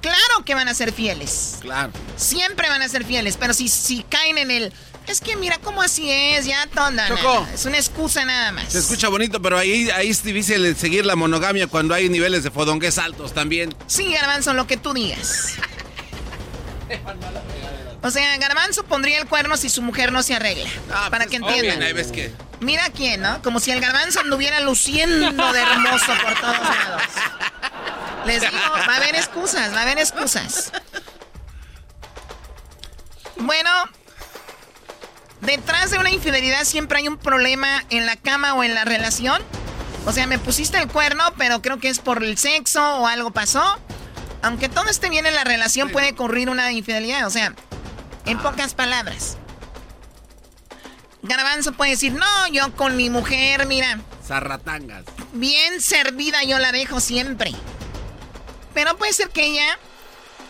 claro 0.00 0.44
que 0.44 0.54
van 0.54 0.68
a 0.68 0.74
ser 0.74 0.92
fieles. 0.92 1.58
Claro. 1.60 1.92
Siempre 2.16 2.68
van 2.68 2.82
a 2.82 2.88
ser 2.88 3.04
fieles, 3.04 3.36
pero 3.38 3.54
si, 3.54 3.68
si 3.68 4.02
caen 4.02 4.38
en 4.38 4.50
el... 4.50 4.72
Es 5.06 5.22
que 5.22 5.36
mira 5.36 5.56
cómo 5.62 5.80
así 5.80 6.10
es, 6.10 6.44
ya 6.44 6.66
tonda. 6.66 7.08
Nada, 7.08 7.48
es 7.54 7.64
una 7.64 7.78
excusa 7.78 8.26
nada 8.26 8.52
más. 8.52 8.70
Se 8.70 8.78
escucha 8.78 9.08
bonito, 9.08 9.40
pero 9.40 9.56
ahí, 9.56 9.88
ahí 9.88 10.10
es 10.10 10.22
difícil 10.22 10.76
seguir 10.76 11.06
la 11.06 11.16
monogamia 11.16 11.66
cuando 11.66 11.94
hay 11.94 12.10
niveles 12.10 12.42
de 12.42 12.50
fodongues 12.50 12.98
altos 12.98 13.32
también. 13.32 13.74
Sí, 13.86 14.12
Garbanzo, 14.12 14.52
lo 14.52 14.66
que 14.66 14.76
tú 14.76 14.92
digas. 14.92 15.54
O 18.02 18.10
sea, 18.10 18.36
Garbanzo 18.38 18.84
pondría 18.84 19.18
el 19.18 19.26
cuerno 19.26 19.56
si 19.56 19.68
su 19.68 19.82
mujer 19.82 20.12
no 20.12 20.22
se 20.22 20.34
arregla. 20.34 20.68
Ah, 20.92 21.08
para 21.10 21.24
pues, 21.24 21.30
que 21.30 21.36
entiendan. 21.36 21.82
ahí 21.82 21.92
ves 21.92 22.12
que... 22.12 22.32
Mira 22.60 22.90
quién, 22.90 23.20
¿no? 23.20 23.40
Como 23.42 23.60
si 23.60 23.70
el 23.70 23.80
garbanzo 23.80 24.20
anduviera 24.20 24.58
luciendo 24.60 25.52
de 25.52 25.60
hermoso 25.60 26.12
por 26.22 26.40
todos 26.40 26.58
lados. 26.58 27.02
Les 28.26 28.40
digo, 28.40 28.52
va 28.88 28.94
a 28.94 28.96
haber 28.96 29.14
excusas, 29.14 29.72
va 29.72 29.78
a 29.78 29.82
haber 29.82 29.98
excusas. 29.98 30.72
Bueno, 33.36 33.70
detrás 35.40 35.92
de 35.92 35.98
una 35.98 36.10
infidelidad 36.10 36.64
siempre 36.64 36.98
hay 36.98 37.08
un 37.08 37.16
problema 37.16 37.84
en 37.90 38.06
la 38.06 38.16
cama 38.16 38.54
o 38.54 38.64
en 38.64 38.74
la 38.74 38.84
relación. 38.84 39.40
O 40.04 40.12
sea, 40.12 40.26
me 40.26 40.38
pusiste 40.38 40.78
el 40.78 40.88
cuerno, 40.88 41.22
pero 41.36 41.62
creo 41.62 41.78
que 41.78 41.88
es 41.88 42.00
por 42.00 42.24
el 42.24 42.36
sexo 42.38 42.82
o 42.98 43.06
algo 43.06 43.30
pasó. 43.30 43.78
Aunque 44.42 44.68
todo 44.68 44.88
esté 44.88 45.10
bien 45.10 45.26
en 45.26 45.34
la 45.34 45.44
relación, 45.44 45.90
puede 45.90 46.10
ocurrir 46.10 46.50
una 46.50 46.72
infidelidad. 46.72 47.26
O 47.26 47.30
sea, 47.30 47.54
en 48.28 48.38
pocas 48.38 48.74
palabras. 48.74 49.36
Garbanzo 51.22 51.72
puede 51.72 51.92
decir, 51.92 52.12
no, 52.12 52.48
yo 52.52 52.74
con 52.76 52.96
mi 52.96 53.10
mujer, 53.10 53.66
mira. 53.66 54.00
Zarratangas. 54.24 55.04
Bien 55.32 55.80
servida 55.80 56.44
yo 56.44 56.58
la 56.58 56.70
dejo 56.70 57.00
siempre. 57.00 57.52
Pero 58.74 58.96
puede 58.96 59.12
ser 59.12 59.30
que 59.30 59.46
ella 59.46 59.78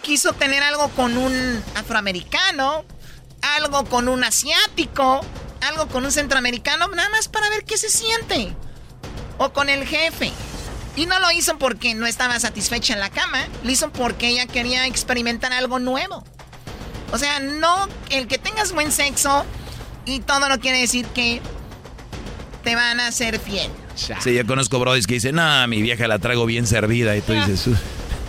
quiso 0.02 0.32
tener 0.32 0.62
algo 0.62 0.88
con 0.90 1.16
un 1.16 1.62
afroamericano, 1.74 2.84
algo 3.56 3.84
con 3.84 4.08
un 4.08 4.24
asiático, 4.24 5.20
algo 5.60 5.86
con 5.88 6.04
un 6.04 6.12
centroamericano, 6.12 6.88
nada 6.88 7.08
más 7.10 7.28
para 7.28 7.48
ver 7.48 7.64
qué 7.64 7.78
se 7.78 7.88
siente. 7.88 8.54
O 9.38 9.52
con 9.52 9.68
el 9.68 9.86
jefe. 9.86 10.32
Y 10.96 11.06
no 11.06 11.20
lo 11.20 11.30
hizo 11.30 11.58
porque 11.58 11.94
no 11.94 12.06
estaba 12.06 12.40
satisfecha 12.40 12.92
en 12.94 13.00
la 13.00 13.10
cama, 13.10 13.46
lo 13.62 13.70
hizo 13.70 13.90
porque 13.92 14.28
ella 14.28 14.46
quería 14.46 14.86
experimentar 14.86 15.52
algo 15.52 15.78
nuevo. 15.78 16.24
O 17.12 17.18
sea, 17.18 17.40
no, 17.40 17.88
el 18.10 18.26
que 18.26 18.38
tengas 18.38 18.72
buen 18.72 18.92
sexo 18.92 19.44
y 20.04 20.20
todo 20.20 20.48
no 20.48 20.58
quiere 20.60 20.80
decir 20.80 21.06
que 21.06 21.40
te 22.64 22.74
van 22.74 23.00
a 23.00 23.10
ser 23.12 23.38
fiel. 23.38 23.70
Sí, 23.94 24.34
yo 24.34 24.46
conozco 24.46 24.78
brodis 24.78 25.06
que 25.06 25.14
dicen, 25.14 25.34
no, 25.36 25.66
mi 25.68 25.82
vieja 25.82 26.06
la 26.06 26.18
traigo 26.18 26.46
bien 26.46 26.66
servida. 26.66 27.16
Y 27.16 27.20
tú 27.20 27.32
dices, 27.32 27.66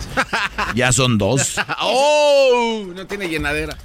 ya 0.74 0.92
son 0.92 1.18
dos. 1.18 1.56
¡Oh! 1.80 2.84
No 2.94 3.06
tiene 3.06 3.28
llenadera. 3.28 3.76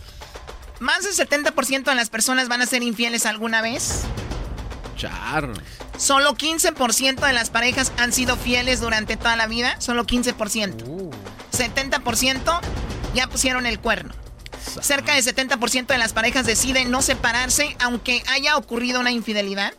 Más 0.79 1.03
del 1.03 1.13
70% 1.13 1.83
de 1.83 1.95
las 1.95 2.09
personas 2.09 2.47
van 2.47 2.61
a 2.61 2.65
ser 2.65 2.83
infieles 2.83 3.25
alguna 3.25 3.61
vez. 3.61 4.01
Char. 4.97 5.51
Solo 5.97 6.35
15% 6.35 7.25
de 7.25 7.33
las 7.33 7.49
parejas 7.49 7.91
han 7.97 8.11
sido 8.11 8.35
fieles 8.35 8.81
durante 8.81 9.15
toda 9.15 9.35
la 9.35 9.47
vida. 9.47 9.79
Solo 9.79 10.05
15%. 10.05 11.11
70% 11.51 12.59
ya 13.13 13.27
pusieron 13.27 13.65
el 13.65 13.79
cuerno. 13.79 14.13
Cerca 14.81 15.13
del 15.13 15.23
70% 15.23 15.87
de 15.87 15.97
las 15.97 16.13
parejas 16.13 16.45
deciden 16.45 16.91
no 16.91 17.01
separarse 17.01 17.75
aunque 17.79 18.23
haya 18.27 18.57
ocurrido 18.57 18.99
una 18.99 19.11
infidelidad. 19.11 19.73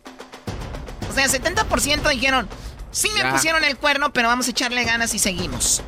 O 1.11 1.15
sea, 1.15 1.27
70% 1.27 2.09
dijeron, 2.11 2.49
sí 2.91 3.09
me 3.11 3.31
pusieron 3.31 3.65
el 3.65 3.77
cuerno, 3.77 4.13
pero 4.13 4.29
vamos 4.29 4.49
a 4.49 4.51
echarle 4.51 4.85
ganas 4.85 5.15
y 5.15 5.19
seguimos. 5.19 5.83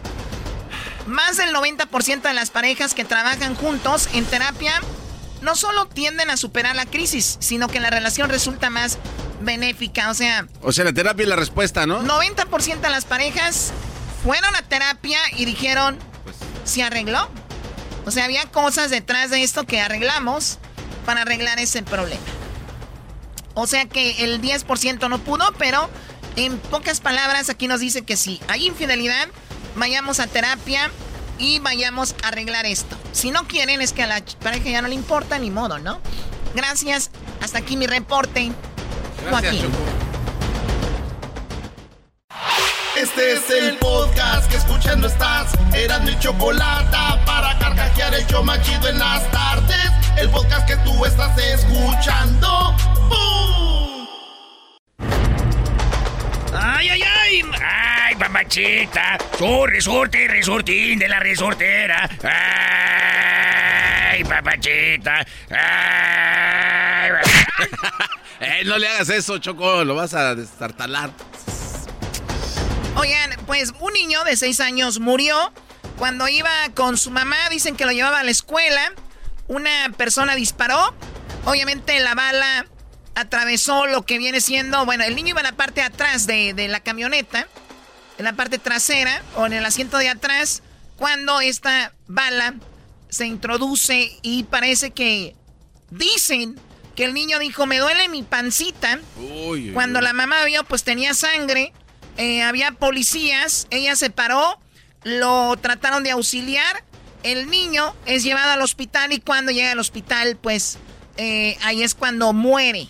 Más 1.06 1.38
del 1.38 1.54
90% 1.54 2.22
de 2.22 2.34
las 2.34 2.50
parejas 2.50 2.94
que 2.94 3.04
trabajan 3.04 3.54
juntos 3.54 4.08
en 4.12 4.24
terapia 4.26 4.80
no 5.40 5.54
solo 5.54 5.86
tienden 5.86 6.30
a 6.30 6.36
superar 6.36 6.76
la 6.76 6.86
crisis, 6.86 7.38
sino 7.40 7.68
que 7.68 7.80
la 7.80 7.90
relación 7.90 8.28
resulta 8.28 8.70
más 8.70 8.98
benéfica. 9.40 10.10
O 10.10 10.14
sea... 10.14 10.46
O 10.62 10.72
sea, 10.72 10.84
la 10.84 10.92
terapia 10.92 11.22
es 11.22 11.28
la 11.28 11.36
respuesta, 11.36 11.86
¿no? 11.86 12.02
90% 12.02 12.80
de 12.80 12.90
las 12.90 13.04
parejas 13.04 13.72
fueron 14.22 14.54
a 14.56 14.62
terapia 14.62 15.18
y 15.36 15.44
dijeron, 15.44 15.98
pues, 16.24 16.36
¿se 16.64 16.82
arregló? 16.82 17.28
O 18.08 18.10
sea, 18.10 18.24
había 18.24 18.46
cosas 18.46 18.90
detrás 18.90 19.28
de 19.28 19.42
esto 19.42 19.64
que 19.64 19.82
arreglamos 19.82 20.56
para 21.04 21.20
arreglar 21.20 21.58
ese 21.58 21.82
problema. 21.82 22.22
O 23.52 23.66
sea 23.66 23.84
que 23.84 24.24
el 24.24 24.40
10% 24.40 25.10
no 25.10 25.18
pudo, 25.18 25.44
pero 25.58 25.90
en 26.36 26.56
pocas 26.58 27.00
palabras 27.00 27.50
aquí 27.50 27.68
nos 27.68 27.80
dice 27.80 28.06
que 28.06 28.16
si 28.16 28.40
hay 28.48 28.66
infidelidad, 28.66 29.28
vayamos 29.76 30.20
a 30.20 30.26
terapia 30.26 30.90
y 31.38 31.58
vayamos 31.58 32.14
a 32.22 32.28
arreglar 32.28 32.64
esto. 32.64 32.96
Si 33.12 33.30
no 33.30 33.46
quieren 33.46 33.82
es 33.82 33.92
que 33.92 34.04
a 34.04 34.06
la 34.06 34.24
pareja 34.42 34.70
ya 34.70 34.80
no 34.80 34.88
le 34.88 34.94
importa, 34.94 35.38
ni 35.38 35.50
modo, 35.50 35.78
¿no? 35.78 36.00
Gracias. 36.54 37.10
Hasta 37.42 37.58
aquí 37.58 37.76
mi 37.76 37.86
reporte. 37.86 38.52
Joaquín. 39.28 39.66
Este 43.00 43.34
es 43.34 43.48
el 43.50 43.76
podcast 43.76 44.50
que 44.50 44.56
escuchando 44.56 45.06
estás. 45.06 45.52
Eran 45.72 46.04
mi 46.04 46.18
chocolate 46.18 46.96
para 47.24 47.56
carcajear 47.60 48.12
el 48.12 48.26
yo 48.26 48.42
machido 48.42 48.88
en 48.88 48.98
las 48.98 49.30
tardes. 49.30 49.92
El 50.16 50.28
podcast 50.30 50.66
que 50.66 50.76
tú 50.78 51.04
estás 51.04 51.38
escuchando. 51.38 52.74
¡Ay, 56.52 56.88
ay, 56.88 57.02
ay! 57.02 57.42
¡Ay, 57.64 58.16
mamachita! 58.16 59.16
¡Su 59.38 59.64
resorte, 59.66 60.26
resortín 60.26 60.98
de 60.98 61.06
la 61.06 61.20
resortera! 61.20 62.10
¡Ay, 64.10 64.24
papachita! 64.24 65.24
¡Ay! 65.50 67.10
eh, 68.40 68.62
no 68.64 68.76
le 68.76 68.88
hagas 68.88 69.08
eso, 69.10 69.38
Choco, 69.38 69.84
lo 69.84 69.94
vas 69.94 70.14
a 70.14 70.34
destartalar. 70.34 71.10
Oigan, 72.98 73.30
pues 73.46 73.72
un 73.78 73.92
niño 73.92 74.24
de 74.24 74.36
6 74.36 74.58
años 74.58 74.98
murió 74.98 75.52
cuando 75.98 76.26
iba 76.26 76.50
con 76.74 76.98
su 76.98 77.12
mamá. 77.12 77.36
Dicen 77.48 77.76
que 77.76 77.86
lo 77.86 77.92
llevaba 77.92 78.18
a 78.18 78.24
la 78.24 78.32
escuela. 78.32 78.92
Una 79.46 79.94
persona 79.96 80.34
disparó. 80.34 80.92
Obviamente 81.44 82.00
la 82.00 82.16
bala 82.16 82.66
atravesó 83.14 83.86
lo 83.86 84.04
que 84.04 84.18
viene 84.18 84.40
siendo. 84.40 84.84
Bueno, 84.84 85.04
el 85.04 85.14
niño 85.14 85.28
iba 85.28 85.40
en 85.40 85.46
la 85.46 85.52
parte 85.52 85.80
de 85.80 85.86
atrás 85.86 86.26
de, 86.26 86.54
de 86.54 86.66
la 86.66 86.80
camioneta. 86.80 87.46
En 88.18 88.24
la 88.24 88.32
parte 88.32 88.58
trasera 88.58 89.22
o 89.36 89.46
en 89.46 89.52
el 89.52 89.64
asiento 89.64 89.98
de 89.98 90.08
atrás. 90.08 90.64
Cuando 90.96 91.40
esta 91.40 91.94
bala 92.08 92.56
se 93.10 93.26
introduce 93.26 94.18
y 94.22 94.42
parece 94.42 94.90
que 94.90 95.36
dicen 95.90 96.58
que 96.96 97.04
el 97.04 97.14
niño 97.14 97.38
dijo, 97.38 97.64
me 97.64 97.78
duele 97.78 98.08
mi 98.08 98.24
pancita. 98.24 98.98
Cuando 99.72 100.00
la 100.00 100.12
mamá 100.12 100.44
vio, 100.46 100.64
pues 100.64 100.82
tenía 100.82 101.14
sangre. 101.14 101.72
Eh, 102.18 102.42
había 102.42 102.72
policías, 102.72 103.66
ella 103.70 103.96
se 103.96 104.10
paró, 104.10 104.60
lo 105.04 105.56
trataron 105.56 106.02
de 106.02 106.10
auxiliar, 106.10 106.84
el 107.22 107.48
niño 107.48 107.94
es 108.06 108.24
llevado 108.24 108.50
al 108.50 108.60
hospital 108.60 109.12
y 109.12 109.20
cuando 109.20 109.52
llega 109.52 109.72
al 109.72 109.78
hospital, 109.78 110.36
pues 110.36 110.78
eh, 111.16 111.56
ahí 111.62 111.82
es 111.82 111.94
cuando 111.94 112.32
muere. 112.32 112.88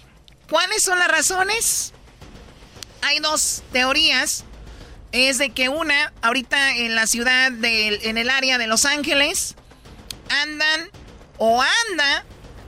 ¿Cuáles 0.51 0.83
son 0.83 0.99
las 0.99 1.09
razones? 1.09 1.93
Hay 3.03 3.21
dos 3.21 3.63
teorías. 3.71 4.45
Es 5.13 5.39
de 5.39 5.51
que 5.51 5.69
una, 5.69 6.13
ahorita 6.21 6.77
en 6.77 6.95
la 6.95 7.07
ciudad, 7.07 7.53
en 7.63 8.19
el 8.19 8.31
área 8.31 8.59
de 8.59 8.67
Los 8.67 8.85
Ángeles, 8.85 9.57
andan 10.29 10.91
o 11.39 11.63
anda 11.63 12.27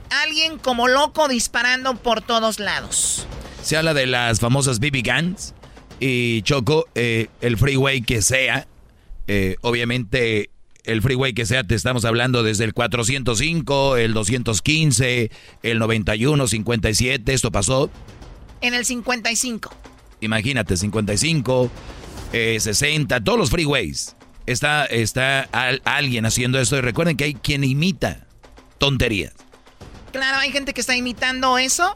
alguien 0.09 0.57
como 0.57 0.87
loco 0.87 1.27
disparando 1.27 1.95
por 1.95 2.21
todos 2.21 2.59
lados. 2.59 3.27
Se 3.63 3.77
habla 3.77 3.93
de 3.93 4.07
las 4.07 4.39
famosas 4.39 4.79
BB 4.79 5.03
guns. 5.03 5.53
Y 6.03 6.41
Choco, 6.41 6.87
eh, 6.95 7.27
el 7.41 7.57
freeway 7.57 8.01
que 8.01 8.23
sea, 8.23 8.67
eh, 9.27 9.55
obviamente 9.61 10.49
el 10.83 11.03
freeway 11.03 11.33
que 11.33 11.45
sea, 11.45 11.63
te 11.63 11.75
estamos 11.75 12.05
hablando 12.05 12.41
desde 12.41 12.63
el 12.63 12.73
405, 12.73 13.97
el 13.97 14.15
215, 14.15 15.29
el 15.61 15.77
91, 15.77 16.47
57, 16.47 17.31
esto 17.31 17.51
pasó. 17.51 17.91
En 18.61 18.73
el 18.73 18.83
55. 18.83 19.71
Imagínate, 20.21 20.75
55, 20.75 21.69
60, 22.31 23.15
eh, 23.15 23.21
todos 23.21 23.37
los 23.37 23.51
freeways. 23.51 24.15
Está, 24.47 24.85
está 24.85 25.43
alguien 25.85 26.25
haciendo 26.25 26.59
esto 26.59 26.77
y 26.77 26.81
recuerden 26.81 27.15
que 27.15 27.25
hay 27.25 27.35
quien 27.35 27.63
imita 27.63 28.25
tonterías. 28.79 29.33
Claro, 30.11 30.39
hay 30.39 30.51
gente 30.51 30.73
que 30.73 30.81
está 30.81 30.95
imitando 30.95 31.59
eso, 31.59 31.95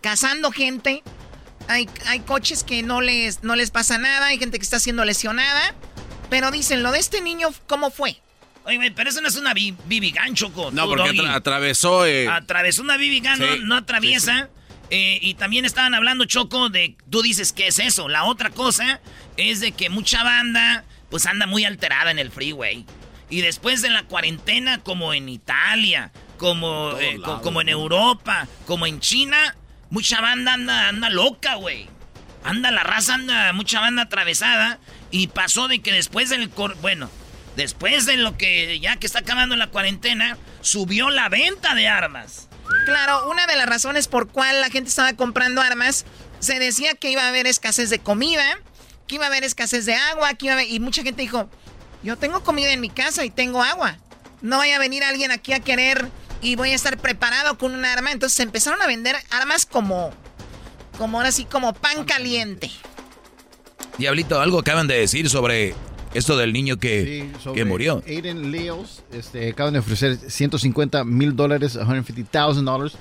cazando 0.00 0.50
gente. 0.50 1.04
Hay, 1.70 1.88
hay 2.06 2.18
coches 2.20 2.64
que 2.64 2.82
no 2.82 3.00
les, 3.00 3.44
no 3.44 3.54
les 3.54 3.70
pasa 3.70 3.96
nada, 3.96 4.26
hay 4.26 4.38
gente 4.38 4.58
que 4.58 4.64
está 4.64 4.80
siendo 4.80 5.04
lesionada. 5.04 5.74
Pero 6.28 6.50
dicen, 6.50 6.82
lo 6.82 6.90
de 6.90 6.98
este 6.98 7.20
niño, 7.20 7.48
¿cómo 7.68 7.90
fue? 7.90 8.20
Oye, 8.64 8.90
pero 8.90 9.08
eso 9.08 9.20
no 9.20 9.28
es 9.28 9.36
una 9.36 9.54
gun, 9.54 10.34
Choco. 10.34 10.72
No, 10.72 10.88
porque 10.88 11.20
atravesó... 11.28 12.06
Eh... 12.06 12.28
Atravesó 12.28 12.82
una 12.82 12.96
gun, 12.96 13.68
no, 13.68 13.76
atraviesa. 13.76 14.50
Eh, 14.90 15.20
y 15.22 15.34
también 15.34 15.64
estaban 15.64 15.94
hablando, 15.94 16.24
Choco, 16.24 16.70
de... 16.70 16.96
Tú 17.08 17.22
dices, 17.22 17.52
¿qué 17.52 17.68
es 17.68 17.78
eso? 17.78 18.08
La 18.08 18.24
otra 18.24 18.50
cosa 18.50 19.00
es 19.36 19.60
de 19.60 19.70
que 19.70 19.90
mucha 19.90 20.24
banda, 20.24 20.84
pues 21.08 21.26
anda 21.26 21.46
muy 21.46 21.64
alterada 21.64 22.10
en 22.10 22.18
el 22.18 22.32
freeway. 22.32 22.84
Y 23.28 23.42
después 23.42 23.80
de 23.80 23.90
la 23.90 24.02
cuarentena, 24.02 24.82
como 24.82 25.14
en 25.14 25.28
Italia, 25.28 26.10
como, 26.36 26.98
eh, 26.98 27.20
como 27.42 27.60
en 27.60 27.68
Europa, 27.68 28.48
como 28.66 28.88
en 28.88 28.98
China, 28.98 29.56
mucha 29.90 30.20
banda 30.20 30.54
anda, 30.54 30.88
anda 30.88 31.10
loca, 31.10 31.56
güey. 31.56 31.88
Anda 32.42 32.70
la 32.70 32.82
raza, 32.82 33.14
anda 33.14 33.52
mucha 33.52 33.80
banda 33.80 34.02
atravesada. 34.02 34.78
Y 35.10 35.28
pasó 35.28 35.68
de 35.68 35.80
que 35.80 35.92
después 35.92 36.30
del... 36.30 36.48
Bueno, 36.80 37.10
después 37.56 38.06
de 38.06 38.16
lo 38.16 38.36
que 38.38 38.80
ya 38.80 38.96
que 38.96 39.06
está 39.06 39.20
acabando 39.20 39.56
la 39.56 39.66
cuarentena, 39.68 40.38
subió 40.60 41.10
la 41.10 41.28
venta 41.28 41.74
de 41.74 41.88
armas. 41.88 42.48
Claro, 42.86 43.28
una 43.28 43.46
de 43.46 43.56
las 43.56 43.66
razones 43.66 44.08
por 44.08 44.28
cual 44.28 44.60
la 44.60 44.70
gente 44.70 44.88
estaba 44.88 45.12
comprando 45.14 45.60
armas, 45.60 46.06
se 46.38 46.58
decía 46.58 46.94
que 46.94 47.10
iba 47.10 47.22
a 47.22 47.28
haber 47.28 47.46
escasez 47.46 47.90
de 47.90 47.98
comida, 47.98 48.58
que 49.06 49.16
iba 49.16 49.24
a 49.24 49.28
haber 49.28 49.44
escasez 49.44 49.86
de 49.86 49.94
agua, 49.94 50.34
que 50.34 50.46
iba 50.46 50.62
y 50.62 50.78
mucha 50.80 51.02
gente 51.02 51.22
dijo, 51.22 51.50
yo 52.02 52.16
tengo 52.16 52.42
comida 52.42 52.72
en 52.72 52.80
mi 52.80 52.88
casa 52.88 53.24
y 53.24 53.30
tengo 53.30 53.62
agua. 53.62 53.96
No 54.40 54.58
vaya 54.58 54.76
a 54.76 54.78
venir 54.78 55.04
alguien 55.04 55.32
aquí 55.32 55.52
a 55.52 55.60
querer 55.60 56.08
y 56.42 56.56
voy 56.56 56.70
a 56.70 56.74
estar 56.74 56.96
preparado 56.98 57.58
con 57.58 57.74
un 57.74 57.84
arma. 57.84 58.12
Entonces 58.12 58.40
empezaron 58.40 58.80
a 58.82 58.86
vender 58.86 59.16
armas 59.30 59.66
como, 59.66 60.10
como 60.98 61.18
ahora 61.18 61.32
sí, 61.32 61.44
como 61.44 61.72
pan 61.72 62.04
caliente. 62.04 62.70
Diablito, 63.98 64.40
algo 64.40 64.58
acaban 64.58 64.86
de 64.86 64.98
decir 64.98 65.28
sobre 65.28 65.74
esto 66.14 66.36
del 66.36 66.52
niño 66.52 66.78
que, 66.78 67.30
que 67.54 67.64
murió. 67.64 68.02
Aiden 68.06 68.50
Leos 68.50 69.02
este, 69.12 69.50
acaban 69.50 69.74
de 69.74 69.80
ofrecer 69.80 70.16
150 70.16 71.04
mil 71.04 71.36
dólares, 71.36 71.72
150,000 71.72 72.64
dólares 72.64 72.96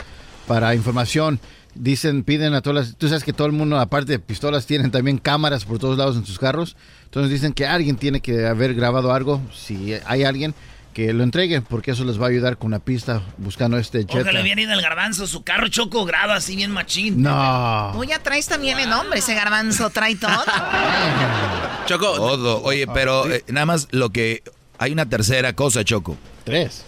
para 0.47 0.75
información. 0.75 1.39
Dicen, 1.75 2.23
piden 2.23 2.55
a 2.55 2.61
todas 2.61 2.87
las... 2.87 2.97
Tú 2.97 3.07
sabes 3.07 3.23
que 3.23 3.31
todo 3.31 3.47
el 3.47 3.53
mundo, 3.53 3.79
aparte 3.79 4.13
de 4.13 4.19
pistolas, 4.19 4.65
tienen 4.65 4.91
también 4.91 5.19
cámaras 5.19 5.65
por 5.65 5.77
todos 5.77 5.97
lados 5.97 6.17
en 6.17 6.25
sus 6.25 6.39
carros. 6.39 6.75
Entonces 7.05 7.31
dicen 7.31 7.53
que 7.53 7.67
alguien 7.67 7.95
tiene 7.95 8.19
que 8.19 8.47
haber 8.47 8.73
grabado 8.73 9.13
algo. 9.13 9.39
Si 9.53 9.93
hay 10.05 10.23
alguien, 10.23 10.55
que 10.93 11.13
lo 11.13 11.23
entreguen, 11.23 11.63
porque 11.63 11.91
eso 11.91 12.03
les 12.03 12.19
va 12.19 12.25
a 12.25 12.29
ayudar 12.29 12.57
con 12.57 12.67
una 12.67 12.79
pista 12.79 13.21
buscando 13.37 13.77
este 13.77 14.05
jet. 14.05 14.21
Ojalá 14.21 14.41
le 14.41 14.61
ido 14.61 14.73
el 14.73 14.81
garbanzo, 14.81 15.27
su 15.27 15.43
carro 15.43 15.67
choco 15.67 16.05
graba 16.05 16.35
así 16.35 16.55
bien 16.55 16.71
machín. 16.71 17.21
No. 17.21 17.91
Oye, 17.91 18.17
traes 18.19 18.47
también 18.47 18.79
el 18.79 18.89
nombre, 18.89 19.19
ese 19.19 19.35
garbanzo 19.35 19.89
trae 19.89 20.15
todo. 20.15 20.31
choco. 21.85 22.15
Todo. 22.15 22.61
Oye, 22.63 22.87
pero 22.87 23.29
eh, 23.31 23.43
nada 23.47 23.65
más 23.65 23.87
lo 23.91 24.09
que... 24.09 24.43
Hay 24.81 24.93
una 24.93 25.09
tercera 25.09 25.51
cosa, 25.53 25.83
Choco. 25.83 26.17
Tres. 26.45 26.85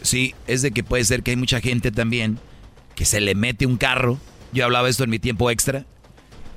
Sí, 0.00 0.34
es 0.46 0.62
de 0.62 0.70
que 0.70 0.82
puede 0.82 1.04
ser 1.04 1.22
que 1.22 1.32
hay 1.32 1.36
mucha 1.36 1.60
gente 1.60 1.90
también 1.90 2.38
que 2.94 3.04
se 3.04 3.20
le 3.20 3.34
mete 3.34 3.66
un 3.66 3.76
carro. 3.76 4.18
Yo 4.52 4.64
hablaba 4.64 4.88
esto 4.88 5.04
en 5.04 5.10
mi 5.10 5.18
tiempo 5.18 5.50
extra. 5.50 5.84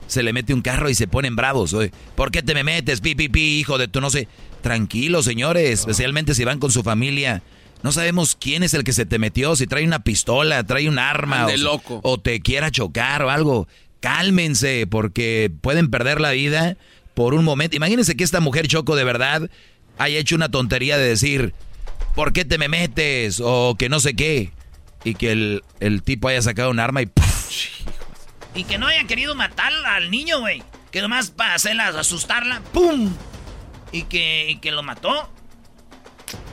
Se 0.10 0.23
le 0.23 0.34
mete 0.34 0.53
un 0.53 0.61
carro 0.61 0.90
y 0.90 0.95
se 0.95 1.07
ponen 1.07 1.38
bravos. 1.38 1.73
Oye, 1.73 1.91
¿Por 2.15 2.31
qué 2.31 2.44
te 2.44 2.53
me 2.53 2.65
metes, 2.65 2.99
pi, 2.99 3.15
pi, 3.15 3.30
pi, 3.30 3.60
hijo 3.60 3.77
de 3.77 3.88
tu 3.88 4.02
no 4.02 4.10
sé? 4.10 4.27
Tranquilos, 4.61 5.23
señores, 5.23 5.81
especialmente 5.81 6.36
si 6.36 6.44
van 6.44 6.60
con 6.60 6.72
su 6.72 6.84
familia. 6.84 7.41
No 7.84 7.91
sabemos 7.94 8.36
quién 8.36 8.64
es 8.64 8.73
el 8.73 8.84
que 8.84 8.91
se 8.91 9.06
te 9.06 9.19
metió, 9.19 9.56
si 9.56 9.65
trae 9.65 9.86
una 9.86 10.03
pistola, 10.03 10.64
trae 10.65 10.90
un 10.90 10.99
arma 10.99 11.45
o, 11.45 11.57
loco. 11.57 12.02
o 12.03 12.19
te 12.19 12.41
quiera 12.41 12.72
chocar 12.72 13.23
o 13.23 13.30
algo. 13.30 13.68
Cálmense, 14.02 14.88
porque 14.88 15.52
pueden 15.61 15.90
perder 15.90 16.19
la 16.19 16.31
vida 16.31 16.76
por 17.14 17.34
un 17.34 17.45
momento. 17.45 17.76
Imagínense 17.76 18.15
que 18.15 18.23
esta 18.23 18.40
mujer 18.40 18.68
Choco 18.68 18.95
de 18.95 19.03
verdad 19.03 19.49
haya 19.98 20.18
hecho 20.18 20.36
una 20.36 20.49
tontería 20.49 20.98
de 20.98 21.07
decir, 21.07 21.53
¿por 22.15 22.34
qué 22.34 22.45
te 22.45 22.57
me 22.57 22.68
metes? 22.68 23.41
O 23.44 23.76
que 23.77 23.90
no 23.90 23.99
sé 23.99 24.15
qué. 24.15 24.52
Y 25.03 25.15
que 25.15 25.31
el, 25.80 26.02
tipo 26.03 26.27
haya 26.27 26.41
sacado 26.41 26.72
un 26.72 26.80
arma 26.80 27.02
y... 27.02 27.10
Y 28.53 28.63
que 28.63 28.77
no 28.77 28.88
haya 28.88 29.05
querido 29.05 29.35
matar 29.35 29.71
al 29.85 30.09
niño, 30.09 30.39
güey. 30.39 30.63
Que 30.91 31.01
nomás 31.01 31.30
para 31.30 31.53
hacerla, 31.53 31.88
asustarla, 31.89 32.61
¡pum! 32.73 33.13
y 33.91 34.03
que, 34.03 34.59
que 34.61 34.71
lo 34.71 34.84
mató. 34.84 35.30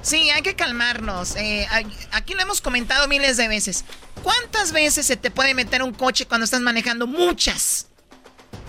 Sí, 0.02 0.30
hay 0.30 0.42
que 0.42 0.54
calmarnos. 0.54 1.36
Eh, 1.36 1.66
aquí 2.12 2.34
lo 2.34 2.42
hemos 2.42 2.60
comentado 2.60 3.08
miles 3.08 3.36
de 3.36 3.48
veces. 3.48 3.84
¿Cuántas 4.22 4.72
veces 4.72 5.06
se 5.06 5.16
te 5.16 5.30
puede 5.30 5.54
meter 5.54 5.82
un 5.82 5.92
coche 5.92 6.26
cuando 6.26 6.44
estás 6.44 6.60
manejando? 6.60 7.06
Muchas. 7.06 7.88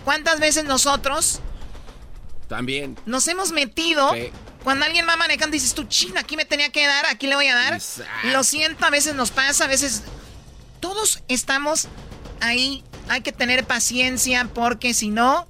¿Cuántas 0.03 0.39
veces 0.39 0.65
nosotros 0.65 1.41
también 2.47 2.97
nos 3.05 3.27
hemos 3.27 3.51
metido? 3.51 4.13
Cuando 4.63 4.85
alguien 4.85 5.07
va 5.07 5.15
manejando 5.15 5.53
dices 5.53 5.73
tú, 5.73 5.85
china, 5.85 6.21
aquí 6.21 6.35
me 6.35 6.43
tenía 6.43 6.69
que 6.69 6.85
dar, 6.85 7.05
aquí 7.05 7.27
le 7.27 7.35
voy 7.35 7.47
a 7.47 7.55
dar. 7.55 7.81
Lo 8.23 8.43
siento, 8.43 8.85
a 8.85 8.89
veces 8.89 9.15
nos 9.15 9.31
pasa, 9.31 9.65
a 9.65 9.67
veces 9.67 10.03
todos 10.79 11.23
estamos 11.27 11.87
ahí. 12.41 12.83
Hay 13.09 13.21
que 13.21 13.31
tener 13.31 13.65
paciencia 13.65 14.49
porque 14.53 14.93
si 14.93 15.09
no, 15.09 15.47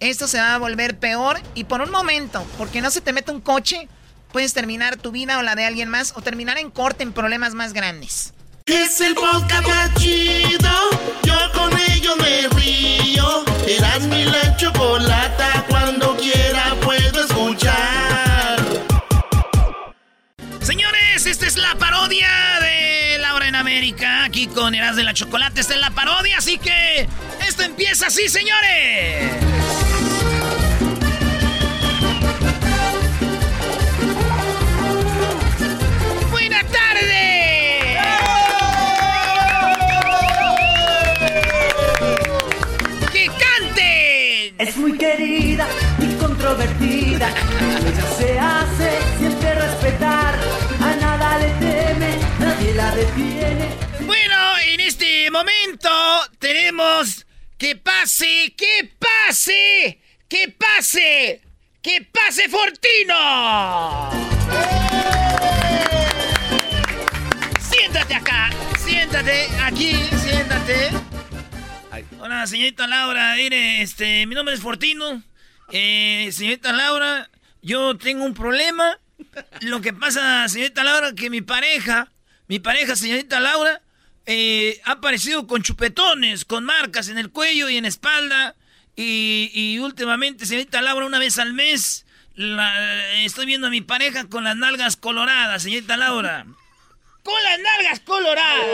esto 0.00 0.28
se 0.28 0.38
va 0.38 0.54
a 0.54 0.58
volver 0.58 0.98
peor 0.98 1.40
y 1.54 1.64
por 1.64 1.80
un 1.80 1.90
momento, 1.90 2.44
porque 2.56 2.80
no 2.80 2.90
se 2.90 3.00
te 3.00 3.12
mete 3.12 3.30
un 3.30 3.40
coche, 3.40 3.88
puedes 4.32 4.52
terminar 4.52 4.96
tu 4.96 5.10
vida 5.10 5.38
o 5.38 5.42
la 5.42 5.54
de 5.54 5.64
alguien 5.64 5.88
más 5.88 6.12
o 6.16 6.22
terminar 6.22 6.58
en 6.58 6.70
corte 6.70 7.02
en 7.02 7.12
problemas 7.12 7.54
más 7.54 7.72
grandes. 7.72 8.34
Es 8.66 9.00
el 9.00 9.14
podcast 9.14 9.66
más 9.66 9.94
chido, 9.94 10.70
yo 11.22 11.34
con 11.54 11.72
ello 11.90 12.16
me 12.16 12.48
río. 12.48 13.44
Eras 13.66 14.02
mi 14.02 14.24
la 14.24 14.56
chocolata, 14.56 15.64
cuando 15.68 16.14
quiera 16.16 16.74
puedo 16.82 17.24
escuchar. 17.24 18.58
Señores, 20.60 21.24
esta 21.24 21.46
es 21.46 21.56
la 21.56 21.74
parodia 21.76 22.28
de 22.60 22.87
América, 23.60 24.24
aquí 24.24 24.46
con 24.46 24.74
Eras 24.74 24.96
de 24.96 25.04
la 25.04 25.14
Chocolate, 25.14 25.60
esta 25.60 25.74
es 25.74 25.80
la 25.80 25.90
parodia, 25.90 26.38
así 26.38 26.58
que 26.58 27.08
esto 27.46 27.62
empieza 27.62 28.06
así, 28.06 28.28
señores. 28.28 29.48
Es 44.58 44.76
muy 44.76 44.98
querida 44.98 45.68
y 46.00 46.14
controvertida. 46.16 47.28
Ella 47.30 48.04
se 48.18 48.38
hace 48.38 48.90
siempre 49.18 49.54
respetar. 49.54 50.34
A 50.82 50.96
nada 51.00 51.38
le 51.38 51.67
la 52.78 52.94
detiene. 52.94 53.74
Bueno, 54.06 54.36
en 54.64 54.78
este 54.78 55.28
momento 55.32 55.90
tenemos 56.38 57.26
que 57.56 57.74
pase, 57.74 58.54
que 58.56 58.92
pase, 59.00 60.00
que 60.28 60.54
pase, 60.56 61.42
que 61.82 62.08
pase 62.12 62.48
Fortino. 62.48 64.10
Siéntate 67.68 68.14
acá, 68.14 68.50
siéntate 68.78 69.48
aquí, 69.60 69.94
siéntate. 70.22 70.90
Hola, 72.20 72.46
señorita 72.46 72.86
Laura, 72.86 73.34
mire, 73.34 73.82
este, 73.82 74.24
mi 74.26 74.36
nombre 74.36 74.54
es 74.54 74.60
Fortino. 74.60 75.20
Eh, 75.72 76.28
señorita 76.30 76.70
Laura, 76.72 77.28
yo 77.60 77.98
tengo 77.98 78.24
un 78.24 78.34
problema. 78.34 79.00
Lo 79.62 79.80
que 79.80 79.92
pasa, 79.92 80.48
señorita 80.48 80.84
Laura, 80.84 81.12
que 81.16 81.28
mi 81.28 81.42
pareja, 81.42 82.12
mi 82.48 82.58
pareja, 82.58 82.96
señorita 82.96 83.40
Laura, 83.40 83.80
eh, 84.26 84.80
ha 84.84 84.92
aparecido 84.92 85.46
con 85.46 85.62
chupetones, 85.62 86.44
con 86.44 86.64
marcas 86.64 87.08
en 87.08 87.18
el 87.18 87.30
cuello 87.30 87.68
y 87.68 87.76
en 87.76 87.84
espalda. 87.84 88.54
Y, 88.96 89.78
últimamente, 89.78 90.44
señorita 90.44 90.82
Laura, 90.82 91.06
una 91.06 91.20
vez 91.20 91.38
al 91.38 91.54
mes, 91.54 92.04
estoy 93.22 93.46
viendo 93.46 93.68
a 93.68 93.70
mi 93.70 93.80
pareja 93.80 94.28
con 94.28 94.42
las 94.42 94.56
nalgas 94.56 94.96
coloradas, 94.96 95.62
señorita 95.62 95.96
Laura 95.96 96.46
con 97.28 97.42
las 97.42 97.58
nalgas 97.60 98.00
coloradas. 98.00 98.66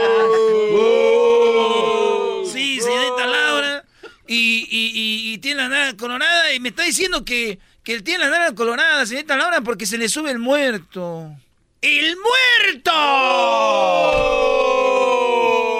Oh. 0.72 2.44
Sí, 2.52 2.80
señorita 2.80 3.26
Laura. 3.26 3.84
Y, 4.26 4.66
y, 4.70 5.32
y, 5.32 5.38
tiene 5.38 5.62
la 5.62 5.68
nalga 5.68 5.96
colorada 5.98 6.54
y 6.54 6.60
me 6.60 6.70
está 6.70 6.82
diciendo 6.82 7.24
que, 7.24 7.58
Que 7.82 8.00
tiene 8.00 8.24
la 8.24 8.30
nalga 8.30 8.54
colorada, 8.54 9.04
señorita 9.04 9.36
Laura, 9.36 9.60
porque 9.60 9.86
se 9.86 9.98
le 9.98 10.08
sube 10.08 10.30
el 10.30 10.38
muerto. 10.38 11.36
¡El 11.86 12.16
muerto! 12.16 12.90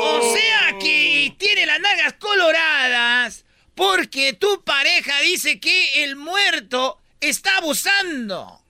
O 0.02 0.34
sea 0.36 0.78
que 0.78 1.34
tiene 1.38 1.64
las 1.64 1.80
nalgas 1.80 2.12
coloradas 2.20 3.46
porque 3.74 4.34
tu 4.34 4.62
pareja 4.64 5.18
dice 5.20 5.58
que 5.58 6.04
el 6.04 6.16
muerto 6.16 6.98
está 7.20 7.56
abusando. 7.56 8.60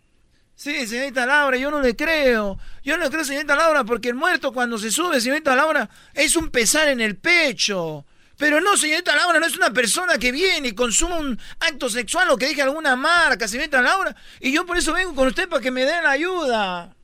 Sí, 0.55 0.87
señorita 0.87 1.27
Laura, 1.27 1.57
yo 1.57 1.73
no 1.73 1.81
le 1.81 1.97
creo. 1.97 2.57
Yo 2.85 2.97
no 2.97 3.03
le 3.03 3.11
creo, 3.11 3.25
señorita 3.25 3.57
Laura, 3.57 3.83
porque 3.83 4.11
el 4.11 4.15
muerto 4.15 4.53
cuando 4.53 4.79
se 4.79 4.93
sube, 4.93 5.21
señorita 5.21 5.57
Laura, 5.57 5.91
es 6.13 6.37
un 6.37 6.51
pesar 6.51 6.87
en 6.87 7.01
el 7.01 7.17
pecho. 7.17 8.05
Pero 8.39 8.61
no, 8.61 8.77
señorita 8.77 9.17
Laura, 9.17 9.41
no 9.41 9.47
es 9.47 9.57
una 9.57 9.73
persona 9.73 10.19
que 10.19 10.31
viene 10.31 10.69
y 10.69 10.75
consume 10.77 11.17
un 11.17 11.41
acto 11.59 11.91
sexual 11.91 12.31
o 12.31 12.37
que 12.37 12.47
deje 12.47 12.63
alguna 12.63 12.95
marca, 12.95 13.49
señorita 13.49 13.83
Laura. 13.83 14.15
Y 14.39 14.53
yo 14.53 14.65
por 14.65 14.79
eso 14.79 14.93
vengo 14.93 15.17
con 15.17 15.27
usted 15.27 15.49
para 15.49 15.61
que 15.61 15.73
me 15.73 15.85
den 15.85 16.05
la 16.05 16.11
ayuda. 16.13 16.95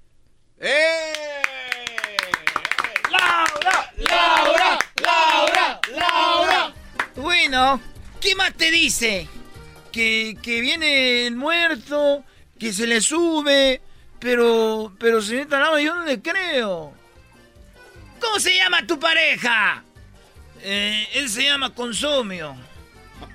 ¡Eh! 0.62 1.12
¡Laura! 3.10 3.92
¡Laura! 3.96 4.78
¡Laura! 5.02 5.80
¡Laura! 5.96 6.74
Bueno, 7.16 7.80
¿qué 8.20 8.34
más 8.34 8.52
te 8.52 8.70
dice? 8.70 9.26
Que, 9.90 10.36
que 10.42 10.60
viene 10.60 11.26
el 11.26 11.34
muerto, 11.34 12.24
que 12.58 12.74
se 12.74 12.86
le 12.86 13.00
sube, 13.00 13.80
pero, 14.18 14.92
pero 15.00 15.22
señorita 15.22 15.58
Laura, 15.58 15.80
yo 15.80 15.94
no 15.94 16.04
le 16.04 16.20
creo. 16.20 16.92
¿Cómo 18.20 18.38
se 18.38 18.54
llama 18.54 18.86
tu 18.86 19.00
pareja? 19.00 19.82
Eh, 20.60 21.08
él 21.14 21.30
se 21.30 21.44
llama 21.44 21.74
Consomio. 21.74 22.54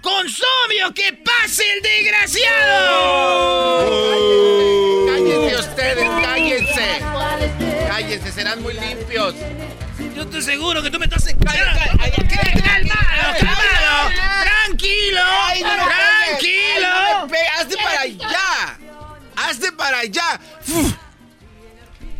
¡Consomio! 0.06 0.94
¡Que 0.94 1.14
pase 1.14 1.64
el 1.74 1.82
desgraciado! 1.82 3.80
¡Cállense 5.08 5.56
ustedes! 5.58 6.10
¡Cállense! 6.22 7.02
¡Cállense! 7.88 8.32
Serán 8.32 8.62
muy 8.62 8.76
limpios. 8.76 9.34
Yo 10.16 10.22
estoy 10.22 10.44
seguro 10.44 10.84
que 10.84 10.92
tú 10.92 11.00
me 11.00 11.06
estás. 11.06 11.26
¡Calmado! 11.26 11.90
¡Calmado! 13.40 14.12
¡Tranquilo! 14.44 15.22
¡Tranquilo! 15.60 16.88
¡Hazte 17.58 17.78
para 17.78 18.02
allá! 18.02 18.78
¡Hazte 19.36 19.72
para 19.72 19.98
allá! 20.02 20.40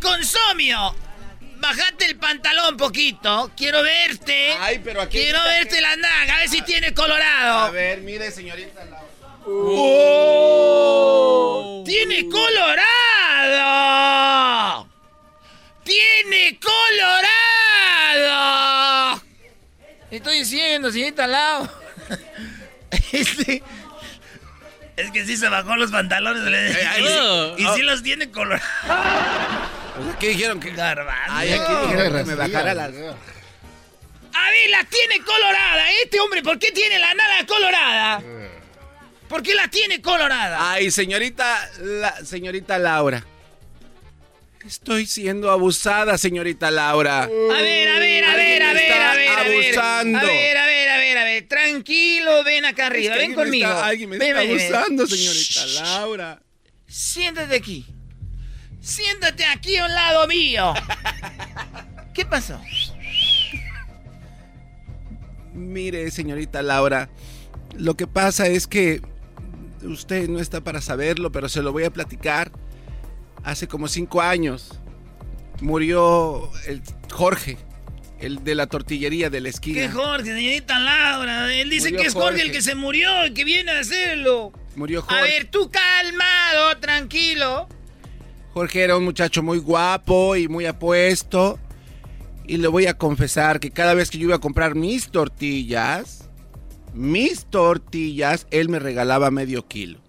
¡Consomio! 0.02 1.05
Bajate 1.66 2.06
el 2.06 2.16
pantalón 2.16 2.76
poquito. 2.76 3.50
Quiero 3.56 3.82
verte. 3.82 4.52
Ay, 4.60 4.80
pero 4.84 5.00
aquí. 5.00 5.18
Quiero 5.18 5.42
verte 5.42 5.80
la 5.80 5.96
naga, 5.96 6.36
a 6.36 6.38
ver 6.40 6.48
si 6.48 6.62
tiene 6.62 6.94
colorado. 6.94 7.58
A 7.58 7.70
ver, 7.70 8.02
mire, 8.02 8.30
señorita. 8.30 8.86
¡Oh! 9.48 10.62
¡Tiene 11.84 12.28
colorado! 12.28 12.86
¡Tiene 15.84 16.58
colorado! 16.60 17.22
Estoy 20.10 20.38
diciendo, 20.38 20.90
señorita 20.90 21.26
Lau. 21.26 21.68
Este. 23.12 23.62
Es 24.96 25.10
que 25.10 25.26
sí 25.26 25.36
se 25.36 25.48
bajó 25.48 25.76
los 25.76 25.90
pantalones. 25.90 26.42
y, 27.58 27.66
sí, 27.74 27.82
los 27.82 28.02
tiene 28.02 28.30
colorados. 28.30 28.66
¿Qué 30.18 30.28
dijeron? 30.28 30.58
Que... 30.60 30.70
Garbanzo. 30.70 31.32
Ay, 31.32 31.52
aquí 31.52 31.72
dijeron 31.82 32.12
que 32.12 32.24
me 32.24 32.34
bajara 32.34 32.74
la... 32.74 32.84
A 32.84 34.50
ver, 34.50 34.70
la 34.70 34.84
tiene 34.84 35.24
colorada. 35.24 35.84
Este 36.02 36.20
hombre, 36.20 36.42
¿por 36.42 36.58
qué 36.58 36.72
tiene 36.72 36.98
la 36.98 37.14
nada 37.14 37.46
colorada? 37.46 38.22
¿Por 39.28 39.42
qué 39.42 39.54
la 39.54 39.68
tiene 39.68 40.00
colorada? 40.00 40.72
Ay, 40.72 40.90
señorita, 40.90 41.70
la, 41.80 42.24
señorita 42.24 42.78
Laura. 42.78 43.24
Estoy 44.66 45.06
siendo 45.06 45.50
abusada, 45.50 46.18
señorita 46.18 46.70
Laura. 46.70 47.22
A 47.22 47.26
ver, 47.26 47.88
a 47.88 47.98
ver, 47.98 48.24
a 48.24 48.34
ver, 48.34 48.62
a 48.62 48.72
ver, 48.72 48.92
a 48.92 49.14
ver, 49.14 49.30
abusando. 49.30 50.18
A 50.18 50.24
ver, 50.24 50.56
a 50.56 50.66
ver, 50.66 50.75
ver, 51.06 51.18
a 51.18 51.24
ver. 51.24 51.48
Tranquilo, 51.48 52.44
ven 52.44 52.64
acá 52.64 52.86
arriba, 52.86 53.16
ven 53.16 53.34
conmigo. 53.34 53.68
alguien 53.68 54.10
me 54.10 54.16
está 54.16 54.40
abusando, 54.40 55.06
señorita 55.06 55.66
Laura. 55.82 56.42
Siéntate 56.86 57.56
aquí. 57.56 57.86
Siéntate 58.80 59.44
aquí 59.44 59.76
a 59.76 59.86
un 59.86 59.94
lado 59.94 60.26
mío. 60.28 60.74
¿Qué 62.14 62.24
pasó? 62.24 62.60
Mire, 65.52 66.10
señorita 66.10 66.62
Laura, 66.62 67.08
lo 67.76 67.96
que 67.96 68.06
pasa 68.06 68.46
es 68.46 68.66
que 68.66 69.00
usted 69.82 70.28
no 70.28 70.38
está 70.38 70.60
para 70.60 70.80
saberlo, 70.80 71.32
pero 71.32 71.48
se 71.48 71.62
lo 71.62 71.72
voy 71.72 71.84
a 71.84 71.90
platicar. 71.90 72.52
Hace 73.42 73.66
como 73.68 73.88
cinco 73.88 74.20
años 74.20 74.78
murió 75.60 76.50
el 76.66 76.82
Jorge, 77.10 77.56
el 78.20 78.42
de 78.44 78.54
la 78.54 78.66
tortillería 78.66 79.30
de 79.30 79.40
la 79.40 79.48
esquina. 79.48 79.80
¿Qué 79.80 79.88
Jorge, 79.88 80.34
señorita 80.34 80.78
Laura? 80.78 81.54
Él 81.54 81.70
dice 81.70 81.92
que 81.92 82.02
es 82.02 82.14
Jorge, 82.14 82.42
el 82.42 82.52
que 82.52 82.62
se 82.62 82.74
murió, 82.74 83.22
el 83.22 83.34
que 83.34 83.44
viene 83.44 83.72
a 83.72 83.80
hacerlo. 83.80 84.52
Murió 84.74 85.02
Jorge. 85.02 85.18
A 85.18 85.22
ver, 85.22 85.50
tú 85.50 85.70
calmado, 85.70 86.78
tranquilo. 86.78 87.68
Jorge 88.52 88.82
era 88.82 88.96
un 88.96 89.04
muchacho 89.04 89.42
muy 89.42 89.58
guapo 89.58 90.36
y 90.36 90.48
muy 90.48 90.66
apuesto. 90.66 91.58
Y 92.46 92.58
le 92.58 92.68
voy 92.68 92.86
a 92.86 92.94
confesar 92.94 93.60
que 93.60 93.70
cada 93.70 93.94
vez 93.94 94.10
que 94.10 94.18
yo 94.18 94.28
iba 94.28 94.36
a 94.36 94.40
comprar 94.40 94.74
mis 94.76 95.10
tortillas, 95.10 96.30
mis 96.94 97.44
tortillas, 97.46 98.46
él 98.50 98.68
me 98.68 98.78
regalaba 98.78 99.30
medio 99.30 99.66
kilo. 99.66 100.00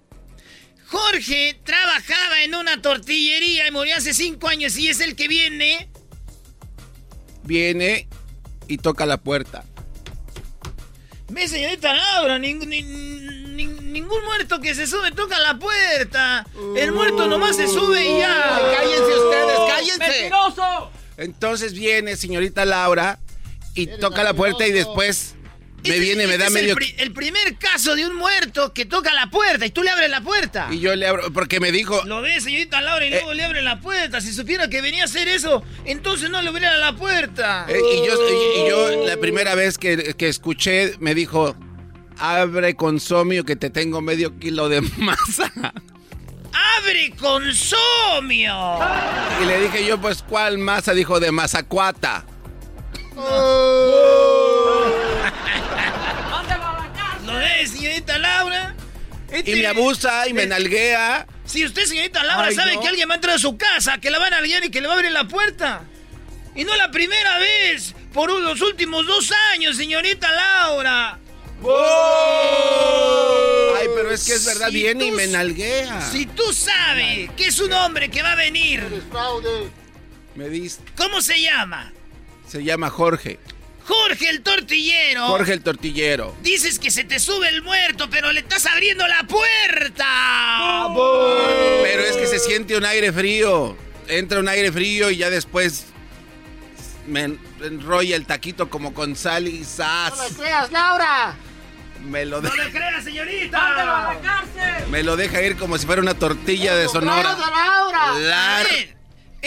Jorge 0.85 1.59
trabajaba 1.65 2.43
en 2.43 2.55
una 2.55 2.81
tortillería 2.81 3.67
y 3.67 3.71
murió 3.71 3.97
hace 3.97 4.13
cinco 4.13 4.47
años 4.47 4.77
y 4.77 4.87
es 4.87 5.01
el 5.01 5.15
que 5.15 5.27
viene. 5.27 5.89
Viene 7.47 8.07
y 8.67 8.77
toca 8.77 9.05
la 9.05 9.17
puerta. 9.17 9.63
Ve, 11.29 11.47
señorita 11.47 11.93
Laura, 11.93 12.37
ningún 12.37 14.25
muerto 14.25 14.59
que 14.59 14.75
se 14.75 14.85
sube 14.85 15.11
toca 15.11 15.39
la 15.39 15.57
puerta. 15.57 16.45
El 16.75 16.91
muerto 16.91 17.27
nomás 17.27 17.55
se 17.55 17.67
sube 17.67 18.05
y 18.05 18.19
ya. 18.19 18.61
cállense 18.75 19.17
ustedes, 19.17 19.59
cállense. 19.67 19.99
¡Mentiroso! 19.99 20.91
Entonces 21.15 21.73
viene 21.73 22.17
señorita 22.17 22.65
Laura 22.65 23.17
y 23.73 23.87
toca 23.87 24.23
la 24.23 24.33
puerta 24.33 24.67
y 24.67 24.71
después 24.71 25.35
me 25.83 25.99
viene, 25.99 26.27
me 26.27 26.37
da 26.37 26.49
medio. 26.49 26.75
El, 26.97 27.11
primer 27.11 27.57
caso 27.57 27.95
de 27.95 28.05
un 28.05 28.15
muerto 28.15 28.73
que 28.73 28.85
toca 28.85 29.13
la 29.13 29.29
puerta 29.29 29.65
y 29.65 29.71
tú 29.71 29.83
le 29.83 29.89
abres 29.89 30.09
la 30.09 30.21
puerta. 30.21 30.67
Y 30.71 30.79
yo 30.79 30.95
le 30.95 31.07
abro, 31.07 31.31
porque 31.31 31.59
me 31.59 31.71
dijo. 31.71 32.03
Lo 32.05 32.21
ve, 32.21 32.39
señorita 32.41 32.81
Laura, 32.81 33.05
y 33.05 33.09
luego 33.09 33.31
eh. 33.31 33.35
le 33.35 33.43
abre 33.43 33.61
la 33.61 33.79
puerta. 33.79 34.21
Si 34.21 34.33
supiera 34.33 34.69
que 34.69 34.81
venía 34.81 35.03
a 35.03 35.05
hacer 35.05 35.27
eso, 35.27 35.63
entonces 35.85 36.29
no 36.29 36.41
le 36.41 36.49
abriera 36.49 36.77
la 36.77 36.95
puerta. 36.95 37.65
Eh, 37.69 37.77
y, 37.77 38.07
yo, 38.07 38.13
y, 38.65 38.69
yo, 38.69 39.05
la 39.05 39.17
primera 39.17 39.55
vez 39.55 39.77
que, 39.77 40.15
que 40.15 40.27
escuché, 40.27 40.95
me 40.99 41.15
dijo: 41.15 41.55
Abre 42.19 42.75
consomio 42.75 43.45
que 43.45 43.55
te 43.55 43.69
tengo 43.69 44.01
medio 44.01 44.37
kilo 44.37 44.69
de 44.69 44.81
masa. 44.97 45.51
¡Abre 46.77 47.13
consomio! 47.19 48.79
Y 49.41 49.45
le 49.45 49.61
dije 49.61 49.85
yo, 49.85 49.99
pues, 49.99 50.23
¿cuál 50.23 50.57
masa? 50.57 50.93
Dijo, 50.93 51.19
de 51.19 51.31
masacuata. 51.31 52.25
¿Lo 53.15 53.23
señorita 57.65 58.17
Laura? 58.17 58.75
Y 59.45 59.55
me 59.55 59.67
abusa 59.67 60.27
y 60.27 60.33
me 60.33 60.45
nalguea. 60.45 61.25
Si 61.45 61.65
usted, 61.65 61.85
señorita 61.85 62.23
Laura, 62.23 62.51
sabe 62.51 62.79
que 62.79 62.87
alguien 62.87 63.09
va 63.09 63.13
a 63.13 63.15
entrar 63.15 63.35
a 63.35 63.39
su 63.39 63.57
casa, 63.57 63.97
que 63.99 64.11
la 64.11 64.19
van 64.19 64.33
a 64.33 64.37
nalguear 64.37 64.65
y 64.65 64.69
que 64.69 64.81
le 64.81 64.87
va 64.87 64.93
a 64.93 64.97
abrir 64.97 65.11
la 65.11 65.27
puerta. 65.27 65.81
Y 66.55 66.63
no 66.63 66.75
la 66.75 66.91
primera 66.91 67.39
vez, 67.39 67.93
por 68.13 68.29
los 68.31 68.61
últimos 68.61 69.05
dos 69.05 69.31
años, 69.53 69.77
señorita 69.77 70.31
Laura. 70.31 71.19
Ay, 73.79 73.87
pero 73.95 74.11
es 74.11 74.25
que 74.25 74.33
es 74.33 74.45
verdad, 74.45 74.71
viene 74.71 75.05
y 75.05 75.11
me 75.11 75.27
nalguea. 75.27 76.01
Si 76.01 76.25
tú 76.25 76.53
sabes 76.53 77.31
que 77.37 77.47
es 77.47 77.59
un 77.59 77.73
hombre 77.73 78.09
que 78.09 78.21
va 78.21 78.33
a 78.33 78.35
venir. 78.35 78.83
Me 80.35 80.49
dice. 80.49 80.81
¿Cómo 80.95 81.21
se 81.21 81.41
llama? 81.41 81.91
Se 82.47 82.63
llama 82.63 82.89
Jorge. 82.89 83.39
Jorge 83.87 84.29
el 84.29 84.41
tortillero. 84.41 85.27
Jorge 85.27 85.53
el 85.53 85.61
tortillero. 85.61 86.35
Dices 86.41 86.77
que 86.77 86.91
se 86.91 87.05
te 87.05 87.19
sube 87.19 87.47
el 87.47 87.61
muerto, 87.61 88.09
pero 88.09 88.33
le 88.33 88.41
estás 88.41 88.65
abriendo 88.65 89.07
la 89.07 89.23
puerta. 89.23 90.05
Pero 91.83 92.03
es 92.03 92.17
que 92.17 92.27
se 92.27 92.39
siente 92.39 92.75
un 92.75 92.83
aire 92.85 93.13
frío. 93.13 93.77
Entra 94.09 94.39
un 94.39 94.49
aire 94.49 94.71
frío 94.71 95.09
y 95.09 95.17
ya 95.17 95.29
después 95.29 95.85
me 97.05 97.37
enrolla 97.61 98.17
el 98.17 98.25
taquito 98.25 98.69
como 98.69 98.93
con 98.93 99.15
sal 99.15 99.47
y 99.47 99.63
sas. 99.63 100.17
¡No 100.17 100.23
me 100.23 100.35
creas, 100.35 100.71
Laura! 100.71 101.35
Me 102.03 102.25
lo 102.25 102.41
¡No 102.41 102.53
le 102.53 102.71
creas, 102.71 103.03
señorita! 103.03 103.59
¡Mándalo 103.59 103.91
a 103.95 104.13
la 104.13 104.85
Me 104.91 105.01
lo 105.03 105.15
deja 105.15 105.41
ir 105.41 105.57
como 105.57 105.77
si 105.77 105.85
fuera 105.85 106.01
una 106.01 106.13
tortilla 106.13 106.75
de 106.75 106.87
sonora. 106.89 107.37
Laura! 107.37 108.19
Laura. 108.19 108.96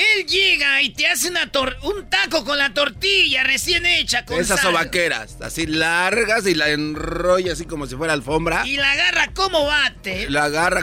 Él 0.00 0.26
llega 0.26 0.80
y 0.82 0.90
te 0.90 1.06
hace 1.06 1.28
una 1.28 1.50
un 1.82 2.08
taco 2.08 2.44
con 2.44 2.56
la 2.58 2.72
tortilla 2.72 3.44
recién 3.44 3.84
hecha 3.84 4.24
con 4.24 4.40
Esas 4.40 4.60
sal. 4.60 4.72
sobaqueras, 4.72 5.38
así 5.42 5.66
largas 5.66 6.46
y 6.46 6.54
la 6.54 6.68
enrolla 6.70 7.52
así 7.52 7.66
como 7.66 7.86
si 7.86 7.96
fuera 7.96 8.12
alfombra. 8.12 8.66
Y 8.66 8.76
la 8.76 8.92
agarra 8.92 9.32
como 9.34 9.66
bate. 9.66 10.30
La 10.30 10.44
agarra 10.44 10.82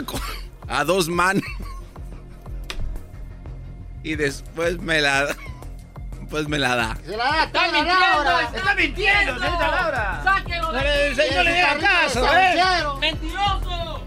a 0.68 0.84
dos 0.84 1.08
manos. 1.08 1.42
Y 4.04 4.14
después 4.14 4.78
me 4.78 5.00
la 5.00 5.36
pues 6.30 6.46
me 6.48 6.58
la 6.58 6.76
da. 6.76 6.98
Se 7.04 7.16
la 7.16 7.24
da, 7.24 7.44
está 7.44 7.72
mintiendo, 7.72 8.40
está 8.40 8.74
mintiendo, 8.74 9.34
señorita 9.38 9.70
Laura. 9.70 10.20
Sáquelo 10.22 10.72
de 10.72 11.14
Señor, 11.14 11.44
le 11.44 11.62
caso, 11.80 12.26
¿eh? 12.36 12.62
Mentiroso. 13.00 14.06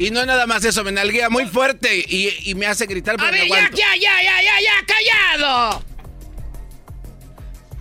Y 0.00 0.10
no 0.10 0.24
nada 0.24 0.46
más 0.46 0.64
eso, 0.64 0.82
me 0.82 0.92
nalguea 0.92 1.28
muy 1.28 1.44
fuerte 1.44 1.94
y, 1.94 2.50
y 2.50 2.54
me 2.54 2.66
hace 2.66 2.86
gritar 2.86 3.16
A 3.18 3.30
ver, 3.30 3.46
ya, 3.46 3.68
ya, 3.68 3.96
ya, 3.96 4.22
ya, 4.22 4.42
ya, 4.42 4.60
ya, 4.62 4.86
callado. 4.86 5.84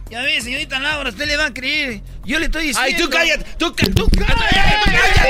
Ya 0.10 0.22
ve, 0.24 0.42
señorita 0.42 0.80
Laura, 0.80 1.12
usted 1.12 1.26
le 1.26 1.38
va 1.38 1.46
a 1.46 1.54
creer. 1.54 2.02
Yo 2.26 2.38
le 2.40 2.48
estoy 2.48 2.68
diciendo. 2.68 2.82
Ay, 2.82 3.02
tú 3.02 3.10
cállate, 3.10 3.46
tú, 3.58 3.72
tú 3.72 4.10
cállate, 4.18 4.36
cállate. 4.84 5.30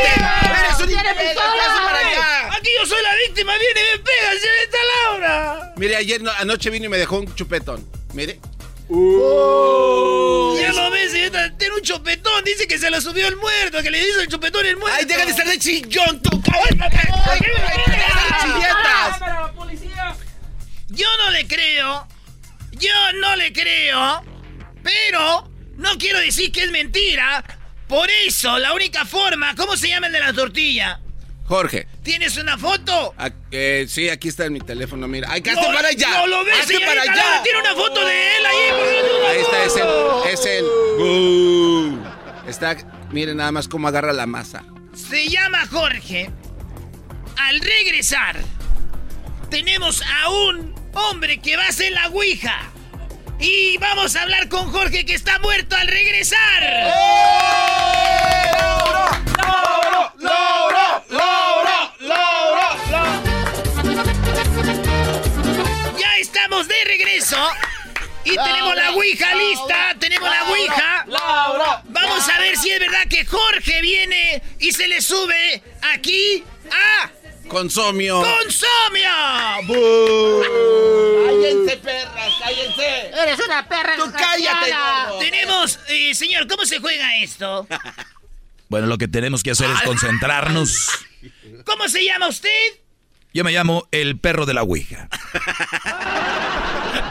Eres 0.50 0.80
un 0.82 1.86
para 1.86 2.00
allá. 2.00 2.54
Aquí 2.58 2.70
yo 2.82 2.88
soy 2.88 3.04
la 3.04 3.16
víctima, 3.28 3.54
viene 3.60 3.82
y 3.82 3.98
me 3.98 4.04
pega, 4.04 4.30
señorita 4.42 4.78
Laura. 5.04 5.74
Mire, 5.78 5.96
ayer 5.96 6.22
anoche 6.40 6.72
vino 6.72 6.88
y 6.88 6.90
me 6.90 6.98
dejó 6.98 7.20
un 7.20 7.36
chupetón. 7.36 7.88
Mire. 8.16 8.40
Uh, 8.92 10.58
ya 10.60 10.74
lo 10.74 10.90
ves, 10.90 11.12
tiene 11.12 11.76
un 11.76 11.82
chupetón, 11.82 12.44
dice 12.44 12.68
que 12.68 12.80
se 12.80 12.90
lo 12.90 13.00
subió 13.00 13.28
el 13.28 13.36
muerto, 13.38 13.84
que 13.84 13.92
le 13.92 14.02
hizo 14.02 14.22
el 14.22 14.28
chupetón 14.28 14.66
el 14.66 14.78
muerto. 14.78 14.98
Ay, 15.00 15.06
deja 15.06 15.26
de 15.26 15.32
estar 15.32 15.48
de 15.48 15.60
chillón, 15.60 16.22
tú. 16.24 16.42
Yo 20.88 21.08
no 21.18 21.32
le 21.32 21.48
creo. 21.48 22.08
Yo 22.72 23.14
no 23.22 23.36
le 23.36 23.54
creo. 23.54 24.24
Pero 24.84 25.50
no 25.76 25.98
quiero 25.98 26.20
decir 26.20 26.52
que 26.52 26.64
es 26.64 26.72
mentira. 26.72 27.44
Por 27.88 28.10
eso, 28.26 28.58
la 28.58 28.74
única 28.74 29.06
forma. 29.06 29.56
¿Cómo 29.56 29.78
se 29.78 29.90
llama 29.90 30.08
el 30.08 30.14
de 30.14 30.20
la 30.20 30.34
tortilla? 30.34 31.00
Jorge. 31.50 31.88
¿Tienes 32.04 32.38
una 32.38 32.60
foto? 32.60 33.16
eh, 33.50 33.88
sí, 33.90 34.08
aquí 34.08 34.28
está 34.28 34.46
en 34.46 34.54
mi 34.54 34.60
teléfono, 34.60 35.08
mira. 35.08 35.30
¡Ay, 35.32 35.42
no, 35.42 35.62
para 35.74 35.88
allá! 35.88 36.12
¡No 36.12 36.28
lo 36.28 36.46
ves, 36.46 36.60
¡Hazte 36.62 36.80
para 36.80 37.02
allá! 37.02 37.42
Tiene 37.44 37.60
una 37.60 37.74
foto 37.74 38.06
de 38.06 38.38
él 38.38 38.46
ahí. 38.46 38.56
Ahí 39.30 39.42
está, 39.42 39.66
es 39.66 39.76
él. 39.76 39.88
Es 40.32 40.46
él. 40.46 40.66
Uh, 41.00 41.98
está, 42.48 42.78
miren 43.10 43.38
nada 43.38 43.52
más 43.52 43.68
cómo 43.68 43.88
agarra 43.88 44.14
la 44.14 44.28
masa. 44.28 44.64
Se 44.94 45.28
llama 45.28 45.66
Jorge. 45.66 46.30
Al 47.36 47.60
regresar, 47.62 48.36
tenemos 49.50 50.04
a 50.04 50.30
un 50.30 50.76
hombre 50.94 51.40
que 51.40 51.58
va 51.58 51.64
a 51.64 51.70
hacer 51.70 51.92
la 51.94 52.10
Ouija. 52.10 52.70
Y 53.40 53.78
vamos 53.78 54.16
a 54.16 54.24
hablar 54.24 54.50
con 54.50 54.72
Jorge 54.72 55.06
que 55.06 55.14
está 55.14 55.40
muerto 55.40 55.76
al 55.76 55.88
regresar. 55.88 56.64
¡Eh! 56.64 56.92
¡Laura! 59.38 60.14
¡Laura! 60.18 61.04
¡Laura! 61.10 61.94
¡Laura! 62.00 62.80
Ya 65.98 66.18
estamos 66.20 66.68
de 66.68 66.76
regreso. 66.86 67.38
Y 68.26 68.36
tenemos 68.36 68.76
la 68.76 68.92
Ouija 68.92 69.34
lista, 69.36 69.96
tenemos 70.00 70.30
la 70.30 70.44
Ouija. 70.44 71.06
Laura, 71.08 71.82
Vamos 71.86 72.28
a 72.30 72.40
ver 72.40 72.58
si 72.58 72.70
es 72.70 72.80
verdad 72.80 73.08
que 73.10 73.26
Jorge 73.26 73.82
viene 73.82 74.44
y 74.60 74.72
se 74.72 74.88
le 74.88 75.02
sube 75.02 75.64
aquí 75.94 76.44
a 76.72 77.10
Consomio. 77.50 78.22
¡Consomio! 78.22 79.10
¡Cállense, 81.26 81.78
perras! 81.78 82.34
¡Cállense! 82.40 83.08
¡Eres 83.22 83.40
una 83.46 83.68
perra 83.68 83.96
¡Tú 83.98 84.12
cállate! 84.12 84.72
Tenemos, 85.20 85.80
eh, 85.90 86.14
señor, 86.16 86.48
¿cómo 86.48 86.66
se 86.66 86.80
juega 86.80 87.18
esto? 87.18 87.68
Bueno, 88.70 88.86
lo 88.86 89.00
que 89.00 89.08
tenemos 89.08 89.42
que 89.42 89.50
hacer 89.50 89.68
es 89.72 89.82
concentrarnos. 89.82 90.92
¿Cómo 91.66 91.90
se 91.90 92.06
llama 92.06 92.28
usted? 92.28 92.50
Yo 93.34 93.44
me 93.44 93.52
llamo 93.52 93.88
el 93.92 94.20
perro 94.20 94.46
de 94.46 94.54
la 94.54 94.62
Ouija. 94.62 95.10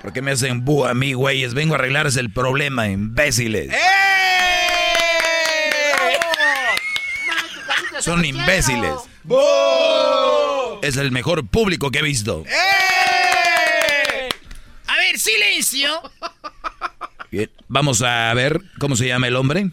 ¿Por 0.00 0.12
qué 0.12 0.22
me 0.22 0.30
hacen 0.30 0.64
bu 0.64 0.84
a 0.84 0.94
mí, 0.94 1.12
güeyes? 1.14 1.54
Vengo 1.54 1.74
a 1.74 1.78
arreglarles 1.78 2.16
el 2.16 2.32
problema, 2.32 2.86
imbéciles. 2.86 3.72
¡Eh! 3.72 3.91
Son 8.02 8.24
imbéciles. 8.24 8.94
Es 10.82 10.96
el 10.96 11.12
mejor 11.12 11.46
público 11.46 11.92
que 11.92 12.00
he 12.00 12.02
visto. 12.02 12.42
¡Eh! 12.46 14.28
A 14.88 14.96
ver, 14.96 15.18
silencio. 15.20 15.88
Bien, 17.30 17.48
vamos 17.68 18.02
a 18.02 18.34
ver 18.34 18.60
cómo 18.80 18.96
se 18.96 19.06
llama 19.06 19.28
el 19.28 19.36
hombre. 19.36 19.70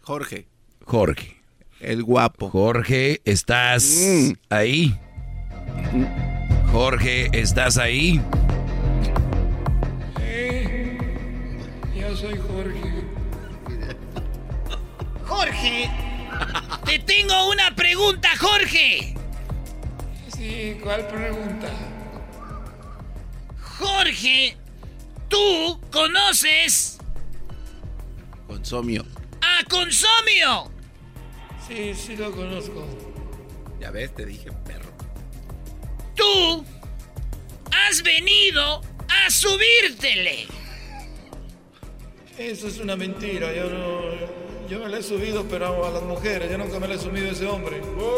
Jorge. 0.00 0.48
Jorge. 0.84 1.40
El 1.78 2.02
guapo. 2.02 2.50
Jorge, 2.50 3.20
¿estás 3.24 3.84
mm. 3.84 4.32
ahí? 4.50 4.98
Jorge, 6.72 7.30
¿estás 7.32 7.78
ahí? 7.78 8.20
Sí, 10.16 10.98
yo 12.00 12.16
soy 12.16 12.36
Jorge. 12.36 13.04
Jorge, 15.24 15.90
te 16.84 16.98
tengo 17.00 17.50
una 17.50 17.74
pregunta, 17.74 18.28
Jorge. 18.38 19.14
Sí, 20.36 20.78
¿cuál 20.82 21.06
pregunta? 21.06 21.68
Jorge, 23.78 24.56
¿tú 25.28 25.80
conoces 25.90 26.98
Consomio. 28.46 29.04
a 29.40 29.64
Consomio? 29.68 30.70
Sí, 31.66 31.94
sí 31.94 32.16
lo 32.16 32.30
conozco. 32.32 32.84
Ya 33.80 33.90
ves, 33.90 34.14
te 34.14 34.24
dije 34.26 34.50
perro. 34.64 34.90
Tú 36.14 36.64
has 37.72 38.02
venido 38.02 38.80
a 39.08 39.30
subírtele. 39.30 40.46
Eso 42.38 42.68
es 42.68 42.78
una 42.78 42.96
mentira. 42.96 43.52
Yo 43.54 43.68
no. 43.70 44.41
Yo 44.72 44.78
me 44.78 44.88
le 44.88 45.00
he 45.00 45.02
subido, 45.02 45.44
pero 45.50 45.84
a 45.84 45.90
las 45.90 46.02
mujeres. 46.02 46.50
Yo 46.50 46.56
nunca 46.56 46.78
me 46.78 46.88
le 46.88 46.94
he 46.94 46.98
subido 46.98 47.28
a 47.28 47.32
ese 47.32 47.44
hombre. 47.44 47.76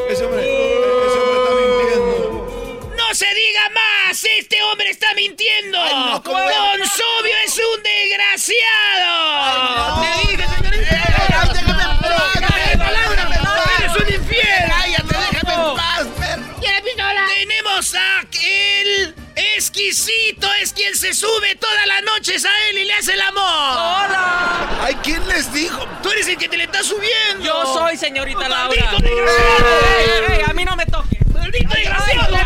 Ese 0.09 0.25
hombre, 0.25 0.41
ese 0.45 1.19
hombre 1.19 1.39
está 1.43 1.53
mintiendo. 1.59 2.95
¡No 2.97 3.13
se 3.13 3.27
diga 3.35 3.71
más! 3.71 4.25
¡Este 4.39 4.63
hombre 4.63 4.91
está 4.91 5.13
mintiendo! 5.15 5.81
Ay, 5.81 6.13
no, 6.13 6.23
¿cómo? 6.23 6.39
¡Consomio 6.39 7.35
es 7.45 7.59
un 7.59 7.83
desgraciado! 7.83 9.11
Ay, 9.43 10.37
no. 10.37 10.45
Exquisito, 19.69 20.47
es 20.61 20.73
quien 20.75 20.95
se 20.95 21.15
sube 21.15 21.57
todas 21.57 21.87
las 21.87 22.03
noches 22.03 22.45
a 22.45 22.69
él 22.69 22.79
y 22.79 22.85
le 22.85 22.93
hace 22.95 23.15
el 23.15 23.21
amor. 23.23 23.43
¡Hola! 23.43 24.79
Ay, 24.83 24.95
¿quién 25.03 25.27
les 25.27 25.51
dijo? 25.55 25.87
Tú 26.03 26.11
eres 26.11 26.29
el 26.29 26.37
que 26.37 26.49
te 26.51 26.57
le 26.59 26.65
está 26.65 26.83
subiendo. 26.83 27.43
Yo 27.45 27.65
soy 27.73 27.97
señorita 27.97 28.47
Laura. 28.47 28.93
¡Maldito 28.93 28.99
desgraciado! 29.03 30.35
¡Ey, 30.35 30.43
a 30.47 30.53
mí 30.53 30.65
no 30.67 30.77
me 30.77 30.85
toques! 30.87 31.19
¡Maldito 31.33 31.75
desgraciado! 31.75 32.37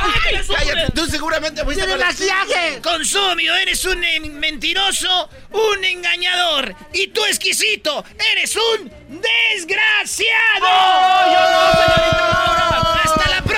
Cállate, 0.56 0.92
tú 0.94 1.06
seguramente 1.06 1.64
fuiste 1.64 1.82
¡Tiene 1.84 1.92
con 1.92 2.00
la- 2.00 2.06
maquillaje! 2.06 2.80
Consumio, 2.82 3.54
eres 3.56 3.84
un 3.84 4.00
mentiroso, 4.38 5.28
un 5.50 5.84
engañador. 5.84 6.74
Y 6.92 7.08
tú, 7.08 7.24
exquisito, 7.24 8.04
eres 8.32 8.54
un 8.56 8.92
desgraciado. 9.08 10.62
¡Oh, 10.62 11.24
yo 11.32 11.40
no, 11.50 11.72
señorita 11.72 12.28
Laura! 12.28 13.00
¡Hasta 13.04 13.28
la 13.30 13.42
próxima! 13.42 13.57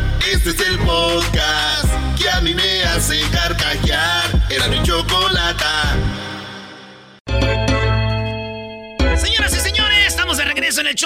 Este 0.31 0.49
es 0.49 0.59
el 0.61 0.79
podcast 0.79 1.85
que 2.17 2.29
a 2.29 2.41
mí 2.41 2.53
me 2.53 2.83
hace 2.83 3.19
carcajear. 3.31 4.47
Era 4.49 4.67
mi 4.67 4.81
chocolata. 4.83 5.97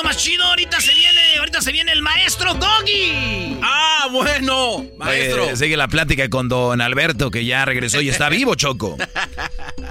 más 0.04 0.18
chido. 0.18 0.44
Ahorita 0.44 0.80
se 0.80 0.94
viene, 0.94 1.38
ahorita 1.40 1.62
se 1.62 1.72
viene 1.72 1.92
el 1.92 2.02
maestro 2.02 2.54
Doggy. 2.54 3.60
Ah, 3.64 4.08
bueno, 4.12 4.86
maestro. 4.98 5.56
sigue 5.56 5.78
la 5.78 5.88
plática 5.88 6.30
con 6.30 6.50
don 6.50 6.82
Alberto, 6.82 7.32
que 7.32 7.46
ya 7.46 7.66
regresó 7.66 8.02
y 8.02 8.10
está 8.10 8.30
vivo, 8.30 8.56
Choco. 8.56 8.98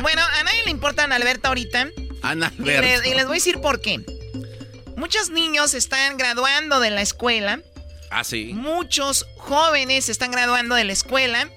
Bueno, 0.01 0.21
a 0.23 0.43
nadie 0.43 0.65
le 0.65 0.71
importa 0.71 1.03
don 1.03 1.13
Alberto 1.13 1.49
ahorita. 1.49 1.89
Ana 2.21 2.53
Alberto. 2.59 3.09
Y, 3.09 3.15
les 3.15 3.25
voy 3.25 3.37
a 3.37 3.39
decir 3.39 3.61
por 3.61 3.81
qué. 3.81 4.01
Muchos 4.97 5.31
niños 5.31 5.73
están 5.73 6.19
graduando 6.19 6.79
de 6.79 6.91
la 6.91 7.01
escuela. 7.01 7.61
Ah. 8.17 8.23
Muchos 8.53 9.27
jóvenes 9.39 10.09
están 10.09 10.31
graduando 10.31 10.77
de 10.77 10.85
la 10.85 10.93
escuela. 10.93 11.51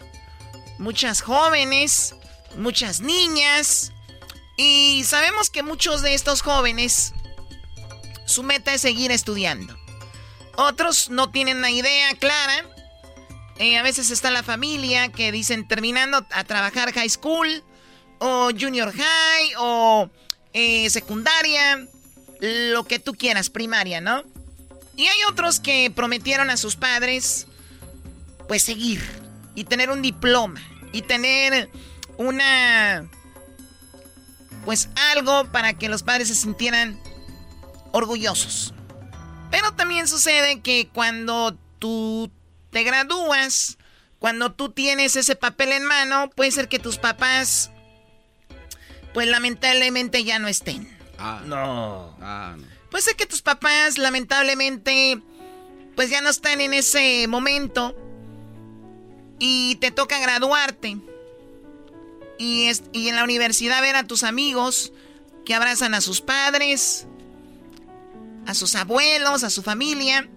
Muchas 0.79 1.21
jóvenes, 1.21 2.15
muchas 2.55 2.99
niñas. 2.99 3.91
Y 4.57 5.03
sabemos 5.05 5.51
que 5.51 5.61
muchos 5.61 6.01
de 6.01 6.15
estos 6.15 6.41
jóvenes, 6.41 7.13
su 8.25 8.41
meta 8.41 8.73
es 8.73 8.81
seguir 8.81 9.11
estudiando. 9.11 9.77
Otros 10.55 11.11
no 11.11 11.29
tienen 11.29 11.57
una 11.57 11.69
idea 11.69 12.15
clara. 12.15 12.65
Eh, 13.59 13.77
a 13.77 13.84
veces 13.84 14.09
está 14.09 14.31
la 14.31 14.41
familia 14.41 15.09
que 15.09 15.31
dicen 15.31 15.67
terminando 15.67 16.25
a 16.31 16.43
trabajar 16.43 16.91
high 16.91 17.09
school 17.09 17.63
o 18.17 18.49
junior 18.49 18.91
high 18.91 19.53
o 19.59 20.09
eh, 20.53 20.89
secundaria, 20.89 21.88
lo 22.41 22.84
que 22.84 22.97
tú 22.97 23.13
quieras, 23.13 23.51
primaria, 23.51 24.01
¿no? 24.01 24.23
Y 24.98 25.07
hay 25.07 25.18
otros 25.30 25.60
que 25.60 25.91
prometieron 25.95 26.49
a 26.49 26.57
sus 26.57 26.76
padres, 26.76 27.48
pues 28.48 28.64
seguir 28.64 29.02
y 29.56 29.64
tener 29.64 29.91
un 29.91 30.02
diploma 30.02 30.60
y 30.91 31.03
tener 31.03 31.69
una, 32.18 33.07
pues 34.65 34.90
algo 35.14 35.45
para 35.52 35.76
que 35.76 35.88
los 35.88 36.02
padres 36.02 36.28
se 36.30 36.36
sintieran 36.36 36.99
orgullosos. 37.91 38.74
Pero 39.52 39.74
también 39.76 40.07
sucede 40.07 40.61
que 40.61 40.90
cuando 40.91 41.56
tú 41.78 42.32
te 42.72 42.84
gradúas, 42.84 43.78
cuando 44.19 44.53
tú 44.53 44.72
tienes 44.72 45.15
ese 45.15 45.36
papel 45.36 45.74
en 45.74 45.86
mano, 45.86 46.32
puede 46.32 46.52
ser 46.52 46.68
que 46.68 46.80
tus 46.80 46.98
papás 46.98 47.69
pues 49.14 49.28
lamentablemente 49.28 50.24
ya 50.24 50.40
no 50.40 50.48
estén. 50.48 50.88
Ah, 51.19 51.41
no. 51.45 52.15
Ah, 52.22 52.56
no. 52.57 52.77
Puede 52.98 53.06
ser 53.06 53.15
que 53.15 53.28
tus 53.28 53.44
papás 53.44 53.99
lamentablemente 53.99 55.22
pues 55.95 56.10
ya 56.10 56.19
no 56.22 56.30
están 56.30 56.61
en 56.61 56.74
ese 56.74 57.28
momento 57.28 57.95
y 59.38 59.76
te 59.76 59.91
toca 59.91 60.18
graduarte. 60.18 60.98
Y, 62.40 62.72
y 62.94 63.10
en 63.10 63.15
la 63.15 63.24
universidad 63.24 63.84
ver 63.84 63.98
a 63.98 64.07
tus 64.07 64.24
amigos 64.24 64.94
que 65.45 65.53
abrazan 65.53 65.94
a 65.94 66.02
sus 66.02 66.22
padres, 66.22 67.06
a 68.48 68.56
sus 68.56 68.74
abuelos, 68.74 69.44
a 69.44 69.52
su 69.52 69.61
familia. 69.61 70.28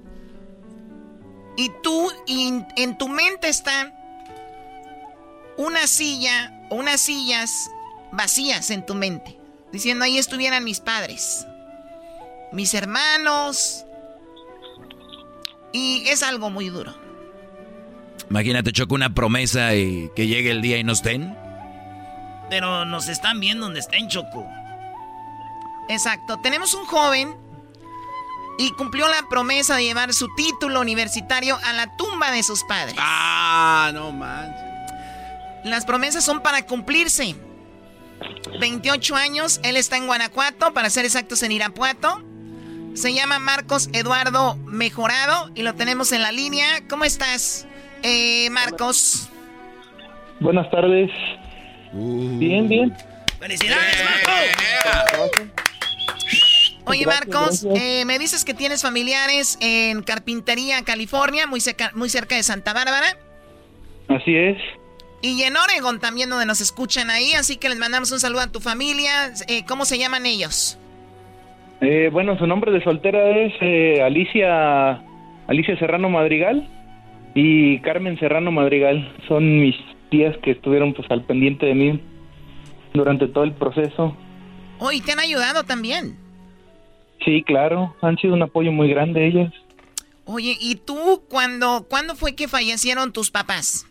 Y 1.56 1.70
tú, 1.82 2.12
en 2.26 2.98
tu 2.98 3.08
mente 3.08 3.48
está 3.48 3.90
una 5.56 5.86
silla 5.86 6.66
o 6.68 6.74
unas 6.74 7.00
sillas 7.00 7.70
vacías 8.12 8.68
en 8.68 8.84
tu 8.84 8.94
mente, 8.94 9.38
diciendo 9.72 10.04
ahí 10.04 10.18
estuvieran 10.18 10.62
mis 10.62 10.80
padres, 10.80 11.46
mis 12.52 12.74
hermanos, 12.74 13.84
y 15.72 16.08
es 16.08 16.22
algo 16.22 16.50
muy 16.50 16.68
duro. 16.68 16.94
Imagínate, 18.28 18.72
Choco, 18.72 18.94
una 18.94 19.14
promesa 19.14 19.74
y 19.74 20.10
que 20.14 20.26
llegue 20.26 20.50
el 20.50 20.62
día 20.62 20.78
y 20.78 20.84
no 20.84 20.92
estén. 20.92 21.36
Pero 22.48 22.84
nos 22.84 23.08
están 23.08 23.40
viendo 23.40 23.66
donde 23.66 23.80
estén, 23.80 24.08
Choco. 24.08 24.46
Exacto. 25.88 26.38
Tenemos 26.42 26.74
un 26.74 26.84
joven 26.86 27.36
y 28.58 28.70
cumplió 28.72 29.08
la 29.08 29.28
promesa 29.28 29.76
de 29.76 29.84
llevar 29.84 30.12
su 30.12 30.28
título 30.34 30.80
universitario 30.80 31.58
a 31.64 31.72
la 31.72 31.96
tumba 31.96 32.30
de 32.30 32.42
sus 32.42 32.62
padres. 32.64 32.94
Ah, 32.98 33.90
no 33.92 34.12
manches. 34.12 34.70
Las 35.64 35.84
promesas 35.84 36.24
son 36.24 36.40
para 36.40 36.66
cumplirse. 36.66 37.34
28 38.60 39.16
años, 39.16 39.60
él 39.62 39.76
está 39.76 39.96
en 39.96 40.06
Guanajuato, 40.06 40.72
para 40.72 40.90
ser 40.90 41.04
exactos 41.04 41.42
en 41.42 41.52
Irapuato. 41.52 42.22
Se 42.94 43.14
llama 43.14 43.38
Marcos 43.38 43.88
Eduardo 43.92 44.56
Mejorado 44.66 45.50
y 45.54 45.62
lo 45.62 45.74
tenemos 45.74 46.12
en 46.12 46.22
la 46.22 46.32
línea. 46.32 46.66
¿Cómo 46.88 47.04
estás, 47.04 47.66
eh, 48.02 48.50
Marcos? 48.50 49.28
Buenas 50.40 50.70
tardes. 50.70 51.10
Uh. 51.92 52.38
Bien, 52.38 52.68
bien. 52.68 52.96
¡Felicidades, 53.38 54.04
Marcos! 54.04 55.30
Oye, 56.86 57.06
Marcos, 57.06 57.66
eh, 57.76 58.04
me 58.04 58.18
dices 58.18 58.44
que 58.44 58.52
tienes 58.52 58.82
familiares 58.82 59.56
en 59.60 60.02
Carpintería, 60.02 60.82
California, 60.82 61.46
muy 61.46 61.60
cerca, 61.60 61.92
muy 61.94 62.10
cerca 62.10 62.34
de 62.34 62.42
Santa 62.42 62.72
Bárbara. 62.72 63.16
Así 64.08 64.34
es. 64.34 64.56
Y 65.22 65.42
en 65.42 65.56
Oregon 65.56 66.00
también 66.00 66.30
donde 66.30 66.46
nos 66.46 66.60
escuchan 66.60 67.10
ahí, 67.10 67.34
así 67.34 67.56
que 67.56 67.68
les 67.68 67.78
mandamos 67.78 68.10
un 68.10 68.18
saludo 68.18 68.40
a 68.40 68.46
tu 68.48 68.60
familia. 68.60 69.32
Eh, 69.46 69.64
¿Cómo 69.66 69.84
se 69.84 69.98
llaman 69.98 70.26
ellos? 70.26 70.78
Eh, 71.80 72.10
bueno, 72.12 72.38
su 72.38 72.46
nombre 72.46 72.72
de 72.72 72.82
soltera 72.82 73.30
es 73.30 73.54
eh, 73.60 74.02
Alicia 74.02 75.02
Alicia 75.46 75.78
Serrano 75.78 76.10
Madrigal 76.10 76.68
y 77.34 77.78
Carmen 77.80 78.18
Serrano 78.18 78.52
Madrigal. 78.52 79.12
Son 79.26 79.60
mis 79.60 79.76
tías 80.10 80.36
que 80.38 80.52
estuvieron 80.52 80.92
pues 80.92 81.10
al 81.10 81.24
pendiente 81.24 81.66
de 81.66 81.74
mí 81.74 82.00
durante 82.92 83.28
todo 83.28 83.44
el 83.44 83.52
proceso. 83.52 84.16
Oh, 84.78 84.92
y 84.92 85.00
te 85.00 85.12
han 85.12 85.20
ayudado 85.20 85.64
también. 85.64 86.16
Sí, 87.24 87.42
claro, 87.42 87.94
han 88.00 88.16
sido 88.16 88.34
un 88.34 88.42
apoyo 88.42 88.72
muy 88.72 88.88
grande 88.88 89.26
ellas. 89.26 89.52
Oye, 90.24 90.56
¿y 90.60 90.76
tú 90.76 91.22
cuándo, 91.28 91.86
cuándo 91.88 92.14
fue 92.14 92.34
que 92.34 92.48
fallecieron 92.48 93.12
tus 93.12 93.30
papás? 93.30 93.86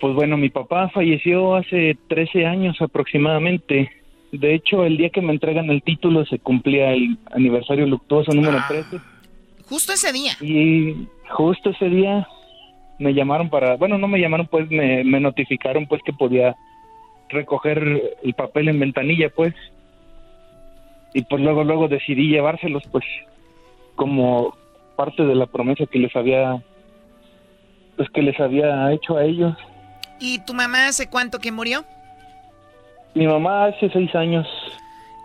Pues 0.00 0.14
bueno, 0.14 0.36
mi 0.36 0.48
papá 0.48 0.88
falleció 0.90 1.56
hace 1.56 1.98
13 2.08 2.46
años 2.46 2.80
aproximadamente. 2.80 3.90
De 4.32 4.54
hecho, 4.54 4.84
el 4.84 4.96
día 4.96 5.10
que 5.10 5.20
me 5.20 5.32
entregan 5.32 5.70
el 5.70 5.82
título 5.82 6.24
se 6.24 6.38
cumplía 6.38 6.92
el 6.92 7.18
aniversario 7.32 7.86
luctuoso 7.86 8.32
número 8.32 8.58
13. 8.68 8.96
Ah. 8.96 9.02
Justo 9.68 9.92
ese 9.92 10.12
día. 10.12 10.32
Y 10.40 11.08
justo 11.28 11.70
ese 11.70 11.88
día 11.88 12.28
me 12.98 13.14
llamaron 13.14 13.48
para, 13.50 13.76
bueno, 13.76 13.98
no 13.98 14.06
me 14.08 14.20
llamaron, 14.20 14.46
pues 14.46 14.70
me, 14.70 15.02
me 15.04 15.20
notificaron 15.20 15.86
pues 15.86 16.02
que 16.02 16.12
podía 16.12 16.54
recoger 17.30 18.16
el 18.22 18.34
papel 18.34 18.68
en 18.68 18.80
ventanilla, 18.80 19.30
pues. 19.30 19.54
Y 21.14 21.22
pues 21.22 21.42
luego, 21.42 21.64
luego 21.64 21.88
decidí 21.88 22.28
llevárselos, 22.28 22.82
pues, 22.92 23.04
como 23.96 24.56
parte 24.96 25.24
de 25.24 25.34
la 25.34 25.46
promesa 25.46 25.86
que 25.86 25.98
les 25.98 26.14
había, 26.14 26.62
pues 27.96 28.08
que 28.10 28.22
les 28.22 28.38
había 28.38 28.92
hecho 28.92 29.16
a 29.16 29.24
ellos. 29.24 29.56
¿Y 30.20 30.44
tu 30.44 30.54
mamá 30.54 30.86
hace 30.86 31.08
cuánto 31.08 31.38
que 31.38 31.50
murió? 31.50 31.84
Mi 33.14 33.26
mamá 33.26 33.66
hace 33.66 33.90
seis 33.90 34.14
años. 34.14 34.46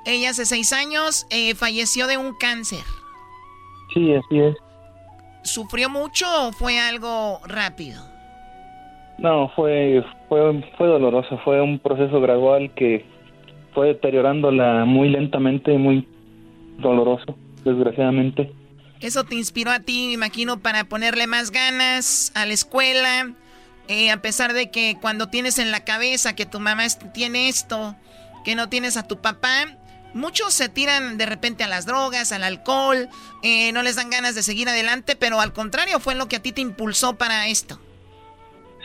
Ella 0.05 0.31
hace 0.31 0.45
seis 0.45 0.73
años 0.73 1.25
eh, 1.29 1.55
falleció 1.55 2.07
de 2.07 2.17
un 2.17 2.35
cáncer. 2.35 2.83
Sí, 3.93 4.13
así 4.13 4.39
es. 4.39 4.55
¿Sufrió 5.43 5.89
mucho 5.89 6.25
o 6.47 6.51
fue 6.51 6.79
algo 6.79 7.39
rápido? 7.45 8.01
No, 9.17 9.49
fue, 9.55 10.03
fue, 10.27 10.63
fue 10.77 10.87
doloroso. 10.87 11.39
Fue 11.43 11.61
un 11.61 11.79
proceso 11.79 12.19
gradual 12.19 12.73
que 12.75 13.05
fue 13.73 13.87
deteriorándola 13.87 14.85
muy 14.85 15.09
lentamente, 15.09 15.77
muy 15.77 16.07
doloroso, 16.79 17.35
desgraciadamente. 17.63 18.51
Eso 19.01 19.23
te 19.23 19.35
inspiró 19.35 19.71
a 19.71 19.79
ti, 19.79 20.07
me 20.07 20.13
imagino, 20.13 20.59
para 20.59 20.85
ponerle 20.85 21.27
más 21.27 21.51
ganas 21.51 22.31
a 22.35 22.45
la 22.45 22.53
escuela, 22.53 23.33
eh, 23.87 24.11
a 24.11 24.21
pesar 24.21 24.53
de 24.53 24.71
que 24.71 24.97
cuando 24.99 25.29
tienes 25.29 25.59
en 25.59 25.71
la 25.71 25.83
cabeza 25.83 26.35
que 26.35 26.45
tu 26.45 26.59
mamá 26.59 26.83
tiene 27.13 27.49
esto, 27.49 27.95
que 28.43 28.55
no 28.55 28.69
tienes 28.69 28.97
a 28.97 29.07
tu 29.07 29.21
papá, 29.21 29.77
muchos 30.13 30.53
se 30.53 30.69
tiran 30.69 31.17
de 31.17 31.25
repente 31.25 31.63
a 31.63 31.67
las 31.67 31.85
drogas, 31.85 32.31
al 32.31 32.43
alcohol, 32.43 33.09
eh, 33.43 33.71
no 33.73 33.83
les 33.83 33.95
dan 33.95 34.09
ganas 34.09 34.33
de 34.33 34.43
seguir 34.43 34.69
adelante, 34.69 35.15
pero 35.19 35.39
al 35.39 35.53
contrario 35.53 35.99
fue 35.99 36.15
lo 36.15 36.27
que 36.27 36.37
a 36.37 36.41
ti 36.41 36.51
te 36.51 36.61
impulsó 36.61 37.17
para 37.17 37.47
esto. 37.47 37.79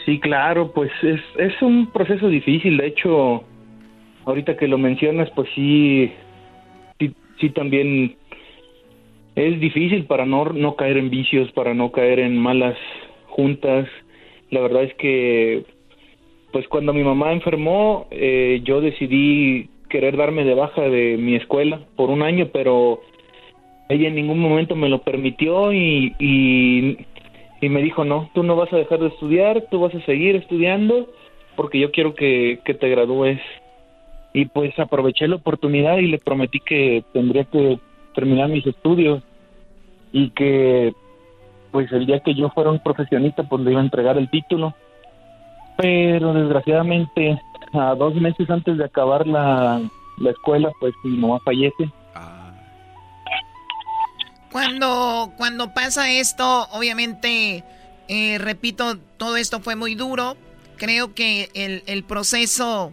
Sí, 0.05 0.19
claro, 0.19 0.73
pues 0.73 0.91
es, 1.03 1.21
es 1.39 1.63
un 1.63 1.91
proceso 1.93 2.29
difícil, 2.29 2.79
de 2.79 2.89
hecho, 2.89 3.45
ahorita 4.25 4.57
que 4.57 4.67
lo 4.67 4.79
mencionas, 4.79 5.31
pues 5.35 5.49
sí, 5.55 6.13
sí, 7.39 7.51
también 7.51 8.17
es 9.35 9.61
difícil 9.61 10.05
para 10.05 10.27
no 10.27 10.77
caer 10.77 10.97
en 10.97 11.11
vicios, 11.11 11.51
para 11.53 11.75
no 11.75 11.93
caer 11.93 12.19
en 12.19 12.37
malas 12.37 12.77
juntas, 13.29 13.89
la 14.51 14.61
verdad 14.61 14.85
es 14.85 14.95
que, 14.95 15.65
pues 16.53 16.67
cuando 16.69 16.93
mi 16.93 17.05
mamá 17.05 17.33
enfermó, 17.33 18.07
eh, 18.11 18.61
yo 18.65 18.81
decidí 18.81 19.69
querer 19.89 20.17
darme 20.17 20.45
de 20.45 20.55
baja 20.55 20.83
de 20.83 21.17
mi 21.17 21.37
escuela 21.37 21.81
por 21.97 22.11
un 22.11 22.23
año, 22.23 22.49
pero 22.53 23.01
ella 23.89 24.09
en 24.09 24.15
ningún 24.15 24.39
momento 24.39 24.77
me 24.77 24.89
lo 24.89 25.03
permitió 25.03 25.73
y, 25.73 26.15
y, 26.19 27.69
me 27.69 27.83
dijo, 27.83 28.05
no, 28.05 28.31
tú 28.35 28.43
no 28.43 28.57
vas 28.57 28.73
a 28.73 28.77
dejar 28.77 29.01
de 29.01 29.09
estudiar, 29.09 29.67
tú 29.71 29.81
vas 29.81 29.95
a 29.95 30.05
seguir 30.07 30.37
estudiando 30.37 31.09
porque 31.57 31.79
yo 31.79 31.91
quiero 31.91 32.15
que, 32.15 32.61
que 32.65 32.75
te 32.75 32.89
gradúes. 32.89 33.41
Y 34.33 34.47
pues 34.47 34.79
aproveché 34.79 35.27
la 35.27 35.37
oportunidad 35.37 35.99
y 35.99 36.07
le 36.07 36.19
prometí 36.19 36.61
que 36.61 37.03
tendría 37.13 37.45
que 37.45 37.79
terminar 38.15 38.49
mis 38.49 38.65
estudios 38.65 39.23
y 40.13 40.31
que 40.31 40.93
pues 41.71 41.91
el 41.93 42.07
día 42.07 42.21
que 42.21 42.35
yo 42.35 42.51
fuera 42.51 42.71
un 42.71 42.81
profesionista 42.81 43.43
pues 43.43 43.63
le 43.63 43.73
iba 43.73 43.81
a 43.81 43.85
entregar 43.85 44.17
el 44.19 44.31
título. 44.31 44.75
Pero 45.77 46.35
desgraciadamente 46.35 47.41
a 47.73 47.95
dos 47.95 48.15
meses 48.15 48.51
antes 48.51 48.77
de 48.77 48.85
acabar 48.85 49.27
la, 49.27 49.81
la 50.19 50.31
escuela 50.31 50.71
pues 50.81 50.95
mi 51.05 51.17
mamá 51.17 51.39
fallece. 51.45 51.91
Cuando, 54.53 55.33
cuando 55.37 55.73
pasa 55.75 56.11
esto, 56.11 56.69
obviamente, 56.73 57.63
eh, 58.09 58.39
repito, 58.39 58.99
todo 59.17 59.37
esto 59.37 59.61
fue 59.61 59.77
muy 59.77 59.95
duro. 59.95 60.37
Creo 60.77 61.15
que 61.15 61.51
el, 61.55 61.85
el 61.87 62.03
proceso 62.03 62.93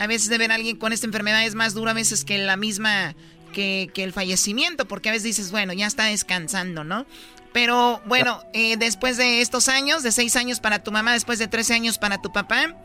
a 0.00 0.06
veces 0.06 0.30
de 0.30 0.38
ver 0.38 0.50
a 0.50 0.54
alguien 0.54 0.76
con 0.76 0.92
esta 0.92 1.06
enfermedad 1.06 1.44
es 1.44 1.54
más 1.54 1.74
duro 1.74 1.90
a 1.90 1.94
veces 1.94 2.24
que 2.24 2.38
la 2.38 2.56
misma, 2.56 3.14
que, 3.52 3.90
que 3.94 4.04
el 4.04 4.12
fallecimiento, 4.12 4.86
porque 4.86 5.08
a 5.08 5.12
veces 5.12 5.24
dices, 5.24 5.50
bueno, 5.50 5.72
ya 5.72 5.86
está 5.86 6.04
descansando, 6.04 6.84
¿no? 6.84 7.06
Pero 7.52 8.00
bueno, 8.06 8.42
eh, 8.52 8.76
después 8.76 9.16
de 9.16 9.40
estos 9.40 9.68
años, 9.68 10.02
de 10.02 10.12
seis 10.12 10.36
años 10.36 10.60
para 10.60 10.82
tu 10.82 10.92
mamá, 10.92 11.12
después 11.12 11.38
de 11.38 11.48
13 11.48 11.74
años 11.74 11.98
para 11.98 12.22
tu 12.22 12.32
papá, 12.32 12.76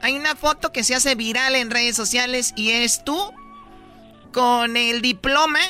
hay 0.00 0.16
una 0.16 0.34
foto 0.34 0.72
que 0.72 0.82
se 0.82 0.94
hace 0.94 1.14
viral 1.14 1.54
en 1.54 1.70
redes 1.70 1.94
sociales 1.94 2.54
y 2.56 2.70
eres 2.70 3.04
tú 3.04 3.32
con 4.32 4.76
el 4.76 5.02
diploma 5.02 5.60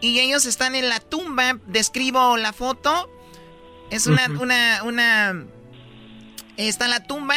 y 0.00 0.20
ellos 0.20 0.46
están 0.46 0.74
en 0.74 0.88
la 0.88 1.00
tumba. 1.00 1.58
Describo 1.66 2.36
la 2.36 2.52
foto. 2.52 3.10
Es 3.90 4.06
una, 4.06 4.26
una, 4.40 4.82
una, 4.84 5.44
está 6.56 6.86
la 6.86 7.02
tumba. 7.02 7.34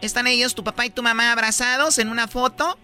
Están 0.00 0.26
ellos, 0.26 0.54
tu 0.54 0.64
papá 0.64 0.86
y 0.86 0.90
tu 0.90 1.02
mamá 1.02 1.32
abrazados 1.32 1.98
en 1.98 2.08
una 2.08 2.28
foto. 2.28 2.78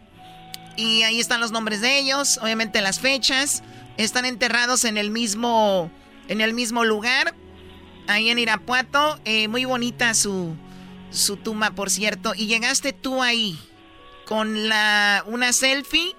Y 0.77 1.03
ahí 1.03 1.21
están 1.21 1.41
los 1.41 1.53
nombres 1.53 1.81
de 1.81 1.99
ellos, 1.99 2.39
obviamente 2.43 2.81
las 2.81 3.01
fechas. 3.01 3.63
Están 3.97 4.25
enterrados 4.25 4.85
en 4.85 4.97
el 4.97 5.11
mismo 5.11 5.91
en 6.29 6.41
el 6.41 6.55
mismo 6.55 6.85
lugar, 6.85 7.35
ahí 8.09 8.31
en 8.31 8.39
Irapuato. 8.39 9.19
Eh, 9.25 9.49
muy 9.49 9.65
bonita 9.65 10.15
su, 10.15 10.57
su 11.11 11.37
tumba, 11.37 11.73
por 11.73 11.91
cierto. 11.91 12.33
Y 12.35 12.47
llegaste 12.47 12.93
tú 12.93 13.23
ahí 13.23 13.59
con 14.25 14.69
la, 14.69 15.25
una 15.27 15.53
selfie, 15.53 16.15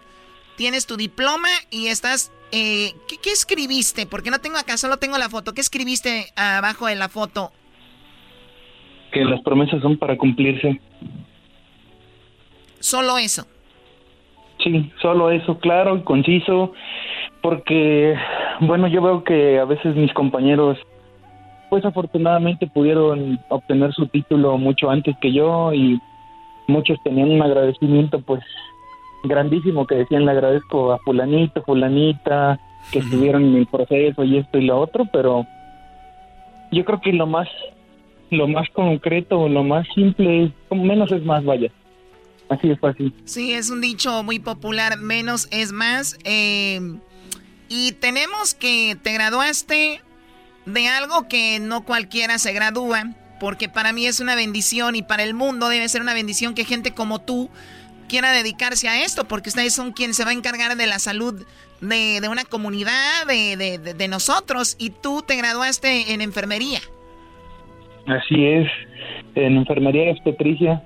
tienes 0.55 0.85
tu 0.85 0.97
diploma 0.97 1.49
y 1.69 1.87
estás... 1.87 2.31
Eh, 2.55 2.93
¿qué, 3.07 3.31
escribiste? 3.31 4.05
Porque 4.05 4.29
no 4.29 4.39
tengo 4.39 4.57
acá, 4.57 4.77
solo 4.77 4.97
tengo 4.97 5.17
la 5.17 5.27
foto. 5.27 5.53
¿Qué 5.53 5.61
escribiste 5.61 6.27
abajo 6.35 6.85
de 6.85 6.93
la 6.93 7.09
foto? 7.09 7.51
Que 9.11 9.25
las 9.25 9.41
promesas 9.41 9.81
son 9.81 9.97
para 9.97 10.15
cumplirse. 10.15 10.79
Solo 12.79 13.17
eso. 13.17 13.47
Sí, 14.59 14.91
solo 15.01 15.29
eso, 15.29 15.57
claro 15.59 15.97
y 15.97 16.01
conciso 16.01 16.73
porque, 17.41 18.15
bueno, 18.61 18.87
yo 18.87 19.01
veo 19.01 19.23
que 19.23 19.59
a 19.59 19.65
veces 19.65 19.95
mis 19.95 20.13
compañeros, 20.13 20.77
pues 21.69 21.83
afortunadamente 21.83 22.67
pudieron 22.67 23.37
obtener 23.49 23.91
su 23.93 24.07
título 24.07 24.57
mucho 24.57 24.89
antes 24.89 25.15
que 25.19 25.33
yo 25.33 25.73
y 25.73 25.99
muchos 26.67 26.97
tenían 27.03 27.31
un 27.31 27.41
agradecimiento, 27.41 28.21
pues, 28.21 28.41
grandísimo 29.23 29.85
que 29.85 29.95
decían 29.95 30.25
le 30.25 30.31
agradezco 30.31 30.93
a 30.93 30.99
fulanito, 30.99 31.61
fulanita, 31.63 32.59
que 32.91 32.99
estuvieron 32.99 33.43
en 33.43 33.55
el 33.55 33.67
proceso 33.67 34.23
y 34.23 34.37
esto 34.37 34.57
y 34.57 34.65
lo 34.65 34.79
otro, 34.79 35.05
pero 35.11 35.45
yo 36.71 36.85
creo 36.85 37.01
que 37.01 37.11
lo 37.11 37.27
más, 37.27 37.49
lo 38.29 38.47
más 38.47 38.69
concreto, 38.69 39.49
lo 39.49 39.63
más 39.63 39.85
simple, 39.93 40.51
menos 40.71 41.11
es 41.11 41.23
más, 41.25 41.43
vaya. 41.43 41.69
Así 42.49 42.69
es 42.69 42.79
fácil. 42.79 43.13
Sí, 43.25 43.53
es 43.53 43.69
un 43.69 43.81
dicho 43.81 44.23
muy 44.23 44.39
popular, 44.39 44.97
menos 44.97 45.47
es 45.51 45.71
más. 45.71 46.17
Eh, 46.23 46.79
y 47.69 47.93
tenemos 47.93 48.53
que 48.53 48.97
te 49.01 49.13
graduaste 49.13 50.01
de 50.65 50.87
algo 50.87 51.27
que 51.27 51.59
no 51.59 51.83
cualquiera 51.83 52.37
se 52.37 52.53
gradúa, 52.53 53.15
porque 53.39 53.69
para 53.69 53.91
mí 53.93 54.05
es 54.05 54.19
una 54.19 54.35
bendición 54.35 54.95
y 54.95 55.01
para 55.01 55.23
el 55.23 55.33
mundo 55.33 55.69
debe 55.69 55.89
ser 55.89 56.01
una 56.01 56.13
bendición 56.13 56.53
que 56.53 56.65
gente 56.65 56.93
como 56.93 57.19
tú 57.19 57.49
quiera 58.07 58.31
dedicarse 58.31 58.87
a 58.87 59.03
esto, 59.03 59.27
porque 59.27 59.49
ustedes 59.49 59.73
son 59.73 59.91
quienes 59.91 60.17
se 60.17 60.23
va 60.23 60.31
a 60.31 60.33
encargar 60.33 60.77
de 60.77 60.87
la 60.87 60.99
salud 60.99 61.45
de, 61.81 62.27
una 62.29 62.45
comunidad, 62.45 63.25
de, 63.27 63.79
de 63.79 64.07
nosotros, 64.07 64.75
y 64.79 64.91
tú 64.91 65.23
te 65.25 65.35
graduaste 65.35 66.13
en 66.13 66.21
enfermería. 66.21 66.79
Así 68.05 68.45
es, 68.45 68.67
en 69.35 69.57
enfermería 69.57 70.11
obstetricia. 70.11 70.81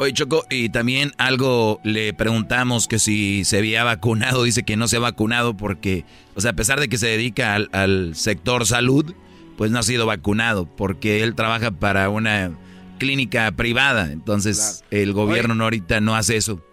Oye, 0.00 0.14
Choco, 0.14 0.46
y 0.48 0.70
también 0.70 1.12
algo 1.18 1.78
le 1.84 2.14
preguntamos 2.14 2.88
que 2.88 2.98
si 2.98 3.44
se 3.44 3.58
había 3.58 3.84
vacunado, 3.84 4.44
dice 4.44 4.62
que 4.62 4.78
no 4.78 4.88
se 4.88 4.96
ha 4.96 5.00
vacunado 5.00 5.58
porque, 5.58 6.06
o 6.34 6.40
sea, 6.40 6.52
a 6.52 6.54
pesar 6.54 6.80
de 6.80 6.88
que 6.88 6.96
se 6.96 7.06
dedica 7.06 7.54
al, 7.54 8.14
sector 8.14 8.64
salud, 8.64 9.14
pues 9.58 9.70
no 9.70 9.78
ha 9.78 9.82
sido 9.82 10.06
vacunado 10.06 10.64
porque 10.64 11.22
él 11.22 11.34
trabaja 11.34 11.70
para 11.70 12.08
una 12.08 12.50
clínica 12.98 13.52
privada, 13.52 14.10
entonces 14.10 14.84
el 14.90 15.12
gobierno 15.12 15.54
no 15.54 15.64
ahorita 15.64 16.00
no 16.00 16.16
hace 16.16 16.38
eso. 16.38 16.64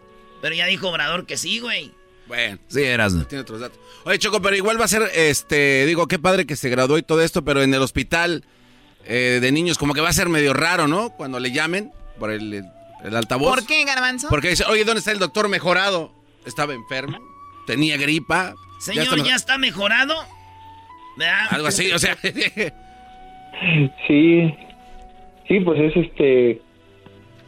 Pero 0.41 0.55
ya 0.55 0.65
dijo 0.65 0.87
Obrador 0.87 1.25
que 1.25 1.35
sí, 1.35 1.59
güey. 1.59 1.91
Bueno, 2.29 2.59
sí, 2.69 2.81
eras. 2.81 3.13
Tiene 3.27 3.41
otros 3.41 3.59
datos. 3.59 3.77
Oye, 4.05 4.19
Choco, 4.19 4.41
pero 4.41 4.55
igual 4.55 4.79
va 4.79 4.85
a 4.85 4.87
ser, 4.87 5.01
este, 5.13 5.85
digo, 5.85 6.07
qué 6.07 6.17
padre 6.17 6.45
que 6.45 6.55
se 6.55 6.69
graduó 6.69 6.97
y 6.97 7.03
todo 7.03 7.21
esto, 7.21 7.43
pero 7.43 7.61
en 7.61 7.73
el 7.73 7.81
hospital 7.81 8.45
eh, 9.03 9.39
de 9.41 9.51
niños 9.51 9.77
como 9.77 9.93
que 9.93 9.99
va 9.99 10.07
a 10.07 10.13
ser 10.13 10.29
medio 10.29 10.53
raro, 10.53 10.87
¿no? 10.87 11.09
Cuando 11.09 11.41
le 11.41 11.51
llamen 11.51 11.91
por 12.17 12.31
el 12.31 12.53
el 12.53 12.76
altavoz. 13.03 13.55
¿Por 13.55 13.65
qué, 13.65 13.83
Garbanzo? 13.85 14.27
Porque 14.29 14.49
dice, 14.49 14.65
oye, 14.69 14.83
¿dónde 14.83 14.99
está 14.99 15.11
el 15.11 15.19
doctor 15.19 15.49
mejorado? 15.49 16.11
Estaba 16.45 16.73
enfermo, 16.73 17.19
tenía 17.65 17.97
gripa. 17.97 18.53
Señor, 18.79 19.23
¿ya 19.23 19.35
está, 19.35 19.57
mejorado? 19.57 20.15
Algo 21.49 21.67
así, 21.67 21.91
o 21.91 21.99
sea. 21.99 22.15
sí, 24.07 24.55
sí, 25.47 25.59
pues 25.61 25.79
es 25.79 25.95
este, 25.95 26.61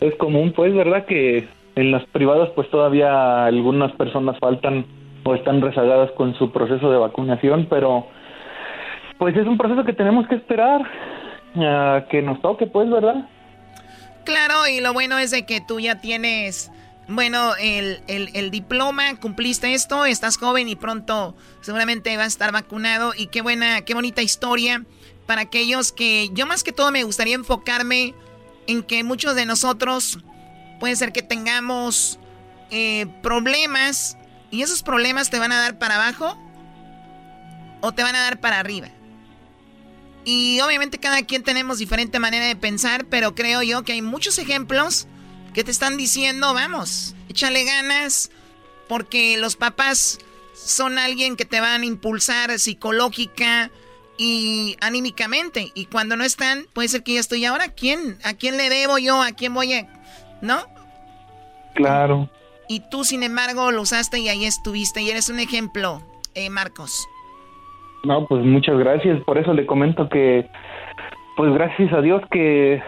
es 0.02 0.16
común, 0.16 0.54
pues, 0.56 0.74
¿verdad? 0.74 1.06
Que 1.06 1.48
en 1.76 1.92
las 1.92 2.06
privadas, 2.08 2.50
pues 2.56 2.70
todavía 2.70 3.46
algunas 3.46 3.92
personas 3.94 4.38
faltan 4.40 4.86
o 5.24 5.36
están 5.36 5.62
rezagadas 5.62 6.12
con 6.12 6.36
su 6.36 6.52
proceso 6.52 6.92
de 6.92 6.98
vacunación, 6.98 7.68
pero 7.70 8.08
pues 9.18 9.36
es 9.36 9.46
un 9.46 9.58
proceso 9.58 9.84
que 9.84 9.94
tenemos 9.94 10.28
que 10.28 10.36
esperar 10.36 10.82
a 11.56 12.06
que 12.10 12.22
nos 12.22 12.42
toque, 12.42 12.68
pues, 12.68 12.90
¿verdad? 12.90 13.28
Claro, 14.26 14.68
y 14.68 14.80
lo 14.80 14.94
bueno 14.94 15.18
es 15.18 15.32
de 15.32 15.46
que 15.46 15.62
tú 15.62 15.80
ya 15.80 16.02
tienes, 16.02 16.70
bueno, 17.08 17.56
el, 17.56 18.02
el, 18.08 18.52
diploma, 18.52 19.20
cumpliste 19.20 19.74
esto, 19.74 20.06
estás 20.06 20.38
joven 20.38 20.70
y 20.70 20.76
pronto 20.76 21.36
seguramente 21.62 22.16
vas 22.18 22.26
a 22.26 22.28
estar 22.28 22.52
vacunado. 22.52 23.14
Y 23.16 23.28
qué 23.28 23.41
buena, 23.41 23.82
qué 23.82 23.94
bonita 23.94 24.22
historia 24.22 24.84
para 25.26 25.41
aquellos 25.41 25.91
que 25.91 26.30
yo 26.34 26.46
más 26.46 26.64
que 26.64 26.72
todo 26.72 26.91
me 26.91 27.04
gustaría 27.04 27.36
enfocarme 27.36 28.14
en 28.68 28.84
que 28.84 29.04
muchos 29.04 29.36
de 29.36 29.46
nosotros 29.46 30.20
puede 30.80 30.96
ser 30.96 31.12
que 31.12 31.22
tengamos 31.22 32.20
eh, 32.72 33.08
problemas 33.22 34.18
y 34.52 34.62
esos 34.62 34.84
problemas 34.84 35.30
te 35.30 35.40
van 35.40 35.52
a 35.52 35.60
dar 35.60 35.78
para 35.78 35.96
abajo 35.96 36.38
o 37.82 37.91
te 37.91 38.04
van 38.04 38.16
a 38.16 38.22
dar 38.22 38.40
para 38.40 38.60
arriba. 38.60 38.90
Y 40.31 40.61
obviamente 40.61 40.99
cada 40.99 41.23
quien 41.23 41.41
tenemos 41.41 41.80
diferente 41.80 42.19
manera 42.19 42.45
de 42.45 42.56
pensar, 42.56 43.06
pero 43.06 43.34
creo 43.34 43.64
yo 43.64 43.81
que 43.81 43.93
hay 43.93 44.03
muchos 44.03 44.38
ejemplos 44.38 45.07
que 45.56 45.64
te 45.64 45.72
están 45.72 45.97
diciendo, 45.97 46.53
vamos, 46.53 47.15
échale 47.30 47.64
ganas, 47.64 48.30
porque 48.88 49.38
los 49.39 49.56
papás 49.56 50.19
son 50.53 50.99
alguien 50.99 51.35
que 51.35 51.45
te 51.45 51.60
van 51.60 51.81
a 51.81 51.85
impulsar 51.85 52.60
psicológica 52.60 53.72
y 54.19 54.77
anímicamente. 54.81 55.72
Y 55.73 55.85
cuando 55.85 56.15
no 56.15 56.23
están, 56.23 56.68
puede 56.73 56.89
ser 56.89 57.01
que 57.01 57.15
ya 57.15 57.22
estoy 57.22 57.45
ahora. 57.45 57.69
¿Quién? 57.69 58.19
¿A 58.23 58.35
quién 58.35 58.56
le 58.56 58.69
debo 58.69 58.99
yo? 58.99 59.23
¿A 59.23 59.31
quién 59.31 59.56
voy 59.56 59.73
a...? 59.73 59.88
¿No? 60.43 60.64
Claro. 61.73 62.30
Y 62.68 62.81
tú, 62.91 63.03
sin 63.03 63.23
embargo, 63.23 63.72
lo 63.72 63.81
usaste 63.81 64.19
y 64.19 64.30
ahí 64.30 64.45
estuviste. 64.45 65.01
Y 65.01 65.10
eres 65.10 65.30
un 65.30 65.39
ejemplo, 65.39 66.06
eh, 66.35 66.51
Marcos. 66.51 67.07
No, 68.04 68.26
pues 68.26 68.44
muchas 68.44 68.78
gracias. 68.78 69.22
Por 69.24 69.38
eso 69.38 69.54
le 69.54 69.66
comento 69.66 70.10
que, 70.10 70.46
pues 71.36 71.54
gracias 71.54 71.92
a 71.94 72.02
Dios 72.02 72.22
que 72.32 72.82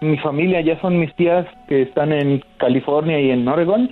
mi 0.00 0.18
familia 0.18 0.60
ya 0.60 0.80
son 0.80 0.98
mis 0.98 1.14
tías 1.16 1.46
que 1.68 1.82
están 1.82 2.12
en 2.12 2.42
California 2.58 3.20
y 3.20 3.30
en 3.30 3.46
Oregon. 3.48 3.90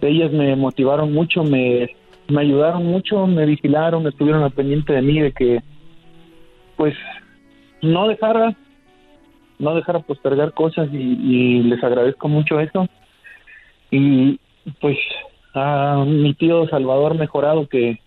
Ellas 0.00 0.32
me 0.32 0.54
motivaron 0.56 1.12
mucho, 1.12 1.44
me, 1.44 1.88
me 2.28 2.42
ayudaron 2.42 2.84
mucho, 2.84 3.26
me 3.26 3.46
vigilaron, 3.46 4.06
estuvieron 4.06 4.42
al 4.42 4.50
pendiente 4.50 4.92
de 4.92 5.02
mí, 5.02 5.20
de 5.20 5.32
que, 5.32 5.60
pues, 6.76 6.94
no 7.80 8.08
dejara, 8.08 8.54
no 9.58 9.74
dejara 9.74 10.00
postergar 10.00 10.52
cosas 10.52 10.88
y, 10.92 10.96
y 10.96 11.62
les 11.62 11.82
agradezco 11.82 12.28
mucho 12.28 12.60
eso. 12.60 12.86
Y 13.90 14.38
pues 14.80 14.98
a 15.54 16.04
mi 16.06 16.34
tío 16.34 16.66
Salvador 16.68 17.16
Mejorado 17.16 17.68
que 17.68 18.00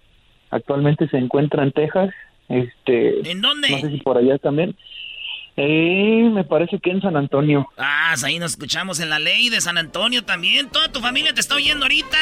Actualmente 0.49 1.07
se 1.09 1.17
encuentra 1.17 1.63
en 1.63 1.71
Texas. 1.71 2.13
Este, 2.49 3.29
¿En 3.29 3.41
dónde? 3.41 3.69
No 3.69 3.79
sé 3.79 3.89
si 3.91 3.97
por 3.97 4.17
allá 4.17 4.37
también. 4.37 4.75
Eh, 5.59 6.29
me 6.31 6.43
parece 6.43 6.79
que 6.79 6.91
en 6.91 7.01
San 7.01 7.17
Antonio. 7.17 7.67
Ah, 7.77 8.13
ahí 8.23 8.37
nos 8.37 8.51
escuchamos 8.51 8.99
en 8.99 9.09
la 9.09 9.17
ley 9.17 9.49
de 9.49 9.59
San 9.59 9.79
Antonio 9.79 10.23
también. 10.23 10.69
Toda 10.69 10.91
tu 10.91 10.99
familia 10.99 11.33
te 11.33 11.41
está 11.41 11.55
oyendo 11.55 11.85
ahorita. 11.85 12.17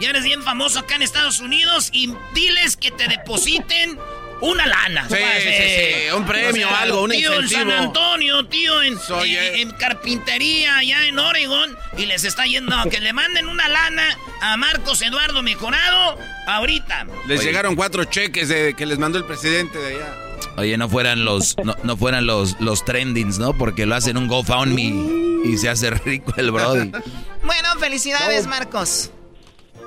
Ya 0.00 0.08
eres 0.08 0.24
bien 0.24 0.42
famoso 0.42 0.80
acá 0.80 0.96
en 0.96 1.02
Estados 1.02 1.40
Unidos 1.40 1.90
y 1.92 2.14
diles 2.34 2.78
que 2.78 2.90
te 2.90 3.08
depositen 3.08 3.98
una 4.42 4.66
lana. 4.66 5.08
Sí, 5.08 5.14
sí, 5.16 5.48
sí, 5.48 6.14
un 6.16 6.26
premio, 6.26 6.68
o 6.68 6.74
algo, 6.74 7.02
un 7.04 7.10
tío 7.10 7.32
incentivo. 7.40 7.60
en 7.62 7.68
San 7.70 7.84
Antonio, 7.86 8.44
tío 8.46 8.82
en, 8.82 8.98
Soy, 8.98 9.36
en- 9.36 9.42
eh. 9.54 9.60
en 9.62 9.70
carpintería 9.70 10.76
allá 10.76 11.06
en 11.06 11.18
Oregon 11.18 11.76
y 11.96 12.06
les 12.06 12.24
está 12.24 12.44
yendo 12.44 12.76
a 12.76 12.84
que 12.90 13.00
le 13.00 13.12
manden 13.12 13.46
una 13.48 13.68
lana 13.68 14.04
a 14.40 14.56
Marcos 14.56 15.00
Eduardo 15.02 15.42
Mejorado 15.42 16.18
ahorita. 16.46 17.06
Les 17.26 17.40
Oye. 17.40 17.48
llegaron 17.48 17.74
cuatro 17.76 18.04
cheques 18.04 18.48
de, 18.48 18.74
que 18.74 18.84
les 18.84 18.98
mandó 18.98 19.16
el 19.18 19.24
presidente 19.24 19.78
de 19.78 19.94
allá. 19.96 20.14
Oye, 20.56 20.76
no 20.76 20.88
fueran 20.88 21.24
los, 21.24 21.56
no, 21.64 21.74
no 21.82 21.96
fueran 21.96 22.26
los, 22.26 22.60
los 22.60 22.84
trendings, 22.84 23.38
¿no? 23.38 23.56
Porque 23.56 23.86
lo 23.86 23.94
hacen 23.94 24.16
un 24.18 24.26
GoFundMe 24.28 25.40
y 25.44 25.56
se 25.56 25.68
hace 25.70 25.90
rico 25.90 26.34
el 26.36 26.50
Brody. 26.50 26.90
Bueno, 27.44 27.68
felicidades, 27.80 28.46
Marcos. 28.46 29.10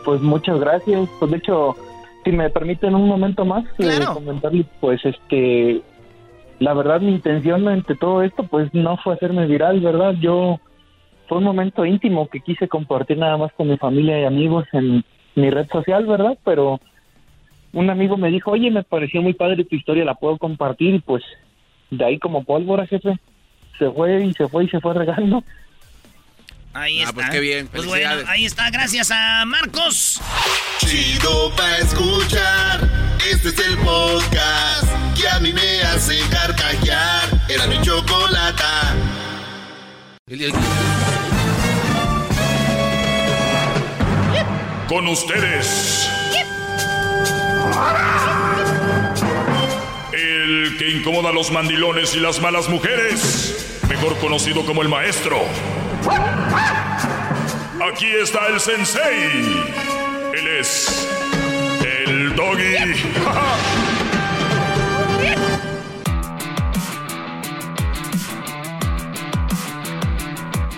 Pues 0.03 0.19
muchas 0.21 0.59
gracias. 0.59 1.07
Pues 1.19 1.31
de 1.31 1.37
hecho, 1.37 1.75
si 2.25 2.31
me 2.31 2.49
permiten 2.49 2.95
un 2.95 3.07
momento 3.07 3.45
más 3.45 3.63
eh, 3.77 3.99
comentarle, 4.11 4.65
pues 4.81 4.99
este, 5.05 5.81
la 6.59 6.73
verdad 6.73 6.99
mi 6.99 7.11
intención 7.11 7.67
ante 7.67 7.95
todo 7.95 8.23
esto, 8.23 8.43
pues 8.43 8.73
no 8.73 8.97
fue 8.97 9.13
hacerme 9.13 9.45
viral, 9.45 9.79
¿verdad? 9.79 10.15
Yo 10.19 10.59
fue 11.27 11.37
un 11.37 11.43
momento 11.43 11.85
íntimo 11.85 12.27
que 12.27 12.41
quise 12.41 12.67
compartir 12.67 13.19
nada 13.19 13.37
más 13.37 13.53
con 13.53 13.67
mi 13.67 13.77
familia 13.77 14.19
y 14.19 14.25
amigos 14.25 14.65
en 14.73 15.05
mi 15.35 15.49
red 15.51 15.67
social, 15.67 16.07
¿verdad? 16.07 16.37
Pero 16.43 16.79
un 17.73 17.89
amigo 17.91 18.17
me 18.17 18.31
dijo, 18.31 18.51
oye, 18.51 18.71
me 18.71 18.83
pareció 18.83 19.21
muy 19.21 19.33
padre 19.33 19.63
tu 19.63 19.75
historia, 19.75 20.03
la 20.03 20.15
puedo 20.15 20.37
compartir 20.39 20.95
y 20.95 20.99
pues 20.99 21.23
de 21.91 22.05
ahí 22.05 22.17
como 22.17 22.43
pólvora, 22.43 22.87
jefe, 22.87 23.19
se 23.77 23.91
fue 23.91 24.25
y 24.25 24.33
se 24.33 24.47
fue 24.47 24.63
y 24.63 24.69
se 24.69 24.79
fue 24.79 24.95
regando. 24.95 25.43
Ahí 26.75 26.99
está. 26.99 27.13
pues 27.13 27.29
qué 27.29 27.39
bien, 27.39 27.67
Pues 27.71 27.85
bueno, 27.85 28.09
ahí 28.27 28.45
está, 28.45 28.69
gracias 28.69 29.09
a 29.09 29.45
Marcos. 29.45 30.19
Chido 30.79 31.55
pa' 31.55 31.77
escuchar. 31.77 32.89
Este 33.31 33.47
es 33.47 33.59
el 33.59 33.77
podcast 33.77 34.83
que 35.17 35.27
a 35.29 35.39
mí 35.39 35.53
me 35.53 35.81
hace 35.83 36.19
carcajear. 36.29 37.29
Era 37.47 37.65
mi 37.67 37.81
chocolata. 37.81 38.93
Con 44.89 45.07
ustedes. 45.07 46.09
Que 50.77 50.89
incomoda 50.89 51.29
a 51.29 51.33
los 51.33 51.51
mandilones 51.51 52.15
y 52.15 52.19
las 52.19 52.41
malas 52.41 52.67
mujeres. 52.67 53.79
Mejor 53.87 54.17
conocido 54.17 54.65
como 54.65 54.81
el 54.81 54.89
maestro. 54.89 55.37
Aquí 57.93 58.07
está 58.07 58.47
el 58.47 58.59
sensei. 58.59 59.63
Él 60.33 60.47
es 60.59 61.07
el 62.07 62.35
doggy. 62.35 62.75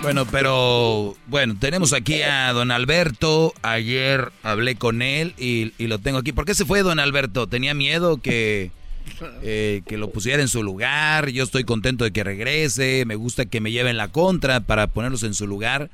Bueno, 0.00 0.24
pero 0.24 1.16
bueno, 1.26 1.56
tenemos 1.60 1.92
aquí 1.92 2.22
a 2.22 2.50
don 2.54 2.70
Alberto. 2.70 3.52
Ayer 3.60 4.32
hablé 4.42 4.76
con 4.76 5.02
él 5.02 5.34
y, 5.36 5.74
y 5.76 5.86
lo 5.86 5.98
tengo 5.98 6.16
aquí. 6.16 6.32
¿Por 6.32 6.46
qué 6.46 6.54
se 6.54 6.64
fue 6.64 6.82
don 6.82 6.98
Alberto? 6.98 7.46
¿Tenía 7.46 7.74
miedo 7.74 8.16
que, 8.16 8.70
eh, 9.42 9.82
que 9.86 9.96
lo 9.96 10.10
pusiera 10.10 10.42
en 10.42 10.48
su 10.48 10.62
lugar? 10.62 11.28
Yo 11.30 11.44
estoy 11.44 11.64
contento 11.64 12.04
de 12.04 12.12
que 12.12 12.24
regrese. 12.24 13.04
Me 13.06 13.14
gusta 13.14 13.46
que 13.46 13.60
me 13.60 13.70
lleven 13.70 13.96
la 13.96 14.08
contra 14.08 14.60
para 14.60 14.88
ponerlos 14.88 15.22
en 15.22 15.34
su 15.34 15.46
lugar. 15.46 15.90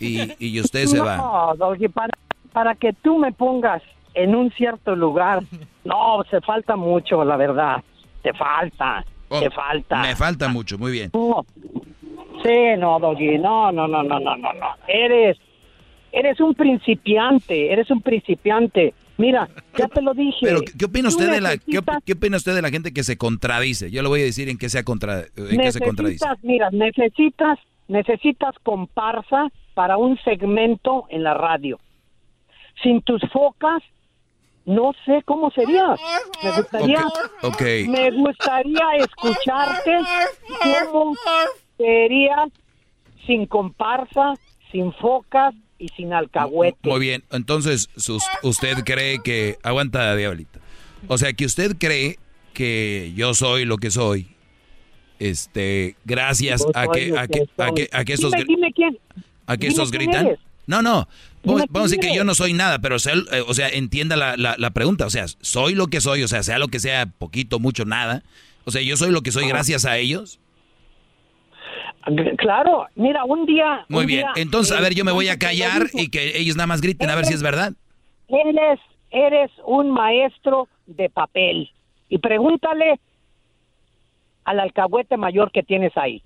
Y, 0.00 0.32
y 0.38 0.60
usted 0.60 0.86
se 0.86 1.00
va. 1.00 1.16
No, 1.16 1.54
Doggy, 1.56 1.88
para, 1.88 2.12
para 2.52 2.74
que 2.74 2.92
tú 2.92 3.18
me 3.18 3.32
pongas 3.32 3.82
en 4.14 4.34
un 4.34 4.50
cierto 4.52 4.94
lugar, 4.96 5.42
no, 5.84 6.22
se 6.30 6.40
falta 6.40 6.76
mucho, 6.76 7.24
la 7.24 7.36
verdad. 7.36 7.82
Te 8.22 8.32
falta, 8.32 9.04
te 9.28 9.50
falta. 9.50 10.02
Me 10.02 10.14
falta 10.16 10.48
mucho, 10.48 10.78
muy 10.78 10.92
bien. 10.92 11.10
No. 11.12 11.44
Sí, 12.42 12.76
no, 12.78 12.98
Doggy, 12.98 13.38
no, 13.38 13.70
no, 13.72 13.86
no, 13.86 14.02
no, 14.02 14.18
no, 14.18 14.36
no, 14.36 14.52
no. 14.52 14.68
Eres, 14.88 15.38
eres 16.10 16.40
un 16.40 16.54
principiante, 16.54 17.72
eres 17.72 17.90
un 17.90 18.02
principiante. 18.02 18.94
Mira, 19.18 19.48
ya 19.78 19.88
te 19.88 20.00
lo 20.02 20.14
dije. 20.14 20.38
Pero, 20.42 20.60
¿qué 20.78 20.84
opina 20.86 21.08
usted 21.08 21.30
de 21.30 21.40
la 21.40 21.56
qué, 21.56 21.78
op- 21.78 21.86
necesitas- 21.86 22.02
qué 22.04 22.12
opina 22.14 22.36
usted 22.36 22.54
de 22.54 22.62
la 22.62 22.70
gente 22.70 22.92
que 22.92 23.04
se 23.04 23.16
contradice? 23.18 23.90
Yo 23.90 24.02
le 24.02 24.08
voy 24.08 24.20
a 24.22 24.24
decir 24.24 24.48
en 24.48 24.58
qué 24.58 24.68
se, 24.68 24.82
contra, 24.84 25.20
en 25.36 25.60
qué 25.60 25.72
se 25.72 25.80
contradice. 25.80 26.24
mira, 26.42 26.70
necesitas, 26.70 27.58
necesitas 27.88 28.54
comparsa 28.62 29.48
para 29.74 29.96
un 29.96 30.18
segmento 30.24 31.06
en 31.10 31.22
la 31.22 31.34
radio. 31.34 31.78
Sin 32.82 33.02
tus 33.02 33.20
focas, 33.32 33.82
no 34.64 34.92
sé 35.04 35.22
cómo 35.24 35.50
sería. 35.50 35.94
Me 36.42 36.50
gustaría, 36.52 37.04
Ok. 37.42 37.62
me 37.88 38.10
gustaría 38.12 38.86
escucharte 38.98 39.98
cómo 40.90 41.14
sería 41.76 42.36
sin 43.26 43.46
comparsa, 43.46 44.34
sin 44.70 44.92
focas 44.94 45.54
y 45.82 45.88
sin 45.88 46.12
alcahuete. 46.12 46.78
Muy 46.88 47.00
bien, 47.00 47.24
entonces 47.30 47.90
sus- 47.96 48.22
usted 48.42 48.84
cree 48.84 49.20
que 49.22 49.58
aguanta 49.62 50.14
diablito. 50.16 50.60
O 51.08 51.18
sea, 51.18 51.32
que 51.32 51.44
usted 51.44 51.76
cree 51.78 52.18
que 52.54 53.12
yo 53.16 53.34
soy 53.34 53.64
lo 53.64 53.78
que 53.78 53.90
soy. 53.90 54.28
Este, 55.18 55.96
gracias 56.04 56.64
a 56.74 56.86
que 56.88 57.16
a 57.18 57.26
que 57.26 57.46
a 57.58 57.70
que 57.72 57.88
a 57.92 58.04
que 58.04 58.12
estos 58.12 58.32
Dime, 58.32 58.44
dime 58.46 58.72
quién. 58.72 58.98
a 59.46 59.56
que 59.56 59.68
gritan. 59.90 60.26
eres. 60.26 60.38
No, 60.66 60.80
no. 60.80 61.08
Vamos, 61.44 61.62
a 61.74 61.82
decir 61.82 61.98
que 61.98 62.14
yo 62.14 62.22
no 62.22 62.34
soy 62.36 62.52
nada, 62.52 62.78
pero 62.78 63.00
sea, 63.00 63.14
eh, 63.14 63.42
o 63.46 63.52
sea, 63.52 63.68
entienda 63.68 64.16
la, 64.16 64.36
la, 64.36 64.54
la 64.58 64.70
pregunta. 64.70 65.06
O 65.06 65.10
sea, 65.10 65.26
soy 65.40 65.74
lo 65.74 65.88
que 65.88 66.00
soy, 66.00 66.22
o 66.22 66.28
sea, 66.28 66.44
sea 66.44 66.58
lo 66.58 66.68
que 66.68 66.78
sea, 66.78 67.06
poquito, 67.06 67.58
mucho, 67.58 67.84
nada. 67.84 68.22
O 68.64 68.70
sea, 68.70 68.80
yo 68.80 68.96
soy 68.96 69.10
lo 69.10 69.22
que 69.22 69.32
soy 69.32 69.48
gracias 69.48 69.84
a 69.84 69.98
ellos. 69.98 70.38
Claro, 72.38 72.86
mira, 72.94 73.24
un 73.24 73.46
día. 73.46 73.84
Muy 73.88 74.00
un 74.02 74.06
bien. 74.06 74.20
día, 74.20 74.32
Entonces, 74.42 74.76
a 74.76 74.80
ver, 74.80 74.94
yo 74.94 75.04
me 75.04 75.12
voy 75.12 75.28
a 75.28 75.38
callar 75.38 75.86
y 75.94 76.08
que 76.10 76.38
ellos 76.38 76.56
nada 76.56 76.66
más 76.66 76.80
griten 76.80 77.10
a 77.10 77.14
ver 77.14 77.24
si 77.26 77.34
es 77.34 77.42
verdad. 77.42 77.72
Eres, 78.28 78.80
eres 79.10 79.50
un 79.64 79.90
maestro 79.90 80.68
de 80.86 81.08
papel. 81.10 81.70
Y 82.08 82.18
pregúntale 82.18 82.98
al 84.44 84.60
alcahuete 84.60 85.16
mayor 85.16 85.50
que 85.52 85.62
tienes 85.62 85.96
ahí. 85.96 86.22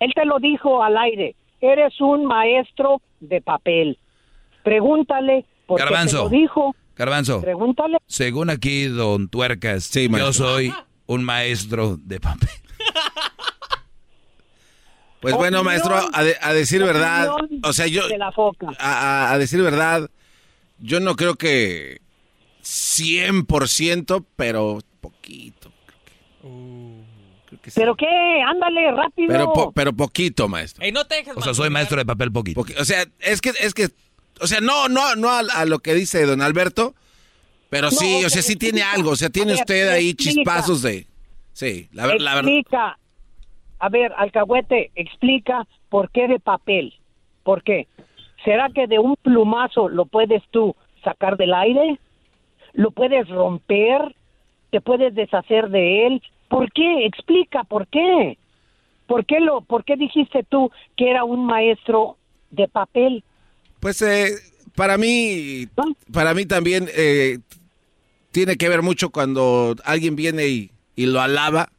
Él 0.00 0.12
te 0.14 0.24
lo 0.24 0.38
dijo 0.38 0.82
al 0.82 0.96
aire. 0.96 1.34
Eres 1.60 2.00
un 2.00 2.24
maestro 2.26 3.00
de 3.20 3.40
papel. 3.40 3.98
Pregúntale 4.62 5.44
porque 5.66 5.82
Garbanzo. 5.84 6.16
te 6.18 6.22
lo 6.24 6.28
dijo. 6.40 6.76
Garbanzo. 6.96 7.40
Pregúntale. 7.40 7.98
Según 8.06 8.50
aquí, 8.50 8.84
don 8.86 9.28
Tuercas, 9.28 9.90
yo 9.90 10.08
maestro. 10.10 10.32
soy 10.32 10.72
un 11.06 11.24
maestro 11.24 11.96
de 11.96 12.20
papel. 12.20 12.48
Pues 15.24 15.34
bueno, 15.36 15.60
Opinión, 15.60 15.64
maestro, 15.64 16.10
a, 16.12 16.22
de- 16.24 16.36
a 16.40 16.52
decir 16.52 16.82
verdad, 16.82 17.28
o 17.62 17.72
sea, 17.72 17.86
yo, 17.86 18.06
de 18.08 18.18
la 18.18 18.30
foca. 18.32 18.68
a, 18.78 19.36
decir 19.38 19.60
verdad, 19.62 20.08
yo 20.78 21.00
no 21.00 21.16
creo 21.16 21.34
que 21.36 22.00
100%, 22.62 24.24
pero 24.36 24.78
poquito. 25.00 25.72
¿Pero 27.74 27.94
qué? 27.94 28.06
Ándale, 28.46 28.92
rápido. 28.92 29.28
Pero, 29.28 29.52
po- 29.52 29.72
pero 29.72 29.92
poquito, 29.94 30.48
maestro. 30.48 30.84
Ey, 30.84 30.92
no 30.92 31.06
te 31.06 31.16
dejes 31.16 31.34
O 31.36 31.40
sea, 31.40 31.54
soy 31.54 31.70
maestro 31.70 31.96
de 31.96 32.04
papel 32.04 32.30
poquito. 32.30 32.60
Poqui- 32.62 32.78
O 32.78 32.84
sea, 32.84 33.04
es 33.20 33.40
que, 33.40 33.50
es 33.60 33.72
que, 33.72 33.88
o 34.40 34.46
sea, 34.46 34.60
no, 34.60 34.88
no, 34.88 35.16
no 35.16 35.30
a, 35.30 35.38
a 35.40 35.64
lo 35.64 35.78
que 35.78 35.94
dice 35.94 36.26
don 36.26 36.42
Alberto, 36.42 36.94
pero 37.70 37.90
No, 37.90 37.96
sí, 37.96 38.24
o 38.24 38.28
sea, 38.30 38.42
sí 38.42 38.56
tiene 38.56 38.82
algo, 38.82 39.10
o 39.10 39.16
sea, 39.16 39.30
tiene 39.30 39.54
usted 39.54 39.88
ahí 39.88 40.10
explica. 40.10 40.34
chispazos 40.34 40.82
de, 40.82 41.06
sí, 41.54 41.88
la, 41.92 42.06
la 42.18 42.34
verdad. 42.34 42.50
A 43.78 43.88
ver, 43.88 44.12
alcahuete, 44.16 44.90
explica 44.94 45.66
por 45.88 46.10
qué 46.10 46.28
de 46.28 46.40
papel. 46.40 46.94
¿Por 47.42 47.62
qué? 47.62 47.86
¿Será 48.44 48.70
que 48.70 48.86
de 48.86 48.98
un 48.98 49.16
plumazo 49.16 49.88
lo 49.88 50.06
puedes 50.06 50.42
tú 50.50 50.74
sacar 51.02 51.36
del 51.36 51.54
aire? 51.54 51.98
¿Lo 52.72 52.90
puedes 52.90 53.28
romper? 53.28 54.14
¿Te 54.70 54.80
puedes 54.80 55.14
deshacer 55.14 55.68
de 55.70 56.06
él? 56.06 56.22
¿Por 56.48 56.70
qué? 56.72 57.06
Explica, 57.06 57.64
¿por 57.64 57.86
qué? 57.88 58.38
¿Por 59.06 59.26
qué, 59.26 59.40
lo, 59.40 59.60
¿Por 59.60 59.84
qué 59.84 59.96
dijiste 59.96 60.44
tú 60.48 60.70
que 60.96 61.10
era 61.10 61.24
un 61.24 61.44
maestro 61.46 62.16
de 62.50 62.68
papel? 62.68 63.22
Pues 63.80 64.00
eh, 64.02 64.30
para 64.74 64.96
mí, 64.96 65.66
para 66.12 66.34
mí 66.34 66.46
también 66.46 66.88
eh, 66.96 67.38
tiene 68.30 68.56
que 68.56 68.68
ver 68.68 68.82
mucho 68.82 69.10
cuando 69.10 69.74
alguien 69.84 70.16
viene 70.16 70.46
y, 70.46 70.70
y 70.96 71.06
lo 71.06 71.20
alaba, 71.20 71.70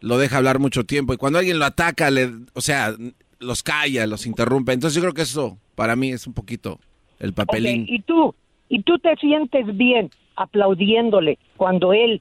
lo 0.00 0.18
deja 0.18 0.38
hablar 0.38 0.58
mucho 0.58 0.84
tiempo. 0.84 1.12
Y 1.12 1.16
cuando 1.16 1.38
alguien 1.38 1.58
lo 1.58 1.64
ataca, 1.64 2.10
le, 2.10 2.30
o 2.54 2.60
sea, 2.60 2.94
los 3.38 3.62
calla, 3.62 4.06
los 4.06 4.26
interrumpe. 4.26 4.72
Entonces 4.72 4.94
yo 4.94 5.02
creo 5.02 5.14
que 5.14 5.22
eso 5.22 5.58
para 5.74 5.96
mí 5.96 6.10
es 6.10 6.26
un 6.26 6.34
poquito 6.34 6.80
el 7.18 7.32
papelín. 7.32 7.86
Y 7.88 8.02
tú, 8.02 8.34
y 8.68 8.82
tú 8.82 8.98
te 8.98 9.16
sientes 9.16 9.76
bien 9.76 10.10
aplaudiéndole 10.36 11.38
cuando 11.56 11.92
él 11.92 12.20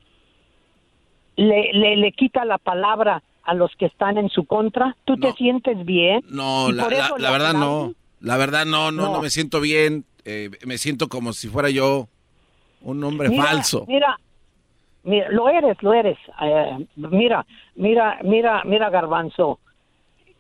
le, 1.36 1.74
le, 1.74 1.98
le 1.98 2.12
quita 2.14 2.46
la 2.46 2.58
palabra 2.58 3.24
a 3.46 3.54
los 3.54 3.72
que 3.78 3.86
están 3.86 4.18
en 4.18 4.30
su 4.30 4.46
contra? 4.46 4.96
¿Tú 5.06 5.18
te 5.18 5.32
sientes 5.34 5.86
bien? 5.86 6.22
No, 6.30 6.72
la, 6.72 6.88
verdad 6.88 7.54
no. 7.54 7.94
La 8.20 8.38
verdad 8.38 8.66
no, 8.66 8.92
no, 8.92 9.14
no, 9.14 9.22
me 9.22 9.30
siento 9.30 9.62
bien. 9.62 10.06
Eh, 10.26 10.50
me 10.66 10.78
siento 10.80 11.08
como 11.08 11.32
si 11.34 11.48
fuera 11.48 11.70
yo 11.70 12.10
un 12.82 13.04
hombre 13.04 13.36
falso. 13.36 13.86
Mira, 13.88 14.20
mira, 15.06 15.30
lo 15.30 15.50
eres, 15.50 15.82
lo 15.82 15.94
eres. 15.94 16.18
Eh, 16.42 16.88
mira, 16.96 17.46
mira, 17.76 18.20
mira, 18.24 18.62
mira, 18.66 18.90
Garbanzo. 18.90 19.60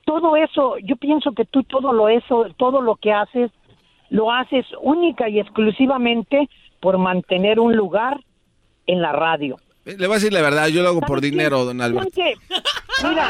Todo 0.06 0.36
eso, 0.36 0.78
yo 0.80 0.96
pienso 0.98 1.32
que 1.32 1.46
tú 1.46 1.64
todo 1.64 1.94
lo 1.94 2.10
eso, 2.10 2.48
todo 2.58 2.82
lo 2.82 2.96
que 2.96 3.12
haces, 3.12 3.52
lo 4.10 4.32
haces 4.32 4.66
única 4.82 5.30
y 5.30 5.40
exclusivamente 5.40 6.50
por 6.80 6.98
mantener 6.98 7.60
un 7.60 7.76
lugar 7.76 8.20
en 8.86 9.02
la 9.02 9.12
radio. 9.12 9.58
Le 9.86 9.96
voy 10.08 10.16
a 10.16 10.20
decir 10.20 10.34
la 10.34 10.42
verdad, 10.42 10.68
yo 10.68 10.82
lo 10.82 10.90
hago 10.90 11.02
por 11.02 11.22
dinero, 11.22 11.64
don 11.66 11.82
Alberto. 11.82 12.10
Mira, 12.16 13.30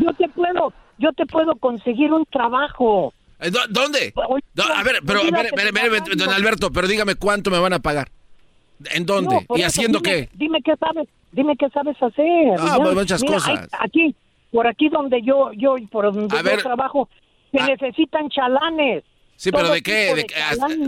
yo 0.00 0.12
te 0.14 0.28
puedo, 0.28 0.72
yo 0.98 1.12
te 1.12 1.26
puedo 1.26 1.56
conseguir 1.56 2.12
un 2.12 2.24
trabajo. 2.26 3.12
Eh, 3.40 3.50
¿Dónde? 3.70 4.12
A 4.16 4.82
ver, 4.82 5.00
pero, 5.06 5.20
don 6.16 6.30
Alberto, 6.30 6.70
pero 6.72 6.88
dígame 6.88 7.14
cuánto 7.14 7.50
me 7.50 7.58
van 7.58 7.72
a 7.72 7.78
pagar. 7.78 8.08
¿En 8.92 9.06
dónde? 9.06 9.46
¿Y 9.56 9.62
haciendo 9.62 10.00
qué? 10.00 10.28
Dime 10.34 10.60
qué 10.62 10.74
sabes, 10.76 11.08
dime 11.32 11.56
qué 11.56 11.68
sabes 11.70 11.96
hacer. 12.00 12.56
Ah, 12.58 12.78
pues 12.80 12.94
muchas 12.94 13.22
cosas. 13.24 13.68
aquí, 13.80 14.14
por 14.52 14.66
aquí 14.66 14.88
donde 14.88 15.22
yo, 15.22 15.52
yo, 15.52 15.76
por 15.90 16.12
donde 16.12 16.36
yo 16.36 16.58
trabajo, 16.58 17.08
se 17.52 17.60
ah. 17.60 17.66
necesitan 17.66 18.28
chalanes. 18.28 19.04
Sí, 19.36 19.52
pero 19.52 19.70
¿de 19.70 19.82
qué? 19.82 20.26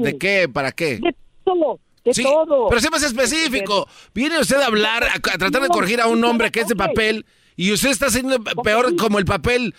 De, 0.01 0.19
qué? 0.19 0.49
¿Para 0.49 0.73
qué? 0.73 0.99
De 0.99 1.15
todo. 1.45 1.79
De 2.05 2.13
todo. 2.13 2.69
Pero 2.69 2.81
sea 2.81 2.91
más 2.91 3.03
específico. 3.03 3.87
Viene 4.13 4.39
usted 4.41 4.57
a 4.57 4.67
hablar, 4.67 5.05
a, 5.05 5.21
tratar 5.21 5.63
de 5.63 5.69
corregir 5.69 6.01
a 6.01 6.07
un 6.09 6.25
hombre 6.25 6.51
que 6.51 6.61
es 6.61 6.69
de 6.69 6.75
papel 6.75 7.27
y 7.57 7.73
usted 7.73 7.91
está 7.91 8.07
haciendo 8.07 8.43
peor 8.65 8.97
como 8.97 9.19
el 9.19 9.25
papel 9.25 9.75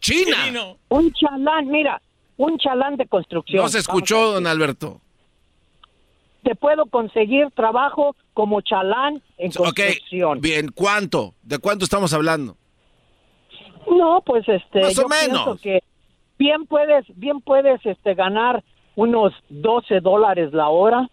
China. 0.00 0.76
Un 0.88 1.12
chalán, 1.12 1.68
mira, 1.68 2.00
un 2.36 2.56
chalán 2.58 2.96
de 2.96 3.06
construcción. 3.06 3.62
No 3.62 3.68
se 3.68 3.80
escuchó, 3.80 4.32
don 4.32 4.46
Alberto. 4.46 5.00
Te 6.42 6.54
puedo 6.54 6.86
conseguir 6.86 7.50
trabajo 7.54 8.16
como 8.32 8.60
chalán 8.60 9.22
en 9.36 9.52
construcción. 9.52 10.40
bien, 10.40 10.70
¿cuánto? 10.74 11.34
¿De 11.42 11.58
cuánto 11.58 11.84
estamos 11.84 12.12
hablando? 12.12 12.56
No, 13.90 14.22
pues 14.24 14.48
este, 14.48 14.80
más 14.80 14.98
o 14.98 15.08
menos. 15.08 15.60
que 15.60 15.82
bien 16.38 16.66
puedes, 16.66 17.04
bien 17.16 17.40
puedes 17.40 17.84
este 17.84 18.14
ganar 18.14 18.62
unos 18.96 19.32
12 19.48 20.00
dólares 20.00 20.52
la 20.52 20.68
hora, 20.68 21.08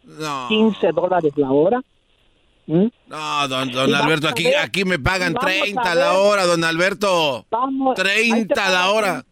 15 0.48 0.92
dólares 0.92 1.34
la 1.36 1.52
hora. 1.52 1.82
¿Mm? 2.66 2.88
No, 3.08 3.48
don, 3.48 3.72
don 3.72 3.96
Alberto, 3.96 4.28
aquí, 4.28 4.54
aquí 4.54 4.84
me 4.84 5.00
pagan 5.00 5.34
30 5.34 5.96
la 5.96 6.20
hora, 6.20 6.46
don 6.46 6.64
Alberto. 6.64 7.46
30 7.96 8.70
la 8.70 8.92
hora. 8.92 9.26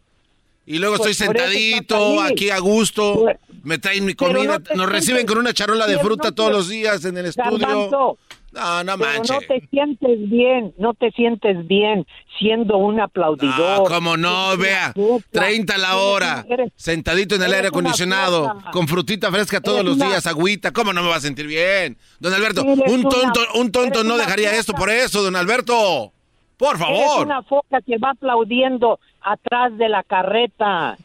Y 0.66 0.78
luego 0.78 0.96
estoy 0.96 1.14
sentadito, 1.14 2.20
aquí 2.20 2.50
a 2.50 2.58
gusto, 2.58 3.24
me 3.62 3.78
traen 3.78 4.04
mi 4.04 4.14
comida, 4.14 4.60
nos 4.74 4.88
reciben 4.88 5.24
con 5.24 5.38
una 5.38 5.54
charola 5.54 5.86
de 5.86 5.98
fruta 5.98 6.32
todos 6.32 6.50
los 6.50 6.68
días 6.68 7.04
en 7.04 7.16
el 7.16 7.26
estudio. 7.26 8.18
No, 8.52 8.82
no 8.84 8.96
manches. 8.96 9.30
no 9.30 9.40
te 9.46 9.68
sientes 9.68 10.30
bien, 10.30 10.74
no 10.78 10.94
te 10.94 11.10
sientes 11.12 11.66
bien 11.68 12.06
siendo 12.38 12.78
un 12.78 12.98
aplaudidor. 13.00 13.80
No, 13.80 13.84
como 13.84 14.16
no, 14.16 14.56
vea, 14.56 14.94
30 15.30 15.76
la 15.76 15.96
hora, 15.96 16.44
sentadito 16.74 17.34
en 17.34 17.42
el 17.42 17.52
aire 17.52 17.68
acondicionado, 17.68 18.56
con 18.72 18.88
frutita 18.88 19.30
fresca 19.30 19.60
todos 19.60 19.84
los 19.84 19.98
días, 19.98 20.26
agüita, 20.26 20.72
¿cómo 20.72 20.92
no 20.92 21.02
me 21.02 21.10
va 21.10 21.16
a 21.16 21.20
sentir 21.20 21.46
bien? 21.46 21.98
Don 22.18 22.32
Alberto, 22.32 22.64
un 22.64 23.02
tonto, 23.02 23.40
un 23.54 23.70
tonto 23.70 24.02
no 24.02 24.16
dejaría 24.16 24.56
esto 24.56 24.72
por 24.72 24.90
eso, 24.90 25.22
don 25.22 25.36
Alberto. 25.36 26.12
Por 26.56 26.78
favor. 26.78 27.18
Es 27.18 27.24
una 27.24 27.42
foca 27.42 27.82
que 27.82 27.98
va 27.98 28.10
aplaudiendo 28.10 28.98
atrás 29.26 29.76
de 29.76 29.88
la 29.88 30.02
carreta. 30.04 30.96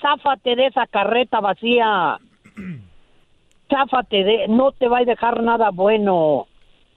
Záfate 0.00 0.56
de 0.56 0.66
esa 0.66 0.86
carreta 0.86 1.40
vacía. 1.40 2.18
Záfate 3.68 4.24
de, 4.24 4.48
no 4.48 4.72
te 4.72 4.88
va 4.88 4.98
a 4.98 5.04
dejar 5.04 5.42
nada 5.42 5.70
bueno. 5.70 6.46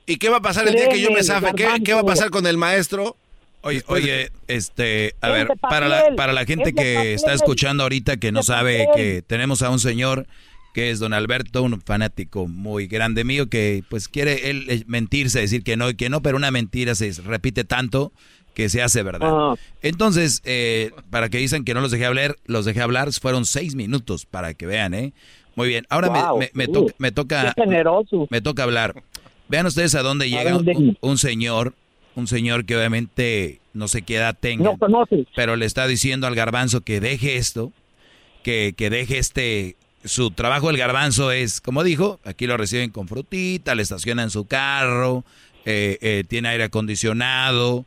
¿Y 0.05 0.17
qué 0.17 0.29
va 0.29 0.37
a 0.37 0.41
pasar 0.41 0.67
el 0.67 0.75
día 0.75 0.87
que 0.87 1.01
yo 1.01 1.11
me 1.11 1.23
zafe? 1.23 1.51
¿Qué, 1.83 1.93
va 1.93 2.01
a 2.01 2.03
pasar 2.03 2.29
con 2.29 2.45
el 2.47 2.57
maestro? 2.57 3.17
Oye, 3.61 3.83
oye, 3.87 4.31
este, 4.47 5.15
a 5.19 5.29
ver, 5.29 5.47
para 5.59 5.89
la, 5.89 6.15
para 6.15 6.31
la 6.31 6.45
gente 6.45 6.73
que 6.73 7.13
está 7.13 7.33
escuchando 7.33 7.83
ahorita 7.83 8.15
que 8.15 8.31
no 8.31 8.43
sabe 8.43 8.87
que 8.95 9.21
tenemos 9.23 9.61
a 9.61 9.69
un 9.69 9.79
señor 9.79 10.25
que 10.73 10.91
es 10.91 10.99
don 10.99 11.11
Alberto, 11.11 11.63
un 11.63 11.81
fanático 11.81 12.47
muy 12.47 12.85
grande 12.85 13.23
mío 13.23 13.49
que 13.49 13.83
pues 13.89 14.07
quiere 14.07 14.51
él 14.51 14.67
eh, 14.69 14.83
mentirse, 14.85 15.39
decir 15.41 15.63
que 15.63 15.75
no 15.75 15.89
y 15.89 15.95
que 15.95 16.07
no, 16.07 16.21
pero 16.21 16.37
una 16.37 16.51
mentira 16.51 16.93
se 16.93 17.11
repite 17.23 17.63
tanto 17.63 18.13
que 18.57 18.69
se 18.69 18.81
hace 18.81 19.03
verdad. 19.03 19.55
Entonces, 19.83 20.41
eh, 20.43 20.89
para 21.11 21.29
que 21.29 21.37
dicen 21.37 21.63
que 21.63 21.75
no 21.75 21.81
los 21.81 21.91
dejé 21.91 22.07
hablar, 22.07 22.37
los 22.47 22.65
dejé 22.65 22.81
hablar, 22.81 23.13
fueron 23.13 23.45
seis 23.45 23.75
minutos 23.75 24.25
para 24.25 24.55
que 24.55 24.65
vean, 24.65 24.95
¿eh? 24.95 25.13
Muy 25.55 25.67
bien, 25.67 25.85
ahora 25.89 26.09
me, 26.09 26.49
me, 26.53 26.67
toca, 26.67 26.95
me 26.97 28.41
toca 28.41 28.63
hablar. 28.63 29.03
Vean 29.47 29.67
ustedes 29.67 29.93
a 29.93 30.01
dónde 30.01 30.31
llega 30.31 30.57
un, 31.01 31.17
señor, 31.19 31.75
un 32.15 32.25
señor 32.25 32.65
que 32.65 32.75
obviamente 32.75 33.61
no 33.75 33.87
sé 33.87 34.01
qué 34.01 34.15
edad 34.15 34.35
tenga, 34.39 34.73
pero 35.35 35.55
le 35.55 35.67
está 35.67 35.85
diciendo 35.85 36.25
al 36.25 36.33
garbanzo 36.33 36.81
que 36.81 36.99
deje 36.99 37.35
esto, 37.35 37.71
que, 38.41 38.73
que 38.75 38.89
deje 38.89 39.19
este, 39.19 39.75
su 40.03 40.31
trabajo. 40.31 40.71
El 40.71 40.77
garbanzo 40.77 41.31
es, 41.31 41.61
como 41.61 41.83
dijo, 41.83 42.19
aquí 42.23 42.47
lo 42.47 42.57
reciben 42.57 42.89
con 42.89 43.07
frutita, 43.07 43.75
le 43.75 43.83
estacionan 43.83 44.31
su 44.31 44.45
carro, 44.45 45.23
eh, 45.65 45.99
eh, 46.01 46.23
tiene 46.27 46.49
aire 46.49 46.63
acondicionado, 46.63 47.85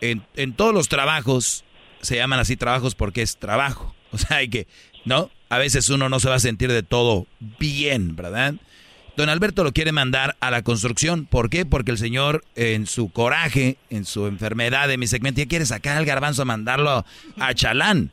en, 0.00 0.24
en 0.36 0.52
todos 0.52 0.74
los 0.74 0.88
trabajos 0.88 1.64
se 2.00 2.16
llaman 2.16 2.40
así 2.40 2.56
trabajos 2.56 2.94
porque 2.94 3.22
es 3.22 3.36
trabajo, 3.36 3.94
o 4.12 4.18
sea, 4.18 4.38
hay 4.38 4.48
que, 4.48 4.66
¿no? 5.04 5.30
a 5.50 5.58
veces 5.58 5.90
uno 5.90 6.08
no 6.08 6.20
se 6.20 6.28
va 6.28 6.36
a 6.36 6.40
sentir 6.40 6.72
de 6.72 6.82
todo 6.82 7.26
bien, 7.58 8.16
¿verdad? 8.16 8.54
Don 9.16 9.28
Alberto 9.28 9.64
lo 9.64 9.72
quiere 9.72 9.90
mandar 9.90 10.36
a 10.40 10.50
la 10.52 10.62
construcción. 10.62 11.26
¿Por 11.26 11.50
qué? 11.50 11.66
Porque 11.66 11.90
el 11.90 11.98
señor, 11.98 12.44
en 12.54 12.86
su 12.86 13.10
coraje, 13.10 13.76
en 13.90 14.04
su 14.04 14.28
enfermedad 14.28 14.86
de 14.86 14.96
mi 14.96 15.08
segmento, 15.08 15.40
ya 15.40 15.48
quiere 15.48 15.66
sacar 15.66 15.96
al 15.96 16.06
garbanzo 16.06 16.42
a 16.42 16.44
mandarlo 16.44 17.04
a 17.38 17.54
Chalán. 17.54 18.12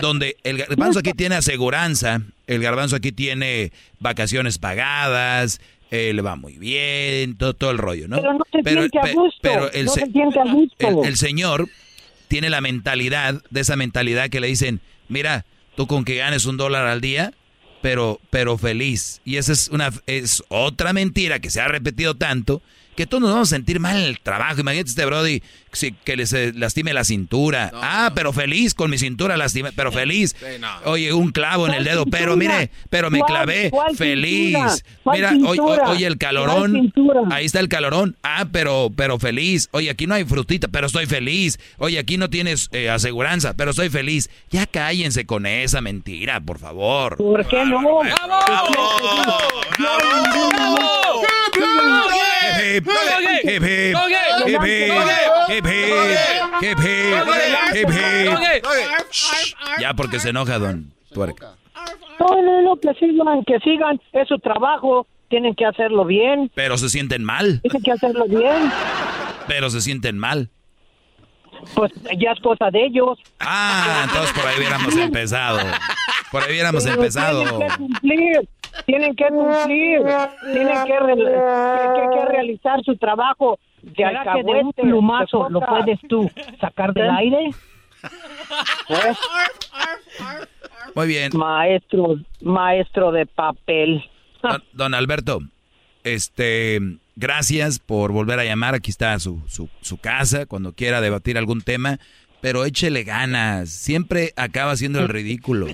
Donde 0.00 0.38
el 0.42 0.56
garbanzo 0.58 1.00
aquí 1.00 1.12
tiene 1.12 1.36
aseguranza, 1.36 2.22
el 2.46 2.62
garbanzo 2.62 2.96
aquí 2.96 3.12
tiene 3.12 3.70
vacaciones 4.00 4.58
pagadas, 4.58 5.60
eh, 5.90 6.12
le 6.12 6.22
va 6.22 6.36
muy 6.36 6.58
bien, 6.58 7.36
todo, 7.36 7.54
todo 7.54 7.70
el 7.70 7.78
rollo, 7.78 8.08
¿no? 8.08 8.16
Pero 8.16 8.34
no 8.34 8.44
se 8.50 8.62
siente 8.62 8.98
a 8.98 9.12
gusto. 9.12 9.38
Pero 9.42 9.72
el, 9.72 9.86
no 9.86 9.92
se 9.92 10.06
siente 10.06 10.40
a 10.40 10.52
gusto. 10.52 11.04
el 11.04 11.16
señor 11.16 11.68
tiene 12.28 12.50
la 12.50 12.60
mentalidad, 12.60 13.42
de 13.50 13.60
esa 13.60 13.76
mentalidad 13.76 14.28
que 14.28 14.40
le 14.40 14.48
dicen, 14.48 14.80
mira, 15.08 15.44
tú 15.76 15.86
con 15.86 16.04
que 16.04 16.16
ganes 16.16 16.44
un 16.44 16.56
dólar 16.56 16.86
al 16.86 17.00
día, 17.00 17.32
pero, 17.80 18.20
pero 18.30 18.58
feliz. 18.58 19.20
Y 19.24 19.36
esa 19.36 19.52
es 19.52 19.68
una 19.68 19.90
es 20.06 20.42
otra 20.48 20.92
mentira 20.92 21.40
que 21.40 21.50
se 21.50 21.60
ha 21.60 21.68
repetido 21.68 22.14
tanto 22.14 22.62
que 22.98 23.06
todos 23.06 23.20
nos 23.20 23.30
vamos 23.30 23.52
a 23.52 23.54
sentir 23.54 23.78
mal 23.78 23.96
en 23.96 24.06
el 24.06 24.18
trabajo. 24.18 24.60
Imagínate 24.60 24.90
este 24.90 25.04
Brody 25.04 25.40
que 26.04 26.16
les 26.16 26.32
lastime 26.56 26.92
la 26.92 27.04
cintura. 27.04 27.70
ah, 27.74 28.10
pero 28.12 28.32
feliz 28.32 28.74
con 28.74 28.90
mi 28.90 28.98
cintura 28.98 29.36
lastima, 29.36 29.70
pero 29.76 29.92
feliz. 29.92 30.34
Oye, 30.84 31.12
un 31.12 31.30
clavo 31.30 31.68
en 31.68 31.74
el 31.74 31.84
dedo, 31.84 32.06
pero 32.06 32.36
mire, 32.36 32.72
pero 32.90 33.08
me 33.08 33.20
clavé 33.20 33.70
feliz. 33.94 34.84
Mira, 35.04 35.32
oye, 35.86 36.06
el 36.08 36.18
calorón. 36.18 36.92
Ahí 37.30 37.46
está 37.46 37.60
el 37.60 37.68
calorón. 37.68 38.16
Ah, 38.24 38.48
pero 38.50 38.90
pero 38.96 39.20
feliz. 39.20 39.68
Oye, 39.70 39.90
aquí 39.90 40.08
no 40.08 40.14
hay 40.14 40.24
frutita, 40.24 40.66
pero 40.66 40.88
estoy 40.88 41.06
feliz. 41.06 41.60
Oye, 41.76 42.00
aquí 42.00 42.16
no 42.16 42.28
tienes 42.28 42.68
eh, 42.72 42.90
aseguranza, 42.90 43.54
pero 43.54 43.70
estoy 43.70 43.90
feliz. 43.90 44.28
Ya 44.50 44.66
cállense 44.66 45.24
con 45.24 45.46
esa 45.46 45.80
mentira, 45.80 46.40
por 46.40 46.58
favor. 46.58 47.16
¿Por 47.16 47.46
qué 47.46 47.64
no? 47.64 48.00
Ya 59.80 59.94
porque 59.94 60.18
se 60.20 60.30
enoja 60.30 60.58
don 60.58 60.92
Tuerca. 61.12 61.54
No, 62.20 62.42
no, 62.42 62.62
no, 62.62 62.76
que 62.76 62.92
sigan, 62.94 63.44
que 63.44 63.58
sigan, 63.60 64.00
es 64.12 64.28
su 64.28 64.38
trabajo, 64.38 65.06
tienen 65.28 65.54
que 65.54 65.64
hacerlo 65.64 66.04
bien. 66.04 66.50
Pero 66.54 66.76
se 66.76 66.88
sienten 66.88 67.22
mal. 67.22 67.60
Tienen 67.62 67.82
que 67.82 67.92
hacerlo 67.92 68.26
bien. 68.26 68.72
Pero 69.46 69.70
se 69.70 69.80
sienten 69.80 70.18
mal. 70.18 70.50
Pues 71.74 71.92
ya 72.18 72.32
es 72.32 72.40
cosa 72.40 72.70
de 72.70 72.86
ellos. 72.86 73.18
Ah, 73.40 74.02
entonces 74.04 74.32
por 74.32 74.46
ahí 74.46 74.58
hubiéramos 74.58 74.96
empezado. 74.96 75.58
Por 76.30 76.42
ahí 76.42 76.52
hubiéramos 76.52 76.86
empezado. 76.86 77.44
Tienen 77.44 77.68
que 77.68 77.76
cumplir, 77.76 78.48
tienen 78.86 79.14
que 79.14 79.26
cumplir, 79.28 80.02
tienen 80.52 80.84
que, 80.84 82.24
realizar 82.30 82.82
su 82.84 82.96
trabajo. 82.96 83.58
De 83.82 83.92
que 83.94 84.42
de 84.42 84.62
un 84.62 84.72
plumazo 84.72 85.48
lo 85.48 85.60
puedes 85.60 86.00
tú 86.08 86.30
sacar 86.60 86.92
del 86.92 87.10
aire? 87.10 87.50
Pues, 88.88 89.18
Muy 90.94 91.06
bien. 91.06 91.30
Maestro, 91.34 92.16
maestro 92.40 93.12
de 93.12 93.26
papel. 93.26 94.04
Don, 94.72 94.94
Alberto, 94.94 95.40
este, 96.04 96.80
gracias 97.16 97.78
por 97.78 98.12
volver 98.12 98.38
a 98.38 98.44
llamar. 98.44 98.74
Aquí 98.74 98.90
está 98.90 99.18
su, 99.18 99.42
su, 99.46 99.68
su 99.80 99.98
casa, 99.98 100.46
cuando 100.46 100.72
quiera 100.72 101.00
debatir 101.00 101.38
algún 101.38 101.62
tema. 101.62 101.98
Pero 102.40 102.64
échele 102.64 103.02
ganas. 103.02 103.68
Siempre 103.70 104.32
acaba 104.36 104.76
siendo 104.76 105.00
el 105.00 105.08
ridículo. 105.08 105.66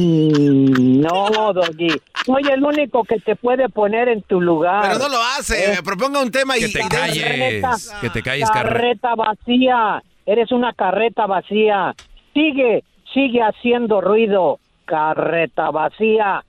Mm, 0.00 1.00
no, 1.00 1.52
Doggy. 1.52 2.00
Soy 2.24 2.42
el 2.50 2.64
único 2.64 3.04
que 3.04 3.18
te 3.20 3.36
puede 3.36 3.68
poner 3.68 4.08
en 4.08 4.22
tu 4.22 4.40
lugar. 4.40 4.82
Pero 4.82 4.98
no 4.98 5.08
lo 5.08 5.22
hace. 5.22 5.74
Eh, 5.74 5.82
proponga 5.84 6.22
un 6.22 6.30
tema 6.30 6.56
y... 6.56 6.60
Que 6.60 6.68
te 6.68 6.88
calles. 6.88 7.92
Que 8.00 8.10
te 8.10 8.22
calles, 8.22 8.50
Carreta 8.50 9.14
vacía. 9.14 10.02
Eres 10.24 10.52
una 10.52 10.72
carreta 10.72 11.26
vacía. 11.26 11.94
Sigue, 12.32 12.84
sigue 13.12 13.40
haciendo 13.42 14.00
ruido. 14.00 14.58
Carreta 14.86 15.70
vacía. 15.70 16.44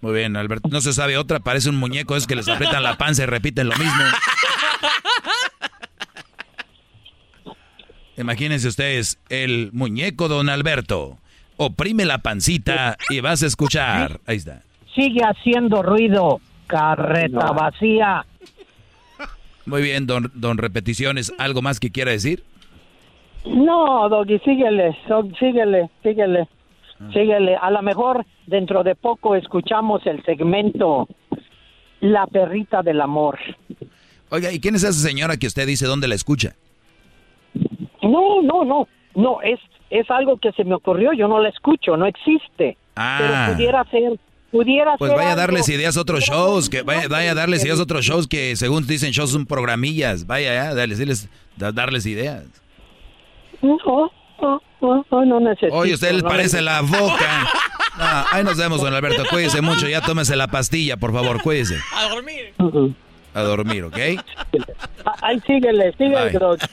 Muy 0.00 0.14
bien, 0.14 0.36
Alberto. 0.36 0.68
No 0.70 0.80
se 0.80 0.92
sabe 0.92 1.16
otra. 1.18 1.40
Parece 1.40 1.68
un 1.68 1.76
muñeco. 1.76 2.16
Es 2.16 2.26
que 2.26 2.34
les 2.36 2.48
aprietan 2.48 2.82
la 2.82 2.96
panza 2.96 3.22
y 3.24 3.26
repiten 3.26 3.68
lo 3.68 3.76
mismo. 3.76 4.02
Imagínense 8.16 8.66
ustedes, 8.66 9.20
el 9.28 9.70
muñeco 9.72 10.26
don 10.26 10.48
Alberto. 10.48 11.18
Oprime 11.58 12.04
la 12.04 12.18
pancita 12.18 12.96
y 13.10 13.20
vas 13.20 13.42
a 13.42 13.46
escuchar. 13.46 14.20
Ahí 14.26 14.36
está. 14.36 14.62
Sigue 14.94 15.20
haciendo 15.22 15.82
ruido, 15.82 16.40
carreta 16.68 17.50
vacía. 17.52 18.24
Muy 19.66 19.82
bien, 19.82 20.06
don, 20.06 20.30
don 20.34 20.56
Repeticiones. 20.56 21.32
¿Algo 21.36 21.60
más 21.60 21.80
que 21.80 21.90
quiera 21.90 22.12
decir? 22.12 22.44
No, 23.44 24.08
Doggy, 24.08 24.38
síguele, 24.40 24.96
síguele, 25.38 25.90
síguele, 26.02 26.48
ah. 27.00 27.10
síguele. 27.12 27.56
A 27.56 27.70
lo 27.70 27.82
mejor 27.82 28.24
dentro 28.46 28.82
de 28.84 28.94
poco 28.94 29.34
escuchamos 29.34 30.06
el 30.06 30.24
segmento 30.24 31.08
La 32.00 32.26
perrita 32.26 32.82
del 32.82 33.00
amor. 33.00 33.38
Oiga, 34.30 34.52
¿y 34.52 34.60
quién 34.60 34.76
es 34.76 34.84
esa 34.84 35.08
señora 35.08 35.36
que 35.36 35.48
usted 35.48 35.66
dice 35.66 35.86
dónde 35.86 36.06
la 36.06 36.14
escucha? 36.14 36.54
No, 38.02 38.42
no, 38.42 38.64
no, 38.64 38.86
no, 39.14 39.42
es, 39.42 39.58
es 39.90 40.10
algo 40.10 40.38
que 40.38 40.52
se 40.52 40.64
me 40.64 40.74
ocurrió, 40.74 41.12
yo 41.12 41.28
no 41.28 41.40
la 41.40 41.48
escucho, 41.48 41.96
no 41.96 42.06
existe. 42.06 42.76
Ah. 42.96 43.18
Pero 43.18 43.54
pudiera 43.54 43.84
ser, 43.90 44.20
pudiera 44.50 44.96
pues 44.96 45.12
vaya 45.12 45.32
a 45.32 45.36
darles 45.36 45.68
ideas 45.68 45.96
a 45.96 46.00
otros 46.00 46.24
shows, 46.24 46.68
que 46.68 46.82
vaya, 46.82 47.08
vaya, 47.08 47.32
a 47.32 47.34
darles 47.34 47.64
ideas 47.64 47.78
a 47.80 47.82
otros 47.82 48.04
shows 48.04 48.26
que 48.26 48.56
según 48.56 48.86
dicen 48.86 49.12
shows 49.12 49.30
son 49.30 49.46
programillas, 49.46 50.26
vaya, 50.26 50.54
ya, 50.54 50.74
darles, 50.74 51.28
darles 51.56 52.06
ideas. 52.06 52.44
No, 53.62 54.10
no, 54.40 55.04
no, 55.10 55.24
no 55.24 55.40
necesito. 55.40 55.74
Oye, 55.74 55.94
usted 55.94 56.12
le 56.12 56.22
parece 56.22 56.60
la 56.60 56.82
boca. 56.82 57.48
ahí 58.32 58.44
nos 58.44 58.56
vemos, 58.56 58.80
don 58.80 58.94
Alberto. 58.94 59.24
Cuídese 59.28 59.60
mucho. 59.60 59.88
Ya 59.88 60.00
tómese 60.00 60.36
la 60.36 60.46
pastilla, 60.48 60.96
por 60.96 61.12
favor. 61.12 61.42
Cuídese. 61.42 61.78
A 61.92 62.08
dormir 62.08 62.54
a 63.34 63.40
dormir, 63.42 63.84
¿ok? 63.84 63.96
Ay, 65.22 65.40
síguele, 65.46 65.92
síguele, 65.96 66.30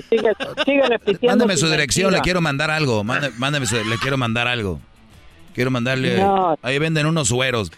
síguele, 0.09 0.35
síguele 0.65 0.99
Mándame 1.27 1.57
su 1.57 1.69
dirección, 1.69 2.11
le 2.13 2.21
quiero 2.21 2.41
mandar 2.41 2.71
algo. 2.71 3.03
Mándame, 3.03 3.65
su, 3.65 3.75
le 3.75 3.97
quiero 3.97 4.17
mandar 4.17 4.47
algo. 4.47 4.79
Quiero 5.53 5.71
mandarle. 5.71 6.21
Ahí 6.61 6.79
venden 6.79 7.05
unos 7.05 7.29
sueros. 7.29 7.71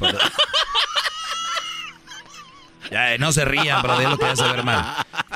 Ya, 2.91 3.14
eh, 3.14 3.18
no 3.18 3.32
se 3.32 3.44
rían, 3.45 3.82
bro, 3.82 3.98
de 3.98 4.08
lo 4.08 4.18
que 4.18 4.26
hace 4.26 4.44
ver 4.44 4.64
mal. 4.64 4.86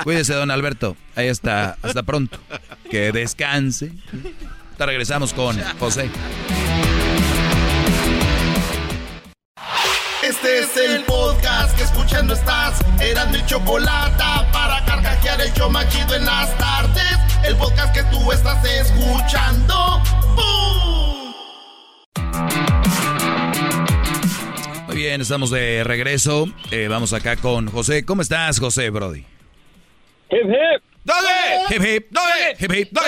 Cuídese, 0.02 0.34
don 0.34 0.50
Alberto. 0.50 0.96
Ahí 1.14 1.26
está. 1.26 1.76
Hasta 1.82 2.02
pronto. 2.02 2.38
Que 2.90 3.12
descanse. 3.12 3.92
Ahora 4.72 4.86
regresamos 4.86 5.32
con 5.32 5.56
José. 5.78 6.10
Este 10.32 10.60
es 10.60 10.76
el 10.78 11.04
podcast 11.04 11.76
que 11.76 11.82
escuchando 11.82 12.32
estás. 12.32 12.80
Eran 13.02 13.30
mi 13.32 13.44
chocolate 13.44 14.24
para 14.50 14.82
carcajear 14.86 15.38
el 15.42 15.52
yo 15.52 15.68
machido 15.68 16.14
en 16.14 16.24
las 16.24 16.56
tardes. 16.56 17.18
El 17.44 17.54
podcast 17.56 17.94
que 17.94 18.02
tú 18.04 18.32
estás 18.32 18.64
escuchando. 18.64 20.00
Muy 24.86 24.96
bien, 24.96 25.20
estamos 25.20 25.50
de 25.50 25.84
regreso. 25.84 26.46
Eh, 26.70 26.88
vamos 26.88 27.12
acá 27.12 27.36
con 27.36 27.66
José. 27.66 28.06
¿Cómo 28.06 28.22
estás, 28.22 28.58
José 28.58 28.88
Brody? 28.88 29.26
Hip 30.30 30.46
hip. 30.46 30.82
¡Dale! 31.04 31.66
Hip 31.68 31.82
hip. 31.84 32.10
¡Dale! 32.10 32.56
Hip 32.58 32.72
hip. 32.72 32.98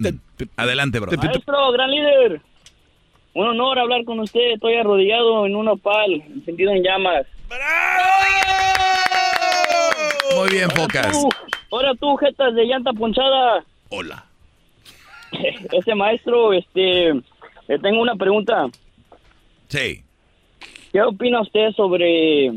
¡Dale! 0.00 0.18
Adelante, 0.56 0.98
bro. 0.98 1.12
Maestro, 1.16 1.70
gran 1.70 1.88
líder. 1.88 2.47
Un 3.38 3.46
honor 3.46 3.78
hablar 3.78 4.04
con 4.04 4.18
usted. 4.18 4.54
Estoy 4.54 4.74
arrodillado 4.74 5.46
en 5.46 5.54
un 5.54 5.68
opal, 5.68 6.12
encendido 6.26 6.72
en 6.72 6.82
llamas. 6.82 7.24
Muy 10.34 10.50
bien, 10.50 10.68
Focas. 10.70 11.16
Ahora 11.70 11.94
tú, 11.94 12.16
jetas 12.16 12.52
de 12.56 12.64
llanta 12.64 12.92
ponchada. 12.92 13.64
Hola. 13.90 14.26
Ese 15.70 15.94
maestro, 15.94 16.52
este, 16.52 17.12
le 17.68 17.78
tengo 17.80 18.02
una 18.02 18.16
pregunta. 18.16 18.66
Sí. 19.68 20.02
¿Qué 20.90 21.00
opina 21.00 21.40
usted 21.40 21.70
sobre, 21.76 22.50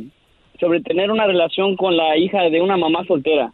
sobre 0.59 0.81
tener 0.81 1.11
una 1.11 1.27
relación 1.27 1.75
con 1.75 1.95
la 1.95 2.17
hija 2.17 2.49
de 2.49 2.59
una 2.59 2.75
mamá 2.75 3.05
soltera? 3.05 3.53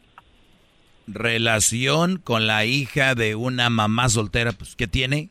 Relación 1.07 2.19
con 2.19 2.47
la 2.47 2.63
hija 2.63 3.15
de 3.15 3.35
una 3.35 3.69
mamá 3.69 4.07
soltera, 4.07 4.53
pues, 4.53 4.77
¿qué 4.77 4.87
tiene? 4.87 5.27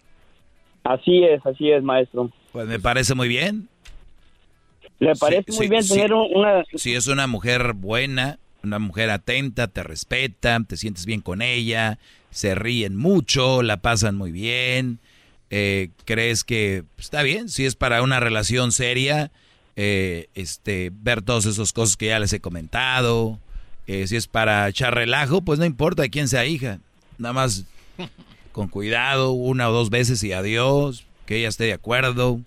Así 0.86 1.24
es, 1.24 1.44
así 1.44 1.70
es, 1.70 1.82
maestro. 1.82 2.30
Pues 2.52 2.68
me 2.68 2.78
parece 2.78 3.14
muy 3.14 3.26
bien. 3.28 3.68
Le 5.00 5.14
parece 5.16 5.52
muy 5.52 5.68
bien 5.68 5.86
tener 5.86 6.12
una... 6.12 6.64
Si 6.74 6.94
es 6.94 7.08
una 7.08 7.26
mujer 7.26 7.72
buena, 7.72 8.38
una 8.62 8.78
mujer 8.78 9.10
atenta, 9.10 9.66
te 9.66 9.82
respeta, 9.82 10.58
te 10.66 10.76
sientes 10.76 11.04
bien 11.04 11.22
con 11.22 11.42
ella, 11.42 11.98
se 12.30 12.54
ríen 12.54 12.96
mucho, 12.96 13.62
la 13.62 13.78
pasan 13.78 14.16
muy 14.16 14.30
bien, 14.30 15.00
eh, 15.50 15.90
crees 16.04 16.44
que 16.44 16.84
está 16.98 17.22
bien, 17.22 17.48
si 17.48 17.66
es 17.66 17.74
para 17.74 18.02
una 18.02 18.20
relación 18.20 18.70
seria, 18.70 19.32
eh, 19.74 20.28
este, 20.34 20.92
ver 20.92 21.20
todas 21.22 21.46
esas 21.46 21.72
cosas 21.72 21.96
que 21.96 22.06
ya 22.06 22.20
les 22.20 22.32
he 22.32 22.40
comentado, 22.40 23.38
eh, 23.88 24.06
si 24.06 24.16
es 24.16 24.28
para 24.28 24.68
echar 24.68 24.94
relajo, 24.94 25.42
pues 25.42 25.58
no 25.58 25.64
importa 25.64 26.08
quién 26.08 26.28
sea 26.28 26.46
hija, 26.46 26.78
nada 27.18 27.32
más 27.32 27.64
con 28.56 28.68
cuidado, 28.68 29.32
una 29.32 29.68
o 29.68 29.72
dos 29.72 29.90
veces 29.90 30.24
y 30.24 30.32
adiós, 30.32 31.06
que 31.26 31.36
ella 31.36 31.48
esté 31.48 31.64
de 31.64 31.74
acuerdo. 31.74 32.40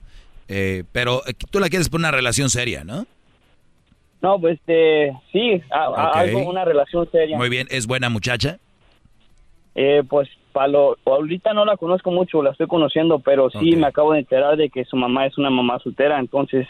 Eh, 0.47 0.83
pero 0.91 1.21
eh, 1.27 1.33
tú 1.51 1.59
la 1.59 1.69
quieres 1.69 1.87
por 1.87 1.99
una 1.99 2.09
relación 2.09 2.49
seria, 2.49 2.83
¿no? 2.83 3.05
No, 4.19 4.41
pues 4.41 4.57
este, 4.59 5.15
sí, 5.31 5.61
algo, 5.69 6.49
una 6.49 6.65
relación 6.65 7.07
seria. 7.11 7.37
Muy 7.37 7.49
bien, 7.49 7.67
¿es 7.69 7.85
buena 7.85 8.09
muchacha? 8.09 8.57
Eh, 9.75 10.01
pues 10.09 10.27
lo, 10.67 10.97
ahorita 11.05 11.53
no 11.53 11.63
la 11.63 11.77
conozco 11.77 12.09
mucho, 12.09 12.41
la 12.41 12.49
estoy 12.49 12.65
conociendo, 12.65 13.19
pero 13.19 13.51
sí 13.51 13.75
me 13.75 13.85
acabo 13.85 14.13
de 14.13 14.19
enterar 14.19 14.57
de 14.57 14.71
que 14.71 14.85
su 14.85 14.95
mamá 14.97 15.27
es 15.27 15.37
una 15.37 15.51
mamá 15.51 15.77
soltera, 15.77 16.19
entonces 16.19 16.67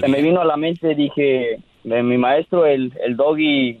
se 0.00 0.08
me 0.08 0.22
vino 0.22 0.40
a 0.40 0.46
la 0.46 0.56
mente, 0.56 0.94
dije, 0.94 1.60
de 1.84 2.02
mi 2.02 2.16
maestro, 2.16 2.64
el, 2.64 2.92
el 3.04 3.16
doggy, 3.16 3.80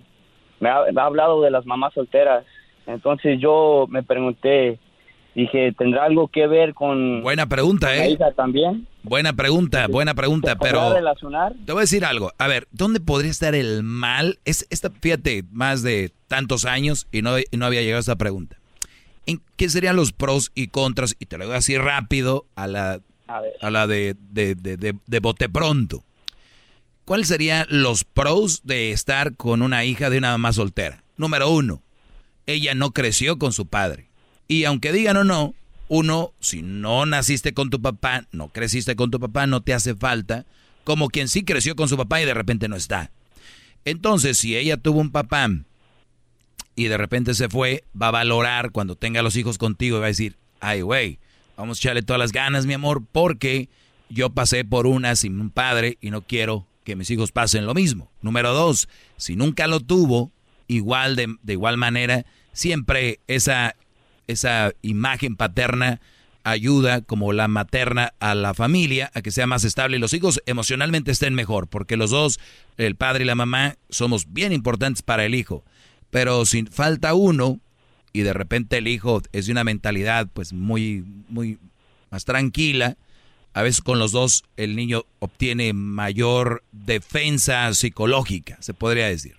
me 0.60 0.68
ha, 0.68 0.82
me 0.92 1.00
ha 1.00 1.06
hablado 1.06 1.40
de 1.40 1.50
las 1.50 1.64
mamás 1.64 1.94
solteras, 1.94 2.44
entonces 2.86 3.40
yo 3.40 3.86
me 3.88 4.02
pregunté, 4.02 4.78
Dije, 5.34 5.72
¿tendrá 5.78 6.04
algo 6.04 6.28
que 6.28 6.46
ver 6.46 6.74
con... 6.74 7.22
Buena 7.22 7.46
pregunta, 7.46 7.96
¿eh? 7.96 8.18
también. 8.34 8.88
Buena 9.02 9.34
pregunta, 9.34 9.86
buena 9.86 10.14
pregunta, 10.14 10.56
pero... 10.56 10.92
relacionar? 10.92 11.54
Te 11.64 11.72
voy 11.72 11.80
a 11.80 11.82
decir 11.82 12.04
algo. 12.04 12.32
A 12.38 12.48
ver, 12.48 12.66
¿dónde 12.72 12.98
podría 12.98 13.30
estar 13.30 13.54
el 13.54 13.82
mal? 13.82 14.38
Es 14.44 14.66
esta, 14.70 14.90
fíjate, 14.90 15.44
más 15.52 15.82
de 15.82 16.12
tantos 16.26 16.64
años 16.64 17.06
y 17.12 17.22
no, 17.22 17.32
no 17.52 17.66
había 17.66 17.82
llegado 17.82 17.98
a 17.98 18.00
esta 18.00 18.16
pregunta. 18.16 18.56
¿En 19.26 19.42
qué 19.56 19.68
serían 19.68 19.94
los 19.94 20.12
pros 20.12 20.50
y 20.54 20.68
contras? 20.68 21.14
Y 21.18 21.26
te 21.26 21.38
lo 21.38 21.44
voy 21.44 21.52
a 21.52 21.56
decir 21.56 21.82
rápido 21.82 22.46
a 22.56 22.66
la, 22.66 23.00
a, 23.60 23.70
la 23.70 23.86
de, 23.86 24.16
de, 24.30 24.54
de, 24.54 24.94
de, 25.06 25.20
bote 25.20 25.48
pronto. 25.48 26.02
¿Cuáles 27.04 27.28
serían 27.28 27.66
los 27.68 28.04
pros 28.04 28.62
de 28.64 28.90
estar 28.90 29.36
con 29.36 29.62
una 29.62 29.84
hija 29.84 30.10
de 30.10 30.18
una 30.18 30.30
mamá 30.32 30.52
soltera? 30.52 31.04
Número 31.16 31.50
uno, 31.50 31.82
ella 32.46 32.74
no 32.74 32.92
creció 32.92 33.38
con 33.38 33.52
su 33.52 33.66
padre. 33.66 34.07
Y 34.48 34.64
aunque 34.64 34.92
digan 34.92 35.18
o 35.18 35.24
no, 35.24 35.54
uno, 35.88 36.32
si 36.40 36.62
no 36.62 37.06
naciste 37.06 37.52
con 37.52 37.70
tu 37.70 37.80
papá, 37.80 38.26
no 38.32 38.48
creciste 38.48 38.96
con 38.96 39.10
tu 39.10 39.20
papá, 39.20 39.46
no 39.46 39.62
te 39.62 39.74
hace 39.74 39.94
falta, 39.94 40.46
como 40.84 41.08
quien 41.08 41.28
sí 41.28 41.44
creció 41.44 41.76
con 41.76 41.88
su 41.88 41.96
papá 41.96 42.20
y 42.20 42.24
de 42.24 42.34
repente 42.34 42.68
no 42.68 42.76
está. 42.76 43.10
Entonces, 43.84 44.38
si 44.38 44.56
ella 44.56 44.76
tuvo 44.76 45.00
un 45.00 45.10
papá 45.10 45.48
y 46.74 46.84
de 46.84 46.96
repente 46.96 47.34
se 47.34 47.48
fue, 47.48 47.84
va 48.00 48.08
a 48.08 48.12
valorar 48.12 48.70
cuando 48.70 48.96
tenga 48.96 49.22
los 49.22 49.36
hijos 49.36 49.58
contigo 49.58 49.98
y 49.98 50.00
va 50.00 50.06
a 50.06 50.08
decir, 50.08 50.36
ay, 50.60 50.80
güey, 50.80 51.18
vamos 51.56 51.78
a 51.78 51.80
echarle 51.80 52.02
todas 52.02 52.20
las 52.20 52.32
ganas, 52.32 52.66
mi 52.66 52.74
amor, 52.74 53.02
porque 53.10 53.68
yo 54.08 54.30
pasé 54.30 54.64
por 54.64 54.86
una 54.86 55.14
sin 55.16 55.40
un 55.40 55.50
padre 55.50 55.98
y 56.00 56.10
no 56.10 56.22
quiero 56.22 56.66
que 56.84 56.96
mis 56.96 57.10
hijos 57.10 57.32
pasen 57.32 57.66
lo 57.66 57.74
mismo. 57.74 58.10
Número 58.22 58.54
dos, 58.54 58.88
si 59.18 59.36
nunca 59.36 59.66
lo 59.66 59.80
tuvo, 59.80 60.32
igual 60.68 61.16
de, 61.16 61.34
de 61.42 61.52
igual 61.52 61.76
manera, 61.76 62.24
siempre 62.52 63.20
esa 63.26 63.74
esa 64.28 64.72
imagen 64.82 65.36
paterna 65.36 66.00
ayuda 66.44 67.02
como 67.02 67.32
la 67.32 67.48
materna 67.48 68.14
a 68.20 68.34
la 68.34 68.54
familia 68.54 69.10
a 69.14 69.22
que 69.22 69.30
sea 69.30 69.46
más 69.46 69.64
estable 69.64 69.96
y 69.96 70.00
los 70.00 70.14
hijos 70.14 70.40
emocionalmente 70.46 71.10
estén 71.10 71.34
mejor, 71.34 71.66
porque 71.68 71.96
los 71.96 72.10
dos, 72.10 72.38
el 72.76 72.96
padre 72.96 73.24
y 73.24 73.26
la 73.26 73.34
mamá, 73.34 73.76
somos 73.90 74.32
bien 74.32 74.52
importantes 74.52 75.02
para 75.02 75.24
el 75.24 75.34
hijo. 75.34 75.64
Pero 76.10 76.46
si 76.46 76.64
falta 76.66 77.14
uno 77.14 77.60
y 78.12 78.22
de 78.22 78.32
repente 78.32 78.78
el 78.78 78.88
hijo 78.88 79.22
es 79.32 79.46
de 79.46 79.52
una 79.52 79.64
mentalidad 79.64 80.28
pues 80.32 80.52
muy, 80.52 81.04
muy 81.28 81.58
más 82.10 82.24
tranquila, 82.24 82.96
a 83.52 83.62
veces 83.62 83.82
con 83.82 83.98
los 83.98 84.12
dos 84.12 84.44
el 84.56 84.76
niño 84.76 85.04
obtiene 85.18 85.72
mayor 85.72 86.62
defensa 86.72 87.72
psicológica, 87.74 88.56
se 88.60 88.74
podría 88.74 89.08
decir. 89.08 89.36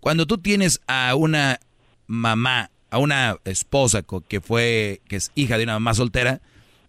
Cuando 0.00 0.26
tú 0.26 0.38
tienes 0.38 0.80
a 0.86 1.14
una 1.14 1.60
mamá, 2.06 2.70
a 2.94 2.98
una 2.98 3.38
esposa 3.44 4.04
que 4.28 4.40
fue, 4.40 5.00
que 5.08 5.16
es 5.16 5.32
hija 5.34 5.58
de 5.58 5.64
una 5.64 5.72
mamá 5.72 5.94
soltera, 5.94 6.40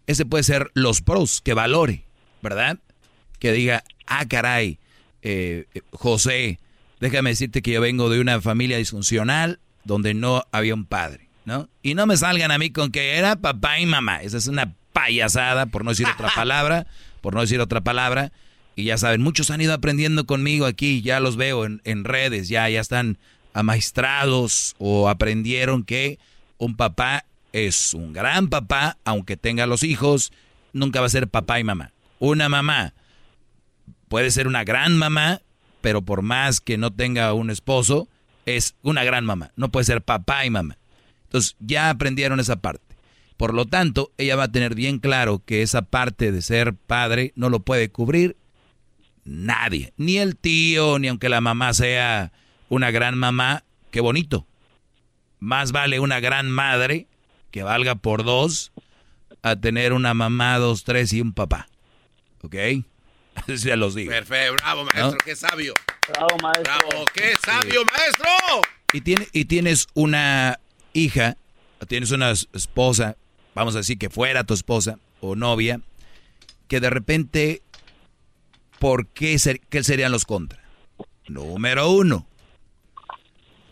ese 0.06 0.24
puede 0.24 0.44
ser 0.44 0.70
los 0.76 1.02
pros, 1.02 1.42
que 1.42 1.56
valore, 1.56 2.04
¿verdad? 2.44 2.78
Que 3.40 3.52
diga, 3.52 3.84
ah, 4.06 4.28
caray, 4.28 4.78
eh, 5.24 5.66
José, 5.90 6.60
déjame 7.00 7.32
decirte 7.32 7.64
que 7.64 7.72
yo 7.72 7.82
vengo 7.82 8.12
de 8.12 8.20
una 8.20 8.40
familia 8.40 8.78
disfuncional 8.78 9.60
donde 9.84 10.14
no 10.14 10.44
había 10.52 10.76
un 10.76 10.86
padre, 10.86 11.28
¿no? 11.44 11.70
Y 11.82 11.96
no 11.96 12.06
me 12.06 12.18
salgan 12.18 12.52
a 12.52 12.60
mí 12.60 12.70
con 12.70 12.92
que 12.92 13.16
era 13.16 13.36
papá 13.36 13.80
y 13.80 13.88
mamá. 13.88 14.22
Esa 14.22 14.38
es 14.38 14.46
una 14.46 14.76
payasada, 14.94 15.66
por 15.66 15.84
no 15.84 15.90
decir 15.90 16.06
otra 16.08 16.30
palabra, 16.36 16.86
por 17.22 17.34
no 17.34 17.42
decir 17.42 17.60
otra 17.62 17.82
palabra. 17.82 18.32
Y 18.76 18.84
ya 18.84 19.00
saben, 19.00 19.24
muchos 19.24 19.50
han 19.50 19.62
ido 19.62 19.74
aprendiendo 19.74 20.28
conmigo 20.28 20.68
aquí, 20.68 21.02
ya 21.02 21.20
los 21.20 21.36
veo 21.36 21.66
en, 21.66 21.82
en 21.84 22.04
redes, 22.04 22.48
ya, 22.48 22.70
ya 22.70 22.80
están 22.80 23.18
amaestrados 23.56 24.76
o 24.78 25.08
aprendieron 25.08 25.84
que 25.84 26.20
un 26.58 26.76
papá 26.76 27.26
es 27.54 27.94
un 27.94 28.12
gran 28.12 28.50
papá, 28.50 28.98
aunque 29.06 29.38
tenga 29.38 29.66
los 29.66 29.84
hijos, 29.84 30.34
nunca 30.74 31.00
va 31.00 31.08
a 31.08 31.10
ser 31.10 31.30
papá 31.30 31.60
y 31.60 31.64
mamá. 31.64 31.94
Una 32.20 32.50
mamá 32.50 32.94
puede 34.10 34.30
ser 34.30 34.48
una 34.48 34.66
gran 34.66 34.98
mamá, 34.98 35.42
pero 35.80 36.02
por 36.02 36.22
más 36.22 36.60
que 36.60 36.78
no 36.78 36.92
tenga 36.92 37.34
un 37.34 37.50
esposo, 37.50 38.10
es 38.46 38.76
una 38.82 39.06
gran 39.06 39.24
mamá. 39.26 39.52
No 39.56 39.72
puede 39.72 39.86
ser 39.86 40.02
papá 40.02 40.46
y 40.46 40.50
mamá. 40.50 40.78
Entonces 41.24 41.56
ya 41.60 41.90
aprendieron 41.90 42.42
esa 42.42 42.58
parte. 42.58 42.84
Por 43.38 43.54
lo 43.54 43.66
tanto, 43.66 44.12
ella 44.18 44.36
va 44.36 44.44
a 44.44 44.52
tener 44.52 44.76
bien 44.76 45.00
claro 45.00 45.42
que 45.46 45.62
esa 45.62 45.82
parte 45.84 46.34
de 46.34 46.42
ser 46.42 46.74
padre 46.74 47.32
no 47.36 47.50
lo 47.50 47.62
puede 47.62 47.90
cubrir 47.90 48.36
nadie. 49.24 49.94
Ni 49.96 50.18
el 50.18 50.36
tío, 50.36 51.00
ni 51.00 51.08
aunque 51.08 51.30
la 51.30 51.40
mamá 51.40 51.74
sea 51.74 52.34
una 52.70 52.92
gran 52.92 53.18
mamá. 53.18 53.64
Qué 53.92 54.02
bonito. 54.02 54.46
Más 55.40 55.72
vale 55.72 56.00
una 56.00 56.20
gran 56.20 56.50
madre 56.50 57.08
que 57.52 57.64
valga 57.64 57.96
por 57.96 58.24
dos 58.24 58.72
a 59.42 59.56
tener 59.56 59.94
una 59.94 60.14
mamá, 60.14 60.58
dos, 60.58 60.84
tres 60.84 61.14
y 61.14 61.22
un 61.22 61.34
papá. 61.34 61.68
¿Ok? 62.42 62.56
Así 63.36 63.58
se 63.58 63.76
los 63.76 63.96
digo. 63.96 64.12
Perfecto, 64.12 64.54
bravo 64.56 64.86
maestro, 64.86 65.18
qué 65.24 65.36
sabio. 65.36 65.74
Bravo 66.08 66.38
maestro. 66.42 66.64
Bravo, 66.64 67.06
qué 67.14 67.34
sabio 67.44 67.84
maestro. 67.86 68.62
Y, 68.94 69.02
tiene, 69.02 69.28
y 69.34 69.46
tienes 69.46 69.88
una 69.94 70.60
hija, 70.94 71.38
tienes 71.88 72.12
una 72.12 72.32
esposa, 72.32 73.18
vamos 73.54 73.76
a 73.76 73.80
decir 73.80 73.98
que 73.98 74.10
fuera 74.10 74.46
tu 74.46 74.54
esposa 74.54 75.00
o 75.20 75.36
novia, 75.36 75.82
que 76.68 76.80
de 76.80 76.90
repente, 76.90 77.62
¿por 78.80 79.08
qué, 79.08 79.38
ser, 79.38 79.60
qué 79.60 79.84
serían 79.84 80.12
los 80.12 80.26
contra? 80.26 80.64
Número 81.28 81.90
uno, 81.90 82.26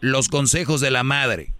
los 0.03 0.27
consejos 0.27 0.81
de 0.81 0.91
la 0.91 1.03
madre. 1.03 1.53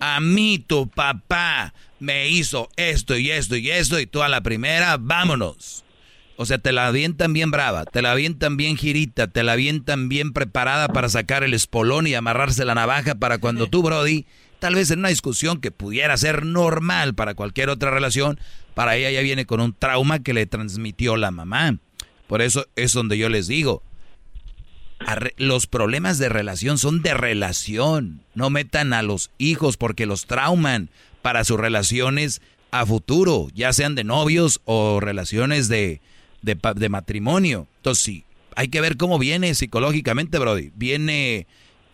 A 0.00 0.20
mí 0.20 0.58
tu 0.58 0.86
papá 0.86 1.72
me 1.98 2.28
hizo 2.28 2.68
esto 2.76 3.16
y 3.16 3.30
esto 3.30 3.56
y 3.56 3.70
esto 3.70 3.98
y 3.98 4.04
tú 4.04 4.22
a 4.22 4.28
la 4.28 4.42
primera, 4.42 4.98
vámonos. 5.00 5.82
O 6.36 6.44
sea, 6.44 6.58
te 6.58 6.72
la 6.72 6.88
avientan 6.88 7.32
bien 7.32 7.50
brava, 7.50 7.86
te 7.86 8.02
la 8.02 8.12
avientan 8.12 8.58
bien 8.58 8.76
girita, 8.76 9.28
te 9.28 9.44
la 9.44 9.52
avientan 9.52 10.10
bien 10.10 10.34
preparada 10.34 10.88
para 10.88 11.08
sacar 11.08 11.42
el 11.42 11.54
espolón 11.54 12.06
y 12.06 12.14
amarrarse 12.14 12.66
la 12.66 12.74
navaja 12.74 13.14
para 13.14 13.38
cuando 13.38 13.66
tú, 13.66 13.82
Brody, 13.82 14.26
tal 14.58 14.74
vez 14.74 14.90
en 14.90 14.98
una 14.98 15.08
discusión 15.08 15.58
que 15.58 15.70
pudiera 15.70 16.14
ser 16.18 16.44
normal 16.44 17.14
para 17.14 17.34
cualquier 17.34 17.70
otra 17.70 17.90
relación, 17.90 18.38
para 18.74 18.96
ella 18.96 19.10
ya 19.10 19.22
viene 19.22 19.46
con 19.46 19.62
un 19.62 19.72
trauma 19.72 20.18
que 20.18 20.34
le 20.34 20.44
transmitió 20.44 21.16
la 21.16 21.30
mamá. 21.30 21.78
Por 22.26 22.42
eso 22.42 22.66
es 22.76 22.92
donde 22.92 23.16
yo 23.16 23.30
les 23.30 23.46
digo, 23.46 23.82
los 25.36 25.66
problemas 25.66 26.18
de 26.18 26.28
relación 26.28 26.78
son 26.78 27.02
de 27.02 27.14
relación. 27.14 28.20
No 28.34 28.50
metan 28.50 28.92
a 28.92 29.02
los 29.02 29.30
hijos 29.38 29.76
porque 29.76 30.06
los 30.06 30.26
trauman 30.26 30.88
para 31.22 31.44
sus 31.44 31.58
relaciones 31.58 32.42
a 32.70 32.86
futuro, 32.86 33.48
ya 33.54 33.72
sean 33.72 33.94
de 33.94 34.02
novios 34.02 34.60
o 34.64 34.98
relaciones 34.98 35.68
de, 35.68 36.00
de, 36.40 36.88
matrimonio. 36.88 37.68
Entonces 37.76 38.02
sí, 38.02 38.24
hay 38.56 38.68
que 38.68 38.80
ver 38.80 38.96
cómo 38.96 39.18
viene 39.18 39.54
psicológicamente, 39.54 40.38
Brody. 40.38 40.72
Viene 40.74 41.46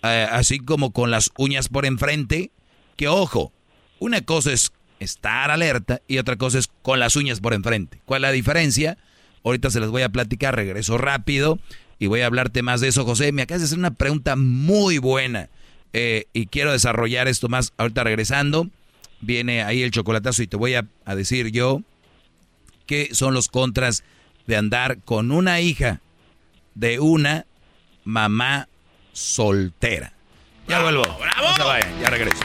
eh, 0.05 0.27
así 0.31 0.61
como 0.61 0.93
con 0.93 1.11
las 1.11 1.31
uñas 1.37 1.69
por 1.69 1.85
enfrente, 1.85 2.53
que 2.97 3.09
ojo, 3.09 3.53
una 3.99 4.21
cosa 4.21 4.53
es 4.53 4.73
estar 5.01 5.51
alerta 5.51 6.01
y 6.07 6.19
otra 6.19 6.37
cosa 6.37 6.59
es 6.59 6.69
con 6.83 7.01
las 7.01 7.17
uñas 7.17 7.41
por 7.41 7.55
enfrente. 7.55 8.01
¿Cuál 8.05 8.23
es 8.23 8.29
la 8.29 8.33
diferencia? 8.33 8.99
Ahorita 9.45 9.71
se 9.71 9.81
les 9.81 9.91
voy 9.91 10.03
a 10.03 10.09
platicar, 10.09 10.55
regreso 10.55 10.97
rápido 10.97 11.59
y 11.99 12.07
voy 12.07 12.20
a 12.20 12.27
hablarte 12.27 12.62
más 12.62 12.81
de 12.81 12.89
eso, 12.89 13.05
José. 13.05 13.33
Me 13.33 13.43
acabas 13.43 13.62
de 13.62 13.66
hacer 13.66 13.79
una 13.79 13.93
pregunta 13.93 14.37
muy 14.37 14.99
buena 14.99 15.49
eh, 15.93 16.27
y 16.33 16.47
quiero 16.47 16.73
desarrollar 16.73 17.29
esto 17.29 17.49
más 17.49 17.73
ahorita 17.77 18.05
regresando. 18.05 18.69
Viene 19.20 19.62
ahí 19.62 19.83
el 19.83 19.91
chocolatazo 19.91 20.43
y 20.43 20.47
te 20.47 20.57
voy 20.57 20.75
a, 20.75 20.87
a 21.05 21.15
decir 21.15 21.51
yo 21.51 21.83
qué 22.87 23.11
son 23.12 23.35
los 23.35 23.49
contras 23.49 24.05
de 24.47 24.57
andar 24.57 24.99
con 25.05 25.31
una 25.33 25.61
hija 25.61 26.01
de 26.75 27.01
una 27.01 27.47
mamá 28.05 28.69
soltera. 29.12 30.12
Ya 30.69 30.83
vuelvo. 30.83 31.03
¡Bravo! 31.03 31.49
No 31.49 31.57
se 31.57 31.62
vayan, 31.62 32.01
ya 32.01 32.11
regreso. 32.11 32.45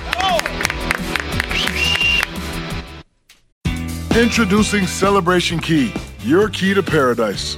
Introducing 4.16 4.86
Celebration 4.86 5.60
Key, 5.60 5.92
your 6.24 6.48
key 6.50 6.74
to 6.74 6.84
paradise. 6.84 7.58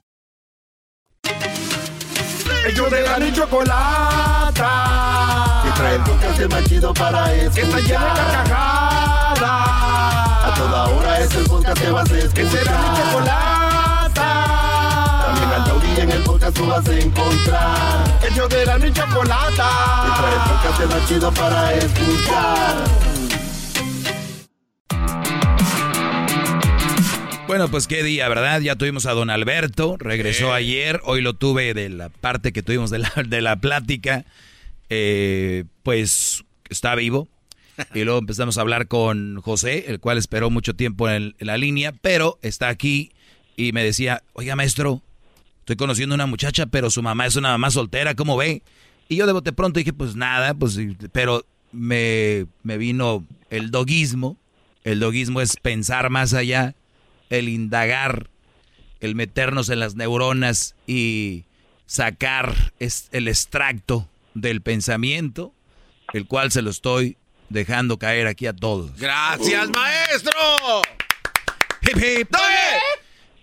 Ellos 2.71 2.89
de 2.89 3.01
la 3.01 3.19
ni 3.19 3.33
chocolata. 3.33 4.69
Que 5.61 5.71
trae 5.71 5.95
el 5.95 6.03
podcast 6.03 6.53
más 6.53 6.63
chido 6.63 6.93
para 6.93 7.33
escuchar. 7.33 7.53
Que 7.53 7.61
está 7.61 7.79
llena 7.79 8.13
de 8.13 8.21
carcajadas. 8.31 9.41
A 9.41 10.53
toda 10.55 10.85
hora 10.85 11.19
es 11.19 11.35
el 11.35 11.43
podcast 11.43 11.81
que 11.81 11.91
vas 11.91 12.09
a 12.09 12.17
escuchar. 12.17 12.33
Que 12.33 12.49
será 12.49 12.77
mi 12.77 12.97
chocolata. 12.97 14.29
También 15.25 15.51
al 15.51 15.63
taurí 15.65 15.99
en 15.99 16.11
el 16.11 16.23
podcast 16.23 16.55
tú 16.55 16.65
vas 16.65 16.87
a 16.87 16.93
encontrar. 16.93 18.19
Ellos 18.31 18.47
de 18.47 18.65
la 18.65 18.77
ni 18.77 18.93
chocolata. 18.93 19.69
Que 20.05 20.11
trae 20.21 20.33
el 20.33 20.39
podcast 20.39 20.93
más 20.93 21.07
chido 21.09 21.31
para 21.33 21.73
escuchar. 21.73 22.75
Bueno, 27.51 27.69
pues 27.69 27.85
qué 27.85 28.01
día, 28.01 28.29
¿verdad? 28.29 28.61
Ya 28.61 28.77
tuvimos 28.77 29.05
a 29.05 29.11
don 29.11 29.29
Alberto, 29.29 29.97
regresó 29.99 30.53
ayer, 30.53 31.01
hoy 31.03 31.19
lo 31.19 31.33
tuve 31.33 31.73
de 31.73 31.89
la 31.89 32.07
parte 32.07 32.53
que 32.53 32.63
tuvimos 32.63 32.91
de 32.91 32.99
la, 32.99 33.11
de 33.27 33.41
la 33.41 33.57
plática, 33.57 34.23
eh, 34.89 35.65
pues 35.83 36.45
está 36.69 36.95
vivo. 36.95 37.27
Y 37.93 38.05
luego 38.05 38.19
empezamos 38.19 38.57
a 38.57 38.61
hablar 38.61 38.87
con 38.87 39.41
José, 39.41 39.83
el 39.89 39.99
cual 39.99 40.17
esperó 40.17 40.49
mucho 40.49 40.77
tiempo 40.77 41.09
en, 41.09 41.35
la 41.39 41.57
línea, 41.57 41.91
pero 41.91 42.39
está 42.41 42.69
aquí 42.69 43.11
y 43.57 43.73
me 43.73 43.83
decía, 43.83 44.23
oiga 44.31 44.55
maestro, 44.55 45.01
estoy 45.59 45.75
conociendo 45.75 46.13
a 46.13 46.15
una 46.15 46.27
muchacha, 46.27 46.67
pero 46.67 46.89
su 46.89 47.03
mamá 47.03 47.25
es 47.25 47.35
una 47.35 47.49
mamá 47.49 47.69
soltera, 47.69 48.15
¿cómo 48.15 48.37
ve? 48.37 48.63
Y 49.09 49.17
yo 49.17 49.27
de 49.27 49.33
bote 49.33 49.51
pronto 49.51 49.77
dije, 49.77 49.91
pues 49.91 50.15
nada, 50.15 50.53
pues, 50.53 50.79
pero 51.11 51.45
me, 51.73 52.45
me 52.63 52.77
vino 52.77 53.27
el 53.49 53.71
doguismo. 53.71 54.37
El 54.85 55.01
doguismo 55.01 55.41
es 55.41 55.57
pensar 55.57 56.09
más 56.09 56.33
allá 56.33 56.75
el 57.31 57.49
indagar, 57.49 58.29
el 58.99 59.15
meternos 59.15 59.69
en 59.69 59.79
las 59.79 59.95
neuronas 59.95 60.75
y 60.85 61.45
sacar 61.87 62.73
el 62.79 63.27
extracto 63.27 64.07
del 64.35 64.61
pensamiento, 64.61 65.53
el 66.13 66.27
cual 66.27 66.51
se 66.51 66.61
lo 66.61 66.69
estoy 66.69 67.17
dejando 67.49 67.97
caer 67.97 68.27
aquí 68.27 68.45
a 68.45 68.53
todos. 68.53 68.95
Gracias, 68.97 69.69
maestro. 69.69 70.31
Hip, 71.81 71.97
hip. 71.97 72.29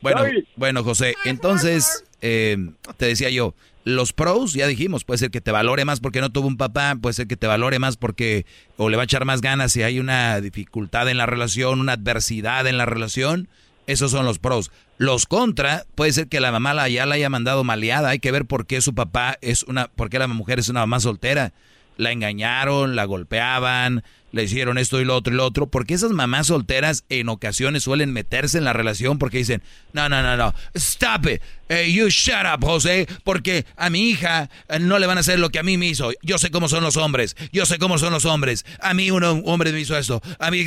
Bueno, 0.00 0.22
bueno, 0.54 0.84
José, 0.84 1.16
entonces 1.24 2.04
eh, 2.20 2.56
te 2.96 3.06
decía 3.06 3.30
yo, 3.30 3.54
los 3.84 4.12
pros, 4.12 4.52
ya 4.52 4.66
dijimos, 4.66 5.04
puede 5.04 5.18
ser 5.18 5.30
que 5.30 5.40
te 5.40 5.50
valore 5.50 5.84
más 5.86 6.00
porque 6.00 6.20
no 6.20 6.30
tuvo 6.30 6.46
un 6.46 6.58
papá, 6.58 6.94
puede 7.00 7.14
ser 7.14 7.26
que 7.26 7.36
te 7.36 7.46
valore 7.46 7.78
más 7.78 7.96
porque 7.96 8.44
o 8.76 8.90
le 8.90 8.96
va 8.96 9.02
a 9.02 9.04
echar 9.04 9.24
más 9.24 9.40
ganas 9.40 9.72
si 9.72 9.82
hay 9.82 9.98
una 9.98 10.40
dificultad 10.40 11.08
en 11.08 11.16
la 11.16 11.26
relación, 11.26 11.80
una 11.80 11.94
adversidad 11.94 12.66
en 12.66 12.76
la 12.76 12.86
relación. 12.86 13.48
Esos 13.88 14.10
son 14.10 14.26
los 14.26 14.38
pros. 14.38 14.70
Los 14.98 15.24
contra, 15.24 15.86
puede 15.94 16.12
ser 16.12 16.28
que 16.28 16.40
la 16.40 16.52
mamá 16.52 16.74
la, 16.74 16.90
ya 16.90 17.06
la 17.06 17.14
haya 17.14 17.30
mandado 17.30 17.64
maleada. 17.64 18.10
Hay 18.10 18.18
que 18.18 18.30
ver 18.30 18.44
por 18.44 18.66
qué 18.66 18.82
su 18.82 18.94
papá 18.94 19.38
es 19.40 19.62
una, 19.62 19.88
por 19.88 20.10
qué 20.10 20.18
la 20.18 20.28
mujer 20.28 20.58
es 20.58 20.68
una 20.68 20.80
mamá 20.80 21.00
soltera. 21.00 21.54
La 21.96 22.12
engañaron, 22.12 22.96
la 22.96 23.06
golpeaban, 23.06 24.04
le 24.32 24.44
hicieron 24.44 24.78
esto 24.78 25.00
y 25.00 25.04
lo 25.04 25.16
otro 25.16 25.32
y 25.32 25.36
lo 25.36 25.44
otro, 25.44 25.66
porque 25.66 25.94
esas 25.94 26.10
mamás 26.10 26.48
solteras 26.48 27.04
en 27.08 27.28
ocasiones 27.28 27.82
suelen 27.82 28.12
meterse 28.12 28.58
en 28.58 28.64
la 28.64 28.72
relación 28.72 29.18
porque 29.18 29.38
dicen, 29.38 29.62
no, 29.92 30.08
no, 30.08 30.22
no, 30.22 30.36
no, 30.36 30.54
stop 30.74 31.26
it, 31.26 31.42
you 31.88 32.08
shut 32.08 32.46
up, 32.52 32.64
José, 32.64 33.06
porque 33.24 33.64
a 33.76 33.90
mi 33.90 34.08
hija 34.08 34.50
eh, 34.68 34.78
no 34.78 34.98
le 34.98 35.06
van 35.06 35.18
a 35.18 35.20
hacer 35.20 35.38
lo 35.38 35.50
que 35.50 35.58
a 35.58 35.62
mí 35.62 35.78
me 35.78 35.86
hizo, 35.86 36.10
yo 36.22 36.38
sé 36.38 36.50
cómo 36.50 36.68
son 36.68 36.82
los 36.82 36.96
hombres, 36.96 37.36
yo 37.52 37.66
sé 37.66 37.78
cómo 37.78 37.98
son 37.98 38.12
los 38.12 38.24
hombres, 38.24 38.64
a 38.80 38.94
mí 38.94 39.10
un 39.10 39.24
hombre 39.24 39.72
me 39.72 39.80
hizo 39.80 39.96
esto, 39.96 40.22
a 40.38 40.50
mí... 40.50 40.66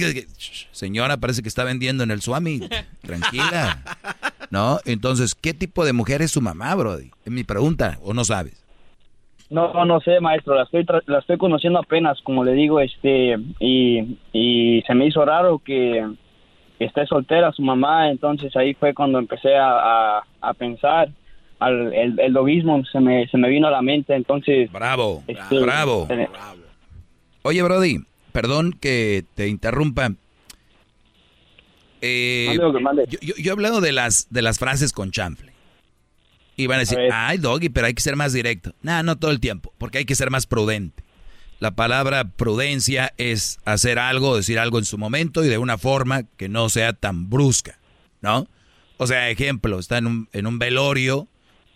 Señora, 0.72 1.18
parece 1.18 1.44
que 1.44 1.50
está 1.50 1.64
vendiendo 1.64 2.04
en 2.04 2.12
el 2.12 2.22
Swami, 2.22 2.68
tranquila, 3.02 3.84
¿no? 4.50 4.80
Entonces, 4.86 5.36
¿qué 5.36 5.54
tipo 5.54 5.86
de 5.86 5.94
mujer 5.94 6.22
es 6.22 6.32
su 6.32 6.42
mamá, 6.42 6.74
Brody? 6.76 7.12
Es 7.26 7.32
mi 7.32 7.44
pregunta, 7.44 8.00
¿o 8.02 8.14
no 8.14 8.26
sabes? 8.26 8.62
No, 9.52 9.84
no 9.86 10.00
sé, 10.00 10.22
maestro, 10.22 10.56
la 10.56 10.64
estoy, 10.64 10.86
la 11.08 11.20
estoy 11.20 11.38
conociendo 11.38 11.78
apenas, 11.78 12.20
como 12.22 12.46
le 12.46 12.54
digo, 12.54 12.80
este, 12.80 13.38
y, 13.60 14.18
y 14.32 14.82
se 14.88 14.96
me 14.96 15.08
hizo 15.08 15.26
raro 15.26 15.60
que, 15.60 16.08
esté 16.80 17.06
soltera 17.06 17.52
su 17.52 17.62
mamá, 17.62 18.10
entonces 18.10 18.56
ahí 18.56 18.74
fue 18.74 18.94
cuando 18.94 19.20
empecé 19.20 19.56
a, 19.56 20.24
a, 20.42 20.54
pensar, 20.54 21.10
al, 21.60 21.94
el, 21.94 22.20
el 22.20 22.32
logismo 22.32 22.84
se 22.86 23.00
me, 23.00 23.28
se 23.28 23.38
me 23.38 23.50
vino 23.50 23.68
a 23.68 23.72
la 23.72 23.82
mente, 23.82 24.16
entonces... 24.16 24.72
Bravo, 24.72 25.22
este, 25.28 25.60
bravo. 25.60 26.08
Oye, 27.44 27.62
Brody, 27.62 27.98
perdón 28.32 28.72
que 28.80 29.26
te 29.36 29.48
interrumpa. 29.48 30.12
Eh, 32.02 32.56
yo, 32.56 32.72
yo, 33.22 33.36
yo, 33.38 33.50
he 33.50 33.52
hablado 33.52 33.82
de 33.82 33.92
las, 33.92 34.28
de 34.32 34.42
las 34.42 34.58
frases 34.58 34.92
con 34.92 35.12
chanfle. 35.12 35.52
Y 36.62 36.68
van 36.68 36.78
a 36.78 36.82
decir, 36.82 37.00
ay, 37.12 37.38
Doggy, 37.38 37.70
pero 37.70 37.88
hay 37.88 37.94
que 37.94 38.02
ser 38.02 38.16
más 38.16 38.34
directo. 38.34 38.76
No, 38.82 39.02
no 39.04 39.18
todo 39.18 39.32
el 39.32 39.40
tiempo, 39.40 39.74
porque 39.78 40.00
hay 40.00 40.06
que 40.06 40.16
ser 40.16 40.30
más 40.30 40.46
prudente. 40.46 41.04
La 41.60 41.72
palabra 41.72 42.24
prudencia 42.24 43.14
es 43.18 43.60
hacer 43.66 44.00
algo, 44.00 44.36
decir 44.36 44.60
algo 44.60 44.80
en 44.80 44.86
su 44.86 44.98
momento 44.98 45.44
y 45.44 45.48
de 45.48 45.58
una 45.58 45.78
forma 45.78 46.24
que 46.38 46.50
no 46.50 46.70
sea 46.70 46.94
tan 46.94 47.30
brusca, 47.30 47.80
¿no? 48.22 48.48
O 48.98 49.08
sea, 49.08 49.30
ejemplo, 49.30 49.80
está 49.80 49.98
en 49.98 50.08
un, 50.08 50.30
en 50.34 50.48
un 50.48 50.60
velorio 50.60 51.28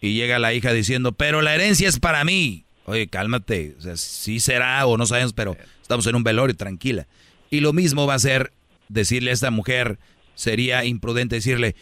y 0.02 0.14
llega 0.14 0.40
la 0.40 0.53
hija 0.53 0.74
diciendo, 0.74 1.12
pero 1.14 1.41
la 1.41 1.56
herencia 1.56 1.88
es 1.88 1.99
para 1.99 2.24
mí. 2.24 2.66
Oye, 2.86 3.07
cálmate, 3.07 3.76
o 3.78 3.82
sea, 3.82 3.98
sí 3.98 4.40
será 4.40 4.86
o 4.86 4.98
no 4.98 5.07
sabemos, 5.07 5.34
pero 5.34 5.57
estamos 5.82 6.06
en 6.06 6.16
un 6.16 6.24
velorio, 6.24 6.56
tranquila. 6.56 7.07
Y 7.49 7.60
lo 7.60 7.74
mismo 7.74 8.06
va 8.06 8.14
a 8.14 8.20
ser 8.20 8.53
decirle 8.90 9.32
a 9.32 9.34
esta 9.34 9.49
mujer, 9.49 9.98
sería 10.36 10.86
imprudente 10.86 11.36
decirle, 11.36 11.76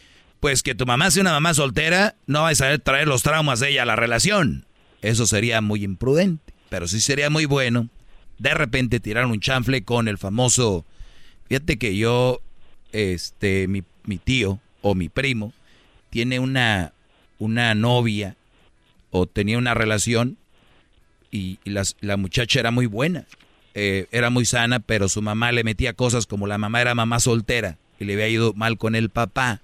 pues 0.44 0.62
que 0.62 0.76
tu 0.76 0.86
mamá 0.86 1.10
sea 1.10 1.22
una 1.22 1.32
mamá 1.32 1.54
soltera, 1.54 2.16
no 2.28 2.42
va 2.42 2.50
a 2.50 2.56
saber 2.56 2.80
traer 2.80 3.08
los 3.08 3.24
traumas 3.24 3.62
de 3.62 3.70
ella 3.70 3.84
a 3.84 3.86
la 3.86 3.96
relación. 3.96 4.66
Eso 5.02 5.26
sería 5.26 5.62
muy 5.62 5.86
imprudente, 5.86 6.54
pero 6.68 6.86
sí 6.90 7.00
sería 7.00 7.30
muy 7.30 7.46
bueno 7.46 7.88
de 8.40 8.54
repente 8.54 9.00
tirar 9.00 9.26
un 9.26 9.40
chanfle 9.40 9.86
con 9.86 10.10
el 10.10 10.18
famoso, 10.18 10.86
fíjate 11.48 11.78
que 11.78 11.96
yo, 11.96 12.42
este, 12.92 13.70
mi, 13.70 13.84
mi 14.04 14.18
tío 14.18 14.60
o 14.82 14.96
mi 14.96 15.08
primo 15.08 15.54
tiene 16.10 16.40
una, 16.40 16.92
una 17.40 17.74
novia 17.74 18.36
o 19.12 19.28
tenía 19.28 19.58
una 19.58 19.74
relación 19.74 20.36
y, 21.32 21.58
la 21.64 22.18
muchacha 22.18 22.60
era 22.60 22.72
muy 22.72 22.88
buena, 22.88 23.28
eh, 23.76 24.08
era 24.12 24.30
muy 24.30 24.44
sana, 24.44 24.82
pero 24.82 25.08
su 25.08 25.22
mamá 25.22 25.54
le 25.54 25.64
metía 25.64 25.94
cosas 25.94 26.28
como 26.28 26.48
la 26.48 26.58
mamá 26.58 26.82
era 26.82 26.96
mamá 26.96 27.22
soltera 27.22 27.78
y 27.98 28.04
le 28.04 28.12
había 28.16 28.28
ido 28.28 28.54
mal 28.56 28.78
con 28.78 28.96
el 28.96 29.10
papá 29.10 29.62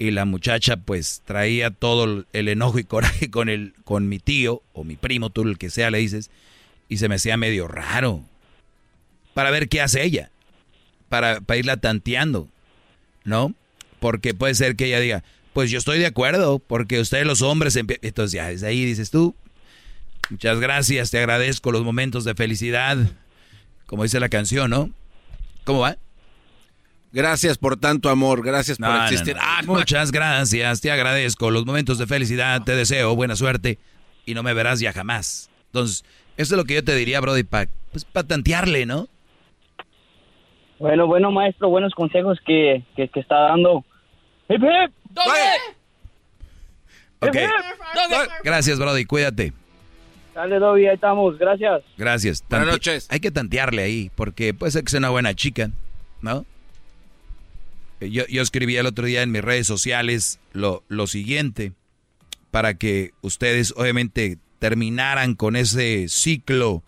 y 0.00 0.12
la 0.12 0.24
muchacha 0.24 0.78
pues 0.78 1.20
traía 1.26 1.70
todo 1.70 2.24
el 2.32 2.48
enojo 2.48 2.78
y 2.78 2.84
coraje 2.84 3.30
con 3.30 3.50
el 3.50 3.74
con 3.84 4.08
mi 4.08 4.18
tío 4.18 4.62
o 4.72 4.82
mi 4.82 4.96
primo, 4.96 5.28
tú 5.28 5.42
el 5.42 5.58
que 5.58 5.68
sea 5.68 5.90
le 5.90 5.98
dices, 5.98 6.30
y 6.88 6.96
se 6.96 7.08
me 7.08 7.16
hacía 7.16 7.36
medio 7.36 7.68
raro 7.68 8.24
para 9.34 9.50
ver 9.50 9.68
qué 9.68 9.82
hace 9.82 10.02
ella, 10.02 10.30
para, 11.10 11.42
para 11.42 11.58
irla 11.58 11.76
tanteando, 11.76 12.48
¿no? 13.24 13.54
Porque 14.00 14.32
puede 14.32 14.54
ser 14.54 14.74
que 14.74 14.86
ella 14.86 15.00
diga, 15.00 15.22
pues 15.52 15.70
yo 15.70 15.76
estoy 15.76 15.98
de 15.98 16.06
acuerdo, 16.06 16.60
porque 16.60 16.98
ustedes 16.98 17.26
los 17.26 17.42
hombres, 17.42 17.76
entonces 17.76 18.32
ya 18.32 18.48
desde 18.48 18.68
ahí 18.68 18.82
dices 18.86 19.10
tú, 19.10 19.34
muchas 20.30 20.60
gracias, 20.60 21.10
te 21.10 21.18
agradezco 21.18 21.72
los 21.72 21.84
momentos 21.84 22.24
de 22.24 22.34
felicidad, 22.34 22.96
como 23.84 24.04
dice 24.04 24.18
la 24.18 24.30
canción, 24.30 24.70
¿no? 24.70 24.90
¿Cómo 25.64 25.80
va? 25.80 25.98
Gracias 27.12 27.58
por 27.58 27.76
tanto 27.76 28.08
amor, 28.08 28.44
gracias 28.44 28.78
por 28.78 28.94
existir. 29.02 29.36
Ah, 29.40 29.62
muchas 29.66 30.12
gracias, 30.12 30.80
te 30.80 30.92
agradezco 30.92 31.50
los 31.50 31.66
momentos 31.66 31.98
de 31.98 32.06
felicidad, 32.06 32.62
te 32.62 32.76
deseo 32.76 33.16
buena 33.16 33.34
suerte 33.34 33.78
y 34.26 34.34
no 34.34 34.42
me 34.42 34.54
verás 34.54 34.78
ya 34.78 34.92
jamás. 34.92 35.50
Entonces, 35.66 36.04
eso 36.36 36.54
es 36.54 36.58
lo 36.58 36.64
que 36.64 36.74
yo 36.74 36.84
te 36.84 36.94
diría, 36.94 37.20
Brody, 37.20 37.42
para 37.42 37.68
pues, 37.90 38.06
tantearle, 38.26 38.86
¿no? 38.86 39.08
Bueno, 40.78 41.06
bueno, 41.06 41.30
maestro, 41.30 41.68
buenos 41.68 41.92
consejos 41.94 42.38
que, 42.46 42.84
que, 42.96 43.10
está 43.14 43.40
dando. 43.40 43.84
¡Hip, 44.48 44.62
hip! 44.62 44.92
Ok. 47.20 47.36
Gracias, 48.44 48.78
Brody, 48.78 49.04
cuídate. 49.04 49.52
Dale, 50.34 50.58
Dobby, 50.58 50.86
ahí 50.86 50.94
estamos, 50.94 51.38
gracias. 51.38 51.82
Gracias. 51.98 52.44
Buenas 52.48 52.68
noches. 52.68 53.08
Hay 53.10 53.20
que 53.20 53.30
tantearle 53.30 53.82
ahí, 53.82 54.10
porque 54.14 54.54
puede 54.54 54.72
ser 54.72 54.84
que 54.84 54.90
sea 54.90 54.98
una 54.98 55.10
buena 55.10 55.34
chica, 55.34 55.70
¿no? 56.22 56.46
Yo, 58.00 58.24
escribí 58.42 58.76
el 58.76 58.86
otro 58.86 59.06
día 59.06 59.22
en 59.22 59.30
mis 59.30 59.42
redes 59.42 59.66
sociales 59.66 60.40
lo, 60.52 60.84
lo 60.88 61.06
siguiente, 61.06 61.72
para 62.50 62.74
que 62.74 63.12
ustedes 63.20 63.74
obviamente 63.76 64.38
terminaran 64.58 65.34
con 65.34 65.54
ese 65.56 66.06
ciclo 66.08 66.82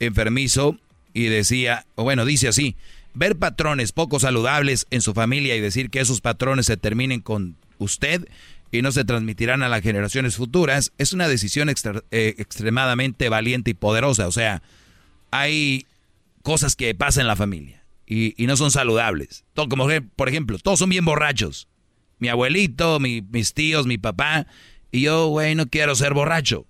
enfermizo 0.00 0.78
y 1.14 1.26
decía, 1.26 1.86
o 1.94 2.02
bueno, 2.02 2.24
dice 2.24 2.48
así, 2.48 2.76
ver 3.14 3.36
patrones 3.36 3.92
poco 3.92 4.18
saludables 4.18 4.86
en 4.90 5.02
su 5.02 5.14
familia 5.14 5.56
y 5.56 5.60
decir 5.60 5.88
que 5.88 6.00
esos 6.00 6.20
patrones 6.20 6.66
se 6.66 6.76
terminen 6.76 7.20
con 7.20 7.56
usted 7.78 8.28
y 8.72 8.82
no 8.82 8.92
se 8.92 9.04
transmitirán 9.04 9.62
a 9.62 9.68
las 9.68 9.82
generaciones 9.82 10.36
futuras, 10.36 10.92
es 10.98 11.12
una 11.12 11.28
decisión 11.28 11.68
eh, 11.68 12.34
extremadamente 12.38 13.28
valiente 13.28 13.70
y 13.70 13.74
poderosa. 13.74 14.26
O 14.26 14.32
sea, 14.32 14.62
hay 15.30 15.86
cosas 16.42 16.76
que 16.76 16.94
pasan 16.94 17.22
en 17.22 17.28
la 17.28 17.36
familia 17.36 17.75
y, 18.06 18.46
no 18.46 18.56
son 18.56 18.70
saludables. 18.70 19.44
Todo, 19.52 19.68
como 19.68 19.88
por 20.14 20.28
ejemplo, 20.28 20.58
todos 20.58 20.78
son 20.78 20.90
bien 20.90 21.04
borrachos. 21.04 21.68
Mi 22.18 22.28
abuelito, 22.28 23.00
mis 23.00 23.52
tíos, 23.52 23.86
mi 23.86 23.98
papá. 23.98 24.46
Y 24.92 25.02
yo, 25.02 25.26
güey, 25.26 25.54
no 25.56 25.66
quiero 25.66 25.94
ser 25.96 26.14
borracho. 26.14 26.66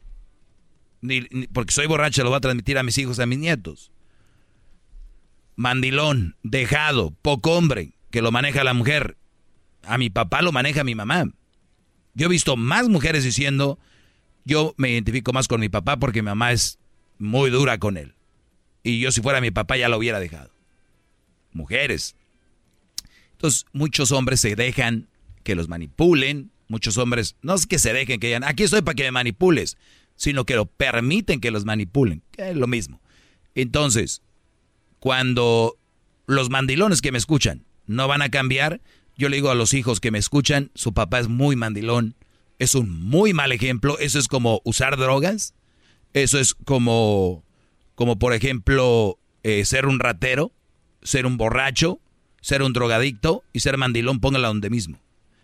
Ni, 1.03 1.21
porque 1.53 1.75
soy 1.75 1.87
borracho, 1.87 2.25
lo 2.25 2.31
voy 2.31 2.39
a 2.39 2.41
transmitir 2.41 2.79
a 2.79 2.83
mis 2.83 2.97
hijos, 2.97 3.19
a 3.19 3.27
mis 3.27 3.39
nietos. 3.39 3.93
Mandilón, 5.57 6.37
dejado, 6.43 7.15
poco 7.23 7.53
hombre, 7.53 7.93
que 8.11 8.23
lo 8.23 8.33
maneja 8.33 8.65
la 8.65 8.75
mujer. 8.75 9.19
A 9.85 9.99
mi 9.99 10.11
papá 10.11 10.41
lo 10.41 10.53
maneja 10.53 10.85
mi 10.85 10.95
mamá. 10.95 11.27
Yo 12.15 12.27
he 12.27 12.31
visto 12.31 12.57
más 12.57 12.89
mujeres 12.89 13.25
diciendo, 13.25 13.79
yo 14.47 14.75
me 14.79 14.91
identifico 14.91 15.35
más 15.35 15.49
con 15.49 15.61
mi 15.61 15.69
papá 15.69 15.99
porque 15.99 16.23
mi 16.23 16.27
mamá 16.27 16.53
es 16.53 16.79
muy 17.19 17.51
dura 17.51 17.79
con 17.79 17.99
él. 17.99 18.15
Y 18.83 19.01
yo 19.01 19.13
si 19.13 19.21
fuera 19.21 19.43
mi 19.43 19.51
papá 19.51 19.77
ya 19.77 19.89
lo 19.89 19.99
hubiera 19.99 20.19
dejado 20.19 20.56
mujeres. 21.57 22.15
Entonces, 23.33 23.67
muchos 23.73 24.13
hombres 24.13 24.41
se 24.41 24.55
dejan 24.55 25.09
que 25.43 25.55
los 25.55 25.69
manipulen, 25.69 26.51
muchos 26.69 26.97
hombres, 26.99 27.37
no 27.43 27.55
es 27.55 27.67
que 27.67 27.79
se 27.79 27.93
dejen 27.93 28.21
que 28.21 28.29
digan, 28.29 28.45
aquí 28.45 28.65
estoy 28.65 28.83
para 28.83 28.95
que 28.95 29.05
me 29.05 29.13
manipules, 29.13 29.77
sino 30.17 30.45
que 30.45 30.57
lo 30.57 30.67
permiten 30.67 31.41
que 31.41 31.51
los 31.51 31.65
manipulen, 31.65 32.23
que 32.33 32.51
es 32.51 32.57
lo 32.57 32.67
mismo. 32.67 33.01
Entonces, 33.55 34.23
cuando 34.99 35.77
los 36.27 36.51
mandilones 36.51 37.03
que 37.03 37.13
me 37.13 37.19
escuchan 37.19 37.65
no 37.87 38.09
van 38.09 38.23
a 38.23 38.31
cambiar, 38.31 38.81
yo 39.17 39.29
le 39.29 39.37
digo 39.37 39.51
a 39.51 39.55
los 39.55 39.73
hijos 39.75 40.01
que 40.01 40.11
me 40.11 40.19
escuchan, 40.19 40.71
su 40.75 40.93
papá 40.93 41.21
es 41.21 41.29
muy 41.29 41.57
mandilón, 41.57 42.15
es 42.59 42.75
un 42.75 42.91
muy 42.91 43.33
mal 43.33 43.53
ejemplo, 43.53 43.99
eso 43.99 44.19
es 44.19 44.29
como 44.29 44.61
usar 44.65 44.97
drogas, 44.97 45.55
eso 46.13 46.39
es 46.39 46.55
como, 46.55 47.45
como 47.95 48.19
por 48.19 48.33
ejemplo, 48.33 49.19
eh, 49.43 49.65
ser 49.65 49.87
un 49.87 50.01
ratero, 50.01 50.53
ser 51.07 51.25
un 51.25 51.37
borracho, 51.37 52.01
ser 52.41 52.63
un 52.63 52.73
drogadicto 52.73 53.45
y 53.53 53.61
ser 53.61 53.79
mandilón, 53.79 54.21
póngala 54.21 54.49
donde 54.49 54.71
mismo. 54.71 54.99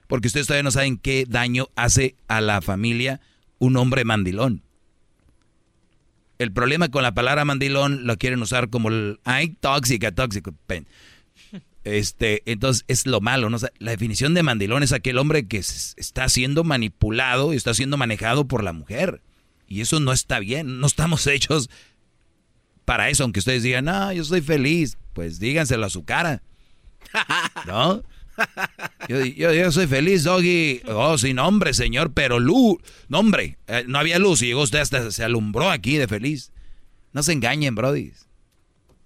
Porque 0.08 0.26
ustedes 0.26 0.46
todavía 0.46 0.64
no 0.64 0.70
saben 0.70 0.98
qué 0.98 1.24
daño 1.26 1.68
hace 1.76 2.16
a 2.28 2.40
la 2.40 2.60
familia 2.60 3.20
un 3.58 3.76
hombre 3.76 4.04
mandilón. 4.04 4.62
El 6.38 6.52
problema 6.52 6.88
con 6.88 7.04
la 7.04 7.14
palabra 7.14 7.44
mandilón 7.44 8.06
lo 8.06 8.18
quieren 8.18 8.42
usar 8.42 8.68
como 8.68 8.88
el, 8.88 9.20
ay, 9.24 9.50
tóxica, 9.60 10.12
tóxico. 10.12 10.52
Este, 11.84 12.42
entonces 12.46 12.84
es 12.88 13.06
lo 13.06 13.20
malo, 13.20 13.48
¿no? 13.50 13.58
la 13.78 13.90
definición 13.90 14.34
de 14.34 14.42
mandilón 14.42 14.82
es 14.82 14.92
aquel 14.92 15.18
hombre 15.18 15.46
que 15.46 15.58
está 15.58 16.28
siendo 16.28 16.64
manipulado 16.64 17.52
y 17.52 17.56
está 17.56 17.74
siendo 17.74 17.96
manejado 17.96 18.46
por 18.46 18.64
la 18.64 18.72
mujer. 18.72 19.22
Y 19.68 19.80
eso 19.80 20.00
no 20.00 20.12
está 20.12 20.40
bien, 20.40 20.80
no 20.80 20.86
estamos 20.86 21.26
hechos 21.28 21.70
para 22.84 23.08
eso, 23.08 23.22
aunque 23.22 23.40
ustedes 23.40 23.62
digan, 23.62 23.84
no, 23.84 24.12
yo 24.12 24.24
soy 24.24 24.40
feliz, 24.40 24.98
pues 25.12 25.38
díganselo 25.38 25.86
a 25.86 25.90
su 25.90 26.04
cara. 26.04 26.42
¿No? 27.66 28.02
Yo, 29.08 29.72
soy 29.72 29.86
feliz, 29.86 30.24
Doggy. 30.24 30.82
Oh, 30.86 31.18
sin 31.18 31.36
nombre, 31.36 31.74
señor, 31.74 32.12
pero 32.12 32.40
luz. 32.40 32.78
No, 33.08 33.20
hombre, 33.20 33.58
eh, 33.66 33.84
no 33.86 33.98
había 33.98 34.18
luz 34.18 34.42
y 34.42 34.46
llegó 34.46 34.62
usted 34.62 34.80
hasta 34.80 35.10
se 35.10 35.24
alumbró 35.24 35.70
aquí 35.70 35.96
de 35.96 36.08
feliz. 36.08 36.52
No 37.12 37.22
se 37.22 37.32
engañen, 37.32 37.74
Brody. 37.74 38.12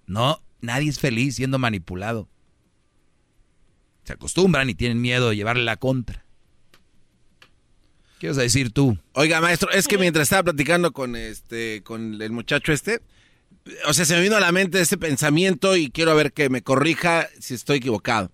No, 0.05 0.41
nadie 0.61 0.89
es 0.89 0.99
feliz 0.99 1.35
siendo 1.35 1.59
manipulado. 1.59 2.29
Se 4.03 4.13
acostumbran 4.13 4.69
y 4.69 4.75
tienen 4.75 5.01
miedo 5.01 5.29
de 5.29 5.35
llevarle 5.35 5.63
la 5.63 5.75
contra. 5.75 6.25
¿Qué 8.19 8.29
vas 8.29 8.37
a 8.37 8.41
decir 8.41 8.71
tú? 8.71 8.97
Oiga, 9.13 9.41
maestro, 9.41 9.69
es 9.71 9.87
que 9.87 9.97
mientras 9.97 10.23
estaba 10.23 10.43
platicando 10.43 10.91
con 10.91 11.15
este, 11.15 11.83
con 11.83 12.19
el 12.19 12.31
muchacho 12.31 12.71
este, 12.71 13.01
o 13.85 13.93
sea, 13.93 14.05
se 14.05 14.15
me 14.15 14.21
vino 14.21 14.35
a 14.35 14.39
la 14.39 14.51
mente 14.51 14.81
ese 14.81 14.97
pensamiento 14.97 15.75
y 15.75 15.89
quiero 15.89 16.15
ver 16.15 16.33
que 16.33 16.49
me 16.49 16.61
corrija 16.61 17.27
si 17.39 17.53
estoy 17.53 17.77
equivocado. 17.77 18.31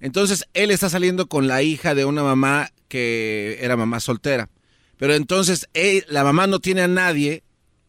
Entonces, 0.00 0.46
él 0.54 0.70
está 0.70 0.88
saliendo 0.88 1.28
con 1.28 1.46
la 1.46 1.62
hija 1.62 1.94
de 1.94 2.04
una 2.04 2.22
mamá 2.22 2.70
que 2.88 3.58
era 3.60 3.76
mamá 3.76 4.00
soltera. 4.00 4.50
Pero 4.96 5.14
entonces, 5.14 5.68
la 6.08 6.24
mamá 6.24 6.46
no 6.46 6.60
tiene 6.60 6.82
a 6.82 6.88
nadie, 6.88 7.42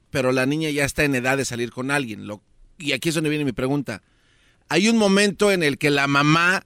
pero 0.09 0.31
la 0.31 0.45
niña 0.45 0.69
ya 0.69 0.85
está 0.85 1.03
en 1.03 1.15
edad 1.15 1.38
de 1.38 1.45
salir 1.45 1.72
con 1.72 1.91
alguien. 1.91 2.26
y 2.77 2.93
aquí 2.93 3.09
es 3.09 3.15
donde 3.15 3.30
viene 3.30 3.45
mi 3.45 3.51
pregunta. 3.51 4.01
Hay 4.69 4.89
un 4.89 4.97
momento 4.97 5.51
en 5.51 5.61
el 5.61 5.77
que 5.77 5.91
la 5.91 6.07
mamá 6.07 6.65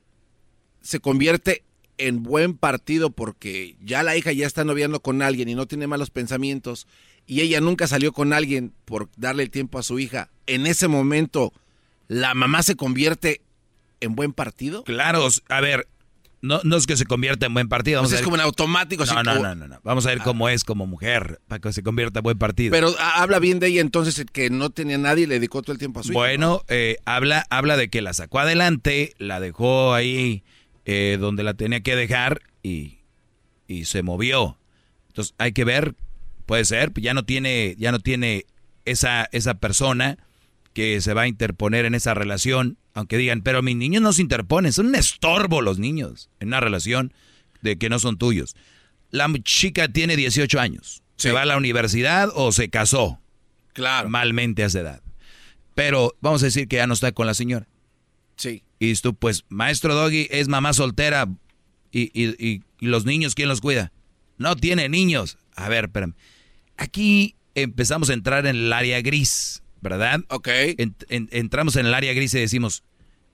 se 0.81 0.99
convierte 0.99 1.63
en 1.97 2.23
buen 2.23 2.57
partido 2.57 3.09
porque 3.09 3.75
ya 3.83 4.03
la 4.03 4.15
hija 4.15 4.31
ya 4.31 4.47
está 4.47 4.63
noviando 4.63 5.01
con 5.01 5.21
alguien 5.21 5.49
y 5.49 5.55
no 5.55 5.67
tiene 5.67 5.85
malos 5.85 6.09
pensamientos 6.09 6.87
y 7.29 7.41
ella 7.41 7.61
nunca 7.61 7.85
salió 7.85 8.11
con 8.11 8.33
alguien 8.33 8.73
por 8.85 9.07
darle 9.15 9.43
el 9.43 9.51
tiempo 9.51 9.77
a 9.77 9.83
su 9.83 9.99
hija. 9.99 10.29
En 10.47 10.65
ese 10.65 10.87
momento, 10.87 11.53
la 12.07 12.33
mamá 12.33 12.63
se 12.63 12.75
convierte 12.75 13.41
en 14.01 14.15
buen 14.15 14.33
partido? 14.33 14.83
Claro, 14.83 15.27
a 15.47 15.61
ver, 15.61 15.87
no, 16.41 16.59
no 16.63 16.75
es 16.75 16.87
que 16.87 16.97
se 16.97 17.05
convierta 17.05 17.45
en 17.45 17.53
buen 17.53 17.69
partido. 17.69 17.99
Vamos 17.99 18.13
es 18.13 18.23
como 18.23 18.35
en 18.35 18.41
automático. 18.41 19.05
No, 19.05 19.21
no, 19.21 19.55
no, 19.55 19.67
no, 19.67 19.79
Vamos 19.83 20.07
a 20.07 20.09
ver 20.09 20.21
cómo 20.21 20.49
es 20.49 20.63
como 20.63 20.87
mujer 20.87 21.39
para 21.47 21.59
que 21.59 21.71
se 21.71 21.83
convierta 21.83 22.19
en 22.19 22.23
buen 22.23 22.39
partido. 22.39 22.71
Pero 22.71 22.95
habla 22.99 23.37
bien 23.37 23.59
de 23.59 23.67
ella 23.67 23.81
entonces, 23.81 24.25
que 24.33 24.49
no 24.49 24.71
tenía 24.71 24.97
nadie 24.97 25.25
y 25.25 25.27
le 25.27 25.35
dedicó 25.35 25.61
todo 25.61 25.73
el 25.73 25.77
tiempo 25.77 25.99
a 25.99 26.03
su 26.03 26.13
Bueno, 26.13 26.63
eh, 26.67 26.97
habla, 27.05 27.45
habla 27.51 27.77
de 27.77 27.91
que 27.91 28.01
la 28.01 28.13
sacó 28.13 28.39
adelante, 28.39 29.13
la 29.19 29.39
dejó 29.39 29.93
ahí 29.93 30.43
eh, 30.85 31.17
donde 31.19 31.43
la 31.43 31.53
tenía 31.53 31.81
que 31.81 31.95
dejar 31.95 32.41
y, 32.63 33.01
y 33.67 33.85
se 33.85 34.01
movió. 34.01 34.57
Entonces 35.09 35.35
hay 35.37 35.51
que 35.51 35.63
ver, 35.63 35.93
puede 36.49 36.65
ser, 36.65 36.91
ya 36.95 37.13
no 37.13 37.25
tiene, 37.25 37.75
ya 37.77 37.91
no 37.91 37.99
tiene 37.99 38.47
esa, 38.83 39.29
esa 39.31 39.59
persona 39.59 40.17
que 40.73 40.99
se 40.99 41.13
va 41.13 41.21
a 41.21 41.27
interponer 41.27 41.85
en 41.85 41.93
esa 41.93 42.15
relación 42.15 42.79
aunque 42.95 43.17
digan, 43.17 43.43
pero 43.43 43.61
mis 43.61 43.75
niños 43.75 44.01
no 44.01 44.13
se 44.13 44.23
interponen, 44.23 44.73
son 44.73 44.87
un 44.87 44.95
estorbo 44.95 45.61
los 45.61 45.77
niños 45.77 46.31
en 46.39 46.47
una 46.47 46.59
relación 46.59 47.13
de 47.61 47.77
que 47.77 47.87
no 47.87 47.99
son 47.99 48.17
tuyos. 48.17 48.55
La 49.11 49.31
chica 49.43 49.89
tiene 49.89 50.15
18 50.15 50.59
años, 50.59 51.03
se 51.15 51.31
va 51.31 51.43
a 51.43 51.45
la 51.45 51.55
universidad 51.55 52.29
o 52.33 52.51
se 52.51 52.69
casó. 52.69 53.21
Claro. 53.73 54.09
Malmente 54.09 54.63
a 54.63 54.65
esa 54.65 54.79
edad. 54.79 55.03
Pero 55.75 56.15
vamos 56.19 56.41
a 56.41 56.47
decir 56.47 56.67
que 56.67 56.77
ya 56.77 56.87
no 56.87 56.95
está 56.95 57.11
con 57.11 57.27
la 57.27 57.35
señora. 57.35 57.67
Sí. 58.37 58.63
Y 58.79 58.93
tú, 58.95 59.13
pues, 59.13 59.45
maestro 59.49 59.93
Doggy 59.93 60.27
es 60.31 60.47
mamá 60.47 60.73
soltera 60.73 61.29
y, 61.91 62.09
y 62.13 62.63
los 62.79 63.05
niños, 63.05 63.35
¿quién 63.35 63.49
los 63.49 63.61
cuida? 63.61 63.93
No 64.39 64.55
tiene 64.55 64.89
niños. 64.89 65.37
A 65.55 65.69
ver, 65.69 65.85
espérame. 65.85 66.15
Aquí 66.79 67.35
empezamos 67.55 68.09
a 68.09 68.13
entrar 68.13 68.45
en 68.45 68.55
el 68.55 68.73
área 68.73 69.01
gris. 69.01 69.61
¿verdad? 69.81 70.21
Ok. 70.29 70.47
entramos 71.07 71.75
en 71.75 71.85
el 71.85 71.93
área 71.93 72.13
gris 72.13 72.33
y 72.33 72.39
decimos, 72.39 72.83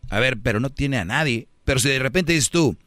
a 0.10 0.20
ver, 0.20 0.38
pero 0.38 0.60
no 0.60 0.70
tiene 0.70 0.98
a 0.98 1.06
nadie. 1.06 1.48
Pero 1.64 1.80
si 1.80 1.90
de 1.90 2.00
repente 2.00 2.34
dices 2.34 2.50
tú, 2.50 2.78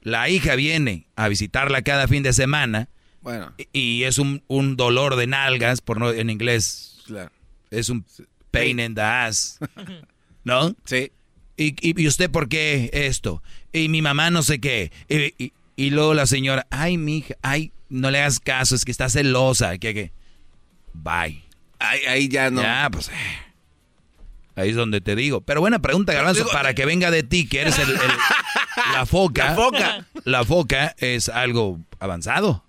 la 0.00 0.28
hija 0.28 0.54
viene 0.54 1.06
a 1.16 1.28
visitarla 1.28 1.82
cada 1.82 2.08
fin 2.08 2.22
de 2.22 2.32
semana, 2.32 2.88
bueno. 3.20 3.52
y, 3.72 4.04
es 4.04 4.18
un, 4.18 4.42
dolor 4.76 5.16
de 5.16 5.26
nalgas, 5.26 5.80
por 5.80 5.98
no 5.98 6.12
en 6.12 6.30
inglés, 6.30 7.02
claro. 7.06 7.30
es 7.70 7.88
un 7.88 8.04
pain 8.50 8.80
in 8.80 8.94
the 8.94 9.02
ass, 9.02 9.58
¿no? 10.44 10.74
Sí. 10.84 11.12
Y, 11.58 11.74
y, 11.80 12.06
usted 12.06 12.30
por 12.30 12.48
qué 12.48 12.90
esto? 12.92 13.42
Y 13.72 13.88
mi 13.88 14.02
mamá 14.02 14.30
no 14.30 14.42
sé 14.42 14.60
qué. 14.60 14.92
Y, 15.08 15.52
y, 15.74 15.90
luego 15.90 16.14
la 16.14 16.26
señora, 16.26 16.66
ay, 16.70 16.98
mi 16.98 17.18
hija, 17.18 17.34
ay, 17.42 17.72
no 17.88 18.10
le 18.10 18.20
hagas 18.20 18.40
caso, 18.40 18.74
es 18.74 18.84
que 18.84 18.90
está 18.90 19.08
celosa. 19.08 19.78
que 19.78 19.94
qué? 19.94 20.12
Bye. 20.92 21.44
Ahí, 21.78 22.28
ya 22.28 22.50
no. 22.50 22.62
Ya, 22.62 22.88
pues. 22.90 23.08
Eh. 23.08 23.12
Ahí 24.56 24.70
es 24.70 24.76
donde 24.76 25.00
te 25.00 25.14
digo. 25.14 25.42
Pero 25.42 25.60
buena 25.60 25.80
pregunta, 25.80 26.12
Garbanzo, 26.14 26.46
para 26.48 26.74
que 26.74 26.86
venga 26.86 27.10
de 27.10 27.22
ti, 27.22 27.46
que 27.46 27.60
eres 27.60 27.78
el, 27.78 27.88
la 28.92 29.04
foca. 29.04 29.50
La 29.50 29.54
foca. 29.54 30.06
La 30.24 30.44
foca 30.44 30.96
es 30.98 31.28
algo 31.28 31.78
avanzado. 31.98 32.64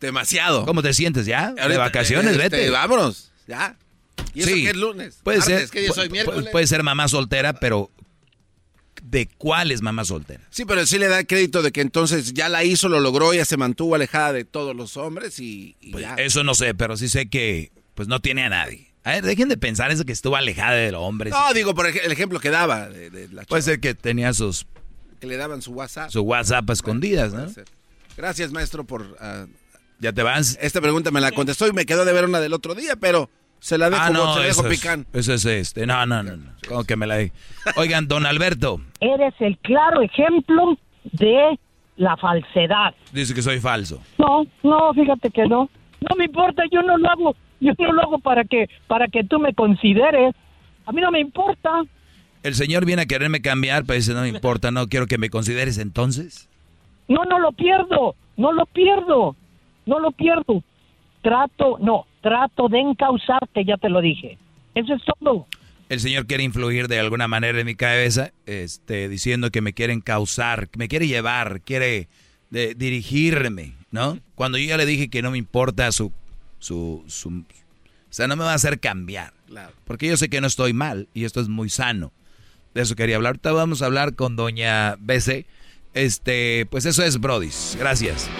Demasiado. 0.00 0.66
¿Cómo 0.66 0.82
te 0.82 0.92
sientes 0.94 1.26
ya? 1.26 1.52
de 1.52 1.76
vacaciones, 1.76 2.32
este, 2.32 2.42
vete. 2.42 2.70
Vámonos, 2.70 3.30
ya. 3.46 3.76
¿Y 4.34 4.40
eso 4.40 4.50
sí. 4.50 4.64
qué 4.64 4.70
es 4.70 4.76
lunes? 4.76 5.20
Puede 5.22 5.40
ser. 5.42 5.70
Que 5.70 5.86
yo 5.86 5.92
soy 5.92 6.08
miércoles. 6.08 6.48
Puede 6.50 6.66
ser 6.66 6.82
mamá 6.82 7.06
soltera, 7.06 7.52
pero 7.52 7.90
¿de 9.12 9.28
cuál 9.36 9.70
es 9.70 9.82
mamá 9.82 10.04
soltera? 10.06 10.42
Sí, 10.50 10.64
pero 10.64 10.84
sí 10.86 10.98
le 10.98 11.06
da 11.06 11.22
crédito 11.22 11.60
de 11.62 11.70
que 11.70 11.82
entonces 11.82 12.32
ya 12.32 12.48
la 12.48 12.64
hizo, 12.64 12.88
lo 12.88 12.98
logró, 12.98 13.34
ya 13.34 13.44
se 13.44 13.58
mantuvo 13.58 13.94
alejada 13.94 14.32
de 14.32 14.44
todos 14.44 14.74
los 14.74 14.96
hombres 14.96 15.38
y, 15.38 15.76
pues 15.92 16.02
ya. 16.02 16.14
Eso 16.14 16.42
no 16.42 16.54
sé, 16.54 16.74
pero 16.74 16.96
sí 16.96 17.10
sé 17.10 17.28
que 17.28 17.70
pues 17.94 18.08
no 18.08 18.20
tiene 18.20 18.42
a 18.42 18.48
nadie. 18.48 18.88
A 19.04 19.10
ver, 19.10 19.24
dejen 19.24 19.50
de 19.50 19.58
pensar 19.58 19.90
eso 19.90 20.04
que 20.04 20.12
estuvo 20.12 20.34
alejada 20.34 20.76
de 20.76 20.92
los 20.92 21.02
hombres. 21.02 21.32
No, 21.32 21.52
digo 21.52 21.74
por 21.74 21.86
el 21.86 22.10
ejemplo 22.10 22.40
que 22.40 22.48
daba. 22.48 22.88
De, 22.88 23.28
Puede 23.48 23.62
ser 23.62 23.80
que 23.80 23.94
tenía 23.94 24.32
sus... 24.32 24.66
Que 25.20 25.26
le 25.26 25.36
daban 25.36 25.60
su 25.60 25.72
WhatsApp. 25.72 26.10
Su 26.10 26.22
WhatsApp 26.22 26.70
a 26.70 26.72
escondidas, 26.72 27.34
¿no? 27.34 27.46
Gracias, 28.16 28.50
maestro, 28.50 28.84
por... 28.84 29.16
Ah, 29.20 29.46
¿Ya 29.98 30.12
te 30.12 30.22
vas? 30.22 30.58
Esta 30.60 30.80
pregunta 30.80 31.10
me 31.10 31.20
la 31.20 31.32
contestó 31.32 31.68
y 31.68 31.72
me 31.72 31.84
quedó 31.84 32.04
de 32.04 32.12
ver 32.12 32.24
una 32.24 32.40
del 32.40 32.54
otro 32.54 32.74
día, 32.74 32.96
pero 32.96 33.28
se 33.62 33.78
la 33.78 33.88
dejo, 33.88 34.02
ah, 34.02 34.10
no, 34.10 34.34
se 34.34 34.40
la 34.40 34.46
dejo 34.46 34.68
picán. 34.68 35.06
Eso 35.12 35.32
es 35.32 35.44
este. 35.44 35.86
No, 35.86 36.04
no, 36.04 36.22
no. 36.22 36.36
no. 36.36 36.50
Como 36.68 36.84
que 36.84 36.96
me 36.96 37.06
la 37.06 37.16
Oigan, 37.76 38.08
don 38.08 38.26
Alberto. 38.26 38.80
Eres 39.00 39.34
el 39.38 39.56
claro 39.58 40.02
ejemplo 40.02 40.76
de 41.04 41.58
la 41.96 42.16
falsedad. 42.16 42.94
Dice 43.12 43.34
que 43.34 43.40
soy 43.40 43.60
falso. 43.60 44.02
No, 44.18 44.44
no, 44.62 44.92
fíjate 44.92 45.30
que 45.30 45.46
no. 45.46 45.70
No 46.00 46.16
me 46.16 46.24
importa, 46.24 46.64
yo 46.72 46.82
no 46.82 46.98
lo 46.98 47.08
hago 47.08 47.36
yo 47.62 47.72
no 47.78 47.92
lo 47.92 48.02
hago 48.02 48.18
para 48.18 48.44
que, 48.44 48.68
para 48.88 49.06
que 49.06 49.22
tú 49.24 49.38
me 49.38 49.54
consideres. 49.54 50.34
A 50.84 50.92
mí 50.92 51.00
no 51.00 51.10
me 51.10 51.20
importa. 51.20 51.82
El 52.42 52.54
señor 52.54 52.84
viene 52.84 53.02
a 53.02 53.06
quererme 53.06 53.40
cambiar, 53.40 53.84
pero 53.84 53.98
dice, 53.98 54.14
no 54.14 54.22
me 54.22 54.28
importa, 54.28 54.72
no 54.72 54.88
quiero 54.88 55.06
que 55.06 55.16
me 55.16 55.30
consideres 55.30 55.78
entonces. 55.78 56.48
No, 57.06 57.24
no 57.24 57.38
lo 57.38 57.52
pierdo, 57.52 58.16
no 58.36 58.52
lo 58.52 58.66
pierdo, 58.66 59.36
no 59.86 60.00
lo 60.00 60.10
pierdo. 60.10 60.62
Trato, 61.22 61.78
no, 61.80 62.06
trato 62.22 62.68
de 62.68 62.80
encausarte, 62.80 63.64
ya 63.64 63.76
te 63.76 63.88
lo 63.88 64.00
dije. 64.00 64.38
Eso 64.74 64.94
es 64.94 65.02
todo. 65.20 65.46
El 65.88 66.00
señor 66.00 66.26
quiere 66.26 66.42
influir 66.42 66.88
de 66.88 66.98
alguna 66.98 67.28
manera 67.28 67.60
en 67.60 67.66
mi 67.66 67.74
cabeza, 67.74 68.32
este, 68.46 69.08
diciendo 69.08 69.50
que 69.50 69.60
me 69.60 69.74
quiere 69.74 69.92
encauzar, 69.92 70.68
que 70.68 70.78
me 70.78 70.88
quiere 70.88 71.06
llevar, 71.06 71.60
quiere 71.60 72.08
dirigirme, 72.50 73.74
¿no? 73.90 74.18
Cuando 74.34 74.58
yo 74.58 74.66
ya 74.66 74.76
le 74.76 74.86
dije 74.86 75.08
que 75.08 75.22
no 75.22 75.30
me 75.30 75.38
importa 75.38 75.90
su 75.92 76.12
su, 76.62 77.04
o 77.04 77.44
sea, 78.10 78.28
no 78.28 78.36
me 78.36 78.44
va 78.44 78.52
a 78.52 78.54
hacer 78.54 78.80
cambiar. 78.80 79.32
Porque 79.84 80.06
yo 80.06 80.16
sé 80.16 80.28
que 80.30 80.40
no 80.40 80.46
estoy 80.46 80.72
mal 80.72 81.08
y 81.12 81.24
esto 81.24 81.40
es 81.40 81.48
muy 81.48 81.68
sano. 81.68 82.12
De 82.74 82.82
eso 82.82 82.94
quería 82.94 83.16
hablar. 83.16 83.30
Ahorita 83.30 83.52
vamos 83.52 83.82
a 83.82 83.86
hablar 83.86 84.14
con 84.14 84.36
doña 84.36 84.96
BC. 84.98 85.44
Este, 85.92 86.66
pues 86.70 86.86
eso 86.86 87.02
es 87.02 87.20
Brodis. 87.20 87.76
Gracias. 87.78 88.30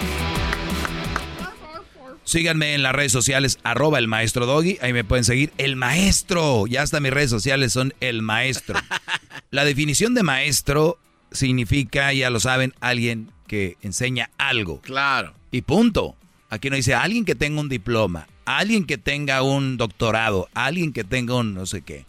Síganme 2.23 2.73
en 2.73 2.83
las 2.83 2.93
redes 2.93 3.11
sociales, 3.11 3.59
arroba 3.63 3.99
el 3.99 4.07
maestro 4.07 4.45
Doggy. 4.45 4.77
Ahí 4.81 4.93
me 4.93 5.03
pueden 5.03 5.25
seguir. 5.25 5.51
El 5.57 5.75
maestro. 5.75 6.65
Ya 6.67 6.81
hasta 6.81 6.99
mis 6.99 7.11
redes 7.11 7.29
sociales 7.29 7.73
son 7.73 7.93
el 7.99 8.21
maestro. 8.21 8.79
La 9.51 9.65
definición 9.65 10.13
de 10.13 10.23
maestro 10.23 10.97
significa, 11.31 12.13
ya 12.13 12.29
lo 12.29 12.39
saben, 12.39 12.73
alguien 12.79 13.31
que 13.47 13.77
enseña 13.81 14.29
algo. 14.37 14.81
Claro. 14.81 15.33
Y 15.51 15.61
punto. 15.61 16.15
Aquí 16.49 16.69
no 16.69 16.75
dice 16.75 16.93
alguien 16.93 17.25
que 17.25 17.33
tenga 17.33 17.59
un 17.59 17.67
diploma, 17.67 18.27
alguien 18.45 18.85
que 18.85 18.99
tenga 18.99 19.41
un 19.41 19.77
doctorado, 19.77 20.49
alguien 20.53 20.93
que 20.93 21.03
tenga 21.03 21.33
un 21.35 21.55
no 21.55 21.65
sé 21.65 21.81
qué. 21.81 22.05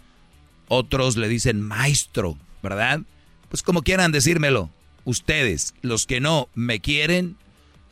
Otros 0.68 1.16
le 1.16 1.28
dicen 1.28 1.62
maestro, 1.62 2.36
¿verdad? 2.62 3.00
Pues 3.48 3.62
como 3.62 3.82
quieran 3.82 4.12
decírmelo. 4.12 4.70
Ustedes, 5.06 5.74
los 5.80 6.06
que 6.06 6.20
no 6.20 6.48
me 6.54 6.80
quieren, 6.80 7.36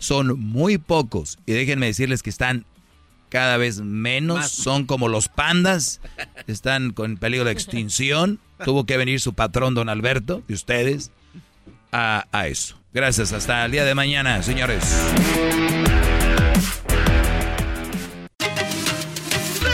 son 0.02 0.38
muy 0.40 0.78
pocos. 0.78 1.38
Y 1.46 1.52
déjenme 1.52 1.86
decirles 1.86 2.24
que 2.24 2.30
están 2.30 2.66
cada 3.28 3.56
vez 3.56 3.80
menos, 3.80 4.50
son 4.50 4.84
como 4.84 5.06
los 5.08 5.28
pandas, 5.28 6.00
están 6.48 6.92
con 6.92 7.16
peligro 7.16 7.46
de 7.46 7.52
extinción. 7.52 8.40
Tuvo 8.64 8.84
que 8.84 8.96
venir 8.96 9.20
su 9.20 9.34
patrón, 9.34 9.74
don 9.74 9.88
Alberto, 9.88 10.42
y 10.48 10.54
ustedes, 10.54 11.12
a, 11.92 12.26
a 12.32 12.48
eso. 12.48 12.76
Gracias, 12.92 13.32
hasta 13.32 13.64
el 13.64 13.70
día 13.72 13.84
de 13.84 13.94
mañana, 13.94 14.42
señores. 14.42 14.84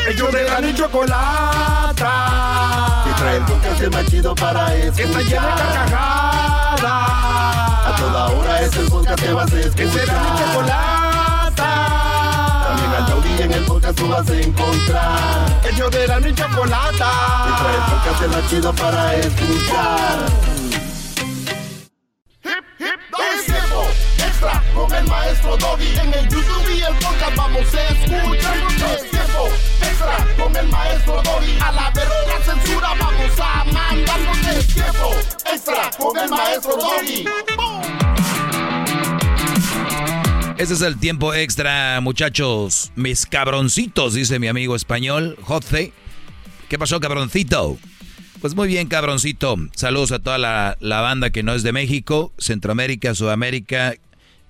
Ellos 0.09 0.33
de 0.33 0.45
la 0.45 0.75
chocolata. 0.75 2.05
Y 3.11 3.15
trae 3.19 3.37
el 3.39 3.45
podcast 3.45 3.89
más 3.93 4.07
chido 4.07 4.35
para 4.35 4.75
escuchar. 4.75 4.95
Que 4.95 5.03
está 5.03 5.21
llena 5.23 5.57
de 5.57 5.63
carcajadas. 5.75 7.58
A 8.19 8.27
toda 8.27 8.41
hora 8.41 8.61
es 8.63 8.77
el 8.77 8.89
podcast 8.89 9.23
que 9.23 9.33
vas 9.33 9.53
a 9.53 9.61
escuchar. 9.61 9.77
Que 9.77 9.93
será 9.93 10.13
mi 10.19 10.39
chocolata. 10.39 11.71
También 12.67 12.91
al 12.91 13.07
taurí 13.07 13.43
en 13.43 13.53
el 13.53 13.65
podcast 13.65 13.97
tú 13.97 14.09
vas 14.09 14.29
a 14.29 14.41
encontrar. 14.41 15.61
Ellos 15.71 15.91
de 15.93 16.09
la 16.09 16.21
chocolata. 16.35 17.13
Y 17.47 17.53
trae 17.63 17.77
el 17.77 17.83
podcast 17.93 18.27
más 18.27 18.51
chido 18.51 18.73
para 18.75 19.15
escuchar. 19.15 20.19
Es 22.43 23.47
tiempo 23.47 23.89
extra 24.19 24.63
con 24.75 24.93
el 24.93 25.07
maestro 25.07 25.57
Doggy. 25.57 25.97
En 25.99 26.15
el 26.15 26.29
YouTube 26.29 26.71
y 26.77 26.83
el 26.83 26.95
podcast 26.95 27.37
vamos 27.37 27.73
a 27.73 27.83
escuchar. 27.85 28.57
Es 28.97 29.11
tiempo 29.11 29.49
extra 29.81 30.27
con 30.37 30.57
el 30.57 30.67
maestro 30.67 31.23
Doggy. 31.23 31.59
A 31.61 31.71
la 31.71 31.91
verga 31.91 32.41
censura 32.45 32.89
vamos 32.99 33.41
a 33.41 33.65
mandar. 33.73 34.21
Es 34.59 34.67
tiempo 34.75 35.15
extra 35.53 35.91
con 35.97 36.19
el 36.19 36.29
maestro 36.29 36.77
Doggy. 36.77 37.25
Ese 40.59 40.75
es 40.75 40.83
el 40.83 40.99
tiempo 40.99 41.35
extra, 41.35 42.01
muchachos. 42.01 42.91
Mis 42.97 43.27
cabroncitos, 43.27 44.15
dice 44.15 44.41
mi 44.41 44.49
amigo 44.49 44.75
español, 44.75 45.37
Jose. 45.43 45.93
¿Qué 46.69 46.77
pasó, 46.77 46.99
cabroncito? 46.99 47.79
Pues 48.41 48.57
muy 48.57 48.67
bien, 48.67 48.89
cabroncito. 48.89 49.55
Saludos 49.77 50.11
a 50.11 50.19
toda 50.19 50.37
la, 50.37 50.77
banda 50.81 51.31
que 51.31 51.45
no 51.45 51.55
es 51.55 51.63
de 51.63 51.71
México, 51.71 52.33
Centroamérica, 52.39 53.15
Sudamérica, 53.15 53.95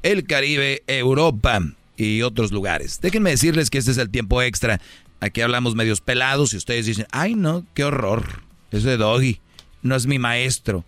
el 0.03 0.25
Caribe, 0.25 0.83
Europa 0.87 1.61
y 1.99 2.23
otros 2.23 2.53
lugares. 2.53 3.03
Déjenme 3.03 3.29
decirles 3.29 3.69
que 3.69 3.77
este 3.77 3.91
es 3.91 3.99
el 3.99 4.09
tiempo 4.09 4.41
extra. 4.41 4.81
Aquí 5.21 5.43
hablamos 5.43 5.75
medios 5.75 6.01
pelados 6.01 6.55
y 6.55 6.57
ustedes 6.57 6.87
dicen, 6.87 7.07
ay 7.13 7.35
no, 7.35 7.67
qué 7.75 7.85
horror. 7.85 8.45
Ese 8.71 8.97
doggy 8.97 9.43
no 9.83 9.95
es 9.95 10.07
mi 10.07 10.19
maestro. 10.19 10.87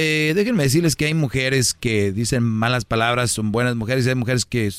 Eh, 0.00 0.32
déjenme 0.36 0.62
decirles 0.62 0.94
que 0.94 1.06
hay 1.06 1.14
mujeres 1.14 1.74
que 1.74 2.12
dicen 2.12 2.44
malas 2.44 2.84
palabras, 2.84 3.32
son 3.32 3.50
buenas 3.50 3.74
mujeres, 3.74 4.06
y 4.06 4.10
hay 4.10 4.14
mujeres 4.14 4.44
que 4.44 4.70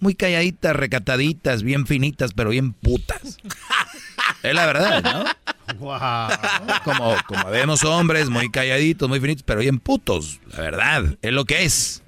muy 0.00 0.14
calladitas, 0.14 0.74
recataditas, 0.74 1.62
bien 1.62 1.86
finitas, 1.86 2.32
pero 2.32 2.48
bien 2.48 2.72
putas. 2.72 3.36
es 4.42 4.54
la 4.54 4.64
verdad, 4.64 5.02
¿no? 5.02 5.24
Como, 6.84 7.14
como 7.26 7.50
vemos 7.50 7.84
hombres 7.84 8.30
muy 8.30 8.50
calladitos, 8.50 9.06
muy 9.06 9.20
finitos, 9.20 9.42
pero 9.42 9.60
bien 9.60 9.78
putos. 9.78 10.40
La 10.50 10.60
verdad, 10.62 11.18
es 11.20 11.32
lo 11.32 11.44
que 11.44 11.64
es. 11.64 12.02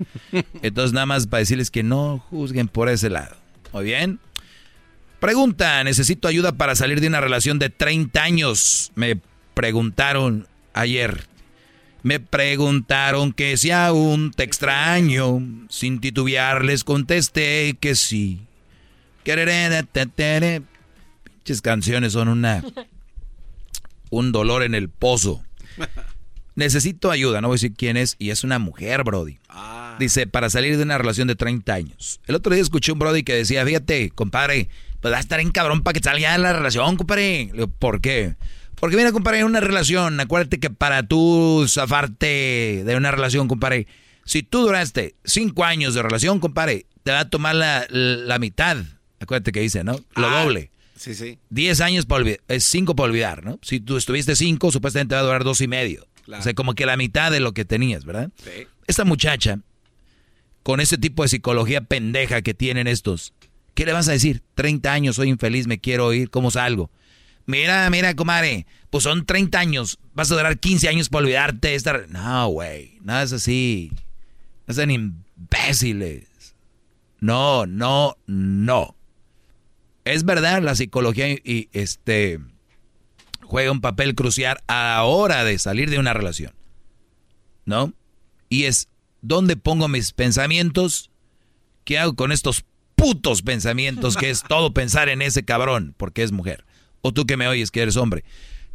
Entonces, 0.62 0.94
nada 0.94 1.04
más 1.04 1.26
para 1.26 1.40
decirles 1.40 1.70
que 1.70 1.82
no 1.82 2.24
juzguen 2.30 2.68
por 2.68 2.88
ese 2.88 3.10
lado. 3.10 3.36
Muy 3.74 3.84
bien. 3.84 4.18
Pregunta, 5.20 5.84
necesito 5.84 6.26
ayuda 6.26 6.52
para 6.52 6.74
salir 6.74 7.02
de 7.02 7.08
una 7.08 7.20
relación 7.20 7.58
de 7.58 7.68
30 7.68 8.22
años. 8.22 8.92
Me 8.94 9.20
preguntaron 9.52 10.48
ayer. 10.72 11.26
Me 12.06 12.20
preguntaron 12.20 13.32
que 13.32 13.56
si 13.56 13.72
aún 13.72 14.30
te 14.30 14.44
extraño. 14.44 15.40
Sin 15.68 16.00
titubear 16.00 16.64
les 16.64 16.84
contesté 16.84 17.76
que 17.80 17.96
sí. 17.96 18.42
Pinches 21.24 21.60
canciones 21.60 22.12
son 22.12 22.28
una 22.28 22.62
un 24.10 24.30
dolor 24.30 24.62
en 24.62 24.76
el 24.76 24.88
pozo. 24.88 25.42
Necesito 26.54 27.10
ayuda, 27.10 27.40
no 27.40 27.48
voy 27.48 27.56
a 27.56 27.58
decir 27.58 27.74
quién 27.76 27.96
es, 27.96 28.14
y 28.20 28.30
es 28.30 28.44
una 28.44 28.60
mujer, 28.60 29.02
Brody. 29.02 29.40
Ah. 29.48 29.96
Dice, 29.98 30.28
para 30.28 30.48
salir 30.48 30.76
de 30.76 30.84
una 30.84 30.98
relación 30.98 31.26
de 31.26 31.34
30 31.34 31.74
años. 31.74 32.20
El 32.28 32.36
otro 32.36 32.54
día 32.54 32.62
escuché 32.62 32.92
un 32.92 33.00
Brody 33.00 33.24
que 33.24 33.34
decía, 33.34 33.66
fíjate, 33.66 34.10
compadre, 34.10 34.68
pues 35.00 35.12
va 35.12 35.18
a 35.18 35.20
estar 35.20 35.40
en 35.40 35.50
cabrón 35.50 35.82
para 35.82 35.94
que 35.98 36.04
salga 36.04 36.30
de 36.30 36.38
la 36.38 36.52
relación, 36.52 36.94
compadre. 36.94 37.50
¿Por 37.80 38.00
qué? 38.00 38.36
Porque 38.78 38.96
mira, 38.96 39.12
compadre, 39.12 39.40
en 39.40 39.46
una 39.46 39.60
relación, 39.60 40.20
acuérdate 40.20 40.60
que 40.60 40.70
para 40.70 41.02
tú 41.02 41.64
zafarte 41.68 42.82
de 42.84 42.96
una 42.96 43.10
relación, 43.10 43.48
compadre, 43.48 43.86
si 44.24 44.42
tú 44.42 44.60
duraste 44.62 45.14
5 45.24 45.64
años 45.64 45.94
de 45.94 46.02
relación, 46.02 46.40
compadre, 46.40 46.86
te 47.02 47.12
va 47.12 47.20
a 47.20 47.30
tomar 47.30 47.54
la, 47.54 48.38
mitad. 48.38 48.76
Acuérdate 49.20 49.52
que 49.52 49.60
dice, 49.60 49.82
¿no? 49.82 49.98
Lo 50.14 50.28
ah. 50.28 50.42
doble. 50.42 50.70
Sí, 50.96 51.14
sí. 51.14 51.38
10 51.50 51.80
años 51.80 52.06
para 52.06 52.22
olvidar, 52.22 52.40
es 52.48 52.64
5 52.64 52.96
para 52.96 53.08
olvidar, 53.08 53.44
¿no? 53.44 53.58
Si 53.62 53.80
tú 53.80 53.96
estuviste 53.96 54.34
5, 54.34 54.72
supuestamente 54.72 55.14
va 55.14 55.20
a 55.20 55.24
durar 55.24 55.44
dos 55.44 55.60
y 55.60 55.68
medio. 55.68 56.06
O 56.26 56.42
sea, 56.42 56.54
como 56.54 56.74
que 56.74 56.86
la 56.86 56.96
mitad 56.96 57.30
de 57.30 57.40
lo 57.40 57.52
que 57.52 57.64
tenías, 57.64 58.04
¿verdad? 58.04 58.30
Sí. 58.42 58.66
Esta 58.86 59.04
muchacha, 59.04 59.60
con 60.62 60.80
ese 60.80 60.98
tipo 60.98 61.22
de 61.22 61.28
psicología 61.28 61.82
pendeja 61.82 62.42
que 62.42 62.52
tienen 62.52 62.88
estos, 62.88 63.32
¿qué 63.74 63.86
le 63.86 63.92
vas 63.92 64.08
a 64.08 64.12
decir? 64.12 64.42
30 64.54 64.92
años, 64.92 65.16
soy 65.16 65.28
infeliz, 65.28 65.66
me 65.66 65.78
quiero 65.78 66.12
ir, 66.12 66.30
¿cómo 66.30 66.50
salgo? 66.50 66.90
Mira, 67.46 67.88
mira, 67.90 68.14
comadre, 68.14 68.66
pues 68.90 69.04
son 69.04 69.24
30 69.24 69.58
años, 69.58 69.98
vas 70.14 70.30
a 70.30 70.34
durar 70.34 70.58
15 70.58 70.88
años 70.88 71.08
para 71.08 71.24
olvidarte. 71.24 71.74
Estar... 71.74 72.08
No, 72.08 72.48
güey, 72.48 72.98
nada 73.02 73.22
es 73.22 73.32
así. 73.32 73.92
No 74.66 74.74
sean 74.74 74.90
imbéciles. 74.90 76.54
No, 77.20 77.66
no, 77.66 78.16
no 78.26 78.96
es 80.06 80.24
verdad, 80.24 80.62
la 80.62 80.74
psicología 80.74 81.28
y, 81.28 81.68
este 81.72 82.38
juega 83.42 83.70
un 83.70 83.80
papel 83.80 84.14
crucial 84.14 84.58
a 84.66 84.94
la 84.94 85.04
hora 85.04 85.44
de 85.44 85.58
salir 85.58 85.90
de 85.90 85.98
una 85.98 86.14
relación. 86.14 86.54
¿No? 87.64 87.92
Y 88.48 88.64
es 88.64 88.88
dónde 89.20 89.56
pongo 89.56 89.88
mis 89.88 90.12
pensamientos, 90.12 91.10
qué 91.84 91.98
hago 91.98 92.14
con 92.14 92.30
estos 92.30 92.64
putos 92.94 93.42
pensamientos 93.42 94.16
que 94.16 94.30
es 94.30 94.42
todo 94.48 94.72
pensar 94.72 95.08
en 95.08 95.22
ese 95.22 95.44
cabrón 95.44 95.94
porque 95.96 96.22
es 96.22 96.30
mujer. 96.32 96.64
O 97.06 97.12
tú 97.12 97.26
que 97.26 97.36
me 97.36 97.48
oyes 97.48 97.70
que 97.70 97.82
eres 97.82 97.96
hombre. 97.96 98.24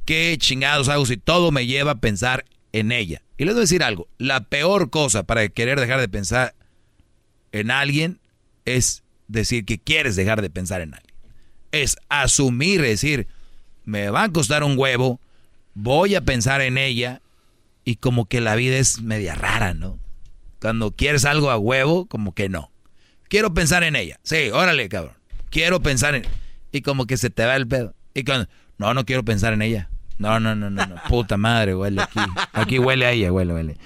¿Qué 0.06 0.36
chingados 0.40 0.90
hago 0.90 1.06
si 1.06 1.18
todo 1.18 1.52
me 1.52 1.66
lleva 1.66 1.92
a 1.92 2.00
pensar 2.00 2.46
en 2.72 2.92
ella? 2.92 3.22
Y 3.38 3.46
les 3.46 3.54
voy 3.54 3.62
a 3.62 3.62
decir 3.62 3.84
algo, 3.84 4.08
la 4.18 4.44
peor 4.44 4.90
cosa 4.90 5.24
para 5.24 5.48
querer 5.50 5.80
dejar 5.80 6.00
de 6.00 6.10
pensar 6.10 6.56
en 7.52 7.72
alguien 7.72 8.20
es 8.66 9.04
decir 9.28 9.66
que 9.66 9.80
quieres 9.80 10.16
dejar 10.16 10.42
de 10.42 10.50
pensar 10.50 10.82
en 10.82 10.94
alguien 10.94 11.12
es 11.72 11.98
asumir, 12.10 12.82
es 12.82 13.02
decir, 13.02 13.28
me 13.86 14.10
va 14.10 14.24
a 14.24 14.30
costar 14.32 14.64
un 14.64 14.78
huevo, 14.78 15.20
voy 15.74 16.16
a 16.16 16.22
pensar 16.22 16.62
en 16.62 16.78
ella 16.78 17.22
y 17.84 17.96
como 17.96 18.26
que 18.26 18.42
la 18.42 18.56
vida 18.56 18.78
es 18.78 19.02
media 19.02 19.36
rara, 19.36 19.74
¿no? 19.74 20.00
Cuando 20.60 20.92
quieres 20.92 21.26
algo 21.26 21.50
a 21.50 21.58
huevo, 21.58 22.06
como 22.06 22.34
que 22.36 22.50
no. 22.50 22.72
Quiero 23.30 23.54
pensar 23.54 23.84
en 23.84 23.96
ella. 23.96 24.20
Sí, 24.24 24.50
órale, 24.52 24.88
cabrón. 24.90 25.16
Quiero 25.50 25.82
pensar 25.82 26.16
en... 26.16 26.24
Y 26.72 26.82
como 26.82 27.08
que 27.08 27.18
se 27.18 27.30
te 27.30 27.46
va 27.46 27.56
el 27.56 27.68
pedo. 27.68 27.96
Y 28.14 28.24
cuando... 28.24 28.48
No, 28.78 28.94
no 28.94 29.06
quiero 29.06 29.24
pensar 29.24 29.54
en 29.54 29.62
ella. 29.62 29.90
No, 30.18 30.40
no, 30.40 30.56
no, 30.56 30.70
no, 30.70 30.86
no. 30.86 30.96
Puta 31.08 31.38
madre, 31.38 31.76
huele 31.76 32.02
aquí. 32.02 32.20
Aquí 32.54 32.80
huele 32.80 33.06
a 33.06 33.12
ella, 33.12 33.32
huele, 33.32 33.54
huele. 33.54 33.78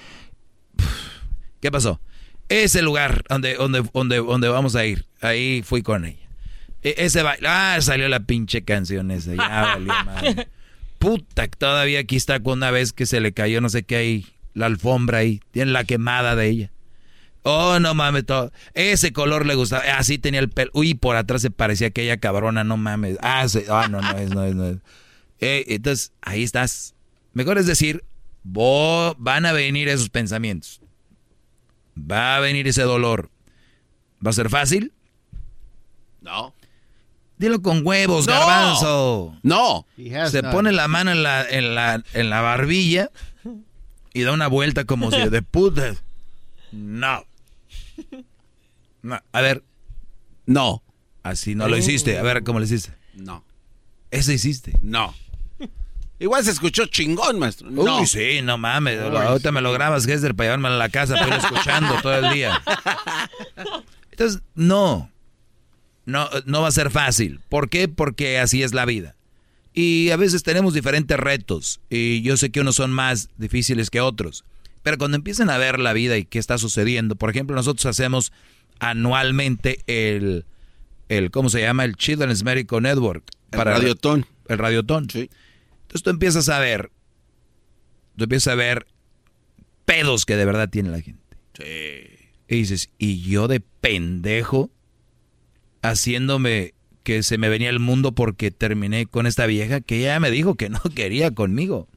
¿Qué 1.60 1.70
pasó? 1.70 2.00
Ese 2.48 2.82
lugar 2.82 3.24
donde, 3.28 3.54
donde, 3.54 3.82
donde, 3.92 4.16
donde 4.18 4.48
vamos 4.48 4.76
a 4.76 4.84
ir. 4.84 5.06
Ahí 5.20 5.62
fui 5.62 5.82
con 5.82 6.04
ella. 6.04 6.28
E, 6.82 6.94
ese 6.98 7.22
baile. 7.22 7.46
Ah, 7.48 7.78
salió 7.80 8.08
la 8.08 8.20
pinche 8.20 8.64
canción 8.64 9.10
esa. 9.10 9.34
Ya 9.34 9.62
valió 9.62 9.92
madre. 10.04 10.48
Puta, 10.98 11.48
todavía 11.48 12.00
aquí 12.00 12.16
está 12.16 12.40
con 12.40 12.58
una 12.58 12.70
vez 12.70 12.92
que 12.92 13.06
se 13.06 13.20
le 13.20 13.32
cayó 13.32 13.60
no 13.60 13.68
sé 13.68 13.82
qué 13.82 13.96
ahí. 13.96 14.26
La 14.54 14.66
alfombra 14.66 15.18
ahí. 15.18 15.40
Tiene 15.50 15.72
la 15.72 15.84
quemada 15.84 16.36
de 16.36 16.48
ella. 16.48 16.70
Oh, 17.48 17.78
no 17.78 17.94
mames, 17.94 18.26
todo. 18.26 18.50
Ese 18.74 19.12
color 19.12 19.46
le 19.46 19.54
gustaba. 19.54 19.84
Así 19.96 20.18
tenía 20.18 20.40
el 20.40 20.50
pelo. 20.50 20.72
Uy, 20.74 20.94
por 20.94 21.14
atrás 21.14 21.42
se 21.42 21.52
parecía 21.52 21.86
aquella 21.86 22.16
cabrona, 22.16 22.64
no 22.64 22.76
mames. 22.76 23.18
Ah, 23.22 23.46
ah 23.70 23.86
no, 23.88 24.00
no 24.00 24.18
es, 24.18 24.30
no 24.30 24.42
es, 24.42 24.54
no 24.56 24.64
es. 24.66 24.78
Eh, 25.38 25.64
entonces, 25.68 26.12
ahí 26.22 26.42
estás. 26.42 26.96
Mejor 27.34 27.58
es 27.58 27.66
decir, 27.66 28.04
van 28.42 29.46
a 29.46 29.52
venir 29.52 29.88
esos 29.88 30.10
pensamientos. 30.10 30.80
Va 31.96 32.34
a 32.34 32.40
venir 32.40 32.66
ese 32.66 32.82
dolor. 32.82 33.30
¿Va 34.26 34.30
a 34.30 34.34
ser 34.34 34.50
fácil? 34.50 34.92
No. 36.22 36.52
Dilo 37.38 37.62
con 37.62 37.86
huevos, 37.86 38.26
garbanzo. 38.26 39.38
No. 39.44 39.86
Se 40.32 40.42
pone 40.42 40.72
la 40.72 40.88
mano 40.88 41.12
en 41.12 41.22
la, 41.22 41.48
en 41.48 41.76
la, 41.76 42.02
en 42.12 42.28
la 42.28 42.40
barbilla 42.40 43.12
y 44.12 44.22
da 44.22 44.32
una 44.32 44.48
vuelta 44.48 44.84
como 44.84 45.12
si 45.12 45.28
de 45.28 45.42
puta. 45.42 45.94
No. 46.72 47.24
A 49.32 49.40
ver. 49.40 49.62
No. 50.46 50.82
Así 51.22 51.54
no 51.54 51.68
lo 51.68 51.76
hiciste. 51.76 52.18
A 52.18 52.22
ver, 52.22 52.42
¿cómo 52.44 52.58
lo 52.58 52.64
hiciste? 52.64 52.92
No. 53.14 53.44
¿Eso 54.10 54.32
hiciste? 54.32 54.72
No. 54.80 55.14
Igual 56.18 56.44
se 56.44 56.50
escuchó 56.52 56.86
chingón, 56.86 57.38
maestro. 57.38 57.70
No. 57.70 58.00
Uy, 58.00 58.06
sí, 58.06 58.40
no 58.42 58.56
mames. 58.56 58.98
ahorita 59.00 59.52
me 59.52 59.60
lo 59.60 59.72
grabas, 59.72 60.06
Gester, 60.06 60.34
para 60.34 60.46
llevarme 60.46 60.68
a 60.68 60.72
la 60.72 60.88
casa, 60.88 61.14
pero 61.22 61.36
escuchando 61.36 61.94
todo 62.00 62.14
el 62.14 62.32
día. 62.32 62.62
Entonces, 64.12 64.40
no. 64.54 65.10
no, 66.06 66.28
no 66.46 66.62
va 66.62 66.68
a 66.68 66.72
ser 66.72 66.90
fácil. 66.90 67.40
¿Por 67.48 67.68
qué? 67.68 67.88
Porque 67.88 68.38
así 68.38 68.62
es 68.62 68.72
la 68.72 68.86
vida. 68.86 69.14
Y 69.74 70.10
a 70.10 70.16
veces 70.16 70.42
tenemos 70.42 70.72
diferentes 70.72 71.18
retos. 71.20 71.80
Y 71.90 72.22
yo 72.22 72.38
sé 72.38 72.50
que 72.50 72.60
unos 72.60 72.76
son 72.76 72.92
más 72.92 73.28
difíciles 73.36 73.90
que 73.90 74.00
otros. 74.00 74.44
Pero 74.86 74.98
cuando 74.98 75.16
empiezan 75.16 75.50
a 75.50 75.58
ver 75.58 75.80
la 75.80 75.92
vida 75.92 76.16
y 76.16 76.24
qué 76.24 76.38
está 76.38 76.58
sucediendo, 76.58 77.16
por 77.16 77.28
ejemplo, 77.28 77.56
nosotros 77.56 77.86
hacemos 77.86 78.32
anualmente 78.78 79.80
el, 79.88 80.44
el 81.08 81.32
¿cómo 81.32 81.48
se 81.48 81.60
llama? 81.60 81.84
El 81.84 81.96
Children's 81.96 82.44
Medical 82.44 82.82
Network. 82.82 83.24
El 83.50 83.62
radiotón. 83.62 84.26
El 84.46 84.58
radiotón. 84.58 85.10
Sí. 85.10 85.28
Entonces 85.82 86.04
tú 86.04 86.10
empiezas 86.10 86.48
a 86.48 86.60
ver, 86.60 86.92
tú 88.16 88.22
empiezas 88.22 88.52
a 88.52 88.54
ver 88.54 88.86
pedos 89.86 90.24
que 90.24 90.36
de 90.36 90.44
verdad 90.44 90.68
tiene 90.68 90.90
la 90.90 91.00
gente. 91.00 91.36
Sí. 91.54 92.28
Y 92.46 92.56
dices, 92.58 92.90
y 92.96 93.22
yo 93.22 93.48
de 93.48 93.58
pendejo 93.58 94.70
haciéndome 95.82 96.74
que 97.02 97.24
se 97.24 97.38
me 97.38 97.48
venía 97.48 97.70
el 97.70 97.80
mundo 97.80 98.14
porque 98.14 98.52
terminé 98.52 99.06
con 99.06 99.26
esta 99.26 99.46
vieja 99.46 99.80
que 99.80 100.00
ya 100.00 100.20
me 100.20 100.30
dijo 100.30 100.54
que 100.54 100.68
no 100.70 100.80
quería 100.94 101.32
conmigo. 101.32 101.88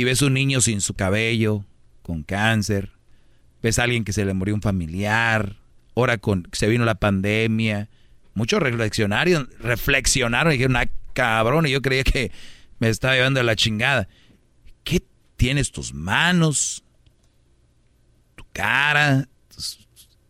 Y 0.00 0.04
ves 0.04 0.22
un 0.22 0.32
niño 0.32 0.62
sin 0.62 0.80
su 0.80 0.94
cabello, 0.94 1.66
con 2.00 2.22
cáncer, 2.22 2.90
ves 3.62 3.78
a 3.78 3.82
alguien 3.82 4.02
que 4.02 4.14
se 4.14 4.24
le 4.24 4.32
murió 4.32 4.54
un 4.54 4.62
familiar, 4.62 5.56
ahora 5.94 6.16
con 6.16 6.48
se 6.52 6.68
vino 6.68 6.86
la 6.86 6.94
pandemia. 6.94 7.90
Muchos 8.32 8.62
reflexionaron, 8.62 9.50
reflexionaron 9.58 10.54
y 10.54 10.56
dijeron, 10.56 10.76
ah, 10.76 10.88
cabrón, 11.12 11.66
y 11.66 11.72
yo 11.72 11.82
creía 11.82 12.02
que 12.02 12.32
me 12.78 12.88
estaba 12.88 13.14
llevando 13.14 13.40
a 13.40 13.42
la 13.42 13.56
chingada. 13.56 14.08
¿Qué 14.84 15.02
tienes 15.36 15.70
tus 15.70 15.92
manos? 15.92 16.82
Tu 18.36 18.44
cara. 18.54 19.28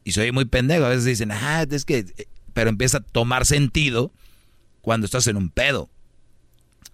Y 0.03 0.11
soy 0.11 0.33
muy 0.33 0.47
pendejo. 0.47 0.87
A 0.87 0.89
veces 0.89 1.05
dicen, 1.05 1.31
ah, 1.31 1.65
es 1.71 1.85
que. 1.85 2.07
Pero 2.55 2.71
empieza 2.71 2.99
a 2.99 3.03
tomar 3.03 3.47
sentido 3.47 4.13
cuando 4.81 5.05
estás 5.05 5.29
en 5.29 5.37
un 5.37 5.49
pedo. 5.49 5.89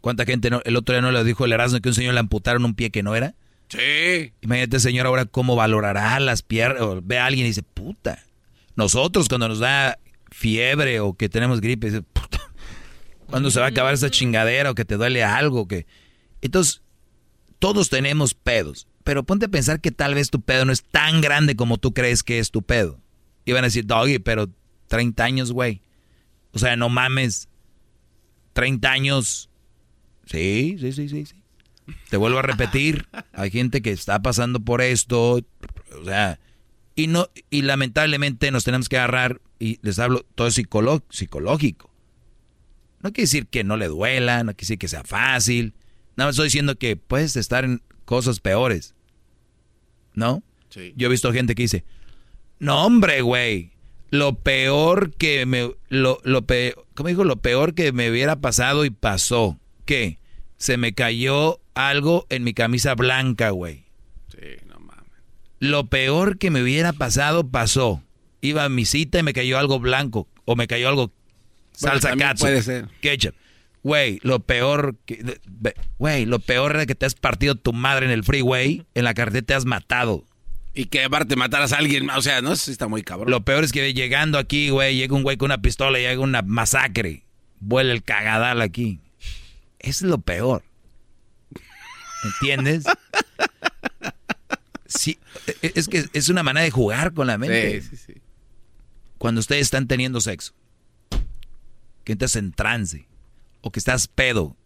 ¿Cuánta 0.07 0.25
gente 0.25 0.51
no, 0.51 0.61
el 0.65 0.77
otro 0.77 0.95
día 0.95 1.03
no 1.03 1.11
le 1.11 1.25
dijo 1.25 1.45
el 1.47 1.53
Erasmo 1.53 1.81
que 1.81 1.89
un 1.89 1.95
señor 1.97 2.15
le 2.15 2.21
amputaron 2.21 2.65
un 2.65 2.77
pie 2.77 2.93
que 2.93 3.03
no 3.03 3.17
era? 3.17 3.35
Sí. 3.69 4.33
Imagínate, 4.41 4.79
señor, 4.79 5.05
ahora 5.05 5.25
cómo 5.25 5.57
valorará 5.57 6.21
las 6.21 6.43
piernas. 6.43 6.81
Ve 7.03 7.19
a 7.19 7.27
alguien 7.27 7.45
y 7.45 7.49
dice, 7.49 7.65
puta. 7.65 8.23
Nosotros 8.77 9.29
cuando 9.29 9.49
nos 9.49 9.59
da 9.59 9.99
fiebre 10.31 11.01
o 11.01 11.15
que 11.15 11.29
tenemos 11.29 11.61
gripe, 11.61 11.89
dice, 11.89 12.03
puta, 12.03 12.39
¿cuándo 13.27 13.51
se 13.51 13.59
va 13.59 13.67
a 13.67 13.71
acabar 13.71 13.95
esa 13.95 14.09
chingadera 14.09 14.71
o 14.71 14.77
que 14.77 14.85
te 14.85 14.97
duele 14.97 15.25
algo? 15.25 15.67
que 15.67 15.89
Entonces, 16.41 16.83
todos 17.59 17.89
tenemos 17.89 18.35
pedos. 18.35 18.87
Pero 19.03 19.25
ponte 19.25 19.47
a 19.47 19.49
pensar 19.49 19.81
que 19.81 19.91
tal 19.91 20.15
vez 20.15 20.31
tu 20.31 20.41
pedo 20.41 20.65
no 20.67 20.73
es 20.73 20.85
tan 20.85 21.21
grande 21.21 21.57
como 21.57 21.79
tú 21.79 21.93
crees 21.93 22.23
que 22.23 22.39
es 22.39 22.53
tu 22.53 22.63
pedo. 22.63 23.01
Y 23.45 23.51
van 23.51 23.65
a 23.65 23.67
decir, 23.67 23.87
Doggy, 23.87 24.21
pero 24.21 24.51
30 24.87 25.25
años, 25.25 25.51
güey. 25.51 25.83
O 26.53 26.61
sea, 26.61 26.77
no 26.77 26.91
mames. 26.91 27.49
30 28.53 28.89
años. 28.89 29.51
Sí, 30.27 30.77
sí, 30.79 30.93
sí, 30.93 31.09
sí, 31.09 31.27
sí. 31.27 31.37
Te 32.11 32.17
vuelvo 32.17 32.39
a 32.39 32.43
repetir, 32.43 33.07
hay 33.33 33.51
gente 33.51 33.81
que 33.81 33.93
está 33.93 34.21
pasando 34.21 34.61
por 34.61 34.83
esto, 34.83 35.35
o 35.35 36.05
sea, 36.05 36.41
y 36.97 37.07
no 37.07 37.29
y 37.49 37.63
lamentablemente 37.63 38.51
nos 38.51 38.65
tenemos 38.65 38.89
que 38.89 38.99
agarrar 38.99 39.41
y 39.59 39.79
les 39.83 39.99
hablo 39.99 40.27
todo 40.35 40.51
psicológico. 40.51 41.91
No 43.03 43.13
quiere 43.13 43.27
decir 43.27 43.47
que 43.47 43.63
no 43.63 43.77
le 43.77 43.87
duela, 43.87 44.43
no 44.43 44.53
quiere 44.53 44.63
decir 44.63 44.79
que 44.79 44.89
sea 44.89 45.05
fácil. 45.05 45.75
Nada 46.17 46.29
más 46.29 46.35
estoy 46.35 46.47
diciendo 46.47 46.77
que 46.77 46.97
puedes 46.97 47.37
estar 47.37 47.65
en 47.65 47.83
cosas 48.05 48.41
peores. 48.41 48.95
¿No? 50.15 50.43
Sí. 50.71 50.93
Yo 50.97 51.07
he 51.07 51.11
visto 51.11 51.33
gente 51.33 51.55
que 51.55 51.63
dice, 51.63 51.85
"No, 52.59 52.85
hombre, 52.85 53.21
güey, 53.21 53.73
lo 54.11 54.39
peor 54.41 55.15
que 55.15 55.47
me 55.47 55.75
lo 55.89 56.19
lo 56.25 56.47
peor, 56.47 56.87
¿cómo 56.95 57.09
dijo? 57.11 57.25
Lo 57.25 57.37
peor 57.37 57.75
que 57.75 57.93
me 57.93 58.11
hubiera 58.11 58.41
pasado 58.41 58.85
y 58.85 58.91
pasó. 58.91 59.61
¿Qué? 59.87 60.19
Se 60.59 60.77
me 60.77 60.93
cayó 60.93 61.61
algo 61.75 62.27
en 62.29 62.45
mi 62.45 62.53
camisa 62.53 62.95
blanca, 62.95 63.51
güey. 63.51 63.85
Sí, 64.29 64.39
no 64.67 64.79
mames. 64.81 65.05
Lo 65.61 65.87
peor 65.87 66.39
que 66.39 66.51
me 66.51 66.63
hubiera 66.63 66.93
pasado 66.93 67.49
pasó. 67.49 68.03
Iba 68.41 68.65
a 68.65 68.69
mi 68.69 68.85
cita 68.85 69.21
y 69.21 69.23
me 69.23 69.33
cayó 69.33 69.59
algo 69.59 69.79
blanco. 69.79 70.29
O 70.45 70.57
me 70.57 70.67
cayó 70.67 70.89
algo 70.89 71.13
salsa 71.73 72.15
bueno, 72.15 72.35
Puede 72.39 72.63
ser. 72.63 72.89
Ketchup. 73.01 73.35
Güey, 73.83 74.19
lo 74.23 74.41
peor 74.41 74.97
que... 75.07 75.39
Güey, 75.99 76.27
lo 76.27 76.41
peor 76.41 76.75
era 76.75 76.87
que 76.87 76.95
te 76.97 77.07
has 77.07 77.15
partido 77.15 77.55
tu 77.55 77.73
madre 77.73 78.07
en 78.07 78.13
el 78.13 78.25
freeway. 78.25 78.85
En 78.95 79.05
la 79.05 79.15
carretera 79.15 79.47
te 79.47 79.55
has 79.55 79.65
matado. 79.65 80.25
Y 80.75 80.87
que 80.87 81.05
aparte 81.05 81.37
mataras 81.37 81.73
a 81.73 81.79
alguien, 81.79 82.11
o 82.11 82.21
sea, 82.21 82.43
no 82.43 82.55
sé 82.57 82.67
si 82.67 82.71
está 82.73 82.89
muy 82.89 83.03
cabrón. 83.03 83.31
Lo 83.31 83.45
peor 83.45 83.65
es 83.65 83.73
que 83.73 83.95
llegando 83.95 84.39
aquí, 84.39 84.69
güey, 84.69 84.97
llega 84.97 85.15
un 85.15 85.23
güey 85.23 85.37
con 85.37 85.47
una 85.47 85.63
pistola 85.63 85.99
y 85.99 86.03
llega 86.03 86.21
una 86.21 86.43
masacre. 86.43 87.25
Vuela 87.61 87.93
el 87.93 88.03
cagadal 88.03 88.61
aquí. 88.61 89.01
Es 89.79 90.03
lo 90.03 90.19
peor. 90.19 90.63
¿Entiendes? 92.25 92.85
Sí, 94.87 95.19
e, 95.63 95.73
es 95.75 95.89
que 95.89 96.07
es 96.13 96.29
una 96.29 96.43
manera 96.43 96.65
de 96.65 96.71
jugar 96.71 97.13
con 97.13 97.27
la 97.27 97.39
mente. 97.39 97.83
Sí, 97.83 97.89
sí, 97.91 97.97
sí. 97.97 98.21
Cuando 99.19 99.41
ustedes 99.41 99.63
están 99.63 99.87
teniendo 99.87 100.21
sexo, 100.21 100.55
que 102.05 102.13
estás 102.13 102.37
en 102.37 102.53
trance, 102.53 103.09
o 103.63 103.73
que 103.73 103.81
estás 103.81 104.07
pedo. 104.07 104.57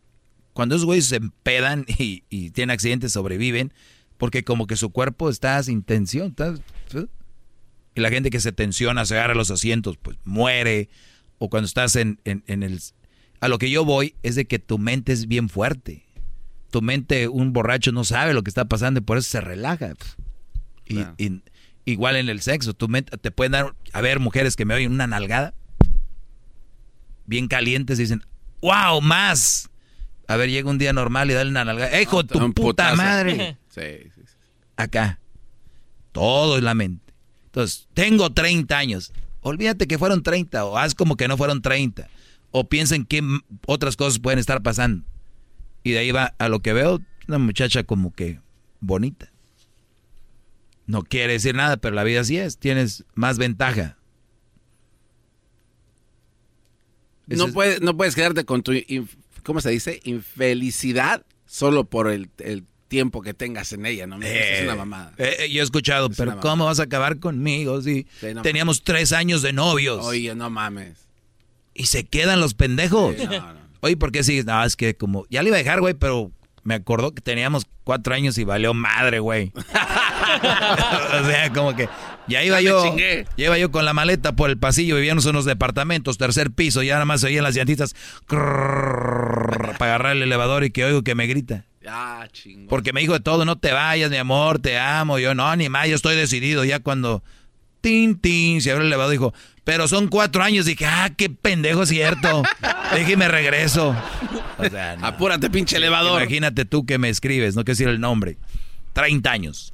Cuando 0.52 0.74
esos 0.74 0.84
güeyes 0.84 1.06
se 1.06 1.16
empedan 1.16 1.86
y, 1.88 2.24
y 2.28 2.50
tienen 2.50 2.72
accidentes, 2.72 3.12
sobreviven, 3.12 3.72
porque 4.18 4.44
como 4.44 4.66
que 4.66 4.76
su 4.76 4.90
cuerpo 4.90 5.30
está 5.30 5.62
sin 5.62 5.82
tensión. 5.82 6.34
y 7.94 8.00
la 8.00 8.10
gente 8.10 8.30
que 8.30 8.40
se 8.40 8.52
tensiona, 8.52 9.06
se 9.06 9.14
agarra 9.14 9.34
los 9.34 9.50
asientos, 9.50 9.96
pues 9.96 10.18
muere. 10.24 10.90
O 11.38 11.48
cuando 11.48 11.66
estás 11.66 11.96
en, 11.96 12.20
en 12.24 12.62
el... 12.62 12.80
A 13.40 13.48
lo 13.48 13.58
que 13.58 13.70
yo 13.70 13.84
voy 13.84 14.14
es 14.22 14.34
de 14.34 14.44
que 14.44 14.58
tu 14.58 14.78
mente 14.78 15.12
es 15.12 15.26
bien 15.26 15.48
fuerte 15.48 16.04
tu 16.70 16.82
mente, 16.82 17.28
un 17.28 17.52
borracho 17.52 17.92
no 17.92 18.04
sabe 18.04 18.32
lo 18.32 18.42
que 18.42 18.50
está 18.50 18.64
pasando 18.64 18.98
y 18.98 19.02
por 19.02 19.18
eso 19.18 19.28
se 19.28 19.40
relaja. 19.40 19.94
Y, 20.86 21.04
igual 21.84 22.16
en 22.16 22.28
el 22.28 22.40
sexo, 22.40 22.74
tu 22.74 22.88
mente 22.88 23.16
te 23.18 23.30
pueden 23.30 23.52
dar, 23.52 23.74
a 23.92 24.00
ver, 24.00 24.20
mujeres 24.20 24.56
que 24.56 24.64
me 24.64 24.74
oyen 24.74 24.92
una 24.92 25.06
nalgada, 25.06 25.54
bien 27.26 27.48
calientes, 27.48 27.98
y 27.98 28.02
dicen, 28.02 28.24
wow, 28.60 29.00
más. 29.00 29.68
A 30.26 30.36
ver, 30.36 30.48
llega 30.48 30.70
un 30.70 30.78
día 30.78 30.92
normal 30.92 31.30
y 31.30 31.34
dale 31.34 31.50
una 31.50 31.64
nalgada. 31.64 32.00
¡Hijo, 32.00 32.24
tu 32.24 32.52
puta 32.54 32.94
madre! 32.94 33.58
Sí, 33.68 34.10
sí, 34.14 34.22
Acá. 34.76 35.18
Todo 36.12 36.56
es 36.56 36.62
la 36.62 36.74
mente. 36.74 37.12
Entonces, 37.46 37.88
tengo 37.94 38.30
30 38.30 38.76
años. 38.76 39.12
Olvídate 39.42 39.86
que 39.86 39.98
fueron 39.98 40.22
30 40.22 40.64
o 40.64 40.76
haz 40.76 40.94
como 40.94 41.16
que 41.16 41.28
no 41.28 41.36
fueron 41.36 41.62
30. 41.62 42.08
O 42.50 42.68
piensen 42.68 43.04
que 43.04 43.22
otras 43.66 43.96
cosas 43.96 44.18
pueden 44.18 44.38
estar 44.38 44.62
pasando. 44.62 45.04
Y 45.82 45.92
de 45.92 45.98
ahí 45.98 46.10
va 46.10 46.34
a 46.38 46.48
lo 46.48 46.60
que 46.60 46.72
veo, 46.72 47.00
una 47.28 47.38
muchacha 47.38 47.84
como 47.84 48.12
que 48.12 48.40
bonita. 48.80 49.32
No 50.86 51.04
quiere 51.04 51.34
decir 51.34 51.54
nada, 51.54 51.76
pero 51.76 51.94
la 51.94 52.02
vida 52.02 52.20
así 52.20 52.36
es. 52.36 52.58
Tienes 52.58 53.04
más 53.14 53.38
ventaja. 53.38 53.96
No, 57.26 57.48
puedes, 57.52 57.80
no 57.80 57.96
puedes 57.96 58.16
quedarte 58.16 58.44
con 58.44 58.62
tu, 58.62 58.72
¿cómo 59.44 59.60
se 59.60 59.70
dice? 59.70 60.00
Infelicidad 60.02 61.24
solo 61.46 61.84
por 61.84 62.10
el, 62.10 62.30
tiempo 62.88 63.22
que 63.22 63.34
tengas 63.34 63.72
en 63.72 63.86
ella, 63.86 64.08
¿no? 64.08 64.16
es 64.20 64.62
una 64.64 64.72
eh, 64.72 64.76
mamada. 64.76 65.14
Eh, 65.16 65.36
eh, 65.38 65.52
yo 65.52 65.60
he 65.60 65.64
escuchado, 65.64 66.10
pero 66.10 66.40
¿cómo 66.40 66.64
vas 66.64 66.80
a 66.80 66.82
acabar 66.82 67.20
conmigo 67.20 67.80
si 67.82 68.04
teníamos 68.42 68.82
tres 68.82 69.12
años 69.12 69.42
de 69.42 69.52
novios? 69.52 70.04
Oye, 70.04 70.34
no 70.34 70.50
mames. 70.50 71.09
Y 71.80 71.86
se 71.86 72.04
quedan 72.04 72.40
los 72.40 72.52
pendejos. 72.52 73.16
no, 73.16 73.24
no. 73.24 73.60
Oye, 73.80 73.96
¿por 73.96 74.12
qué 74.12 74.22
sigues? 74.22 74.44
No, 74.44 74.62
es 74.62 74.76
que 74.76 74.94
como, 74.94 75.24
ya 75.30 75.42
le 75.42 75.48
iba 75.48 75.56
a 75.56 75.62
dejar, 75.62 75.80
güey, 75.80 75.94
pero 75.94 76.30
me 76.62 76.74
acordó 76.74 77.14
que 77.14 77.22
teníamos 77.22 77.66
cuatro 77.84 78.14
años 78.14 78.36
y 78.36 78.44
valió 78.44 78.74
madre, 78.74 79.20
güey. 79.20 79.50
o 81.22 81.24
sea, 81.26 81.50
como 81.54 81.74
que 81.74 81.88
ya 82.28 82.44
iba 82.44 82.60
yo, 82.60 82.94
ya 82.98 83.24
iba 83.46 83.56
yo 83.56 83.70
con 83.70 83.86
la 83.86 83.94
maleta 83.94 84.36
por 84.36 84.50
el 84.50 84.58
pasillo, 84.58 84.96
vivíamos 84.96 85.24
en 85.24 85.30
unos 85.30 85.46
departamentos, 85.46 86.18
tercer 86.18 86.50
piso, 86.50 86.82
ya 86.82 86.94
nada 86.94 87.06
más 87.06 87.24
oían 87.24 87.44
las 87.44 87.54
llantitas 87.54 87.96
para 88.26 89.72
agarrar 89.78 90.16
el 90.16 90.22
elevador 90.22 90.64
y 90.64 90.70
que 90.70 90.84
oigo 90.84 91.02
que 91.02 91.14
me 91.14 91.26
grita. 91.26 91.64
Ah, 91.88 92.28
chingón. 92.30 92.66
Porque 92.68 92.92
me 92.92 93.00
dijo 93.00 93.14
de 93.14 93.20
todo, 93.20 93.46
no 93.46 93.56
te 93.56 93.72
vayas, 93.72 94.10
mi 94.10 94.18
amor, 94.18 94.58
te 94.58 94.78
amo. 94.78 95.18
Yo, 95.18 95.34
no, 95.34 95.56
ni 95.56 95.70
más, 95.70 95.88
yo 95.88 95.96
estoy 95.96 96.14
decidido. 96.14 96.62
Ya 96.64 96.80
cuando, 96.80 97.24
tin, 97.80 98.18
tin, 98.18 98.60
se 98.60 98.70
abrió 98.70 98.82
el 98.82 98.88
elevador, 98.88 99.12
dijo, 99.12 99.34
pero 99.64 99.88
son 99.88 100.08
cuatro 100.08 100.42
años. 100.42 100.66
Dije, 100.66 100.86
ah, 100.86 101.10
qué 101.16 101.30
pendejo 101.30 101.86
cierto. 101.86 102.42
Déjeme 102.94 103.28
regreso. 103.28 103.94
Apúrate, 105.02 105.50
pinche 105.50 105.76
elevador. 105.76 106.20
Imagínate 106.22 106.64
tú 106.64 106.84
que 106.84 106.98
me 106.98 107.08
escribes, 107.08 107.54
no 107.54 107.62
quiero 107.64 107.76
decir 107.76 107.88
el 107.88 108.00
nombre. 108.00 108.36
30 108.94 109.30
años. 109.30 109.72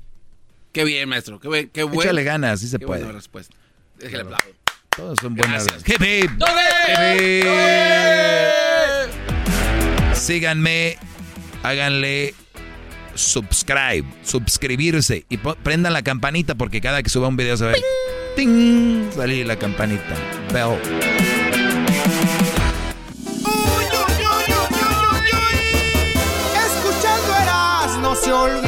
Qué 0.72 0.84
bien, 0.84 1.08
maestro. 1.08 1.40
Qué, 1.40 1.48
buen, 1.48 1.68
qué 1.70 1.82
bueno. 1.84 2.02
Échale 2.02 2.22
ganas, 2.24 2.60
sí 2.60 2.68
se 2.68 2.78
puede. 2.78 3.00
Buena 3.02 3.16
respuesta. 3.16 3.56
Déjale 3.98 4.24
aplauso. 4.24 4.46
Todos 4.94 5.18
son 5.20 5.34
buenas. 5.34 5.66
Hip, 5.86 6.02
Síganme, 10.14 10.98
háganle 11.62 12.34
subscribe, 13.16 14.04
suscribirse 14.22 15.26
y 15.28 15.36
prendan 15.38 15.92
la 15.92 16.02
campanita 16.02 16.54
porque 16.54 16.80
cada 16.80 17.02
que 17.02 17.10
suba 17.10 17.28
un 17.28 17.36
video 17.36 17.56
se 17.56 17.66
ve 17.66 17.82
ting, 18.36 19.10
salí 19.12 19.42
la 19.44 19.56
campanita. 19.56 20.14
Bell. 20.52 20.78
Escuchando 26.54 27.36
eras, 27.42 27.98
no 28.02 28.14
se 28.14 28.32
olvida 28.32 28.65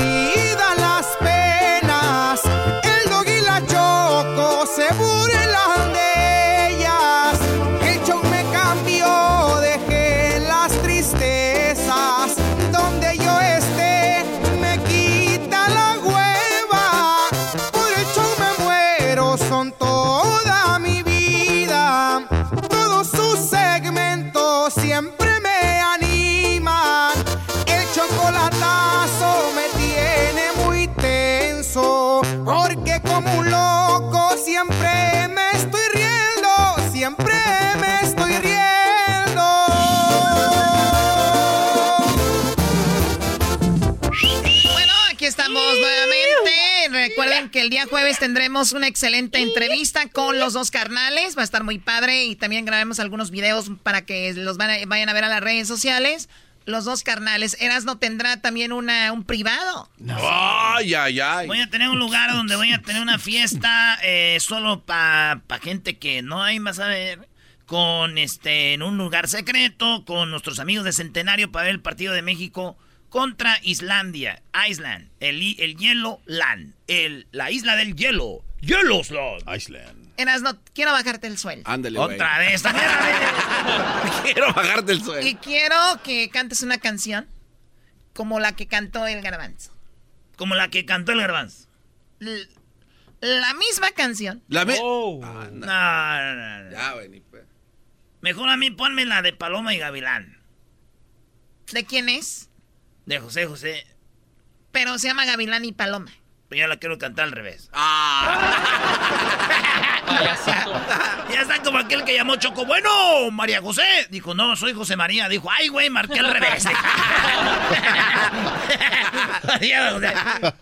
Día 47.79 47.87
jueves 47.87 48.19
tendremos 48.19 48.73
una 48.73 48.89
excelente 48.89 49.39
entrevista 49.39 50.09
con 50.09 50.41
los 50.41 50.53
dos 50.53 50.73
carnales. 50.73 51.37
Va 51.39 51.43
a 51.43 51.45
estar 51.45 51.63
muy 51.63 51.79
padre 51.79 52.25
y 52.25 52.35
también 52.35 52.65
grabemos 52.65 52.99
algunos 52.99 53.31
videos 53.31 53.71
para 53.85 54.05
que 54.05 54.35
los 54.35 54.57
van 54.57 54.71
a- 54.71 54.79
vayan 54.89 55.09
a 55.09 55.13
ver 55.13 55.23
a 55.23 55.29
las 55.29 55.41
redes 55.41 55.69
sociales. 55.69 56.29
Los 56.65 56.85
dos 56.85 57.05
carnales. 57.05 57.57
Erasno 57.61 57.97
tendrá 57.97 58.41
también 58.41 58.73
una, 58.73 59.13
un 59.13 59.23
privado. 59.23 59.89
Ay, 60.09 60.93
ay, 60.95 61.21
ay. 61.21 61.47
Voy 61.47 61.61
a 61.61 61.71
tener 61.71 61.89
un 61.89 62.01
lugar 62.01 62.33
donde 62.33 62.57
voy 62.57 62.73
a 62.73 62.83
tener 62.83 63.01
una 63.01 63.21
fiesta 63.21 63.97
eh, 64.03 64.39
solo 64.41 64.81
para 64.85 65.43
pa 65.47 65.61
gente 65.61 65.99
que 65.99 66.21
no 66.21 66.43
hay 66.43 66.59
más 66.59 66.81
a 66.81 66.89
ver. 66.89 67.29
Con 67.65 68.19
este, 68.19 68.73
en 68.75 68.83
un 68.83 68.99
lugar 68.99 69.29
secreto, 69.29 70.05
con 70.05 70.33
nuestros 70.33 70.59
amigos 70.59 70.85
de 70.85 70.93
Centenario 70.93 71.53
para 71.53 71.67
ver 71.67 71.75
el 71.75 71.81
partido 71.81 72.13
de 72.13 72.23
México 72.23 72.77
contra 73.09 73.59
Islandia. 73.63 74.43
Island, 74.69 75.09
el, 75.21 75.59
el 75.61 75.77
hielo 75.77 76.21
land, 76.27 76.75
el, 76.87 77.27
la 77.33 77.51
isla 77.51 77.77
del 77.77 77.95
hielo. 77.97 78.45
Yellowland. 78.61 79.45
Iceland. 79.57 80.13
Erasno, 80.17 80.59
quiero 80.75 80.91
bajarte 80.91 81.29
el 81.29 81.39
sueldo. 81.39 81.63
Ándale. 81.71 81.97
Otra 81.99 82.39
vez, 82.41 82.61
también. 82.61 82.87
Quiero 84.25 84.53
bajarte 84.53 84.91
el 84.93 85.01
sueldo. 85.03 85.27
Y 85.29 85.37
quiero 85.37 85.77
que 86.03 86.29
cantes 86.29 86.63
una 86.63 86.79
canción 86.79 87.29
como 88.15 88.41
la 88.41 88.57
que 88.57 88.67
cantó 88.67 89.07
el 89.07 89.23
garbanzo. 89.23 89.73
Como 90.37 90.57
la 90.57 90.69
que 90.69 90.85
cantó 90.85 91.13
el 91.13 91.21
garbanzo. 91.21 91.69
L- 92.19 92.49
la 93.21 93.55
misma 93.55 93.93
canción. 93.93 94.43
La 94.49 94.65
me... 94.65 94.77
No, 94.77 95.21
no, 95.21 95.51
no, 95.51 96.63
no. 96.65 96.71
Ya, 96.73 96.93
güey, 96.95 97.09
ni 97.09 97.21
pe- 97.21 97.45
Mejor 98.21 98.49
a 98.49 98.57
mí 98.57 98.73
ponme 98.73 99.05
la 99.07 99.23
de 99.23 99.33
Paloma 99.33 99.73
y 99.73 99.79
Gavilán. 99.79 100.37
¿De 101.73 101.85
quién 101.85 102.09
es? 102.09 102.48
De 103.09 103.19
José 103.19 103.47
José. 103.47 103.87
Pero 104.71 104.99
se 104.99 105.09
llama 105.09 105.25
Gavilán 105.25 105.65
y 105.65 105.73
Paloma. 105.73 106.13
Pero 106.51 106.61
yo 106.61 106.67
la 106.67 106.77
quiero 106.77 106.99
cantar 106.99 107.25
al 107.25 107.33
revés. 107.33 107.71
Ah. 107.73 108.51
ya 111.33 111.41
está 111.41 111.63
como 111.63 111.79
aquel 111.79 112.05
que 112.05 112.15
llamó 112.15 112.37
Choco. 112.37 112.67
Bueno, 112.67 113.31
María 113.31 113.63
José. 113.63 113.83
Dijo, 114.11 114.35
no, 114.35 114.55
soy 114.57 114.75
José 114.75 114.95
María. 114.97 115.27
Dijo, 115.31 115.51
ay, 115.51 115.69
güey, 115.69 115.89
marqué 115.89 116.19
al 116.19 116.35
revés. 116.35 116.67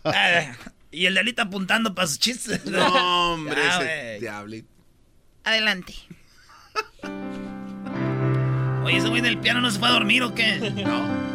Ah, 0.05 0.55
y 0.93 1.07
el 1.07 1.15
delito 1.15 1.43
apuntando 1.43 1.95
para 1.95 2.07
sus 2.07 2.21
chistes. 2.21 2.65
No, 2.67 3.33
hombre, 3.33 3.61
Ya, 3.61 3.83
ese 3.83 4.21
diablito. 4.21 4.69
Adelante. 5.43 5.95
Oye, 8.85 8.99
ese 8.99 9.09
güey 9.09 9.21
del 9.21 9.39
piano 9.39 9.61
no 9.61 9.71
se 9.71 9.81
fue 9.81 9.89
a 9.89 9.93
dormir 9.93 10.23
o 10.23 10.33
qué? 10.35 10.59
No. 10.71 11.26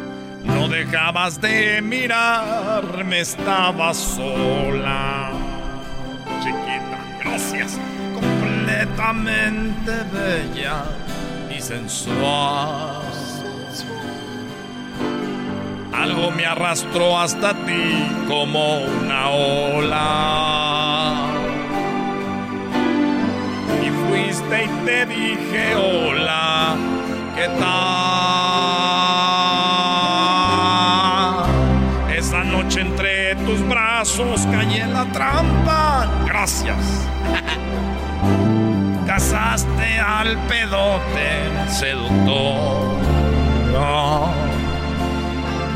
No 0.44 0.68
dejabas 0.68 1.40
de 1.40 1.80
mirarme, 1.82 3.20
estaba 3.20 3.94
sola. 3.94 5.30
Chiquita, 6.40 6.98
gracias. 7.22 7.78
Completamente 8.14 9.92
bella 10.12 10.84
y 11.56 11.60
sensual. 11.60 13.02
Algo 15.92 16.30
me 16.32 16.44
arrastró 16.44 17.18
hasta 17.20 17.54
ti 17.54 18.08
como 18.26 18.80
una 18.80 19.28
ola. 19.30 21.14
Y 23.80 23.90
fuiste 23.90 24.64
y 24.64 24.68
te 24.84 25.06
dije 25.06 25.76
hola, 25.76 26.76
¿qué 27.36 27.46
tal? 27.60 28.91
Brazos 34.02 34.42
caí 34.50 34.80
en 34.80 34.94
la 34.94 35.04
trampa. 35.12 36.10
Gracias. 36.26 36.76
Casaste 39.06 40.00
al 40.00 40.36
pedote 40.48 41.68
seductor. 41.68 42.96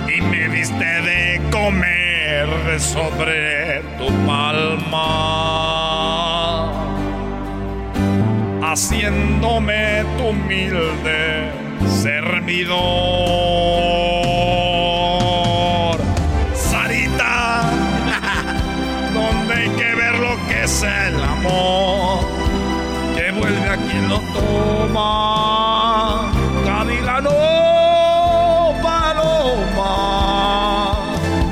Y 0.09 0.21
me 0.23 0.49
diste 0.49 1.03
de 1.09 1.41
comer 1.53 2.49
sobre 2.81 3.83
tu 3.97 4.09
palma 4.27 5.13
haciéndome 8.61 10.05
tu 10.19 10.25
humilde 10.31 11.53
servidor. 12.03 14.26
Toma. 24.37 26.31
Gavilano, 26.65 27.31
paloma, 28.83 29.93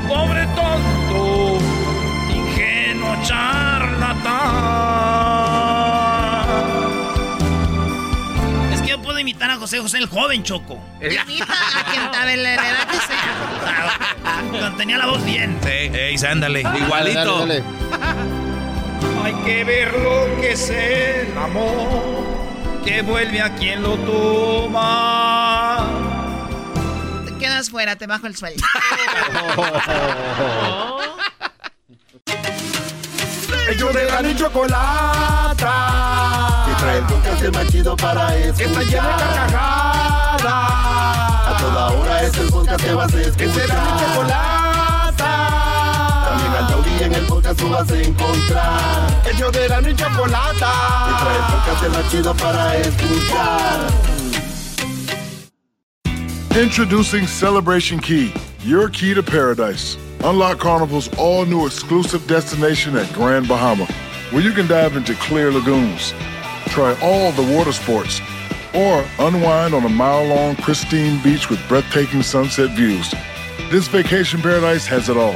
pobre 0.07 0.45
tonto, 0.55 1.57
ingenuo 2.33 3.15
charlatán. 3.23 4.33
Es 8.73 8.81
que 8.81 8.89
yo 8.89 9.01
puedo 9.01 9.19
imitar 9.19 9.51
a 9.51 9.55
José 9.57 9.79
José 9.79 9.97
el 9.99 10.07
joven 10.07 10.43
Choco. 10.43 10.79
Imita 11.01 11.45
a 11.79 11.83
quien 11.91 12.11
ver, 12.25 12.39
la 12.39 12.53
edad 12.53 12.87
que 12.87 12.97
sea. 12.97 13.35
Cuando 14.49 14.77
tenía 14.77 14.97
la 14.97 15.05
voz 15.07 15.23
bien. 15.25 15.57
Sí, 15.63 15.69
ey, 15.69 16.15
ándale, 16.29 16.61
igualito. 16.61 17.39
Dale, 17.39 17.61
dale. 17.61 17.85
Hay 19.23 19.33
que 19.43 19.63
ver 19.63 19.93
lo 19.99 20.41
que 20.41 20.51
es 20.51 20.69
el 20.69 21.35
amor, 21.37 22.23
que 22.85 23.01
vuelve 23.01 23.41
a 23.41 23.53
quien 23.55 23.81
lo 23.81 23.97
toma. 23.97 25.87
Te 27.25 27.33
quedas 27.37 27.69
fuera, 27.71 27.95
te 27.95 28.05
bajo 28.05 28.27
el 28.27 28.35
sueldo. 28.35 28.63
Ellos 33.67 33.93
de 33.93 34.05
la 34.05 34.21
ni 34.21 34.35
chocolata. 34.35 35.65
Que 36.67 36.75
trae 36.75 36.97
el 36.99 37.05
podcast 37.05 37.55
más 37.55 37.67
chido 37.71 37.97
para 37.97 38.35
escuchar. 38.37 38.55
Que 38.55 38.63
está 38.65 38.81
llena 38.83 39.07
de 39.07 39.23
carcajadas. 39.23 40.43
A 40.45 41.57
toda 41.59 41.87
hora 41.89 42.21
es 42.21 42.37
el 42.37 42.47
podcast 42.49 42.83
que 42.83 42.93
vas 42.93 43.11
a 43.13 43.21
escuchar. 43.21 43.37
Que 43.37 43.49
será 43.53 43.81
mi 43.81 43.89
chocolata. 43.99 44.54
También 46.95 46.95
al 46.95 46.95
taurí 46.95 47.03
en 47.03 47.13
el 47.13 47.25
podcast 47.27 47.59
tú 47.59 47.69
vas 47.69 47.91
a 47.91 48.01
encontrar. 48.01 49.21
Ellos 49.33 49.51
de 49.51 49.69
la 49.69 49.81
ni 49.81 49.95
chocolata. 49.95 50.71
Que 51.07 51.23
trae 51.23 51.35
el 51.35 51.43
podcast 51.53 51.83
el 51.83 51.91
más 51.91 52.11
chido 52.11 52.33
para 52.35 52.77
escuchar. 52.77 53.87
Introducing 56.57 57.27
Celebration 57.27 57.99
Key, 57.99 58.33
your 58.63 58.89
key 58.89 59.13
to 59.13 59.21
paradise. 59.21 59.97
Unlock 60.23 60.59
Carnival's 60.59 61.09
all 61.17 61.45
new 61.45 61.65
exclusive 61.65 62.25
destination 62.27 62.95
at 62.95 63.11
Grand 63.13 63.47
Bahama, 63.47 63.85
where 64.31 64.41
you 64.41 64.53
can 64.53 64.65
dive 64.67 64.95
into 64.95 65.13
clear 65.15 65.51
lagoons, 65.51 66.13
try 66.69 66.95
all 67.01 67.31
the 67.33 67.43
water 67.55 67.73
sports, 67.73 68.21
or 68.73 69.03
unwind 69.19 69.73
on 69.73 69.83
a 69.83 69.89
mile 69.89 70.25
long 70.25 70.55
pristine 70.55 71.21
beach 71.21 71.49
with 71.49 71.59
breathtaking 71.67 72.23
sunset 72.23 72.71
views. 72.71 73.13
This 73.69 73.87
vacation 73.89 74.41
paradise 74.41 74.87
has 74.87 75.09
it 75.09 75.17
all. 75.17 75.35